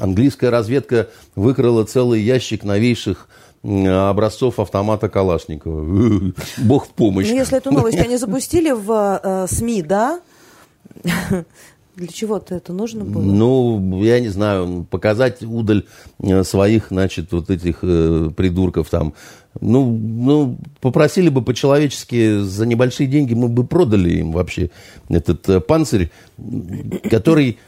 английская 0.00 0.48
разведка 0.48 1.08
выкрала 1.36 1.84
целый 1.84 2.22
ящик 2.22 2.64
новейших 2.64 3.28
образцов 3.64 4.58
автомата 4.58 5.08
Калашникова. 5.08 6.32
Бог 6.58 6.86
в 6.86 6.90
помощь. 6.90 7.28
Ну, 7.28 7.34
если 7.34 7.58
эту 7.58 7.70
новость 7.72 7.98
они 7.98 8.16
запустили 8.16 8.70
в 8.70 9.20
э, 9.22 9.46
СМИ, 9.48 9.82
да? 9.82 10.20
Для 11.96 12.08
чего-то 12.08 12.56
это 12.56 12.72
нужно 12.72 13.04
было? 13.04 13.22
Ну, 13.22 14.02
я 14.02 14.18
не 14.18 14.28
знаю, 14.28 14.84
показать 14.90 15.42
удаль 15.42 15.84
э, 16.18 16.42
своих, 16.42 16.88
значит, 16.90 17.32
вот 17.32 17.50
этих 17.50 17.78
э, 17.82 18.30
придурков 18.36 18.90
там, 18.90 19.14
ну, 19.60 19.88
ну, 19.90 20.56
попросили 20.80 21.28
бы 21.28 21.42
по-человечески 21.42 22.40
за 22.40 22.66
небольшие 22.66 23.06
деньги, 23.06 23.34
мы 23.34 23.48
бы 23.48 23.64
продали 23.64 24.10
им 24.10 24.32
вообще 24.32 24.70
этот 25.08 25.48
э, 25.48 25.60
панцирь, 25.60 26.10
который, 27.08 27.58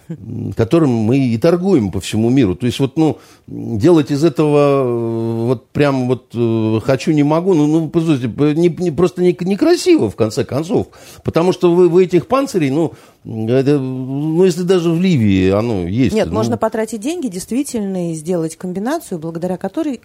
которым 0.56 0.90
мы 0.90 1.18
и 1.18 1.38
торгуем 1.38 1.92
по 1.92 2.00
всему 2.00 2.28
миру. 2.28 2.56
То 2.56 2.66
есть 2.66 2.80
вот, 2.80 2.96
ну, 2.96 3.18
делать 3.46 4.10
из 4.10 4.24
этого 4.24 4.82
э, 4.84 5.46
вот 5.46 5.68
прям 5.68 6.08
вот 6.08 6.32
э, 6.34 6.80
хочу, 6.82 7.12
не 7.12 7.22
могу, 7.22 7.54
ну, 7.54 7.66
ну 7.66 7.88
послушайте, 7.88 8.28
не, 8.54 8.68
не, 8.68 8.90
просто 8.90 9.22
не, 9.22 9.36
некрасиво 9.40 10.10
в 10.10 10.16
конце 10.16 10.44
концов. 10.44 10.88
Потому 11.22 11.52
что 11.52 11.72
вы, 11.72 11.88
вы 11.88 12.04
этих 12.04 12.26
панцирей, 12.26 12.70
ну, 12.70 12.94
это, 13.24 13.78
ну, 13.78 14.44
если 14.44 14.62
даже 14.62 14.90
в 14.90 15.00
Ливии 15.00 15.50
оно 15.50 15.86
есть. 15.86 16.14
Нет, 16.14 16.28
ну... 16.28 16.34
можно 16.34 16.56
потратить 16.56 17.00
деньги 17.00 17.28
действительно 17.28 18.10
и 18.10 18.14
сделать 18.14 18.56
комбинацию, 18.56 19.20
благодаря 19.20 19.56
которой 19.56 20.00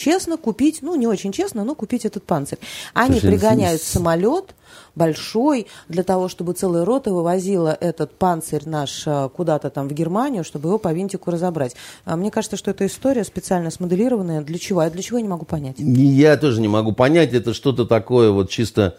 честно 0.00 0.36
купить, 0.36 0.78
ну, 0.80 0.94
не 0.96 1.06
очень 1.06 1.30
честно, 1.30 1.62
но 1.62 1.74
купить 1.74 2.04
этот 2.04 2.24
панцирь. 2.24 2.58
Они 2.94 3.20
Слушай, 3.20 3.32
пригоняют 3.32 3.82
самолет 3.82 4.54
большой 4.94 5.66
для 5.88 6.02
того, 6.02 6.28
чтобы 6.28 6.54
целая 6.54 6.84
рота 6.84 7.12
вывозила 7.12 7.76
этот 7.78 8.12
панцирь 8.12 8.62
наш 8.64 9.06
э, 9.06 9.28
куда-то 9.34 9.68
там 9.70 9.88
в 9.88 9.92
Германию, 9.92 10.42
чтобы 10.42 10.68
его 10.68 10.78
по 10.78 10.92
винтику 10.92 11.30
разобрать. 11.30 11.76
А 12.04 12.16
мне 12.16 12.30
кажется, 12.30 12.56
что 12.56 12.70
эта 12.70 12.86
история 12.86 13.24
специально 13.24 13.70
смоделированная. 13.70 14.40
Для 14.40 14.58
чего? 14.58 14.80
А 14.80 14.90
для 14.90 15.02
чего 15.02 15.18
я 15.18 15.22
не 15.22 15.28
могу 15.28 15.44
понять? 15.44 15.76
Я 15.78 16.36
тоже 16.36 16.60
не 16.60 16.68
могу 16.68 16.92
понять. 16.92 17.34
Это 17.34 17.52
что-то 17.52 17.84
такое 17.84 18.30
вот 18.30 18.50
чисто 18.50 18.96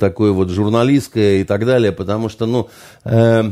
такое 0.00 0.32
вот 0.32 0.48
журналистское 0.50 1.36
и 1.36 1.44
так 1.44 1.64
далее, 1.64 1.92
потому 1.92 2.28
что, 2.28 2.44
ну, 2.46 2.68
э, 3.04 3.44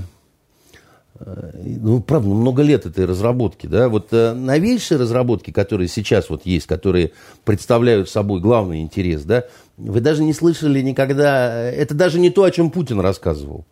ну, 1.25 2.01
правда, 2.01 2.29
ну, 2.29 2.35
много 2.35 2.63
лет 2.63 2.87
этой 2.87 3.05
разработки, 3.05 3.67
да, 3.67 3.89
вот 3.89 4.09
э, 4.13 4.33
новейшие 4.33 4.99
разработки, 4.99 5.51
которые 5.51 5.89
сейчас 5.89 6.31
вот 6.31 6.47
есть, 6.47 6.67
которые 6.67 7.13
представляют 7.45 8.09
собой 8.09 8.41
главный 8.41 8.81
интерес, 8.81 9.23
да, 9.23 9.45
вы 9.77 10.01
даже 10.01 10.23
не 10.23 10.33
слышали 10.33 10.81
никогда, 10.81 11.69
э, 11.69 11.71
это 11.71 11.95
даже 11.95 12.19
не 12.19 12.31
то, 12.31 12.45
о 12.45 12.51
чем 12.51 12.71
Путин 12.71 13.01
рассказывал. 13.01 13.67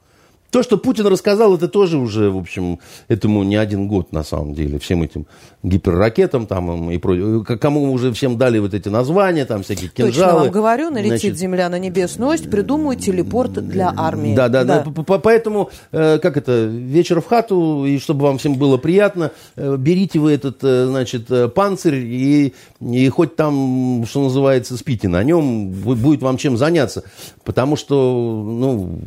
То, 0.51 0.63
что 0.63 0.79
Путин 0.79 1.07
рассказал, 1.07 1.55
это 1.55 1.69
тоже 1.69 1.97
уже, 1.99 2.31
в 2.31 2.37
общем, 2.37 2.81
этому 3.09 3.45
не 3.45 3.57
один 3.57 3.87
год, 3.87 4.13
на 4.13 4.25
самом 4.25 4.55
деле, 4.55 4.79
всем 4.79 5.03
этим 5.03 5.27
гиперракетам 5.63 6.47
там 6.47 6.91
и 6.91 6.99
прочее. 6.99 7.45
Кому 7.45 7.93
уже 7.93 8.13
всем 8.13 8.37
дали 8.37 8.59
вот 8.59 8.75
эти 8.75 8.89
названия, 8.89 9.45
там 9.45 9.63
всякие 9.63 9.91
кинжалы. 9.91 10.13
Точно 10.13 10.35
вам 10.35 10.51
говорю, 10.51 10.91
налетит 10.91 11.21
Значит, 11.21 11.39
Земля 11.39 11.69
на 11.69 11.79
небесную 11.79 12.33
ось, 12.33 12.41
придумают 12.41 13.01
телепорт 13.01 13.53
для 13.53 13.93
армии. 13.97 14.35
Да, 14.35 14.49
да, 14.49 14.65
да. 14.65 14.85
да. 14.85 15.03
Поэтому, 15.19 15.71
э, 15.93 16.19
как 16.19 16.37
это, 16.37 16.65
вечер 16.65 17.21
в 17.21 17.27
хату, 17.27 17.85
и 17.87 17.99
чтобы 17.99 18.23
вам 18.23 18.39
всем 18.39 18.55
было 18.55 18.77
приятно, 18.77 19.33
э, 19.57 19.77
берите 19.77 20.19
вы 20.19 20.33
этот, 20.33 20.59
э, 20.63 20.87
значит, 20.87 21.29
панцирь, 21.55 21.97
и, 21.97 22.55
и 22.81 23.09
хоть 23.09 23.37
там, 23.37 24.05
что 24.09 24.25
называется, 24.25 24.77
спите 24.77 25.09
на 25.09 25.23
нем, 25.23 25.71
будет 25.71 26.23
вам 26.23 26.37
чем 26.39 26.57
заняться. 26.57 27.05
Потому 27.45 27.77
что, 27.77 27.95
ну, 28.47 28.99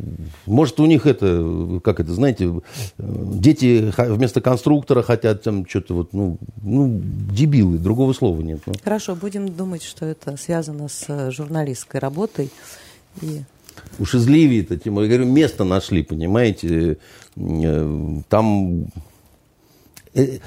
может, 0.46 0.80
у 0.80 0.86
них 0.86 1.06
это 1.06 1.33
как 1.82 2.00
это, 2.00 2.12
знаете, 2.12 2.52
дети 2.98 3.92
вместо 3.96 4.40
конструктора 4.40 5.02
хотят 5.02 5.42
там 5.42 5.66
что-то 5.66 5.94
вот, 5.94 6.12
ну, 6.12 6.38
ну, 6.62 7.00
дебилы, 7.30 7.78
другого 7.78 8.12
слова 8.12 8.40
нет. 8.40 8.60
Ну. 8.66 8.74
Хорошо, 8.82 9.14
будем 9.14 9.48
думать, 9.48 9.82
что 9.82 10.06
это 10.06 10.36
связано 10.36 10.88
с 10.88 11.04
э, 11.08 11.30
журналистской 11.30 12.00
работой. 12.00 12.50
И... 13.22 13.42
Уж 13.98 14.14
из 14.14 14.26
Ливии-то, 14.26 14.74
я 14.74 14.90
говорю, 14.90 15.26
место 15.26 15.64
нашли, 15.64 16.02
понимаете, 16.02 16.98
э, 17.36 18.18
там 18.28 18.86
э, 20.14 20.38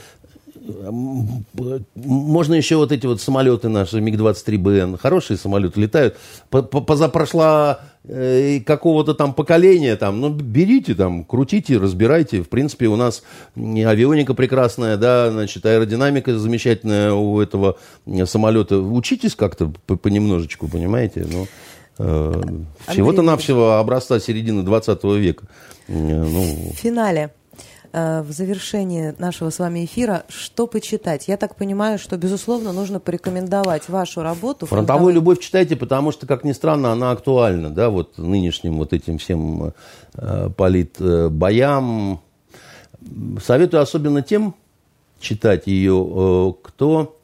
можно 1.95 2.53
еще 2.53 2.77
вот 2.77 2.91
эти 2.91 3.05
вот 3.05 3.21
самолеты 3.21 3.69
наши, 3.69 3.99
МиГ-23БН, 3.99 4.97
хорошие 4.97 5.37
самолеты 5.37 5.79
летают. 5.79 6.17
Позапрошла 6.49 7.81
э, 8.03 8.59
какого-то 8.65 9.13
там 9.13 9.33
поколения, 9.33 9.95
там, 9.95 10.21
ну, 10.21 10.29
берите 10.29 10.95
там, 10.95 11.23
крутите, 11.23 11.77
разбирайте. 11.77 12.41
В 12.41 12.49
принципе, 12.49 12.87
у 12.87 12.95
нас 12.95 13.23
авионика 13.55 14.33
прекрасная, 14.33 14.97
да, 14.97 15.31
значит, 15.31 15.65
аэродинамика 15.65 16.37
замечательная 16.37 17.13
у 17.13 17.39
этого 17.39 17.77
самолета. 18.25 18.79
Учитесь 18.79 19.35
как-то 19.35 19.71
понемножечку, 20.01 20.67
понимаете? 20.67 21.25
Ну, 21.31 21.47
э, 21.99 22.41
всего-то 22.87 23.21
навсего 23.21 23.73
образца 23.73 24.19
середины 24.19 24.63
20 24.63 25.03
века. 25.03 25.45
Э, 25.87 25.93
ну, 25.93 26.71
в 26.73 26.77
финале 26.77 27.31
Э, 27.31 27.36
в 27.93 28.27
завершении 28.29 29.13
нашего 29.17 29.49
с 29.49 29.59
вами 29.59 29.85
эфира, 29.85 30.23
что 30.29 30.67
почитать? 30.67 31.27
Я 31.27 31.37
так 31.37 31.55
понимаю, 31.55 31.99
что, 31.99 32.17
безусловно, 32.17 32.71
нужно 32.71 32.99
порекомендовать 32.99 33.89
вашу 33.89 34.21
работу. 34.21 34.65
«Фронтовую 34.65 35.13
любовь» 35.13 35.39
читайте, 35.39 35.75
потому 35.75 36.11
что, 36.11 36.27
как 36.27 36.43
ни 36.43 36.51
странно, 36.51 36.91
она 36.91 37.11
актуальна, 37.11 37.69
да, 37.69 37.89
вот 37.89 38.17
нынешним 38.17 38.77
вот 38.77 38.93
этим 38.93 39.17
всем 39.17 39.73
э, 40.15 40.49
политбоям. 40.55 42.19
Советую 43.43 43.81
особенно 43.81 44.21
тем 44.21 44.55
читать 45.19 45.67
ее, 45.67 46.07
э, 46.09 46.53
кто, 46.63 47.17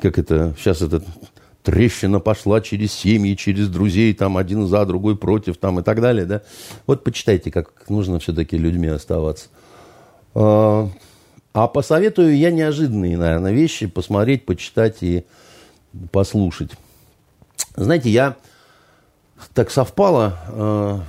как 0.00 0.18
это, 0.18 0.54
сейчас 0.58 0.82
этот 0.82 1.04
трещина 1.64 2.20
пошла 2.20 2.60
через 2.60 2.92
семьи, 2.92 3.34
через 3.34 3.68
друзей, 3.68 4.12
там 4.12 4.36
один 4.36 4.66
за, 4.68 4.84
другой 4.84 5.16
против, 5.16 5.56
там 5.56 5.80
и 5.80 5.82
так 5.82 6.00
далее, 6.00 6.26
да. 6.26 6.42
Вот 6.86 7.02
почитайте, 7.02 7.50
как 7.50 7.88
нужно 7.88 8.20
все-таки 8.20 8.58
людьми 8.58 8.86
оставаться. 8.88 9.48
А, 10.34 10.90
а 11.54 11.66
посоветую 11.66 12.36
я 12.36 12.50
неожиданные, 12.50 13.16
наверное, 13.16 13.52
вещи 13.52 13.86
посмотреть, 13.86 14.44
почитать 14.44 14.98
и 15.00 15.24
послушать. 16.12 16.72
Знаете, 17.76 18.10
я 18.10 18.36
так 19.54 19.70
совпало, 19.70 20.38
а, 20.48 21.00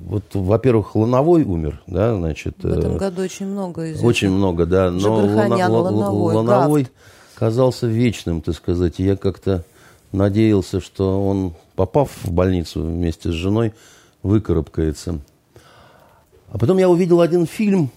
вот, 0.00 0.24
во-первых, 0.34 0.96
Лановой 0.96 1.44
умер, 1.44 1.80
да, 1.86 2.16
значит. 2.16 2.56
В 2.60 2.66
этом 2.66 2.96
э, 2.96 2.98
году 2.98 3.22
очень 3.22 3.46
много 3.46 3.86
известно. 3.86 4.08
Очень 4.08 4.30
много, 4.30 4.66
да, 4.66 4.90
но 4.90 5.14
Лановой, 5.14 5.68
Лановой, 5.68 6.34
Лановой 6.34 6.88
казался 7.36 7.86
вечным, 7.86 8.40
так 8.40 8.56
сказать. 8.56 8.98
Я 8.98 9.16
как-то 9.16 9.64
надеялся, 10.12 10.80
что 10.80 11.26
он, 11.26 11.54
попав 11.74 12.10
в 12.24 12.32
больницу 12.32 12.82
вместе 12.82 13.30
с 13.30 13.34
женой, 13.34 13.72
выкарабкается. 14.22 15.20
А 16.48 16.58
потом 16.58 16.78
я 16.78 16.88
увидел 16.88 17.20
один 17.20 17.46
фильм, 17.46 17.90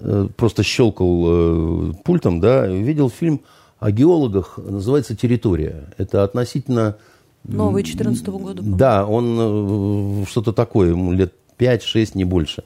э, 0.00 0.28
просто 0.36 0.62
щелкал 0.62 1.24
э, 1.26 1.92
пультом, 2.04 2.40
да, 2.40 2.62
увидел 2.62 3.10
фильм 3.10 3.40
о 3.78 3.90
геологах, 3.90 4.58
называется 4.58 5.14
«Территория». 5.14 5.84
Это 5.98 6.24
относительно... 6.24 6.96
Новый 7.44 7.84
14 7.84 8.26
-го 8.26 8.38
года. 8.38 8.62
Да, 8.62 9.06
он 9.06 10.22
э, 10.22 10.24
что-то 10.26 10.52
такое, 10.52 10.90
ему 10.90 11.12
лет 11.12 11.34
5-6, 11.58 12.12
не 12.14 12.24
больше. 12.24 12.64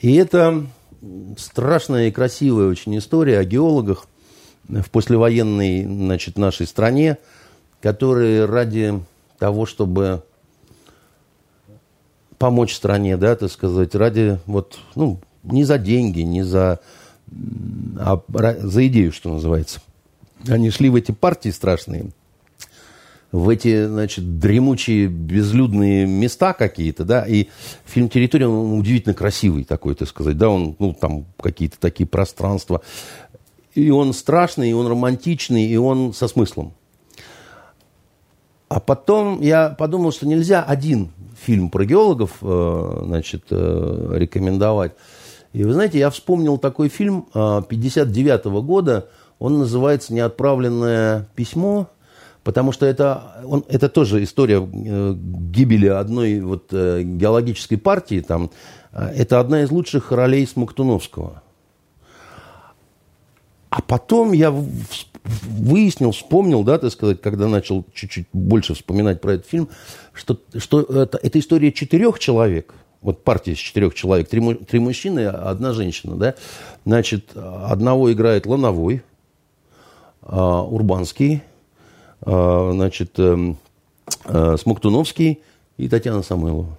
И 0.00 0.14
это 0.14 0.66
страшная 1.36 2.08
и 2.08 2.12
красивая 2.12 2.68
очень 2.68 2.96
история 2.98 3.38
о 3.38 3.44
геологах 3.44 4.06
в 4.68 4.90
послевоенной 4.90 5.84
значит, 5.84 6.38
нашей 6.38 6.66
стране, 6.66 7.18
которые 7.82 8.44
ради 8.44 9.00
того, 9.38 9.66
чтобы 9.66 10.22
помочь 12.38 12.74
стране, 12.74 13.16
да, 13.16 13.36
так 13.36 13.50
сказать, 13.50 13.94
ради 13.94 14.38
вот, 14.46 14.78
ну, 14.94 15.20
не 15.42 15.64
за 15.64 15.78
деньги, 15.78 16.20
не 16.20 16.42
за, 16.44 16.80
а 17.98 18.22
за 18.58 18.86
идею, 18.86 19.12
что 19.12 19.32
называется. 19.32 19.80
Они 20.48 20.70
шли 20.70 20.88
в 20.88 20.94
эти 20.94 21.12
партии 21.12 21.50
страшные, 21.50 22.10
в 23.32 23.48
эти, 23.48 23.86
значит, 23.86 24.38
дремучие, 24.38 25.08
безлюдные 25.08 26.06
места 26.06 26.52
какие-то, 26.52 27.04
да, 27.04 27.26
и 27.26 27.48
фильм 27.84 28.08
«Территория», 28.08 28.46
он 28.46 28.78
удивительно 28.78 29.14
красивый 29.14 29.64
такой, 29.64 29.94
так 29.94 30.08
сказать, 30.08 30.36
да, 30.36 30.48
он, 30.48 30.76
ну, 30.78 30.94
там 30.94 31.24
какие-то 31.40 31.78
такие 31.80 32.06
пространства, 32.06 32.82
и 33.74 33.90
он 33.90 34.12
страшный, 34.12 34.70
и 34.70 34.74
он 34.74 34.86
романтичный, 34.86 35.64
и 35.64 35.76
он 35.76 36.12
со 36.12 36.28
смыслом. 36.28 36.74
А 38.72 38.80
потом 38.80 39.42
я 39.42 39.68
подумал, 39.68 40.12
что 40.12 40.26
нельзя 40.26 40.62
один 40.62 41.10
фильм 41.38 41.68
про 41.68 41.84
геологов 41.84 42.38
э, 42.40 43.00
значит, 43.04 43.44
э, 43.50 44.12
рекомендовать. 44.14 44.92
И 45.52 45.62
вы 45.62 45.74
знаете, 45.74 45.98
я 45.98 46.08
вспомнил 46.08 46.56
такой 46.56 46.88
фильм 46.88 47.26
59 47.34 48.46
-го 48.46 48.62
года. 48.62 49.10
Он 49.38 49.58
называется 49.58 50.14
«Неотправленное 50.14 51.28
письмо», 51.34 51.88
потому 52.44 52.72
что 52.72 52.86
это, 52.86 53.42
он, 53.44 53.62
это 53.68 53.90
тоже 53.90 54.24
история 54.24 54.66
э, 54.66 55.14
гибели 55.16 55.88
одной 55.88 56.40
вот, 56.40 56.72
геологической 56.72 57.76
партии. 57.76 58.24
Там. 58.26 58.50
Это 58.90 59.38
одна 59.38 59.64
из 59.64 59.70
лучших 59.70 60.12
ролей 60.12 60.46
Смоктуновского. 60.46 61.42
А 63.68 63.82
потом 63.82 64.32
я 64.32 64.50
выяснил, 65.24 66.12
вспомнил, 66.12 66.64
да, 66.64 66.78
так 66.78 66.90
сказать, 66.92 67.20
когда 67.20 67.48
начал 67.48 67.84
чуть-чуть 67.94 68.26
больше 68.32 68.74
вспоминать 68.74 69.20
про 69.20 69.34
этот 69.34 69.46
фильм, 69.46 69.68
что, 70.12 70.38
что 70.56 70.80
это, 70.80 71.18
это 71.22 71.38
история 71.38 71.72
четырех 71.72 72.18
человек, 72.18 72.74
вот 73.00 73.22
партия 73.22 73.52
из 73.52 73.58
четырех 73.58 73.94
человек, 73.94 74.28
три, 74.28 74.54
три 74.54 74.78
мужчины 74.78 75.26
одна 75.26 75.72
женщина, 75.72 76.16
да, 76.16 76.34
значит, 76.84 77.30
одного 77.36 78.12
играет 78.12 78.46
Лановой, 78.46 79.02
а, 80.22 80.62
Урбанский, 80.62 81.42
значит, 82.24 83.18
эм, 83.18 83.58
Смоктуновский 84.24 85.40
и 85.76 85.88
Татьяна 85.88 86.22
Самойлова. 86.22 86.78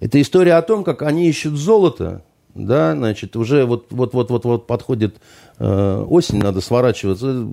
Это 0.00 0.20
история 0.20 0.54
о 0.54 0.62
том, 0.62 0.84
как 0.84 1.02
они 1.02 1.28
ищут 1.28 1.54
золото, 1.54 2.22
да, 2.54 2.94
значит, 2.94 3.36
уже 3.36 3.64
вот, 3.64 3.86
вот, 3.90 4.14
вот, 4.14 4.30
вот, 4.30 4.44
вот 4.44 4.66
подходит 4.66 5.16
э, 5.58 6.04
осень, 6.08 6.38
надо 6.38 6.60
сворачиваться. 6.60 7.46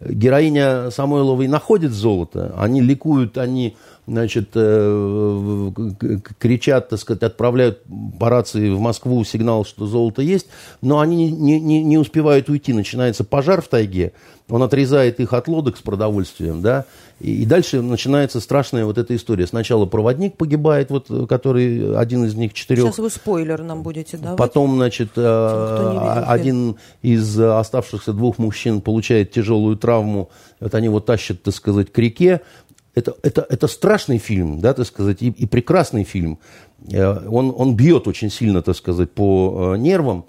Героиня 0.00 0.90
Самойловой 0.90 1.48
находит 1.48 1.92
золото, 1.92 2.54
они 2.56 2.80
ликуют, 2.80 3.38
они, 3.38 3.76
значит, 4.06 4.50
э, 4.54 5.70
кричат, 6.38 6.88
так 6.88 6.98
сказать, 6.98 7.22
отправляют 7.22 7.82
по 8.18 8.28
рации 8.28 8.70
в 8.70 8.80
Москву 8.80 9.24
сигнал, 9.24 9.64
что 9.64 9.86
золото 9.86 10.22
есть, 10.22 10.46
но 10.82 11.00
они 11.00 11.30
не, 11.30 11.60
не, 11.60 11.82
не 11.82 11.98
успевают 11.98 12.48
уйти, 12.48 12.72
начинается 12.72 13.24
пожар 13.24 13.62
в 13.62 13.68
тайге, 13.68 14.12
он 14.48 14.62
отрезает 14.62 15.20
их 15.20 15.32
от 15.32 15.48
лодок 15.48 15.76
с 15.76 15.80
продовольствием, 15.80 16.60
да, 16.60 16.84
и, 17.20 17.42
и 17.42 17.46
дальше 17.46 17.80
начинается 17.80 18.40
страшная 18.40 18.84
вот 18.84 18.98
эта 18.98 19.14
история. 19.16 19.46
Сначала 19.46 19.86
проводник 19.86 20.36
погибает, 20.36 20.90
вот, 20.90 21.08
который 21.28 21.96
один 21.96 22.24
из 22.24 22.34
них 22.34 22.52
четырех. 22.52 22.84
Сейчас 22.84 22.98
вы 22.98 23.08
спойлер 23.08 23.62
нам 23.62 23.82
будете 23.82 24.16
давать. 24.16 24.36
Потом, 24.36 24.76
значит, 24.76 25.14
Тем, 25.14 25.24
э, 25.24 26.24
один 26.26 26.76
из 27.02 27.38
оставшихся 27.38 28.12
двух 28.12 28.38
мужчин 28.38 28.80
получает 28.80 29.30
тяжелую 29.30 29.76
травму. 29.76 30.28
Вот 30.60 30.74
они 30.74 30.86
его 30.86 31.00
тащат, 31.00 31.42
так 31.42 31.54
сказать, 31.54 31.92
к 31.92 31.98
реке. 31.98 32.40
Это, 32.94 33.16
это, 33.22 33.46
это 33.48 33.66
страшный 33.66 34.18
фильм, 34.18 34.60
да, 34.60 34.72
так 34.72 34.86
сказать, 34.86 35.22
и, 35.22 35.28
и 35.28 35.46
прекрасный 35.46 36.04
фильм. 36.04 36.38
Э, 36.90 37.26
он, 37.28 37.52
он 37.56 37.76
бьет 37.76 38.06
очень 38.06 38.30
сильно, 38.30 38.62
так 38.62 38.76
сказать, 38.76 39.10
по 39.10 39.74
э, 39.74 39.78
нервам. 39.78 40.24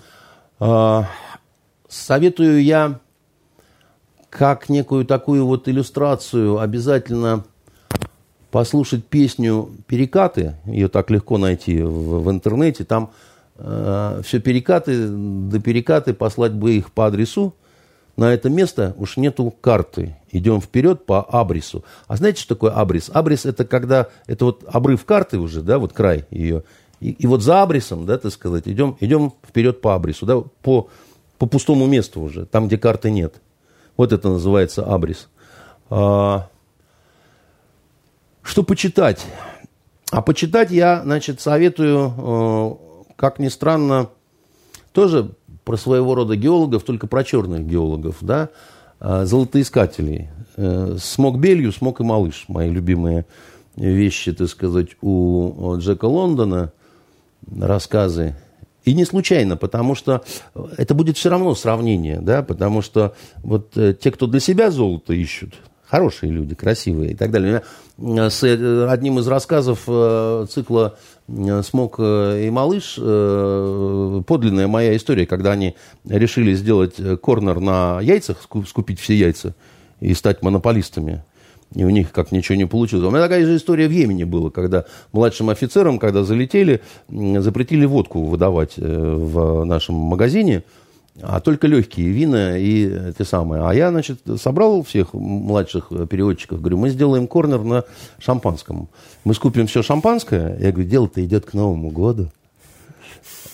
Советую 1.89 2.63
я 2.63 2.99
как 4.29 4.69
некую 4.69 5.05
такую 5.05 5.45
вот 5.45 5.67
иллюстрацию 5.67 6.59
обязательно 6.59 7.45
послушать 8.51 9.05
песню 9.05 9.69
«Перекаты». 9.87 10.55
Ее 10.65 10.87
так 10.87 11.09
легко 11.09 11.37
найти 11.37 11.81
в, 11.81 12.21
в 12.21 12.31
интернете. 12.31 12.83
Там 12.83 13.11
э, 13.57 14.21
все 14.23 14.39
перекаты, 14.39 15.07
до 15.07 15.59
перекаты 15.59 16.13
послать 16.13 16.53
бы 16.53 16.73
их 16.73 16.91
по 16.91 17.07
адресу. 17.07 17.53
На 18.17 18.33
это 18.33 18.49
место 18.49 18.95
уж 18.97 19.17
нету 19.17 19.53
карты. 19.61 20.15
Идем 20.31 20.61
вперед 20.61 21.05
по 21.05 21.21
абрису. 21.21 21.83
А 22.07 22.15
знаете, 22.15 22.41
что 22.41 22.55
такое 22.55 22.71
абрис? 22.71 23.09
Абрис– 23.13 23.45
это 23.47 23.65
когда, 23.65 24.07
это 24.25 24.45
вот 24.45 24.63
обрыв 24.67 25.03
карты 25.05 25.37
уже, 25.37 25.61
да, 25.61 25.79
вот 25.79 25.91
край 25.91 26.25
ее. 26.29 26.63
И, 27.01 27.11
и 27.11 27.27
вот 27.27 27.41
за 27.41 27.61
абрисом, 27.61 28.05
да, 28.05 28.17
так 28.17 28.31
сказать, 28.31 28.67
идем, 28.67 28.95
идем 29.01 29.33
вперед 29.45 29.81
по 29.81 29.95
абрису, 29.95 30.25
да, 30.25 30.39
по, 30.61 30.89
по 31.37 31.45
пустому 31.45 31.87
месту 31.87 32.21
уже, 32.21 32.45
там, 32.45 32.67
где 32.67 32.77
карты 32.77 33.11
нет. 33.11 33.35
Вот 33.97 34.13
это 34.13 34.29
называется 34.29 34.83
абрис. 34.85 35.27
А, 35.89 36.47
что 38.43 38.63
почитать? 38.63 39.25
А 40.11 40.21
почитать 40.21 40.71
я, 40.71 41.01
значит, 41.03 41.41
советую, 41.41 42.13
э, 42.17 43.13
как 43.17 43.39
ни 43.39 43.49
странно, 43.49 44.09
тоже 44.93 45.31
про 45.65 45.75
своего 45.77 46.15
рода 46.15 46.35
геологов, 46.35 46.83
только 46.83 47.07
про 47.07 47.23
черных 47.23 47.67
геологов, 47.67 48.17
да, 48.21 48.49
а, 48.99 49.25
золотоискателей. 49.25 50.29
Э, 50.55 50.95
смог 50.99 51.39
Белью, 51.39 51.73
Смог 51.73 51.99
и 51.99 52.03
Малыш, 52.03 52.45
мои 52.47 52.69
любимые 52.69 53.25
вещи, 53.75 54.31
так 54.31 54.47
сказать, 54.47 54.89
у 55.01 55.75
Джека 55.77 56.05
Лондона, 56.05 56.71
рассказы. 57.59 58.35
И 58.85 58.93
не 58.93 59.03
случайно, 59.03 59.57
потому 59.57 59.95
что 59.95 60.23
это 60.77 60.93
будет 60.93 61.17
все 61.17 61.29
равно 61.29 61.55
сравнение, 61.55 62.21
да, 62.21 62.43
потому 62.43 62.81
что 62.81 63.15
вот 63.37 63.75
э, 63.75 63.95
те, 63.99 64.11
кто 64.11 64.27
для 64.27 64.39
себя 64.39 64.69
золото 64.69 65.13
ищут, 65.13 65.55
хорошие 65.87 66.31
люди, 66.31 66.55
красивые 66.55 67.11
и 67.11 67.15
так 67.15 67.31
далее. 67.31 67.63
С 67.97 68.43
э, 68.43 68.87
одним 68.89 69.19
из 69.19 69.27
рассказов 69.27 69.83
э, 69.87 70.45
цикла 70.49 70.97
«Смог 71.27 71.99
и 71.99 72.49
малыш» 72.51 72.95
подлинная 72.95 74.67
моя 74.67 74.95
история, 74.95 75.25
когда 75.25 75.53
они 75.53 75.75
решили 76.07 76.53
сделать 76.53 76.95
корнер 77.21 77.59
на 77.59 77.99
яйцах, 77.99 78.37
скупить 78.67 78.99
все 78.99 79.15
яйца 79.15 79.55
и 79.99 80.13
стать 80.13 80.43
монополистами 80.43 81.23
и 81.73 81.83
у 81.83 81.89
них 81.89 82.11
как 82.11 82.31
ничего 82.31 82.55
не 82.55 82.65
получилось. 82.65 83.05
У 83.05 83.11
меня 83.11 83.21
такая 83.21 83.45
же 83.45 83.57
история 83.57 83.87
в 83.87 83.91
Йемене 83.91 84.25
была, 84.25 84.49
когда 84.49 84.85
младшим 85.11 85.49
офицерам, 85.49 85.99
когда 85.99 86.23
залетели, 86.23 86.81
запретили 87.09 87.85
водку 87.85 88.23
выдавать 88.23 88.73
э, 88.77 88.81
в 88.81 89.63
нашем 89.65 89.95
магазине, 89.95 90.63
а 91.21 91.39
только 91.39 91.67
легкие 91.67 92.09
вина 92.09 92.57
и 92.57 93.13
те 93.17 93.23
самые. 93.23 93.63
А 93.67 93.73
я, 93.73 93.89
значит, 93.89 94.19
собрал 94.37 94.83
всех 94.83 95.13
младших 95.13 95.89
переводчиков, 96.09 96.59
говорю, 96.59 96.77
мы 96.77 96.89
сделаем 96.89 97.27
корнер 97.27 97.63
на 97.63 97.83
шампанском. 98.19 98.89
Мы 99.23 99.33
скупим 99.33 99.67
все 99.67 99.81
шампанское. 99.81 100.57
Я 100.59 100.71
говорю, 100.71 100.89
дело-то 100.89 101.23
идет 101.23 101.45
к 101.45 101.53
Новому 101.53 101.89
году. 101.89 102.29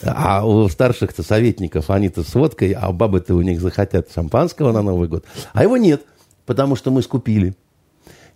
А 0.03 0.45
у 0.45 0.67
старших-то 0.67 1.21
советников, 1.21 1.91
они-то 1.91 2.23
с 2.23 2.33
водкой, 2.33 2.71
а 2.71 2.91
бабы-то 2.91 3.35
у 3.35 3.41
них 3.41 3.61
захотят 3.61 4.11
шампанского 4.11 4.71
на 4.71 4.81
Новый 4.81 5.07
год. 5.07 5.25
А 5.53 5.61
его 5.61 5.77
нет, 5.77 6.01
потому 6.47 6.75
что 6.75 6.89
мы 6.89 7.03
скупили. 7.03 7.55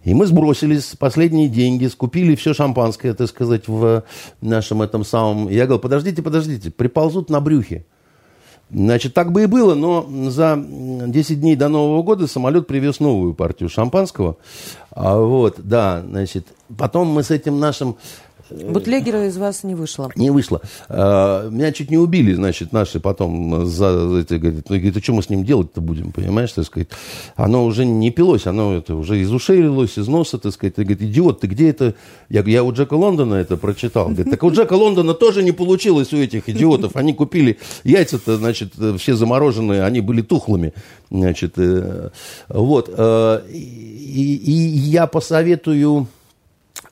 И 0.04 0.14
мы 0.14 0.28
сбросились 0.28 0.96
последние 1.00 1.50
деньги, 1.50 1.88
скупили 1.88 2.36
все 2.36 2.54
шампанское, 2.54 3.16
так 3.16 3.28
сказать, 3.28 3.68
в 3.68 4.04
нашем 4.40 4.84
этом 4.84 5.04
самом... 5.04 5.50
Я 5.50 5.66
говорю, 5.66 5.82
подождите, 5.82 6.22
подождите, 6.22 6.70
приползут 6.70 7.32
на 7.32 7.42
брюхе. 7.42 7.88
Значит, 8.72 9.14
так 9.14 9.32
бы 9.32 9.44
и 9.44 9.46
было, 9.46 9.76
но 9.76 10.08
за 10.30 10.58
10 10.58 11.40
дней 11.40 11.56
до 11.56 11.70
Нового 11.70 12.02
года 12.02 12.28
самолет 12.28 12.66
привез 12.66 13.00
новую 13.00 13.34
партию 13.34 13.70
шампанского. 13.70 14.38
А 14.90 15.18
вот, 15.20 15.56
да, 15.60 16.04
значит, 16.08 16.48
потом 16.76 17.08
мы 17.08 17.24
с 17.24 17.30
этим 17.30 17.60
нашим 17.60 17.96
Бутлегера 18.50 19.28
из 19.28 19.38
вас 19.38 19.64
не 19.64 19.76
вышло. 19.76 20.12
Не 20.16 20.30
вышло. 20.30 20.62
А, 20.88 21.50
меня 21.50 21.72
чуть 21.72 21.90
не 21.90 21.98
убили, 21.98 22.34
значит, 22.34 22.72
наши 22.72 23.00
потом 23.00 23.66
за 23.66 24.20
это 24.20 24.38
говорит, 24.38 24.70
ну, 24.70 24.76
говорит, 24.76 24.98
а 24.98 25.02
что 25.02 25.14
мы 25.14 25.24
с 25.24 25.30
ним 25.30 25.44
делать-то 25.44 25.82
будем, 25.82 26.12
понимаешь, 26.12 26.52
так 26.52 26.66
сказать. 26.66 26.90
Оно 27.36 27.66
уже 27.66 27.86
не 27.86 28.12
пилось, 28.12 28.46
оно 28.46 28.76
это 28.76 28.96
уже 28.96 29.20
из 29.20 29.32
ушей 29.32 29.62
лилось, 29.62 29.98
из 29.98 30.08
носа, 30.08 30.38
так 30.38 30.54
сказать. 30.54 30.76
Говорит, 30.76 31.02
идиот, 31.02 31.42
ты 31.42 31.48
где 31.48 31.70
это? 31.70 31.96
Я, 32.30 32.42
я 32.42 32.64
у 32.64 32.72
Джека 32.72 32.94
Лондона 32.94 33.36
это 33.36 33.58
прочитал. 33.58 34.10
Говорит, 34.10 34.30
так 34.30 34.44
у 34.44 34.52
Джека 34.52 34.74
Лондона 34.74 35.14
тоже 35.14 35.42
не 35.44 35.52
получилось 35.52 36.14
у 36.14 36.18
этих 36.18 36.48
идиотов. 36.48 36.96
Они 36.96 37.14
купили 37.14 37.58
яйца-то, 37.84 38.38
значит, 38.38 38.74
все 38.98 39.16
замороженные, 39.16 39.84
они 39.84 40.02
были 40.02 40.22
тухлыми. 40.22 40.74
Значит, 41.10 41.54
э, 41.58 42.10
вот. 42.50 42.90
Э, 42.96 43.42
и, 43.50 44.36
и 44.36 44.52
я 44.52 45.08
посоветую 45.08 46.08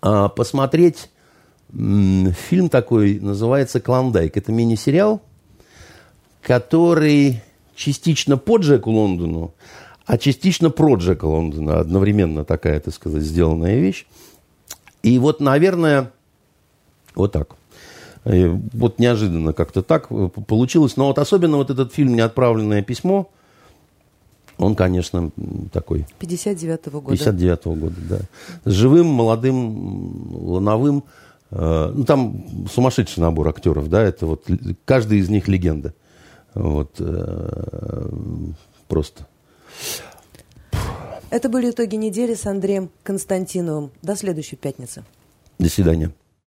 а, 0.01 0.27
посмотреть 0.27 1.09
фильм 1.73 2.69
такой 2.69 3.19
называется 3.19 3.79
«Клондайк». 3.79 4.37
Это 4.37 4.51
мини-сериал, 4.51 5.21
который 6.41 7.41
частично 7.75 8.37
по 8.37 8.57
Джеку 8.57 8.91
Лондону, 8.91 9.53
а 10.05 10.17
частично 10.17 10.69
про 10.69 10.95
Джека 10.95 11.25
Лондона. 11.25 11.79
Одновременно 11.79 12.43
такая, 12.45 12.79
так 12.79 12.93
сказать, 12.93 13.23
сделанная 13.23 13.79
вещь. 13.79 14.05
И 15.01 15.17
вот, 15.17 15.39
наверное, 15.39 16.11
вот 17.15 17.31
так. 17.31 17.55
Вот 18.25 18.99
неожиданно 18.99 19.53
как-то 19.53 19.81
так 19.81 20.07
получилось. 20.07 20.95
Но 20.97 21.07
вот 21.07 21.19
особенно 21.19 21.57
вот 21.57 21.69
этот 21.69 21.93
фильм 21.93 22.15
«Неотправленное 22.15 22.81
письмо», 22.81 23.29
он, 24.57 24.75
конечно, 24.75 25.31
такой... 25.71 26.05
59-го 26.19 27.01
года. 27.01 27.15
59-го 27.15 27.73
года, 27.73 27.95
да. 28.07 28.19
С 28.65 28.73
живым, 28.73 29.07
молодым, 29.07 30.31
лановым, 30.31 31.03
ну, 31.55 32.03
там 32.03 32.67
сумасшедший 32.71 33.21
набор 33.21 33.47
актеров, 33.47 33.89
да, 33.89 34.01
это 34.01 34.25
вот 34.25 34.45
каждый 34.85 35.19
из 35.19 35.29
них 35.29 35.47
легенда. 35.47 35.93
Вот 36.53 36.95
э, 36.99 38.09
просто. 38.87 39.27
Это 41.29 41.49
были 41.49 41.71
итоги 41.71 41.95
недели 41.95 42.35
с 42.35 42.45
Андреем 42.45 42.91
Константиновым. 43.01 43.91
До 44.01 44.15
следующей 44.15 44.55
пятницы. 44.55 45.03
До 45.57 45.69
свидания. 45.69 46.11